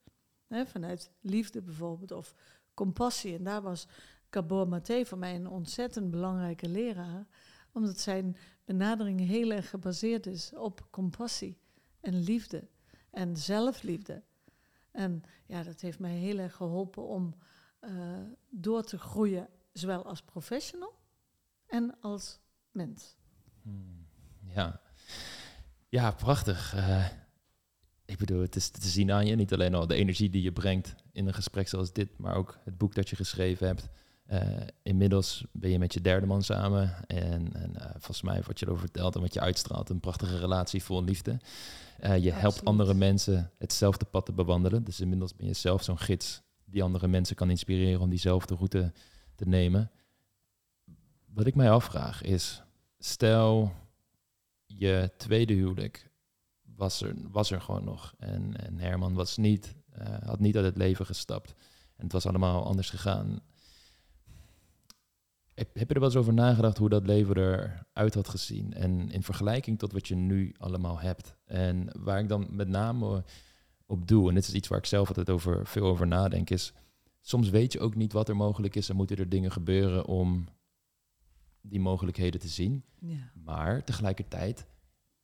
vanuit 0.49 1.11
liefde 1.21 1.63
bijvoorbeeld, 1.63 2.13
of 2.13 2.35
compassie. 2.75 3.37
En 3.37 3.45
daar 3.45 3.63
was 3.63 3.87
Gabor 4.31 4.69
Maté 4.69 5.05
voor 5.05 5.19
mij 5.19 5.35
een 5.35 5.49
ontzettend 5.49 6.11
belangrijke 6.11 6.69
leraar. 6.69 7.27
Omdat 7.73 7.99
zijn 7.99 8.37
benadering 8.65 9.21
heel 9.21 9.51
erg 9.51 9.71
gebaseerd 9.71 10.27
is 10.27 10.53
op 10.55 10.87
compassie 10.91 11.59
en 12.01 12.21
liefde 12.21 12.69
en 13.11 13.37
zelfliefde. 13.37 14.23
En 14.91 15.23
ja, 15.47 15.63
dat 15.63 15.81
heeft 15.81 15.99
mij 15.99 16.17
heel 16.17 16.39
erg 16.39 16.55
geholpen 16.55 17.07
om 17.07 17.35
uh, 17.81 17.91
door 18.49 18.83
te 18.83 18.99
groeien, 18.99 19.49
zowel 19.73 20.05
als 20.05 20.23
professional 20.23 20.93
en 21.67 21.97
als 22.01 22.39
mens. 22.71 23.17
Hmm, 23.63 24.07
ja. 24.41 24.81
ja, 25.89 26.11
prachtig. 26.11 26.75
Uh, 26.75 27.07
ik 28.05 28.19
bedoel, 28.19 28.41
het 28.41 28.57
is 28.57 28.69
te 28.69 28.89
zien 28.89 29.13
aan 29.13 29.27
je, 29.27 29.35
niet 29.35 29.53
alleen 29.53 29.75
al 29.75 29.87
de 29.87 29.95
energie 29.95 30.31
die 30.31 30.43
je 30.43 30.53
brengt 30.53 30.95
in 31.13 31.27
een 31.27 31.35
gesprek 31.35 31.69
zoals 31.69 31.93
dit, 31.93 32.19
maar 32.19 32.35
ook 32.35 32.59
het 32.65 32.79
boek 32.79 32.95
dat 32.95 33.09
je 33.09 33.17
geschreven 33.17 33.67
hebt. 33.67 33.89
Uh, 34.33 34.43
inmiddels 34.83 35.45
ben 35.53 35.71
je 35.71 35.79
met 35.79 35.95
je 35.95 36.01
derde 36.01 36.27
man 36.27 36.43
samen. 36.43 37.09
En, 37.09 37.53
en 37.53 37.73
uh, 37.77 37.85
volgens 37.91 38.23
mij 38.23 38.43
wat 38.47 38.59
je 38.59 38.67
erover 38.67 38.85
vertelt 38.85 39.15
en 39.15 39.21
wat 39.21 39.35
je 39.35 39.41
uitstraalt, 39.41 39.89
een 39.89 40.01
prachtige 40.01 40.39
relatie 40.39 40.83
vol 40.83 41.05
liefde. 41.05 41.41
Uh, 42.01 42.19
je 42.19 42.31
helpt 42.31 42.65
andere 42.65 42.95
mensen 42.95 43.51
hetzelfde 43.59 44.05
pad 44.05 44.27
te 44.27 44.33
bewandelen. 44.33 44.85
Dus 44.85 45.01
inmiddels 45.01 45.37
ben 45.37 45.47
je 45.47 45.53
zelf 45.53 45.83
zo'n 45.83 45.99
gids 45.99 46.43
die 46.71 46.83
andere 46.83 47.09
mensen 47.09 47.37
kan 47.37 47.51
inspireren 47.51 48.01
om 48.01 48.11
diezelfde 48.11 48.55
route 48.55 48.93
te 49.35 49.49
nemen. 49.49 49.91
Wat 51.27 51.47
ik 51.47 51.55
mij 51.55 51.71
afvraag 51.71 52.23
is, 52.23 52.63
stel 52.99 53.73
je 54.67 55.13
tweede 55.17 55.55
huwelijk 55.55 56.11
was 56.81 57.03
er, 57.03 57.15
was 57.31 57.51
er 57.51 57.61
gewoon 57.61 57.85
nog 57.85 58.15
en, 58.19 58.57
en 58.67 58.79
Herman 58.79 59.15
was 59.15 59.37
niet, 59.37 59.75
uh, 59.99 60.19
had 60.25 60.41
niet 60.41 60.57
uit 60.57 60.65
het 60.65 60.77
leven 60.77 61.07
gestapt 61.07 61.55
en 61.97 62.05
het 62.05 62.13
was 62.13 62.27
allemaal 62.27 62.65
anders 62.65 62.91
gegaan. 62.91 63.41
Heb, 65.55 65.75
heb 65.75 65.89
je 65.89 65.95
er 65.95 66.01
wel 66.01 66.09
eens 66.09 66.19
over 66.19 66.33
nagedacht 66.33 66.79
hoe 66.79 66.89
dat 66.89 67.07
leven 67.07 67.37
eruit 67.37 68.15
had 68.15 68.29
gezien 68.29 68.75
en 68.75 69.11
in 69.11 69.23
vergelijking 69.23 69.79
tot 69.79 69.93
wat 69.93 70.09
je 70.09 70.15
nu 70.15 70.55
allemaal 70.59 71.01
hebt? 71.01 71.37
En 71.45 71.91
waar 71.99 72.21
ik 72.21 72.29
dan 72.29 72.47
met 72.51 72.69
name 72.69 73.25
op 73.91 74.09
doe, 74.09 74.29
en 74.29 74.35
dit 74.35 74.47
is 74.47 74.55
iets 74.55 74.69
waar 74.69 74.79
ik 74.79 74.87
zelf 74.87 75.09
altijd 75.09 75.31
over, 75.31 75.67
veel 75.67 75.87
over 75.87 76.07
nadenk, 76.07 76.51
is 76.51 76.73
soms 77.21 77.49
weet 77.49 77.73
je 77.73 77.81
ook 77.81 77.95
niet 77.95 78.13
wat 78.13 78.29
er 78.29 78.37
mogelijk 78.37 78.77
is 78.77 78.89
en 78.89 78.97
moeten 78.97 79.17
er 79.17 79.29
dingen 79.29 79.53
gebeuren 79.53 80.07
om 80.07 80.49
die 81.61 81.81
mogelijkheden 81.81 82.41
te 82.41 82.49
zien. 82.49 82.85
Ja. 82.99 83.33
Maar 83.35 83.85
tegelijkertijd 83.85 84.67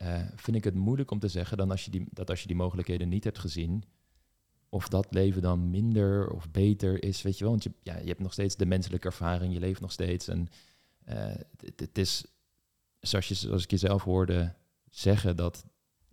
uh, 0.02 0.22
vind 0.34 0.56
ik 0.56 0.64
het 0.64 0.74
moeilijk 0.74 1.10
om 1.10 1.18
te 1.18 1.28
zeggen 1.28 1.56
dan 1.56 1.70
als 1.70 1.84
je 1.84 1.90
die, 1.90 2.06
dat 2.10 2.30
als 2.30 2.40
je 2.40 2.46
die 2.46 2.56
mogelijkheden 2.56 3.08
niet 3.08 3.24
hebt 3.24 3.38
gezien, 3.38 3.84
of 4.68 4.88
dat 4.88 5.06
leven 5.10 5.42
dan 5.42 5.70
minder 5.70 6.30
of 6.30 6.50
beter 6.50 7.02
is, 7.02 7.22
weet 7.22 7.38
je 7.38 7.44
wel. 7.44 7.52
Want 7.52 7.64
je, 7.64 7.72
ja, 7.82 7.98
je 7.98 8.06
hebt 8.06 8.20
nog 8.20 8.32
steeds 8.32 8.56
de 8.56 8.66
menselijke 8.66 9.06
ervaring, 9.06 9.52
je 9.52 9.58
leeft 9.58 9.80
nog 9.80 9.92
steeds. 9.92 10.28
En 10.28 10.48
het, 11.04 11.80
het, 11.80 11.98
is, 11.98 12.26
zoals, 13.00 13.28
je, 13.28 13.34
zoals 13.34 13.62
ik 13.62 13.70
jezelf 13.70 14.02
hoorde 14.02 14.54
zeggen, 14.90 15.36
dat 15.36 15.64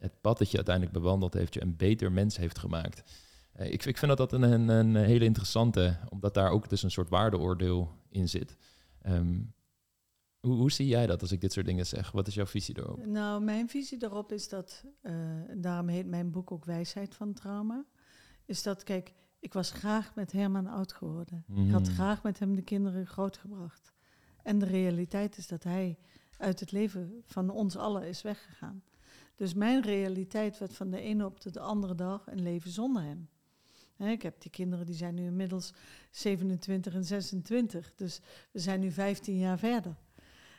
het 0.04 0.22
pad 0.22 0.38
dat 0.38 0.50
je 0.50 0.56
uiteindelijk 0.56 0.96
bewandeld 0.96 1.34
heeft 1.34 1.54
je 1.54 1.62
een 1.62 1.76
beter 1.76 2.12
mens 2.12 2.38
heeft 2.38 2.58
gemaakt. 2.58 3.04
Uh, 3.60 3.66
ik, 3.72 3.86
ik, 3.86 3.98
vind 3.98 4.18
dat 4.18 4.30
dat 4.30 4.34
een, 4.34 4.52
een, 4.52 4.70
een, 4.70 4.96
hele 4.96 5.26
interessante, 5.26 5.98
omdat 6.10 6.34
daar 6.34 6.50
ook 6.50 6.70
dus 6.70 6.84
een 6.84 6.92
soort 6.92 7.10
waardeoordeel 7.10 7.92
in 8.10 8.30
zit. 8.30 8.58
Um, 9.06 9.54
Hoe, 10.40 10.56
hoe 10.56 10.72
zie 10.72 10.88
jij 10.88 11.06
dat 11.08 11.22
als 11.22 11.32
ik 11.32 11.42
dit 11.42 11.54
soort 11.54 11.66
dingen 11.66 11.86
zeg? 11.86 12.12
Wat 12.12 12.28
is 12.28 12.34
jouw 12.34 12.46
visie 12.46 12.78
erop? 12.78 13.06
Nou, 13.06 13.42
mijn 13.44 13.70
visie 13.70 13.98
daarop 13.98 14.32
is 14.32 14.50
dat, 14.50 14.84
uh, 15.02 15.14
daarom 15.56 15.88
heet 15.88 16.06
mijn 16.08 16.32
boek 16.32 16.52
ook 16.52 16.66
Wijsheid 16.66 17.16
van 17.16 17.34
Trauma, 17.34 17.86
is 18.46 18.64
dat, 18.64 18.84
kijk, 18.84 19.14
ik 19.40 19.54
was 19.54 19.72
graag 19.72 20.16
met 20.16 20.32
Herman 20.32 20.68
oud 20.68 20.94
geworden. 20.94 21.46
Ik 21.56 21.72
had 21.72 21.82
Mhm. 21.86 21.94
graag 21.94 22.24
met 22.24 22.40
hem 22.40 22.56
de 22.56 22.62
kinderen 22.62 23.08
grootgebracht. 23.08 23.94
En 24.44 24.60
de 24.60 24.66
realiteit 24.66 25.38
is 25.38 25.48
dat 25.48 25.64
hij 25.64 25.98
uit 26.38 26.60
het 26.60 26.72
leven 26.72 27.22
van 27.26 27.50
ons 27.50 27.78
allen 27.78 28.08
is 28.08 28.22
weggegaan. 28.22 28.84
Dus 29.44 29.54
mijn 29.54 29.82
realiteit 29.82 30.58
werd 30.58 30.74
van 30.76 30.90
de 30.90 31.00
ene 31.02 31.26
op 31.26 31.42
de 31.42 31.60
andere 31.60 31.96
dag 31.96 32.28
een 32.28 32.42
leven 32.42 32.72
zonder 32.72 33.02
hem. 33.04 33.30
Ik 33.98 34.22
heb 34.22 34.42
die 34.42 34.52
kinderen, 34.52 34.86
die 34.86 34.96
zijn 34.96 35.16
nu 35.16 35.24
inmiddels 35.26 35.74
27 36.12 36.94
en 36.94 37.04
26. 37.04 37.94
Dus 37.96 38.20
we 38.52 38.60
zijn 38.60 38.80
nu 38.80 38.92
15 38.92 39.38
jaar 39.38 39.60
verder. 39.60 39.96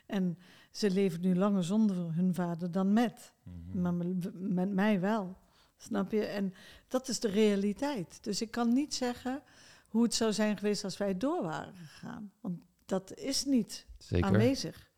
En 0.06 0.38
ze 0.70 0.90
leven 0.90 1.20
nu 1.20 1.34
langer 1.34 1.64
zonder 1.64 1.96
hun 2.14 2.34
vader 2.34 2.70
dan 2.70 2.92
met. 2.92 3.32
Mhm. 3.42 3.80
Maar 3.80 3.94
me- 3.94 4.30
met 4.34 4.70
mij 4.70 5.00
wel. 5.00 5.36
Snap 5.76 6.12
je? 6.12 6.24
En 6.24 6.54
dat 6.88 7.08
is 7.08 7.20
de 7.20 7.28
realiteit. 7.28 8.18
Dus 8.24 8.40
ik 8.40 8.50
kan 8.50 8.72
niet 8.72 8.94
zeggen 8.94 9.42
hoe 9.88 10.02
het 10.02 10.14
zou 10.14 10.32
zijn 10.32 10.56
geweest 10.56 10.84
als 10.84 10.96
wij 10.96 11.16
door 11.16 11.42
waren 11.42 11.74
gegaan. 11.74 12.32
Want 12.40 12.58
dat 12.84 13.14
is 13.14 13.44
niet 13.44 13.86
Zeker. 13.98 14.26
aanwezig. 14.26 14.90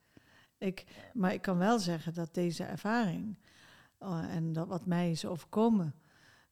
Ik, 0.59 0.85
maar 1.15 1.33
ik 1.33 1.43
kan 1.43 1.59
wel 1.59 1.79
zeggen 1.79 2.15
dat 2.15 2.35
deze 2.35 2.65
ervaring 2.65 3.37
eh, 3.99 4.35
en 4.35 4.53
dat 4.53 4.69
wat 4.69 4.87
mij 4.87 5.11
is 5.11 5.27
overkomen, 5.27 5.95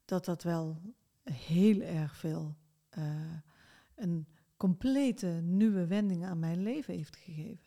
dat 0.05 0.25
dat 0.25 0.43
wel 0.43 0.81
heel 1.23 1.81
erg 1.81 2.17
veel 2.17 2.57
eh, 2.89 3.37
een 3.95 4.27
complete 4.57 5.27
nieuwe 5.27 5.87
wending 5.87 6.25
aan 6.25 6.39
mijn 6.39 6.63
leven 6.63 6.95
heeft 6.95 7.17
gegeven. 7.17 7.67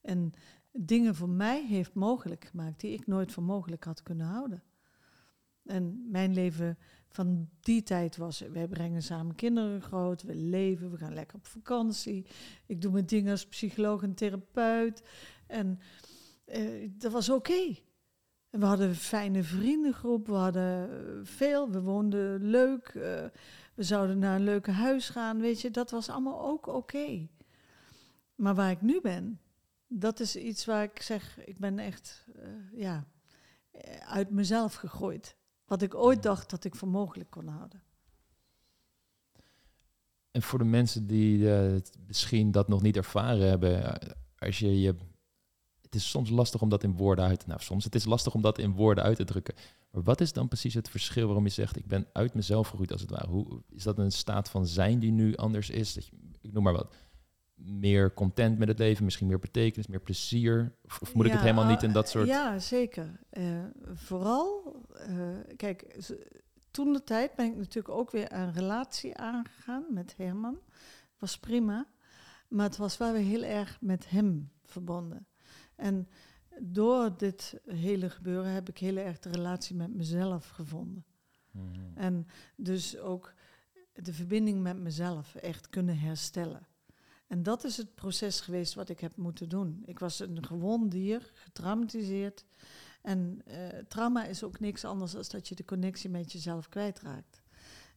En 0.00 0.32
dingen 0.72 1.14
voor 1.14 1.28
mij 1.28 1.66
heeft 1.66 1.94
mogelijk 1.94 2.44
gemaakt 2.44 2.80
die 2.80 2.92
ik 2.92 3.06
nooit 3.06 3.32
voor 3.32 3.42
mogelijk 3.42 3.84
had 3.84 4.02
kunnen 4.02 4.26
houden. 4.26 4.62
En 5.64 6.10
mijn 6.10 6.32
leven 6.32 6.78
van 7.08 7.48
die 7.60 7.82
tijd 7.82 8.16
was, 8.16 8.40
wij 8.40 8.68
brengen 8.68 9.02
samen 9.02 9.34
kinderen 9.34 9.82
groot, 9.82 10.22
we 10.22 10.34
leven, 10.34 10.90
we 10.90 10.96
gaan 10.96 11.14
lekker 11.14 11.36
op 11.36 11.46
vakantie. 11.46 12.26
Ik 12.66 12.80
doe 12.80 12.92
mijn 12.92 13.06
dingen 13.06 13.30
als 13.30 13.46
psycholoog 13.46 14.02
en 14.02 14.14
therapeut. 14.14 15.02
En 15.46 15.78
eh, 16.44 16.90
dat 16.90 17.12
was 17.12 17.28
oké. 17.28 17.74
We 18.52 18.64
hadden 18.64 18.88
een 18.88 18.94
fijne 18.94 19.42
vriendengroep, 19.42 20.26
we 20.26 20.32
hadden 20.32 20.90
eh, 20.90 21.20
veel, 21.22 21.70
we 21.70 21.80
woonden 21.80 22.44
leuk. 22.44 22.88
eh, 22.88 23.24
we 23.74 23.82
zouden 23.82 24.18
naar 24.18 24.36
een 24.36 24.44
leuke 24.44 24.70
huis 24.70 25.08
gaan, 25.08 25.40
weet 25.40 25.60
je. 25.60 25.70
Dat 25.70 25.90
was 25.90 26.08
allemaal 26.08 26.40
ook 26.40 26.66
oké. 26.66 27.28
Maar 28.34 28.54
waar 28.54 28.70
ik 28.70 28.80
nu 28.80 29.00
ben, 29.00 29.40
dat 29.86 30.20
is 30.20 30.36
iets 30.36 30.64
waar 30.64 30.82
ik 30.82 31.02
zeg, 31.02 31.38
ik 31.44 31.58
ben 31.58 31.78
echt, 31.78 32.26
eh, 32.36 32.80
ja, 32.80 33.06
uit 34.00 34.30
mezelf 34.30 34.74
gegooid. 34.74 35.36
Wat 35.64 35.82
ik 35.82 35.94
ooit 35.94 36.22
dacht 36.22 36.50
dat 36.50 36.64
ik 36.64 36.74
voor 36.74 36.88
mogelijk 36.88 37.30
kon 37.30 37.48
houden. 37.48 37.82
En 40.30 40.42
voor 40.42 40.58
de 40.58 40.64
mensen 40.64 41.06
die 41.06 41.46
het 41.46 41.92
misschien 42.06 42.50
dat 42.50 42.68
nog 42.68 42.82
niet 42.82 42.96
ervaren 42.96 43.48
hebben, 43.48 43.98
als 44.38 44.58
je 44.58 44.80
je. 44.80 44.94
Het 45.92 46.00
is 46.00 46.10
soms 46.10 46.30
lastig 46.30 46.62
om 46.62 46.68
dat 46.68 46.82
in 46.82 46.96
woorden 46.96 47.24
uit 47.24 47.40
te. 47.40 47.46
Nou, 47.48 47.60
soms 47.60 47.84
het 47.84 47.94
is 47.94 48.04
lastig 48.04 48.34
om 48.34 48.42
dat 48.42 48.58
in 48.58 48.72
woorden 48.72 49.04
uit 49.04 49.16
te 49.16 49.24
drukken. 49.24 49.54
Maar 49.90 50.02
wat 50.02 50.20
is 50.20 50.32
dan 50.32 50.48
precies 50.48 50.74
het 50.74 50.88
verschil 50.88 51.26
waarom 51.26 51.44
je 51.44 51.50
zegt: 51.50 51.76
ik 51.76 51.86
ben 51.86 52.06
uit 52.12 52.34
mezelf 52.34 52.68
gegroeid 52.68 52.92
als 52.92 53.00
het 53.00 53.10
ware? 53.10 53.28
Hoe 53.28 53.62
is 53.70 53.82
dat 53.82 53.98
een 53.98 54.12
staat 54.12 54.48
van 54.48 54.66
zijn 54.66 54.98
die 54.98 55.10
nu 55.10 55.36
anders 55.36 55.70
is? 55.70 55.94
Dat 55.94 56.06
je, 56.06 56.12
ik 56.40 56.52
noem 56.52 56.62
maar 56.62 56.72
wat. 56.72 56.94
Meer 57.54 58.14
content 58.14 58.58
met 58.58 58.68
het 58.68 58.78
leven, 58.78 59.04
misschien 59.04 59.26
meer 59.26 59.38
betekenis, 59.38 59.86
meer 59.86 60.00
plezier. 60.00 60.76
Of, 60.84 61.00
of 61.00 61.14
moet 61.14 61.26
ik 61.26 61.32
het 61.32 61.40
helemaal 61.40 61.66
niet 61.66 61.76
ah, 61.76 61.82
in 61.82 61.92
dat 61.92 62.08
soort. 62.08 62.26
Ja, 62.26 62.58
zeker. 62.58 63.20
Eh, 63.30 63.44
vooral, 63.94 64.76
eh, 64.94 65.56
kijk, 65.56 66.00
toen 66.70 66.92
de 66.92 67.04
tijd 67.04 67.34
ben 67.34 67.46
ik 67.46 67.56
natuurlijk 67.56 67.94
ook 67.94 68.10
weer 68.10 68.32
een 68.32 68.52
relatie 68.52 69.16
aangegaan 69.16 69.84
met 69.90 70.14
Herman. 70.16 70.58
Was 71.18 71.38
prima, 71.38 71.86
maar 72.48 72.66
het 72.66 72.76
was 72.76 72.96
wel 72.96 73.12
weer 73.12 73.24
heel 73.24 73.42
erg 73.42 73.78
met 73.80 74.10
hem 74.10 74.50
verbonden. 74.64 75.26
En 75.82 76.08
door 76.60 77.16
dit 77.16 77.60
hele 77.66 78.10
gebeuren 78.10 78.52
heb 78.52 78.68
ik 78.68 78.78
heel 78.78 78.96
erg 78.96 79.18
de 79.18 79.30
relatie 79.30 79.76
met 79.76 79.94
mezelf 79.94 80.48
gevonden. 80.48 81.04
Mhm. 81.50 81.64
En 81.94 82.26
dus 82.56 82.98
ook 82.98 83.34
de 83.92 84.12
verbinding 84.12 84.62
met 84.62 84.78
mezelf 84.78 85.34
echt 85.34 85.68
kunnen 85.68 85.98
herstellen. 85.98 86.66
En 87.26 87.42
dat 87.42 87.64
is 87.64 87.76
het 87.76 87.94
proces 87.94 88.40
geweest 88.40 88.74
wat 88.74 88.88
ik 88.88 89.00
heb 89.00 89.16
moeten 89.16 89.48
doen. 89.48 89.82
Ik 89.84 89.98
was 89.98 90.20
een 90.20 90.44
gewoon 90.46 90.88
dier, 90.88 91.30
getraumatiseerd. 91.34 92.44
En 93.02 93.40
eh, 93.44 93.78
trauma 93.88 94.24
is 94.24 94.42
ook 94.42 94.60
niks 94.60 94.84
anders 94.84 95.12
dan 95.12 95.24
dat 95.28 95.48
je 95.48 95.54
de 95.54 95.64
connectie 95.64 96.10
met 96.10 96.32
jezelf 96.32 96.68
kwijtraakt. 96.68 97.42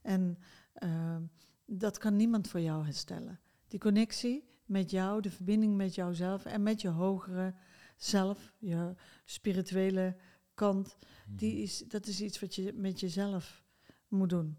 En 0.01 0.37
eh, 0.73 1.17
dat 1.65 1.97
kan 1.97 2.15
niemand 2.15 2.47
voor 2.47 2.61
jou 2.61 2.83
herstellen. 2.83 3.39
Die 3.67 3.79
connectie 3.79 4.43
met 4.65 4.91
jou, 4.91 5.21
de 5.21 5.31
verbinding 5.31 5.75
met 5.75 5.95
jouzelf 5.95 6.45
en 6.45 6.63
met 6.63 6.81
je 6.81 6.89
hogere 6.89 7.53
zelf, 7.95 8.53
je 8.57 8.95
spirituele 9.25 10.15
kant, 10.53 10.97
die 11.27 11.61
is, 11.61 11.83
dat 11.87 12.07
is 12.07 12.21
iets 12.21 12.39
wat 12.39 12.55
je 12.55 12.73
met 12.73 12.99
jezelf 12.99 13.63
moet 14.07 14.29
doen. 14.29 14.57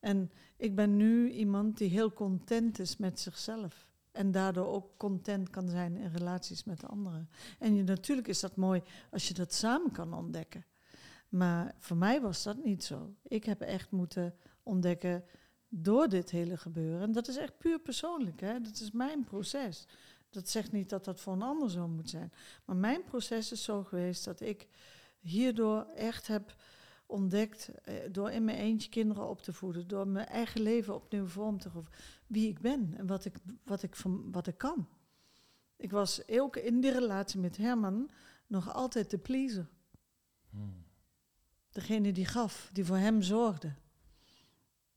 En 0.00 0.30
ik 0.56 0.74
ben 0.74 0.96
nu 0.96 1.30
iemand 1.30 1.78
die 1.78 1.88
heel 1.88 2.12
content 2.12 2.78
is 2.78 2.96
met 2.96 3.20
zichzelf. 3.20 3.88
En 4.12 4.30
daardoor 4.30 4.66
ook 4.66 4.96
content 4.96 5.50
kan 5.50 5.68
zijn 5.68 5.96
in 5.96 6.10
relaties 6.10 6.64
met 6.64 6.88
anderen. 6.88 7.30
En 7.58 7.74
je, 7.74 7.82
natuurlijk 7.82 8.28
is 8.28 8.40
dat 8.40 8.56
mooi 8.56 8.82
als 9.10 9.28
je 9.28 9.34
dat 9.34 9.54
samen 9.54 9.92
kan 9.92 10.14
ontdekken. 10.14 10.64
Maar 11.28 11.74
voor 11.78 11.96
mij 11.96 12.20
was 12.20 12.42
dat 12.42 12.64
niet 12.64 12.84
zo. 12.84 13.14
Ik 13.22 13.44
heb 13.44 13.60
echt 13.60 13.90
moeten 13.90 14.34
ontdekken 14.62 15.24
door 15.68 16.08
dit 16.08 16.30
hele 16.30 16.56
gebeuren. 16.56 17.02
En 17.02 17.12
dat 17.12 17.28
is 17.28 17.36
echt 17.36 17.58
puur 17.58 17.78
persoonlijk. 17.78 18.40
Hè? 18.40 18.60
Dat 18.60 18.80
is 18.80 18.90
mijn 18.90 19.24
proces. 19.24 19.86
Dat 20.30 20.48
zegt 20.48 20.72
niet 20.72 20.88
dat 20.88 21.04
dat 21.04 21.20
voor 21.20 21.32
een 21.32 21.42
ander 21.42 21.70
zo 21.70 21.88
moet 21.88 22.10
zijn. 22.10 22.32
Maar 22.64 22.76
mijn 22.76 23.04
proces 23.04 23.52
is 23.52 23.62
zo 23.62 23.84
geweest 23.84 24.24
dat 24.24 24.40
ik 24.40 24.66
hierdoor 25.18 25.84
echt 25.84 26.26
heb 26.26 26.54
ontdekt, 27.06 27.70
eh, 27.82 27.94
door 28.10 28.30
in 28.30 28.44
mijn 28.44 28.58
eentje 28.58 28.88
kinderen 28.88 29.28
op 29.28 29.42
te 29.42 29.52
voeden, 29.52 29.88
door 29.88 30.08
mijn 30.08 30.26
eigen 30.26 30.60
leven 30.60 30.94
opnieuw 30.94 31.26
vorm 31.26 31.58
te 31.58 31.70
geven, 31.70 31.92
wie 32.26 32.48
ik 32.48 32.60
ben 32.60 32.94
en 32.96 33.06
wat 33.06 33.24
ik, 33.24 33.36
wat 33.64 33.82
ik, 33.82 33.96
van, 33.96 34.32
wat 34.32 34.46
ik 34.46 34.58
kan. 34.58 34.88
Ik 35.76 35.90
was 35.90 36.28
ook 36.28 36.56
in 36.56 36.80
die 36.80 36.92
relatie 36.92 37.40
met 37.40 37.56
Herman 37.56 38.10
nog 38.46 38.74
altijd 38.74 39.10
de 39.10 39.18
pleaser. 39.18 39.68
Mhm. 40.50 40.64
Degene 41.70 42.12
die 42.12 42.26
gaf, 42.26 42.70
die 42.72 42.84
voor 42.84 42.96
hem 42.96 43.22
zorgde. 43.22 43.74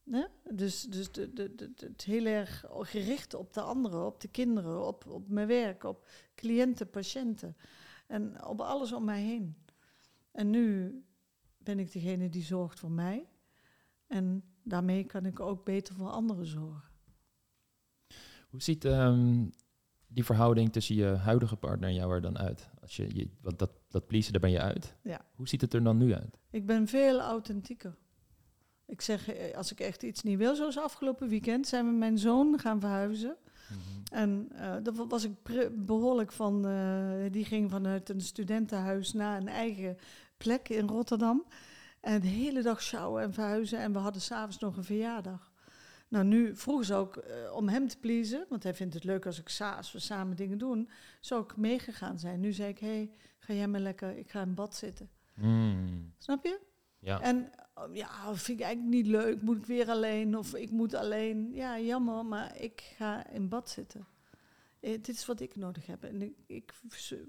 Hè? 0.10 0.24
Dus, 0.51 0.82
dus 0.82 1.12
de, 1.12 1.34
de, 1.34 1.56
de, 1.56 1.74
de- 1.74 1.86
het 1.86 2.04
heel 2.04 2.26
erg 2.26 2.64
gericht 2.70 3.34
op 3.34 3.54
de 3.54 3.62
anderen, 3.62 4.06
op 4.06 4.22
de 4.22 4.28
kinderen, 4.28 4.88
op, 4.88 5.06
op 5.08 5.28
mijn 5.30 5.47
werk, 5.47 5.84
op 5.84 6.08
cliënten, 6.36 6.89
patiënten. 6.89 7.56
En 8.08 8.45
op 8.45 8.62
alles 8.62 8.91
om 8.93 9.04
mij 9.04 9.22
heen. 9.22 9.56
En 10.32 10.49
nu 10.49 10.95
ben 11.58 11.80
ik 11.80 11.91
degene 11.91 12.30
die 12.30 12.43
zorgt 12.43 12.80
voor 12.80 12.91
mij. 12.91 13.28
En 14.08 14.43
daarmee 14.64 15.04
kan 15.04 15.26
ik 15.26 15.39
ook 15.39 15.66
beter 15.66 15.95
voor 15.95 16.10
anderen 16.10 16.45
zorgen. 16.45 16.91
Hoe 18.49 18.62
ziet 18.62 18.86
ehm, 18.86 19.45
die 20.08 20.24
verhouding 20.26 20.72
tussen 20.72 20.95
je 20.95 21.06
huidige 21.06 21.56
partner 21.56 21.89
en 21.89 21.95
jou 21.95 22.14
er 22.14 22.22
dan 22.22 22.38
uit? 22.38 22.70
Als 22.82 22.95
je, 22.95 23.16
je, 23.16 23.30
want 23.41 23.60
dat, 23.60 23.72
dat 23.88 24.08
pleasen, 24.08 24.32
daar 24.32 24.41
ben 24.41 24.51
je 24.51 24.62
uit. 24.62 24.95
Ja. 25.04 25.26
Hoe 25.36 25.47
ziet 25.47 25.62
het 25.62 25.74
er 25.74 25.84
dan 25.84 25.97
nu 25.97 26.14
uit? 26.14 26.39
Ik 26.49 26.66
ben 26.66 26.88
veel 26.88 27.20
authentieker. 27.22 27.95
Ik 28.94 29.02
zeg, 29.02 29.30
eh, 29.34 29.58
als 29.58 29.72
ik 29.72 29.80
echt 29.80 30.04
iets 30.04 30.24
niet 30.24 30.38
wil, 30.38 30.56
zoals 30.56 30.78
afgelopen 30.78 31.28
weekend, 31.30 31.68
zijn 31.68 31.86
we 31.86 31.91
mijn 31.91 32.18
zoon 32.18 32.60
gaan 32.60 32.80
verhuizen. 32.80 33.36
En 34.11 34.48
eh 34.52 34.76
daar 34.84 34.94
wa- 34.94 35.07
was 35.07 35.24
ik 35.24 35.32
behoorlijk 35.86 36.32
van, 36.32 36.65
eh, 36.68 37.32
die 37.32 37.45
ging 37.45 37.72
vanuit 37.72 38.10
een 38.10 38.22
studentenhuis 38.22 39.14
naar 39.14 39.38
een 39.41 39.48
eigen 39.48 39.98
plek 40.38 40.70
in 40.70 40.88
Rotterdam. 40.88 41.45
En 41.99 42.22
de 42.22 42.28
hele 42.28 42.61
dag 42.61 42.82
sjouwen 42.82 43.22
en 43.24 43.34
verhuizen. 43.34 43.80
En 43.80 43.94
we 43.94 43.99
hadden 43.99 44.22
s'avonds 44.22 44.60
nog 44.60 44.78
een 44.78 44.84
verjaardag. 44.84 45.52
Nou, 46.07 46.26
nu 46.26 46.56
vroegen 46.56 46.86
ze 46.86 46.94
ook 46.94 47.24
om 47.53 47.70
hem 47.70 47.88
te 47.88 47.98
pleasen, 47.99 48.45
want 48.49 48.64
hij 48.64 48.74
vindt 48.74 48.94
het 48.94 49.03
leuk 49.03 49.26
als, 49.26 49.40
ik 49.40 49.49
sa 49.49 49.76
als 49.76 49.91
we 49.91 49.99
samen 49.99 50.36
dingen 50.36 50.57
doen. 50.57 50.90
Zou 51.20 51.44
ik 51.44 51.57
meegegaan 51.57 52.20
zijn. 52.20 52.40
Nu 52.40 52.52
zei 52.53 52.70
ik, 52.70 52.80
hé, 52.80 52.88
hey, 52.88 53.11
ga 53.40 53.53
jij 53.53 53.68
maar 53.68 53.80
lekker, 53.80 54.18
ik 54.18 54.30
ga 54.30 54.41
in 54.41 54.53
bad 54.53 54.76
zitten. 54.76 55.10
Mm. 55.36 56.14
Snap 56.18 56.44
je? 56.45 56.60
Ja. 56.99 57.22
En 57.22 57.49
ja, 57.91 58.35
vind 58.35 58.60
ik 58.60 58.65
eigenlijk 58.65 58.95
niet 58.95 59.07
leuk. 59.07 59.41
Moet 59.41 59.57
ik 59.57 59.65
weer 59.65 59.89
alleen 59.89 60.38
of 60.38 60.53
ik 60.55 60.72
moet 60.72 60.93
alleen. 60.93 61.53
Ja, 61.53 61.80
jammer, 61.80 62.26
maar 62.26 62.57
ik 62.61 62.93
ga 62.97 63.27
in 63.30 63.49
bad 63.49 63.69
zitten. 63.69 64.07
Eh, 64.80 64.91
dit 64.91 65.07
is 65.10 65.26
wat 65.26 65.39
ik 65.39 65.55
nodig 65.55 65.85
heb. 65.85 66.03
En 66.03 66.35
ik, 66.47 66.73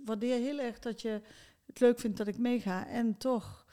waardeer 0.05 0.39
heel 0.39 0.59
erg 0.59 0.79
dat 0.79 1.03
je 1.03 1.21
het 1.67 1.81
leuk 1.81 1.99
vindt 1.99 2.17
dat 2.17 2.27
ik 2.27 2.39
meega. 2.39 2.87
En 2.87 3.17
toch 3.17 3.65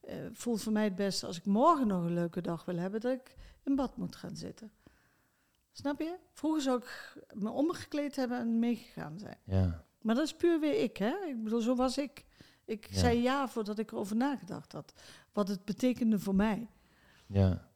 eh, 0.00 0.14
voelt 0.32 0.62
voor 0.62 0.72
mij 0.72 0.84
het 0.84 0.94
beste 0.96 1.26
als 1.26 1.36
ik 1.36 1.44
morgen 1.44 1.86
nog 1.86 2.04
een 2.04 2.14
leuke 2.14 2.40
dag 2.40 2.64
wil 2.64 2.76
hebben, 2.76 3.00
dat 3.00 3.12
ik 3.12 3.34
in 3.64 3.74
bad 3.76 3.96
moet 3.96 4.16
gaan 4.16 4.36
zitten. 4.36 4.72
Snap 5.72 6.00
je? 6.00 6.16
Vroeger 6.32 6.60
zou 6.62 6.78
ik 6.78 7.16
me 7.34 7.50
omgekleed 7.50 8.16
hebben 8.16 8.38
en 8.38 8.58
meegegaan 8.58 9.18
zijn. 9.18 9.38
ja. 9.44 9.84
Maar 10.00 10.14
dat 10.14 10.24
is 10.24 10.34
puur 10.34 10.60
weer 10.60 10.82
ik, 10.82 10.96
hè? 10.96 11.14
Ik 11.26 11.42
bedoel, 11.42 11.60
zo 11.60 11.74
was 11.74 11.98
ik. 11.98 12.24
Ik 12.64 12.86
Ja. 12.90 12.98
zei 12.98 13.22
ja 13.22 13.48
voordat 13.48 13.78
ik 13.78 13.92
erover 13.92 14.16
nagedacht 14.16 14.72
had. 14.72 14.92
Wat 15.32 15.48
het 15.48 15.64
betekende 15.64 16.18
voor 16.18 16.34
mij. 16.34 16.68
Ja, 17.26 17.68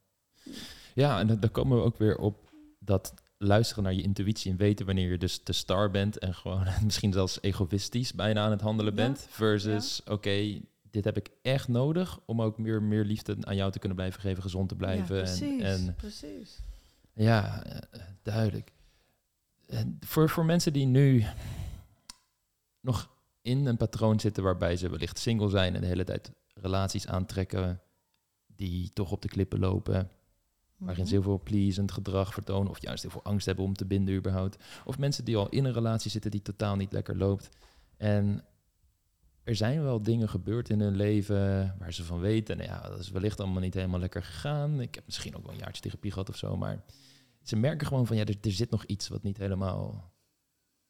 ja 0.95 1.19
en 1.19 1.27
dan, 1.27 1.51
komen 1.51 1.77
we 1.77 1.85
ook 1.85 1.99
weer 1.99 2.17
op 2.17 2.53
dat 2.79 3.15
luisteren 3.39 3.85
naar 3.85 3.95
je 3.95 4.03
intuïtie 4.03 4.51
en 4.51 4.57
weten 4.57 4.87
wanneer 4.87 5.11
je 5.11 5.19
dus 5.19 5.45
de 5.45 5.53
star 5.53 5.91
bent 5.91 6.19
en 6.19 6.35
gewoon 6.35 6.67
misschien 6.85 7.13
zelfs 7.13 7.39
egoïstisch 7.41 8.15
bijna 8.15 8.45
aan 8.45 8.51
het 8.51 8.61
handelen 8.61 8.97
Ja, 8.97 9.03
bent. 9.03 9.27
Versus, 9.31 10.03
oké, 10.05 10.61
dit 10.83 11.05
heb 11.05 11.17
ik 11.17 11.31
echt 11.43 11.69
nodig 11.69 12.21
om 12.25 12.43
ook 12.43 12.59
meer, 12.59 12.83
meer 12.83 13.05
liefde 13.05 13.37
aan 13.41 13.57
jou 13.57 13.73
te 13.73 13.79
kunnen 13.79 13.97
blijven 13.97 14.21
geven, 14.21 14.43
gezond 14.43 14.69
te 14.69 14.77
blijven. 14.77 15.17
ja, 15.17 15.23
precies, 15.23 15.63
en 15.63 15.95
precies. 15.95 16.59
ja, 17.13 17.65
eh, 17.65 18.01
duidelijk. 18.23 18.73
En 19.67 19.97
voor, 20.01 20.29
voor 20.29 20.45
mensen 20.45 20.73
die 20.73 20.87
nu 20.87 21.25
nog 22.81 23.11
in 23.43 23.67
een 23.67 23.77
patroon 23.77 24.21
zitten 24.21 24.43
waarbij 24.43 24.77
ze 24.77 24.91
wellicht 24.91 25.19
single 25.19 25.49
zijn 25.49 25.75
en 25.75 25.81
de 25.81 25.87
hele 25.87 26.05
tijd 26.05 26.33
relaties 26.65 27.07
aantrekken 27.07 27.81
die 28.47 28.91
toch 28.93 29.13
op 29.13 29.23
de 29.23 29.29
klippen 29.29 29.59
lopen, 29.59 30.11
waarin 30.77 30.99
Mhm. 30.99 31.07
ze 31.09 31.15
heel 31.15 31.23
veel 31.23 31.41
pleasend 31.43 31.93
gedrag 31.93 32.33
vertonen 32.35 32.71
of 32.71 32.83
juist 32.83 33.03
heel 33.03 33.11
veel 33.11 33.25
angst 33.25 33.47
hebben 33.47 33.65
om 33.65 33.75
te 33.75 33.85
binden 33.85 34.15
überhaupt. 34.15 34.65
Of 34.85 34.99
mensen 34.99 35.25
die 35.25 35.37
al 35.37 35.49
in 35.49 35.65
een 35.65 35.73
relatie 35.73 36.11
zitten 36.11 36.31
die 36.31 36.43
totaal 36.43 36.77
niet 36.77 36.93
lekker 36.93 37.17
loopt. 37.17 37.49
En 37.97 38.45
er 39.43 39.57
zijn 39.57 39.83
wel 39.83 40.03
dingen 40.03 40.29
gebeurd 40.29 40.69
in 40.69 40.81
hun 40.81 40.97
leven 40.97 41.75
waar 41.79 41.93
ze 41.93 42.05
van 42.05 42.21
weten, 42.21 42.57
nou 42.57 42.69
ja, 42.69 42.89
dat 42.89 42.99
is 42.99 43.11
wellicht 43.11 43.41
allemaal 43.41 43.61
niet 43.61 43.75
helemaal 43.75 44.01
lekker 44.01 44.23
gegaan. 44.23 44.81
Ik 44.81 44.95
heb 44.95 45.07
misschien 45.07 45.37
ook 45.37 45.43
wel 45.45 45.53
een 45.53 45.59
jaartje 45.59 45.83
therapie 45.83 46.11
gehad 46.13 46.29
of 46.29 46.37
zo, 46.37 46.57
maar 46.57 46.85
ze 47.43 47.57
merken 47.57 47.87
gewoon 47.87 48.07
van, 48.07 48.17
ja, 48.17 48.25
er, 48.25 48.37
er 48.41 48.53
zit 48.53 48.71
nog 48.71 48.85
iets 48.85 49.09
wat 49.09 49.23
niet 49.23 49.37
helemaal 49.39 50.13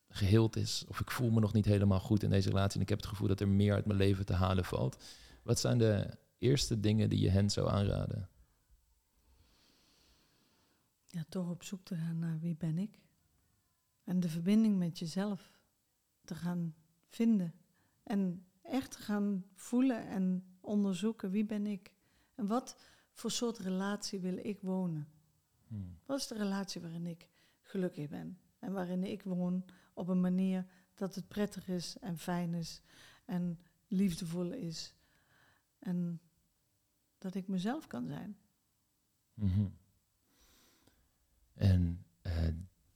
geheeld 0.08 0.56
is. 0.56 0.84
Of 0.88 1.00
ik 1.00 1.10
voel 1.10 1.30
me 1.30 1.40
nog 1.40 1.52
niet 1.52 1.64
helemaal 1.64 2.00
goed 2.00 2.22
in 2.22 2.30
deze 2.30 2.48
relatie 2.48 2.76
en 2.76 2.82
ik 2.82 2.88
heb 2.88 2.98
het 2.98 3.08
gevoel 3.08 3.28
dat 3.28 3.40
er 3.40 3.48
meer 3.48 3.74
uit 3.74 3.86
mijn 3.86 3.98
leven 3.98 4.24
te 4.26 4.32
halen 4.32 4.64
valt. 4.64 5.04
Wat 5.44 5.58
zijn 5.58 5.78
de 5.78 6.18
eerste 6.38 6.80
dingen 6.80 7.08
die 7.08 7.20
je 7.20 7.28
hen 7.28 7.50
zou 7.50 7.68
aanraden? 7.68 8.28
Ja, 11.06 11.24
toch 11.28 11.50
op 11.50 11.62
zoek 11.62 11.84
te 11.84 11.96
gaan 11.96 12.18
naar 12.18 12.38
wie 12.40 12.56
ben 12.56 12.78
ik. 12.78 13.00
En 14.04 14.20
de 14.20 14.28
verbinding 14.28 14.78
met 14.78 14.98
jezelf 14.98 15.58
te 16.24 16.34
gaan 16.34 16.74
vinden. 17.08 17.54
En 18.02 18.46
echt 18.62 18.90
te 18.90 18.98
gaan 18.98 19.44
voelen 19.54 20.06
en 20.06 20.44
onderzoeken 20.60 21.30
wie 21.30 21.44
ben 21.44 21.66
ik. 21.66 21.94
En 22.34 22.46
wat 22.46 22.76
voor 23.12 23.30
soort 23.30 23.58
relatie 23.58 24.20
wil 24.20 24.36
ik 24.36 24.60
wonen. 24.60 25.08
Hmm. 25.66 25.98
Wat 26.06 26.18
is 26.18 26.26
de 26.26 26.36
relatie 26.36 26.80
waarin 26.80 27.06
ik 27.06 27.28
gelukkig 27.60 28.08
ben? 28.08 28.38
En 28.58 28.72
waarin 28.72 29.04
ik 29.04 29.22
woon 29.22 29.64
op 29.94 30.08
een 30.08 30.20
manier 30.20 30.66
dat 30.94 31.14
het 31.14 31.28
prettig 31.28 31.68
is 31.68 31.98
en 31.98 32.18
fijn 32.18 32.54
is 32.54 32.82
en 33.24 33.58
liefdevol 33.88 34.52
is. 34.52 34.94
En 35.84 36.20
dat 37.18 37.34
ik 37.34 37.48
mezelf 37.48 37.86
kan 37.86 38.06
zijn. 38.06 38.36
Mhm. 39.34 39.64
En 41.54 42.06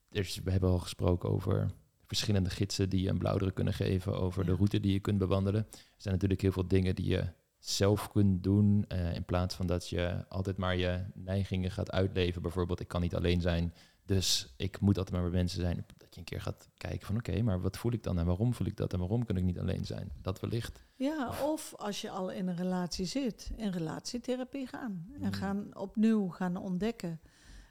er 0.09 0.21
is- 0.21 0.41
we 0.45 0.51
hebben 0.51 0.71
al 0.71 0.79
gesproken 0.79 1.31
over 1.31 1.71
verschillende 2.07 2.51
gidsen 2.51 2.89
die 2.89 3.03
je 3.03 3.09
een 3.09 3.19
blauwdruk 3.19 3.55
kunnen 3.55 3.75
geven, 3.75 4.19
over 4.21 4.45
de 4.47 4.55
route 4.55 4.81
die 4.81 4.93
je 4.93 5.01
kunt 5.01 5.19
bewandelen. 5.19 5.67
Er 5.71 5.79
zijn 5.97 6.15
natuurlijk 6.15 6.41
heel 6.41 6.53
veel 6.53 6.69
dingen 6.69 6.95
die 6.95 7.07
je 7.09 7.33
zelf 7.59 8.11
kunt 8.11 8.43
doen, 8.43 8.85
eh, 8.89 9.15
in 9.15 9.25
plaats 9.25 9.55
van 9.55 9.67
dat 9.67 9.89
je 9.89 10.25
altijd 10.29 10.57
maar 10.57 10.77
je 10.77 11.05
neigingen 11.15 11.71
gaat 11.71 11.91
uitleven. 11.91 12.43
Bijvoorbeeld, 12.43 12.81
ik 12.81 12.89
kan 12.89 13.01
niet 13.01 13.15
alleen 13.15 13.41
zijn, 13.41 13.75
dus 14.05 14.55
ik 14.57 14.81
moet 14.81 14.99
altijd 14.99 15.15
maar 15.17 15.25
met 15.25 15.35
mensen 15.35 15.61
zijn. 15.61 15.87
Je 16.19 16.25
een 16.25 16.39
keer 16.39 16.53
gaat 16.53 16.69
kijken 16.77 17.07
van, 17.07 17.17
oké, 17.17 17.43
maar 17.43 17.61
wat 17.61 17.77
voel 17.77 17.93
ik 17.93 18.03
dan 18.03 18.19
en 18.19 18.27
waarom 18.27 18.55
voel 18.55 18.67
ik 18.67 18.77
dat 18.77 18.93
en 18.93 18.99
waarom 18.99 19.25
kan 19.25 19.37
ik 19.37 19.45
niet 19.45 19.59
alleen 19.59 19.85
zijn? 19.85 20.13
Dat 20.23 20.41
wellicht. 20.41 20.85
Ja, 20.95 21.33
of 21.45 21.75
als 21.77 22.01
je 22.01 22.11
al 22.11 22.31
in 22.31 22.49
een 22.49 22.57
relatie 22.57 23.07
zit, 23.07 23.51
in 23.57 23.71
relatietherapie 23.71 24.67
gaan. 24.67 25.07
En 25.15 25.21
Mm. 25.27 25.33
gaan 25.33 25.77
opnieuw 25.77 26.29
gaan 26.29 26.57
ontdekken 26.57 27.21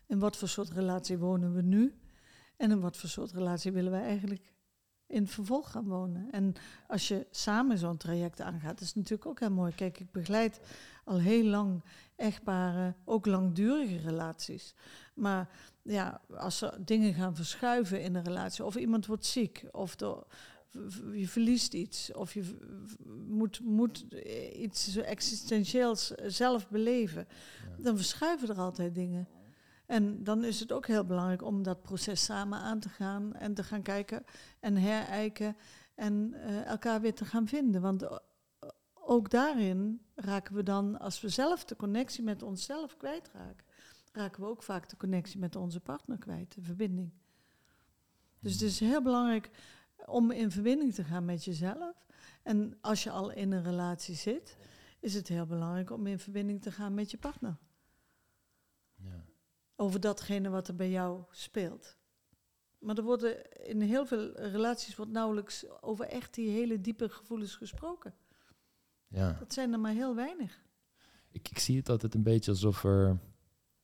in 0.08 0.20
wat 0.20 0.38
voor 0.38 0.48
soort 0.48 0.70
relatie 0.72 1.18
wonen 1.18 1.54
we 1.54 1.62
nu. 1.62 1.94
En 2.58 2.72
in 2.72 2.80
wat 2.80 2.98
voor 2.98 3.10
soort 3.10 3.32
relatie 3.32 3.72
willen 3.72 3.92
wij 3.92 4.04
eigenlijk 4.04 4.54
in 5.08 5.22
het 5.22 5.32
vervolg 5.32 5.72
gaan 5.72 5.88
wonen. 5.88 6.32
En 6.32 6.54
als 6.88 7.08
je 7.08 7.28
samen 7.32 7.78
zo'n 7.78 7.98
traject 7.98 8.42
aangaat, 8.42 8.82
is 8.82 8.88
het 8.88 8.96
natuurlijk 8.96 9.26
ook 9.26 9.40
heel 9.40 9.52
mooi. 9.52 9.76
Kijk, 9.76 10.00
ik 10.00 10.12
begeleid 10.12 10.60
al 11.06 11.20
heel 11.20 11.44
lang 11.46 11.84
echtparen, 12.16 12.96
ook 13.06 13.26
langdurige 13.26 13.98
relaties. 13.98 14.74
Maar 15.16 15.50
ja, 15.88 16.22
als 16.38 16.62
er 16.62 16.86
dingen 16.86 17.14
gaan 17.14 17.36
verschuiven 17.36 18.02
in 18.02 18.16
een 18.16 18.24
relatie, 18.24 18.66
of 18.66 18.76
iemand 18.76 19.06
wordt 19.06 19.26
ziek, 19.26 19.66
of 19.72 19.96
je 21.14 21.28
verliest 21.28 21.74
iets, 21.74 22.14
of 22.14 22.34
je 22.34 22.58
moet, 23.28 23.60
moet 23.64 24.06
eh, 24.10 24.62
iets 24.62 24.92
zo 24.92 25.00
existentieels 25.02 26.08
zelf 26.26 26.68
beleven, 26.70 27.28
Ja. 27.78 27.84
dan 27.84 27.96
verschuiven 27.98 28.50
er 28.50 28.60
altijd 28.60 28.96
dingen. 28.96 29.28
En 29.86 30.24
dan 30.24 30.44
is 30.44 30.60
het 30.60 30.72
ook 30.72 30.88
heel 30.88 31.06
belangrijk 31.06 31.42
om 31.44 31.64
dat 31.64 31.82
proces 31.82 32.24
samen 32.24 32.60
aan 32.60 32.80
te 32.80 32.90
gaan 32.90 33.34
en 33.36 33.54
te 33.54 33.64
gaan 33.64 33.82
kijken 33.82 34.24
en 34.60 34.76
herijken 34.76 35.56
en 35.96 36.34
eh, 36.34 36.66
elkaar 36.66 37.02
weer 37.02 37.14
te 37.14 37.26
gaan 37.26 37.48
vinden. 37.48 37.82
Want 37.82 38.08
o- 38.10 38.20
ook 38.94 39.30
daarin 39.30 40.02
raken 40.16 40.56
we 40.56 40.64
dan, 40.64 41.00
als 41.00 41.22
we 41.22 41.30
zelf 41.30 41.64
de 41.66 41.76
connectie 41.76 42.24
met 42.24 42.44
onszelf 42.44 42.98
kwijtraken, 42.98 43.66
raken 44.18 44.42
we 44.42 44.48
ook 44.48 44.64
vaak 44.64 44.90
de 44.90 44.98
connectie 44.98 45.40
met 45.40 45.56
onze 45.56 45.80
partner 45.80 46.18
kwijt, 46.18 46.56
de 46.56 46.62
verbinding. 46.62 47.12
Dus 48.40 48.54
het 48.54 48.62
is 48.62 48.80
heel 48.80 49.02
belangrijk 49.02 49.50
om 50.06 50.32
in 50.32 50.52
verbinding 50.52 50.94
te 50.94 51.04
gaan 51.04 51.26
met 51.26 51.44
jezelf. 51.44 52.06
En 52.44 52.78
als 52.82 53.04
je 53.04 53.12
al 53.12 53.32
in 53.32 53.52
een 53.52 53.64
relatie 53.64 54.16
zit, 54.16 54.58
is 55.00 55.14
het 55.14 55.28
heel 55.28 55.46
belangrijk 55.46 55.92
om 55.92 56.08
in 56.08 56.20
verbinding 56.20 56.62
te 56.62 56.72
gaan 56.72 56.94
met 56.94 57.12
je 57.12 57.18
partner. 57.18 57.58
Ja. 58.96 59.26
Over 59.76 60.00
datgene 60.00 60.50
wat 60.50 60.68
er 60.68 60.76
bij 60.76 60.90
jou 60.90 61.24
speelt. 61.32 61.98
Maar 62.80 62.98
er 62.98 63.04
worden 63.04 63.52
in 63.66 63.82
heel 63.82 64.06
veel 64.06 64.32
relaties 64.32 64.96
wordt 64.96 65.12
nauwelijks 65.12 65.82
over 65.82 66.06
echt 66.06 66.34
die 66.34 66.50
hele 66.50 66.82
diepe 66.82 67.10
gevoelens 67.10 67.56
gesproken. 67.56 68.16
ja. 69.08 69.32
Dat 69.32 69.54
zijn 69.54 69.74
er 69.74 69.80
maar 69.80 69.94
heel 69.94 70.16
weinig. 70.16 70.66
Ik, 71.32 71.50
ik 71.50 71.60
zie 71.60 71.78
het 71.78 71.90
altijd 71.90 72.14
een 72.14 72.24
beetje 72.24 72.52
alsof 72.52 72.84
er... 72.84 73.20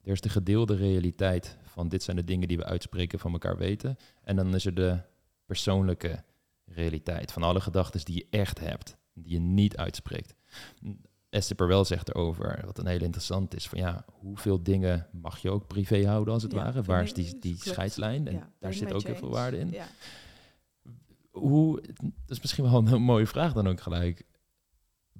Er 0.03 0.11
is 0.11 0.21
de 0.21 0.29
gedeelde 0.29 0.75
realiteit 0.75 1.57
van 1.63 1.89
dit 1.89 2.03
zijn 2.03 2.15
de 2.15 2.23
dingen 2.23 2.47
die 2.47 2.57
we 2.57 2.65
uitspreken 2.65 3.19
van 3.19 3.31
elkaar 3.31 3.57
weten. 3.57 3.97
En 4.21 4.35
dan 4.35 4.55
is 4.55 4.65
er 4.65 4.73
de 4.73 4.99
persoonlijke 5.45 6.23
realiteit 6.65 7.31
van 7.31 7.43
alle 7.43 7.61
gedachten 7.61 8.05
die 8.05 8.15
je 8.15 8.27
echt 8.29 8.59
hebt, 8.59 8.97
die 9.13 9.33
je 9.33 9.39
niet 9.39 9.77
uitspreekt. 9.77 10.35
Esther 11.29 11.55
Perwel 11.55 11.85
zegt 11.85 12.09
erover, 12.09 12.61
wat 12.65 12.77
een 12.77 12.87
hele 12.87 13.05
interessant 13.05 13.55
is, 13.55 13.67
van 13.67 13.79
ja, 13.79 14.05
hoeveel 14.07 14.63
dingen 14.63 15.07
mag 15.11 15.37
je 15.37 15.49
ook 15.49 15.67
privé 15.67 16.05
houden 16.05 16.33
als 16.33 16.43
het 16.43 16.51
Ja, 16.51 16.57
ware? 16.57 16.81
Waar 16.81 17.03
is 17.03 17.13
die, 17.13 17.39
die 17.39 17.55
scheidslijn? 17.57 18.27
En 18.27 18.33
Ja, 18.33 18.51
daar 18.59 18.73
zit 18.73 18.93
ook 18.93 19.03
heel 19.03 19.15
veel 19.15 19.29
waarde 19.29 19.57
in. 19.57 19.71
Ja. 19.71 19.87
Hoe, 21.31 21.81
dat 22.01 22.37
is 22.37 22.41
misschien 22.41 22.63
wel 22.63 22.87
een 22.87 23.01
mooie 23.13 23.27
vraag 23.27 23.53
dan 23.53 23.67
ook 23.67 23.81
gelijk. 23.81 24.25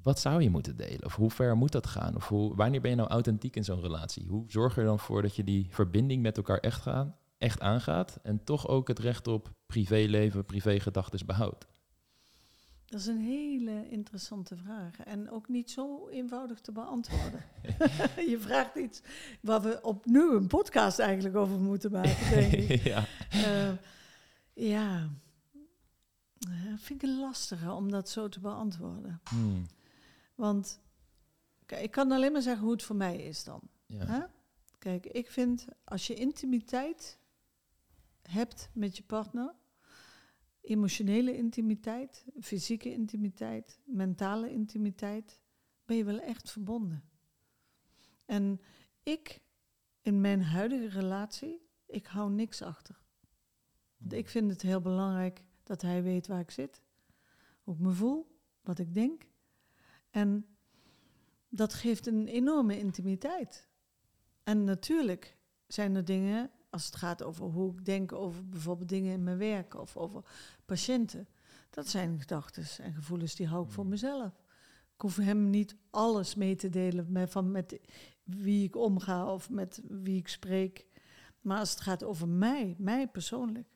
Wat 0.04 0.20
zou 0.20 0.42
je 0.42 0.50
moeten 0.50 0.78
delen? 0.78 1.06
Of 1.06 1.16
hoe 1.16 1.32
ver 1.32 1.58
moet 1.58 1.72
dat 1.72 1.88
gaan? 1.88 2.16
Of 2.16 2.28
hoe, 2.28 2.56
wanneer 2.56 2.82
ben 2.82 2.90
je 2.90 2.96
nou 2.96 3.10
authentiek 3.10 3.56
in 3.56 3.64
zo'n 3.64 3.82
relatie? 3.82 4.28
Hoe 4.28 4.44
zorg 4.48 4.76
je 4.76 4.82
er 4.82 4.88
dan 4.88 5.00
voor 5.00 5.22
dat 5.22 5.36
je 5.36 5.44
die 5.44 5.68
verbinding 5.70 6.22
met 6.22 6.38
elkaar 6.38 6.58
echt, 6.58 6.82
gaat, 6.82 7.16
echt 7.38 7.60
aangaat 7.60 8.20
en 8.24 8.44
toch 8.44 8.68
ook 8.68 8.88
het 8.88 9.00
recht 9.00 9.28
op 9.28 9.52
privéleven, 9.66 10.46
privégedachten 10.46 11.26
behoudt? 11.26 11.68
Dat 12.86 13.00
is 13.00 13.08
een 13.08 13.26
hele 13.26 13.90
interessante 13.90 14.56
vraag. 14.56 15.00
En 15.00 15.32
ook 15.32 15.50
niet 15.50 15.72
zo 15.72 16.10
eenvoudig 16.10 16.60
te 16.60 16.72
beantwoorden. 16.72 17.46
je 18.32 18.38
vraagt 18.40 18.76
iets 18.76 19.02
waar 19.42 19.62
we 19.62 19.80
opnieuw 19.82 20.36
een 20.36 20.48
podcast 20.48 21.00
eigenlijk 21.00 21.36
over 21.36 21.60
moeten 21.60 21.92
maken, 21.92 22.30
denk 22.30 22.52
ik. 22.52 22.84
ja. 22.94 23.06
Eh, 23.30 23.72
ja, 24.54 25.10
vind 26.78 27.04
ik 27.04 27.10
een 27.10 27.20
lastige 27.20 27.72
om 27.72 27.92
dat 27.92 28.10
zo 28.10 28.30
te 28.30 28.40
beantwoorden. 28.40 29.22
Hmm. 29.30 29.66
Want 30.36 30.82
ik 31.68 31.92
kan 31.92 32.12
alleen 32.12 32.32
maar 32.32 32.42
zeggen 32.42 32.64
hoe 32.64 32.72
het 32.72 32.84
voor 32.84 32.96
mij 32.96 33.18
is 33.18 33.44
dan. 33.44 33.62
ja. 33.86 34.06
Hè? 34.06 34.26
Kijk, 34.78 35.06
ik 35.06 35.32
vind 35.32 35.66
als 35.84 36.08
je 36.08 36.14
intimiteit 36.14 37.20
hebt 38.22 38.70
met 38.74 38.98
je 38.98 39.04
partner, 39.04 39.54
emotionele 40.62 41.38
intimiteit, 41.38 42.26
fysieke 42.42 42.92
intimiteit, 42.92 43.80
mentale 43.86 44.52
intimiteit, 44.52 45.40
ben 45.86 45.98
je 45.98 46.04
wel 46.04 46.20
echt 46.20 46.52
verbonden. 46.52 47.04
En 48.26 48.62
ik, 49.04 49.42
in 50.02 50.22
mijn 50.22 50.44
huidige 50.44 51.00
relatie, 51.00 51.62
ik 51.86 52.06
hou 52.06 52.32
niks 52.32 52.62
achter. 52.62 53.02
Want 53.98 54.14
ik 54.14 54.30
vind 54.30 54.52
het 54.52 54.62
heel 54.62 54.82
belangrijk 54.82 55.44
dat 55.64 55.82
hij 55.82 56.04
weet 56.04 56.28
waar 56.28 56.40
ik 56.40 56.52
zit, 56.52 56.82
hoe 57.64 57.74
ik 57.74 57.80
me 57.80 57.92
voel, 57.92 58.38
wat 58.62 58.80
ik 58.80 58.94
denk. 58.94 59.26
En 60.14 60.46
dat 61.50 61.74
geeft 61.74 62.08
een 62.08 62.28
enorme 62.28 62.80
intimiteit. 62.80 63.68
En 64.44 64.64
natuurlijk 64.64 65.38
zijn 65.68 65.96
er 65.96 66.06
dingen, 66.06 66.52
als 66.70 66.86
het 66.86 66.96
gaat 66.96 67.24
over 67.24 67.46
hoe 67.46 67.72
ik 67.72 67.86
denk 67.86 68.12
over 68.12 68.50
bijvoorbeeld 68.50 68.90
dingen 68.90 69.14
in 69.14 69.24
mijn 69.24 69.38
werk 69.38 69.76
of 69.76 69.98
over 69.98 70.24
patiënten, 70.66 71.28
Dat 71.70 71.88
zijn 71.88 72.20
gedachten 72.20 72.86
en 72.86 72.94
gevoelens 72.94 73.36
die 73.36 73.48
hou 73.48 73.66
ik 73.66 73.72
voor 73.72 73.86
mezelf. 73.86 74.42
Ik 74.96 75.02
hoef 75.02 75.16
hem 75.16 75.50
niet 75.50 75.76
alles 75.90 76.36
mee 76.36 76.56
te 76.56 76.70
delen 76.70 77.12
met, 77.12 77.32
van 77.32 77.52
met 77.52 77.80
wie 78.24 78.64
ik 78.64 78.76
omga 78.76 79.34
of 79.34 79.50
met 79.50 79.82
wie 79.88 80.18
ik 80.18 80.28
spreek. 80.28 80.86
Maar 81.42 81.60
als 81.60 81.72
het 81.72 81.82
gaat 81.82 82.04
over 82.04 82.28
mij, 82.28 82.76
mij 82.78 83.08
persoonlijk, 83.08 83.68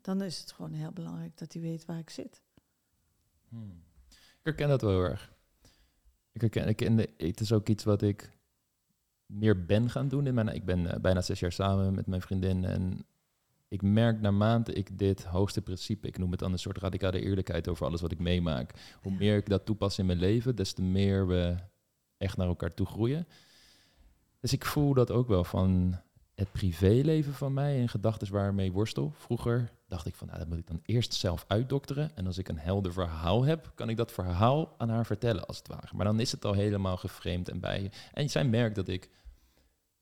dan 0.00 0.22
is 0.22 0.40
het 0.40 0.52
gewoon 0.52 0.72
heel 0.72 0.92
belangrijk 0.92 1.38
dat 1.38 1.52
hij 1.52 1.62
weet 1.62 1.84
waar 1.84 1.98
ik 1.98 2.10
zit. 2.10 2.42
Hmm. 3.48 3.82
Ik 4.16 4.40
herken 4.42 4.68
dat 4.68 4.80
wel 4.80 4.90
heel 4.90 5.04
erg. 5.04 5.37
Ik 6.42 6.54
herken, 6.54 6.68
ik 6.68 6.80
herken, 6.80 7.06
het 7.16 7.40
is 7.40 7.52
ook 7.52 7.68
iets 7.68 7.84
wat 7.84 8.02
ik 8.02 8.30
meer 9.26 9.64
ben 9.64 9.90
gaan 9.90 10.08
doen. 10.08 10.26
In 10.26 10.34
mijn, 10.34 10.48
ik 10.48 10.64
ben 10.64 10.86
eh, 10.86 11.00
bijna 11.00 11.20
zes 11.20 11.40
jaar 11.40 11.52
samen 11.52 11.94
met 11.94 12.06
mijn 12.06 12.22
vriendin 12.22 12.64
en 12.64 13.06
ik 13.68 13.82
merk 13.82 14.20
naarmate 14.20 14.72
ik 14.72 14.98
dit 14.98 15.24
hoogste 15.24 15.62
principe, 15.62 16.06
ik 16.06 16.18
noem 16.18 16.30
het 16.30 16.40
dan 16.40 16.52
een 16.52 16.58
soort 16.58 16.78
radicale 16.78 17.20
eerlijkheid 17.20 17.68
over 17.68 17.86
alles 17.86 18.00
wat 18.00 18.12
ik 18.12 18.18
meemaak, 18.18 18.72
hoe 19.02 19.12
meer 19.12 19.36
ik 19.36 19.48
dat 19.48 19.64
toepas 19.64 19.98
in 19.98 20.06
mijn 20.06 20.18
leven, 20.18 20.56
des 20.56 20.72
te 20.72 20.82
meer 20.82 21.26
we 21.26 21.56
echt 22.16 22.36
naar 22.36 22.46
elkaar 22.46 22.74
toe 22.74 22.86
groeien. 22.86 23.26
Dus 24.40 24.52
ik 24.52 24.64
voel 24.64 24.94
dat 24.94 25.10
ook 25.10 25.28
wel 25.28 25.44
van 25.44 25.96
het 26.34 26.52
privéleven 26.52 27.34
van 27.34 27.52
mij 27.52 27.80
en 27.80 27.88
gedachten 27.88 28.32
waarmee 28.32 28.66
ik 28.66 28.72
worstel. 28.72 29.12
Vroeger 29.16 29.70
dacht 29.88 30.06
ik 30.06 30.14
van, 30.14 30.26
nou, 30.26 30.38
dat 30.38 30.48
moet 30.48 30.58
ik 30.58 30.66
dan 30.66 30.80
eerst 30.84 31.14
zelf 31.14 31.44
uitdokteren. 31.48 32.10
En 32.14 32.26
als 32.26 32.38
ik 32.38 32.48
een 32.48 32.58
helder 32.58 32.92
verhaal 32.92 33.44
heb, 33.44 33.72
kan 33.74 33.88
ik 33.88 33.96
dat 33.96 34.12
verhaal 34.12 34.74
aan 34.78 34.88
haar 34.88 35.06
vertellen, 35.06 35.46
als 35.46 35.58
het 35.58 35.68
ware. 35.68 35.96
Maar 35.96 36.04
dan 36.04 36.20
is 36.20 36.32
het 36.32 36.44
al 36.44 36.52
helemaal 36.52 36.96
geframed 36.96 37.48
en 37.48 37.60
bij. 37.60 37.90
En 38.12 38.30
zij 38.30 38.44
merkt 38.44 38.74
dat 38.74 38.88
ik 38.88 39.10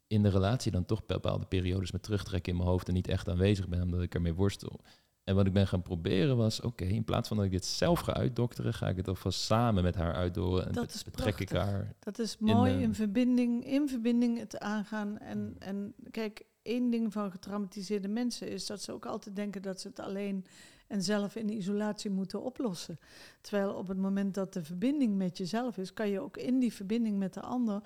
in 0.06 0.22
de 0.22 0.28
relatie 0.28 0.72
dan 0.72 0.84
toch 0.84 1.06
bepaalde 1.06 1.46
periodes 1.46 1.92
met 1.92 2.02
terugtrekken 2.02 2.52
in 2.52 2.58
mijn 2.58 2.70
hoofd 2.70 2.88
en 2.88 2.94
niet 2.94 3.08
echt 3.08 3.28
aanwezig 3.28 3.68
ben, 3.68 3.82
omdat 3.82 4.02
ik 4.02 4.14
ermee 4.14 4.34
worstel. 4.34 4.80
En 5.24 5.34
wat 5.34 5.46
ik 5.46 5.52
ben 5.52 5.66
gaan 5.66 5.82
proberen 5.82 6.36
was, 6.36 6.60
oké, 6.60 6.84
in 6.84 7.04
plaats 7.04 7.28
van 7.28 7.36
dat 7.36 7.46
ik 7.46 7.52
dit 7.52 7.64
zelf 7.64 8.00
ga 8.00 8.14
uitdokteren, 8.14 8.74
ga 8.74 8.88
ik 8.88 8.96
het 8.96 9.08
alvast 9.08 9.40
samen 9.40 9.82
met 9.82 9.94
haar 9.94 10.14
uitdoren 10.14 10.66
en 10.66 10.72
dat 10.72 11.02
betrek 11.04 11.40
ik 11.40 11.50
haar. 11.50 11.94
Dat 11.98 12.18
is 12.18 12.38
mooi 12.38 12.72
in, 12.72 12.80
in, 12.80 12.94
verbinding, 12.94 13.64
in 13.64 13.88
verbinding 13.88 14.38
het 14.38 14.58
aangaan. 14.58 15.18
En, 15.18 15.56
en 15.58 15.94
kijk, 16.10 16.44
één 16.66 16.90
ding 16.90 17.12
van 17.12 17.30
getraumatiseerde 17.30 18.08
mensen 18.08 18.48
is 18.48 18.66
dat 18.66 18.82
ze 18.82 18.92
ook 18.92 19.06
altijd 19.06 19.36
denken 19.36 19.62
dat 19.62 19.80
ze 19.80 19.88
het 19.88 20.00
alleen 20.00 20.46
en 20.86 21.02
zelf 21.02 21.36
in 21.36 21.48
isolatie 21.48 22.10
moeten 22.10 22.42
oplossen. 22.42 22.98
Terwijl 23.40 23.74
op 23.74 23.88
het 23.88 23.98
moment 23.98 24.34
dat 24.34 24.52
de 24.52 24.64
verbinding 24.64 25.16
met 25.16 25.38
jezelf 25.38 25.78
is, 25.78 25.92
kan 25.92 26.08
je 26.08 26.20
ook 26.20 26.36
in 26.36 26.58
die 26.58 26.72
verbinding 26.72 27.18
met 27.18 27.34
de 27.34 27.40
ander 27.40 27.82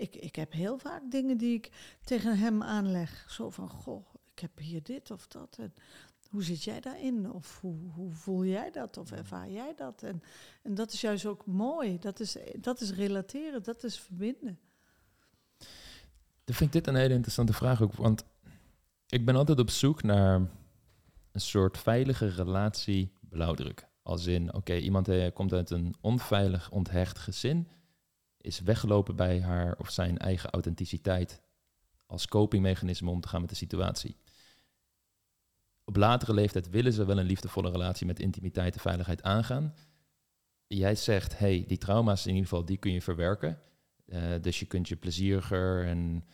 ik, 0.00 0.16
ik 0.16 0.36
heb 0.36 0.52
heel 0.52 0.78
vaak 0.78 1.10
dingen 1.10 1.36
die 1.36 1.54
ik 1.54 1.70
tegen 2.04 2.38
hem 2.38 2.62
aanleg. 2.62 3.26
Zo 3.30 3.50
van, 3.50 3.68
goh, 3.68 4.06
ik 4.32 4.38
heb 4.38 4.58
hier 4.58 4.82
dit 4.82 5.10
of 5.10 5.26
dat. 5.26 5.56
En 5.58 5.74
hoe 6.30 6.42
zit 6.42 6.64
jij 6.64 6.80
daarin? 6.80 7.32
Of 7.32 7.60
hoe, 7.60 7.90
hoe 7.94 8.12
voel 8.12 8.44
jij 8.44 8.70
dat? 8.70 8.96
Of 8.96 9.12
ervaar 9.12 9.50
jij 9.50 9.74
dat? 9.74 10.02
En, 10.02 10.22
en 10.62 10.74
dat 10.74 10.92
is 10.92 11.00
juist 11.00 11.26
ook 11.26 11.46
mooi. 11.46 11.98
Dat 11.98 12.20
is, 12.20 12.36
dat 12.58 12.80
is 12.80 12.92
relateren, 12.92 13.62
dat 13.62 13.84
is 13.84 14.00
verbinden. 14.00 14.58
Dan 16.50 16.58
vind 16.58 16.72
dit 16.72 16.86
een 16.86 16.94
hele 16.94 17.14
interessante 17.14 17.52
vraag 17.52 17.82
ook. 17.82 17.94
Want 17.94 18.24
ik 19.06 19.24
ben 19.24 19.36
altijd 19.36 19.58
op 19.58 19.70
zoek 19.70 20.02
naar 20.02 20.34
een 21.32 21.40
soort 21.40 21.78
veilige 21.78 22.28
relatie 22.28 23.12
blauwdruk. 23.20 23.88
Als 24.02 24.26
in, 24.26 24.54
oké, 24.54 24.74
iemand 24.74 25.08
eh, 25.08 25.32
komt 25.32 25.52
uit 25.52 25.70
een 25.70 25.94
onveilig, 26.00 26.70
onthecht 26.70 27.18
gezin 27.18 27.68
is 28.36 28.60
weggelopen 28.60 29.16
bij 29.16 29.42
haar 29.42 29.76
of 29.78 29.90
zijn 29.90 30.18
eigen 30.18 30.50
authenticiteit 30.50 31.40
als 32.06 32.26
copingmechanisme 32.26 33.10
om 33.10 33.20
te 33.20 33.28
gaan 33.28 33.40
met 33.40 33.50
de 33.50 33.56
situatie. 33.56 34.16
Op 35.84 35.96
latere 35.96 36.34
leeftijd 36.34 36.70
willen 36.70 36.92
ze 36.92 37.04
wel 37.04 37.18
een 37.18 37.26
liefdevolle 37.26 37.70
relatie 37.70 38.06
met 38.06 38.20
intimiteit 38.20 38.74
en 38.74 38.80
veiligheid 38.80 39.22
aangaan. 39.22 39.74
Jij 40.66 40.94
zegt, 40.94 41.38
hey, 41.38 41.64
die 41.66 41.78
trauma's 41.78 42.26
in 42.26 42.34
ieder 42.34 42.48
geval, 42.48 42.64
die 42.64 42.76
kun 42.76 42.92
je 42.92 43.02
verwerken. 43.02 43.58
Uh, 44.06 44.22
dus 44.40 44.58
je 44.58 44.66
kunt 44.66 44.88
je 44.88 44.96
plezieriger 44.96 45.86
en 45.86 46.24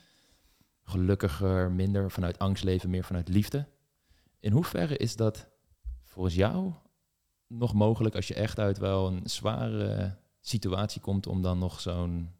gelukkiger, 0.86 1.70
minder 1.70 2.10
vanuit 2.10 2.38
angst 2.38 2.64
leven, 2.64 2.90
meer 2.90 3.04
vanuit 3.04 3.28
liefde. 3.28 3.68
In 4.40 4.52
hoeverre 4.52 4.96
is 4.96 5.16
dat 5.16 5.48
volgens 6.02 6.34
jou 6.34 6.72
nog 7.46 7.74
mogelijk 7.74 8.14
als 8.14 8.28
je 8.28 8.34
echt 8.34 8.58
uit 8.58 8.78
wel 8.78 9.06
een 9.06 9.20
zware 9.24 10.16
situatie 10.40 11.00
komt 11.00 11.26
om 11.26 11.42
dan 11.42 11.58
nog 11.58 11.80
zo'n 11.80 12.30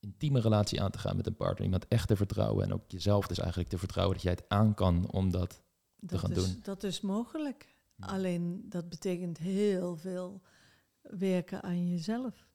intieme 0.00 0.40
relatie 0.40 0.82
aan 0.82 0.90
te 0.90 0.98
gaan 0.98 1.16
met 1.16 1.26
een 1.26 1.36
partner. 1.36 1.64
Iemand 1.64 1.88
echt 1.88 2.08
te 2.08 2.16
vertrouwen 2.16 2.64
en 2.64 2.72
ook 2.72 2.90
jezelf 2.90 3.26
dus 3.26 3.38
eigenlijk 3.38 3.70
te 3.70 3.78
vertrouwen 3.78 4.14
dat 4.14 4.24
jij 4.24 4.32
het 4.32 4.48
aan 4.48 4.74
kan 4.74 5.10
om 5.10 5.30
dat, 5.30 5.62
te 6.06 6.18
gaan 6.18 6.30
is, 6.30 6.36
doen. 6.36 6.60
Dat 6.62 6.82
is 6.82 7.00
mogelijk. 7.00 7.76
Alleen 7.98 8.66
dat 8.68 8.88
betekent 8.88 9.38
heel 9.38 9.96
veel 9.96 10.40
werken 11.02 11.62
aan 11.62 11.88
jezelf. 11.88 12.49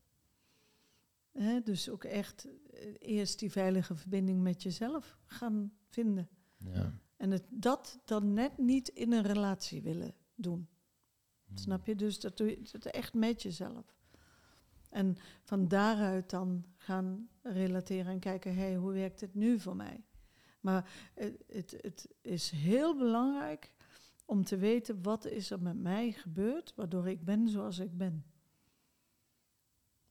Dus 1.63 1.89
ook 1.89 2.03
echt 2.03 2.47
eh, 2.73 2.93
eerst 2.99 3.39
die 3.39 3.51
veilige 3.51 3.95
verbinding 3.95 4.41
met 4.41 4.63
jezelf 4.63 5.17
gaan 5.25 5.71
vinden. 5.87 6.29
Ja. 6.57 6.99
En 7.17 7.31
het, 7.31 7.43
dat 7.49 7.99
dan 8.05 8.33
net 8.33 8.57
niet 8.57 8.87
in 8.87 9.11
een 9.11 9.23
relatie 9.23 9.81
willen 9.81 10.13
doen. 10.35 10.67
Hmm. 11.45 11.57
Snap 11.57 11.85
je? 11.85 11.95
Dus 11.95 12.19
dat 12.19 12.37
doe 12.37 12.49
je 12.49 12.61
dat 12.71 12.85
echt 12.85 13.13
met 13.13 13.41
jezelf. 13.41 13.95
En 14.89 15.17
van 15.43 15.67
daaruit 15.67 16.29
dan 16.29 16.65
gaan 16.75 17.29
relateren 17.41 18.11
en 18.11 18.19
kijken, 18.19 18.55
hey, 18.55 18.75
hoe 18.75 18.93
werkt 18.93 19.21
het 19.21 19.33
nu 19.33 19.59
voor 19.59 19.75
mij? 19.75 20.03
Maar 20.59 20.89
het, 21.13 21.43
het, 21.47 21.77
het 21.81 22.09
is 22.21 22.49
heel 22.49 22.97
belangrijk 22.97 23.73
om 24.25 24.43
te 24.43 24.57
weten 24.57 25.01
wat 25.01 25.25
is 25.25 25.49
er 25.49 25.61
met 25.61 25.77
mij 25.77 26.11
gebeurd, 26.11 26.73
waardoor 26.75 27.07
ik 27.07 27.25
ben 27.25 27.49
zoals 27.49 27.79
ik 27.79 27.97
ben. 27.97 28.25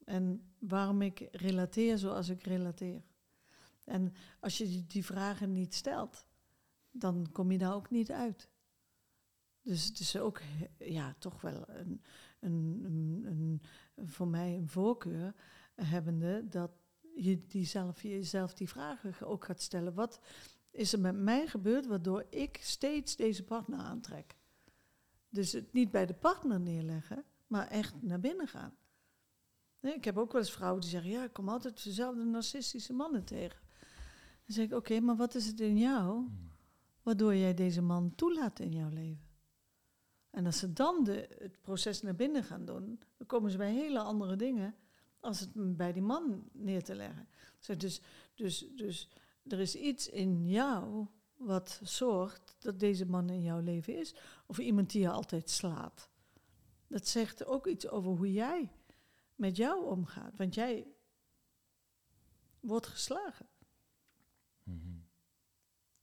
En 0.04 0.52
waarom 0.58 1.02
ik 1.02 1.28
relateer 1.32 1.98
zoals 1.98 2.28
ik 2.28 2.42
relateer. 2.42 3.02
En 3.84 4.14
als 4.40 4.58
je 4.58 4.86
die 4.86 5.04
vragen 5.04 5.52
niet 5.52 5.74
stelt, 5.74 6.26
dan 6.90 7.28
kom 7.32 7.50
je 7.50 7.58
daar 7.58 7.74
ook 7.74 7.90
niet 7.90 8.10
uit. 8.10 8.48
Dus 9.62 9.84
het 9.84 9.98
is 9.98 10.16
ook 10.16 10.40
ja, 10.78 11.14
toch 11.18 11.40
wel 11.40 11.68
een, 11.68 12.02
een, 12.40 13.22
een, 13.26 13.62
voor 14.06 14.28
mij 14.28 14.56
een 14.56 14.68
voorkeur 14.68 15.34
hebbende 15.74 16.48
dat 16.48 16.70
je 17.14 17.46
die 17.46 17.64
zelf, 17.64 18.02
jezelf 18.02 18.54
die 18.54 18.68
vragen 18.68 19.26
ook 19.26 19.44
gaat 19.44 19.60
stellen. 19.60 19.94
Wat 19.94 20.20
is 20.70 20.92
er 20.92 21.00
met 21.00 21.16
mij 21.16 21.46
gebeurd 21.46 21.86
waardoor 21.86 22.26
ik 22.30 22.58
steeds 22.60 23.16
deze 23.16 23.44
partner 23.44 23.78
aantrek? 23.78 24.36
Dus 25.28 25.52
het 25.52 25.72
niet 25.72 25.90
bij 25.90 26.06
de 26.06 26.14
partner 26.14 26.60
neerleggen, 26.60 27.24
maar 27.46 27.66
echt 27.66 28.02
naar 28.02 28.20
binnen 28.20 28.48
gaan. 28.48 28.76
Ik 29.92 30.04
heb 30.04 30.18
ook 30.18 30.32
wel 30.32 30.40
eens 30.40 30.52
vrouwen 30.52 30.80
die 30.80 30.90
zeggen, 30.90 31.10
ja, 31.10 31.24
ik 31.24 31.32
kom 31.32 31.48
altijd 31.48 31.84
dezelfde 31.84 32.24
narcistische 32.24 32.92
mannen 32.92 33.24
tegen. 33.24 33.60
Dan 34.44 34.54
zeg 34.54 34.64
ik, 34.64 34.72
oké, 34.72 35.00
maar 35.00 35.16
wat 35.16 35.34
is 35.34 35.46
het 35.46 35.60
in 35.60 35.78
jou 35.78 36.28
waardoor 37.02 37.34
jij 37.34 37.54
deze 37.54 37.82
man 37.82 38.14
toelaat 38.14 38.60
in 38.60 38.72
jouw 38.72 38.88
leven? 38.88 39.32
En 40.30 40.46
als 40.46 40.58
ze 40.58 40.72
dan 40.72 41.04
de, 41.04 41.28
het 41.38 41.60
proces 41.60 42.02
naar 42.02 42.14
binnen 42.14 42.44
gaan 42.44 42.64
doen, 42.64 43.00
dan 43.16 43.26
komen 43.26 43.50
ze 43.50 43.56
bij 43.56 43.72
hele 43.72 43.98
andere 43.98 44.36
dingen 44.36 44.74
als 45.20 45.40
het 45.40 45.76
bij 45.76 45.92
die 45.92 46.02
man 46.02 46.48
neer 46.52 46.82
te 46.82 46.94
leggen. 46.94 47.28
Dus, 47.76 48.00
dus, 48.34 48.66
dus 48.76 49.08
er 49.46 49.60
is 49.60 49.74
iets 49.74 50.08
in 50.08 50.48
jou 50.48 51.06
wat 51.36 51.80
zorgt 51.82 52.56
dat 52.58 52.80
deze 52.80 53.06
man 53.06 53.30
in 53.30 53.42
jouw 53.42 53.60
leven 53.60 53.98
is. 53.98 54.14
Of 54.46 54.58
iemand 54.58 54.90
die 54.90 55.00
je 55.00 55.10
altijd 55.10 55.50
slaat. 55.50 56.08
Dat 56.86 57.08
zegt 57.08 57.44
ook 57.44 57.66
iets 57.66 57.88
over 57.88 58.10
hoe 58.10 58.32
jij 58.32 58.72
met 59.34 59.56
jou 59.56 59.84
omgaat. 59.84 60.36
Want 60.36 60.54
jij 60.54 60.86
wordt 62.60 62.86
geslagen. 62.86 63.48
Mm 64.62 65.04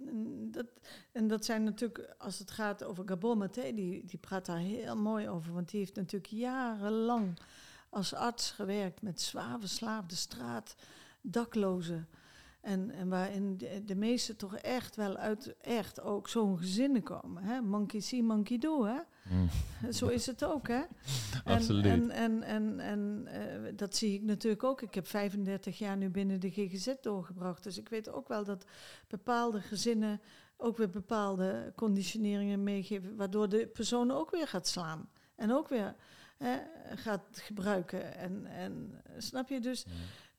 en 0.08 0.52
dat, 0.52 0.66
en 1.12 1.28
dat 1.28 1.46
zijn 1.46 1.64
natuurlijk, 1.64 2.16
als 2.18 2.40
het 2.40 2.52
gaat 2.52 2.84
over 2.84 3.08
Gabon 3.08 3.38
Maté, 3.38 3.74
die, 3.74 4.06
die 4.06 4.20
praat 4.20 4.46
daar 4.46 4.58
heel 4.58 4.98
mooi 4.98 5.30
over. 5.30 5.54
Want 5.54 5.70
die 5.70 5.80
heeft 5.80 5.96
natuurlijk 5.96 6.32
jarenlang 6.32 7.40
als 7.90 8.14
arts 8.14 8.52
gewerkt 8.52 9.02
met 9.02 9.22
zwaar 9.22 9.60
verslaafde 9.60 10.16
straat, 10.16 10.76
daklozen. 11.22 12.08
En, 12.62 12.92
en 12.92 13.10
waarin 13.10 13.58
de, 13.58 13.86
de 13.86 13.96
meesten 13.96 14.38
toch 14.38 14.56
echt 14.56 14.96
wel 14.96 15.18
uit 15.18 15.58
echt 15.58 16.02
ook 16.02 16.28
zo'n 16.28 16.58
gezinnen 16.58 17.04
komen. 17.04 17.44
Hè? 17.44 17.62
Monkey 17.62 18.00
see, 18.00 18.24
monkey 18.24 18.58
do. 18.58 18.86
Hè? 18.86 19.00
Mm. 19.30 19.50
Zo 19.92 20.08
is 20.08 20.26
het 20.26 20.44
ook. 20.44 20.68
Hè? 20.68 20.82
Absoluut. 21.44 21.86
En, 21.86 22.10
en, 22.10 22.44
en, 22.44 22.80
en, 22.80 23.28
uh, 23.28 23.72
dat 23.76 23.96
zie 23.96 24.14
ik 24.14 24.22
natuurlijk 24.22 24.64
ook. 24.64 24.82
Ik 24.82 24.94
heb 24.94 25.08
35 25.08 25.78
jaar 25.78 25.98
nu 25.98 26.10
binnen 26.10 26.40
de 26.40 26.52
GGZ 26.52 26.94
doorgebracht. 27.02 27.64
Dus 27.64 27.78
ik 27.78 27.90
weet 27.90 28.10
ook 28.10 28.28
wel 28.28 28.44
dat 28.44 28.66
bepaalde 29.08 29.62
gezinnen 29.62 30.22
ook 30.58 30.78
weer 30.78 30.90
bepaalde 30.90 31.74
conditioneringen 31.76 32.64
meegeven. 32.64 33.16
Waardoor 33.16 33.50
de 33.50 33.68
persoon 33.68 34.12
ook 34.12 34.32
weer 34.32 34.48
gaat 34.48 34.68
slaan. 34.68 35.10
En 35.36 35.52
ook 35.52 35.68
weer 35.68 35.96
hè, 36.38 36.58
gaat 36.96 37.28
gebruiken. 37.32 38.16
En, 38.16 38.46
en 38.46 39.02
snap 39.18 39.50
je 39.50 39.60
dus 39.60 39.86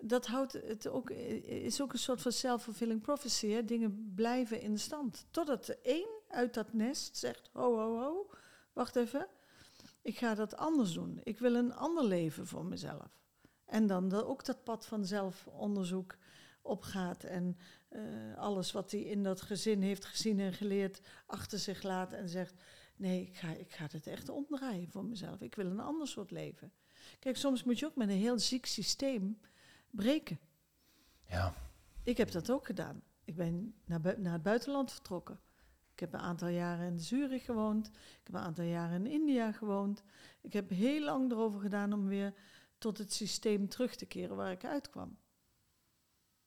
dat 0.03 0.27
houdt 0.27 0.53
het 0.53 0.89
ook, 0.89 1.11
is 1.11 1.81
ook 1.81 1.93
een 1.93 1.99
soort 1.99 2.23
van 2.23 2.33
self-fulfilling 2.33 3.01
prophecy. 3.01 3.49
Hè? 3.49 3.65
Dingen 3.65 4.13
blijven 4.15 4.61
in 4.61 4.79
stand. 4.79 5.27
Totdat 5.31 5.67
de 5.67 5.79
één 5.83 6.09
uit 6.29 6.55
dat 6.55 6.73
nest 6.73 7.17
zegt: 7.17 7.51
ho, 7.53 7.77
ho, 7.77 7.99
ho, 7.99 8.31
wacht 8.73 8.97
even. 8.97 9.28
Ik 10.03 10.19
ga 10.19 10.35
dat 10.35 10.57
anders 10.57 10.93
doen. 10.93 11.20
Ik 11.23 11.39
wil 11.39 11.55
een 11.55 11.74
ander 11.74 12.05
leven 12.05 12.47
voor 12.47 12.65
mezelf. 12.65 13.20
En 13.65 13.86
dan 13.86 14.09
dat 14.09 14.24
ook 14.24 14.44
dat 14.44 14.65
pad 14.65 14.86
van 14.86 15.05
zelfonderzoek 15.05 16.16
opgaat 16.62 17.24
en 17.24 17.57
eh, 17.89 18.03
alles 18.36 18.73
wat 18.73 18.90
hij 18.90 19.01
in 19.01 19.23
dat 19.23 19.40
gezin 19.40 19.82
heeft 19.82 20.05
gezien 20.05 20.40
en 20.40 20.53
geleerd 20.53 21.01
achter 21.27 21.59
zich 21.59 21.82
laat 21.82 22.12
en 22.12 22.28
zegt: 22.28 22.62
Nee, 22.97 23.23
ik 23.23 23.36
ga, 23.36 23.49
ik 23.49 23.73
ga 23.73 23.86
dit 23.86 24.07
echt 24.07 24.28
omdraaien 24.28 24.90
voor 24.90 25.05
mezelf. 25.05 25.40
Ik 25.40 25.55
wil 25.55 25.66
een 25.66 25.81
ander 25.81 26.09
soort 26.09 26.31
leven. 26.31 26.73
Kijk, 27.19 27.36
soms 27.36 27.65
moet 27.65 27.78
je 27.78 27.86
ook 27.86 27.97
met 27.97 28.09
een 28.09 28.16
heel 28.16 28.39
ziek 28.39 28.66
systeem 28.66 29.40
breken. 29.90 30.40
Ja. 31.28 31.55
Ik 32.03 32.16
heb 32.16 32.31
dat 32.31 32.51
ook 32.51 32.66
gedaan. 32.66 33.03
Ik 33.24 33.36
ben 33.36 33.74
naar, 33.85 34.20
naar 34.20 34.32
het 34.32 34.43
buitenland 34.43 34.93
vertrokken. 34.93 35.40
Ik 36.03 36.11
heb 36.11 36.20
een 36.20 36.27
aantal 36.27 36.49
jaren 36.49 36.87
in 36.87 37.01
Zurich 37.01 37.45
gewoond. 37.45 37.87
Ik 37.89 38.20
heb 38.23 38.35
een 38.35 38.41
aantal 38.41 38.65
jaren 38.65 39.07
in 39.07 39.12
India 39.12 39.53
gewoond. 39.53 40.03
Ik 40.41 40.53
heb 40.53 40.70
heel 40.70 41.05
lang 41.05 41.31
erover 41.31 41.61
gedaan 41.61 41.93
om 41.93 42.07
weer 42.07 42.35
tot 42.79 42.99
het 42.99 43.12
systeem 43.12 43.69
terug 43.69 43.97
te 43.97 44.07
keren 44.07 44.37
waar 44.37 44.51
ik 44.51 44.65
uitkwam. 44.65 45.19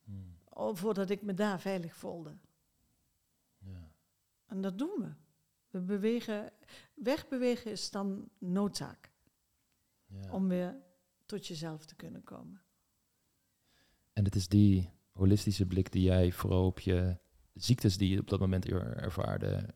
Hmm. 0.04 0.38
Voordat 0.76 1.10
ik 1.10 1.22
me 1.22 1.34
daar 1.34 1.60
veilig 1.60 1.96
voelde. 1.96 2.38
Ja. 3.58 3.92
En 4.46 4.62
dat 4.62 4.78
doen 4.78 4.94
we. 4.98 5.14
We 5.70 5.82
bewegen, 5.82 6.52
wegbewegen 6.94 7.72
is 7.72 7.92
dan 7.92 8.30
noodzaak. 8.38 9.12
Ja. 10.06 10.32
Om 10.32 10.48
weer 10.48 10.76
tot 11.26 11.48
jezelf 11.48 11.86
te 11.86 11.96
kunnen 11.96 12.24
komen. 12.24 12.62
En 14.14 14.24
het 14.24 14.36
is 14.36 14.48
die 14.48 14.90
holistische 15.12 15.66
blik 15.66 15.92
die 15.92 16.04
jij 16.04 16.32
vooral 16.32 16.66
op 16.66 16.80
je 16.80 17.24
ziektes 17.56 17.98
die 17.98 18.10
je 18.10 18.20
op 18.20 18.30
dat 18.30 18.40
moment 18.40 18.66
ervaarde, 18.70 19.70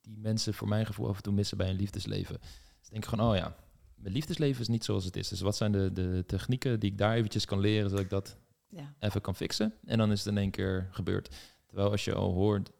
die 0.00 0.18
mensen 0.18 0.54
voor 0.54 0.68
mijn 0.68 0.86
gevoel 0.86 1.08
af 1.08 1.16
en 1.16 1.22
toe 1.22 1.32
missen 1.32 1.56
bij 1.56 1.68
een 1.68 1.76
liefdesleven. 1.76 2.38
Dus 2.80 2.88
denk 2.88 3.02
ik 3.02 3.08
gewoon, 3.08 3.30
oh 3.30 3.36
ja, 3.36 3.56
mijn 3.94 4.14
liefdesleven 4.14 4.60
is 4.60 4.68
niet 4.68 4.84
zoals 4.84 5.04
het 5.04 5.16
is. 5.16 5.28
Dus 5.28 5.40
wat 5.40 5.56
zijn 5.56 5.72
de, 5.72 5.92
de 5.92 6.24
technieken 6.26 6.80
die 6.80 6.90
ik 6.90 6.98
daar 6.98 7.14
eventjes 7.14 7.44
kan 7.44 7.60
leren, 7.60 7.88
zodat 7.90 8.04
ik 8.04 8.10
dat 8.10 8.36
ja. 8.68 8.94
even 8.98 9.20
kan 9.20 9.34
fixen? 9.34 9.74
En 9.84 9.98
dan 9.98 10.12
is 10.12 10.18
het 10.18 10.28
in 10.28 10.38
één 10.38 10.50
keer 10.50 10.88
gebeurd. 10.90 11.34
Terwijl 11.66 11.90
als 11.90 12.04
je 12.04 12.14
al 12.14 12.32
hoort 12.32 12.70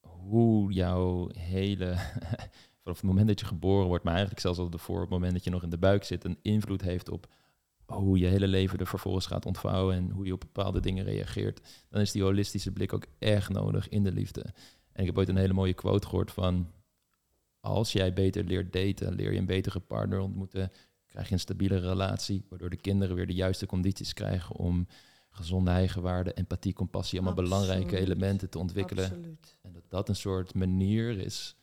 hoe 0.00 0.72
jouw 0.72 1.28
hele, 1.32 1.94
vanaf 2.82 2.96
het 2.96 3.02
moment 3.02 3.28
dat 3.28 3.40
je 3.40 3.46
geboren 3.46 3.86
wordt, 3.86 4.04
maar 4.04 4.12
eigenlijk 4.12 4.42
zelfs 4.42 4.58
al 4.58 4.70
voor 4.74 5.00
het 5.00 5.10
moment 5.10 5.32
dat 5.32 5.44
je 5.44 5.50
nog 5.50 5.62
in 5.62 5.70
de 5.70 5.78
buik 5.78 6.04
zit, 6.04 6.24
een 6.24 6.38
invloed 6.42 6.82
heeft 6.82 7.08
op 7.08 7.26
hoe 7.94 8.18
je 8.18 8.26
hele 8.26 8.48
leven 8.48 8.78
er 8.78 8.86
vervolgens 8.86 9.26
gaat 9.26 9.46
ontvouwen 9.46 9.96
en 9.96 10.10
hoe 10.10 10.26
je 10.26 10.32
op 10.32 10.40
bepaalde 10.40 10.80
dingen 10.80 11.04
reageert, 11.04 11.60
dan 11.88 12.00
is 12.00 12.12
die 12.12 12.22
holistische 12.22 12.72
blik 12.72 12.92
ook 12.92 13.06
erg 13.18 13.48
nodig 13.48 13.88
in 13.88 14.02
de 14.02 14.12
liefde. 14.12 14.42
En 14.92 15.00
ik 15.00 15.06
heb 15.06 15.18
ooit 15.18 15.28
een 15.28 15.36
hele 15.36 15.52
mooie 15.52 15.74
quote 15.74 16.06
gehoord 16.06 16.32
van, 16.32 16.72
als 17.60 17.92
jij 17.92 18.12
beter 18.12 18.44
leert 18.44 18.72
daten, 18.72 19.14
leer 19.14 19.32
je 19.32 19.38
een 19.38 19.46
betere 19.46 19.80
partner 19.80 20.20
ontmoeten, 20.20 20.72
krijg 21.06 21.26
je 21.26 21.32
een 21.32 21.40
stabiele 21.40 21.78
relatie, 21.78 22.44
waardoor 22.48 22.70
de 22.70 22.80
kinderen 22.80 23.16
weer 23.16 23.26
de 23.26 23.34
juiste 23.34 23.66
condities 23.66 24.12
krijgen 24.12 24.56
om 24.56 24.86
gezonde 25.30 25.70
eigenwaarde, 25.70 26.32
empathie, 26.32 26.72
compassie, 26.72 27.18
allemaal 27.20 27.44
belangrijke 27.44 27.98
elementen 27.98 28.50
te 28.50 28.58
ontwikkelen. 28.58 29.04
Absoluut. 29.04 29.58
En 29.62 29.72
dat 29.72 29.84
dat 29.88 30.08
een 30.08 30.16
soort 30.16 30.54
manier 30.54 31.18
is 31.18 31.56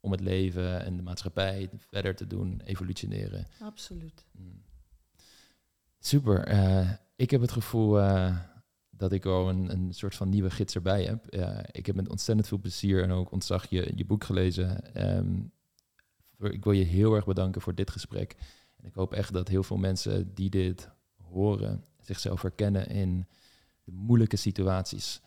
om 0.00 0.10
het 0.10 0.20
leven 0.20 0.84
en 0.84 0.96
de 0.96 1.02
maatschappij 1.02 1.70
verder 1.76 2.14
te 2.14 2.26
doen 2.26 2.60
evolutioneren. 2.64 3.46
Absoluut. 3.60 4.24
Mm. 4.32 4.62
Super. 6.02 6.52
Uh, 6.52 6.90
ik 7.16 7.30
heb 7.30 7.40
het 7.40 7.52
gevoel 7.52 7.98
uh, 7.98 8.36
dat 8.90 9.12
ik 9.12 9.24
al 9.24 9.48
een, 9.48 9.70
een 9.70 9.94
soort 9.94 10.14
van 10.14 10.28
nieuwe 10.28 10.50
gids 10.50 10.74
erbij 10.74 11.04
heb. 11.04 11.34
Uh, 11.34 11.58
ik 11.70 11.86
heb 11.86 11.94
met 11.96 12.08
ontzettend 12.08 12.48
veel 12.48 12.58
plezier 12.58 13.02
en 13.02 13.10
ook 13.10 13.32
ontzag 13.32 13.66
je, 13.68 13.92
je 13.94 14.04
boek 14.04 14.24
gelezen. 14.24 14.82
Voor, 16.38 16.52
ik 16.52 16.64
wil 16.64 16.72
je 16.72 16.84
heel 16.84 17.14
erg 17.14 17.24
bedanken 17.24 17.60
voor 17.60 17.74
dit 17.74 17.90
gesprek. 17.90 18.36
En 18.76 18.84
ik 18.86 18.94
hoop 18.94 19.12
echt 19.12 19.32
dat 19.32 19.48
heel 19.48 19.62
veel 19.62 19.76
mensen 19.76 20.34
die 20.34 20.50
dit 20.50 20.88
horen 21.16 21.84
zichzelf 22.00 22.42
herkennen 22.42 22.86
in 22.86 23.26
de 23.84 23.92
moeilijke 23.92 24.36
situaties. 24.36 25.20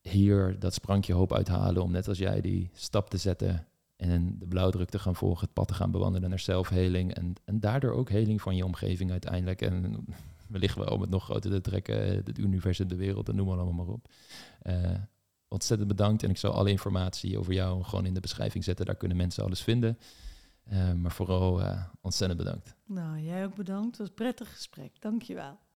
Hier 0.00 0.58
dat 0.58 0.74
sprankje 0.74 1.12
hoop 1.12 1.32
uithalen 1.32 1.82
om 1.82 1.90
net 1.90 2.08
als 2.08 2.18
jij 2.18 2.40
die 2.40 2.70
stap 2.72 3.10
te 3.10 3.16
zetten 3.16 3.66
en 3.96 4.38
de 4.38 4.46
blauwdruk 4.46 4.88
te 4.88 4.98
gaan 4.98 5.14
volgen, 5.16 5.44
het 5.44 5.54
pad 5.54 5.68
te 5.68 5.74
gaan 5.74 5.90
bewandelen 5.90 6.28
naar 6.28 6.38
zelfheling 6.38 7.14
en, 7.14 7.34
en 7.44 7.60
daardoor 7.60 7.92
ook 7.92 8.10
heling 8.10 8.42
van 8.42 8.56
je 8.56 8.64
omgeving 8.64 9.10
uiteindelijk. 9.10 9.62
En 9.62 10.04
wellicht 10.48 10.76
wel 10.76 10.86
om 10.86 11.00
het 11.00 11.10
nog 11.10 11.24
groter 11.24 11.50
te 11.50 11.60
trekken, 11.60 11.96
het 12.24 12.38
universum, 12.38 12.88
de 12.88 12.96
wereld, 12.96 13.28
en 13.28 13.36
noem 13.36 13.46
maar 13.46 13.58
allemaal 13.58 13.84
maar 13.84 13.94
op. 13.94 14.08
Uh, 14.62 14.90
ontzettend 15.48 15.88
bedankt 15.88 16.22
en 16.22 16.30
ik 16.30 16.36
zal 16.36 16.52
alle 16.52 16.70
informatie 16.70 17.38
over 17.38 17.52
jou 17.52 17.82
gewoon 17.82 18.06
in 18.06 18.14
de 18.14 18.20
beschrijving 18.20 18.64
zetten. 18.64 18.86
Daar 18.86 18.96
kunnen 18.96 19.16
mensen 19.16 19.44
alles 19.44 19.62
vinden. 19.62 19.98
Uh, 20.72 20.92
maar 20.92 21.12
vooral 21.12 21.62
ontzettend 22.00 22.40
bedankt. 22.40 22.74
Nou, 22.86 23.20
jij 23.20 23.44
ook 23.44 23.54
bedankt. 23.54 23.86
Het 23.86 23.98
was 23.98 24.08
een 24.08 24.14
prettig 24.14 24.52
gesprek. 24.52 25.00
Dankjewel. 25.00 25.58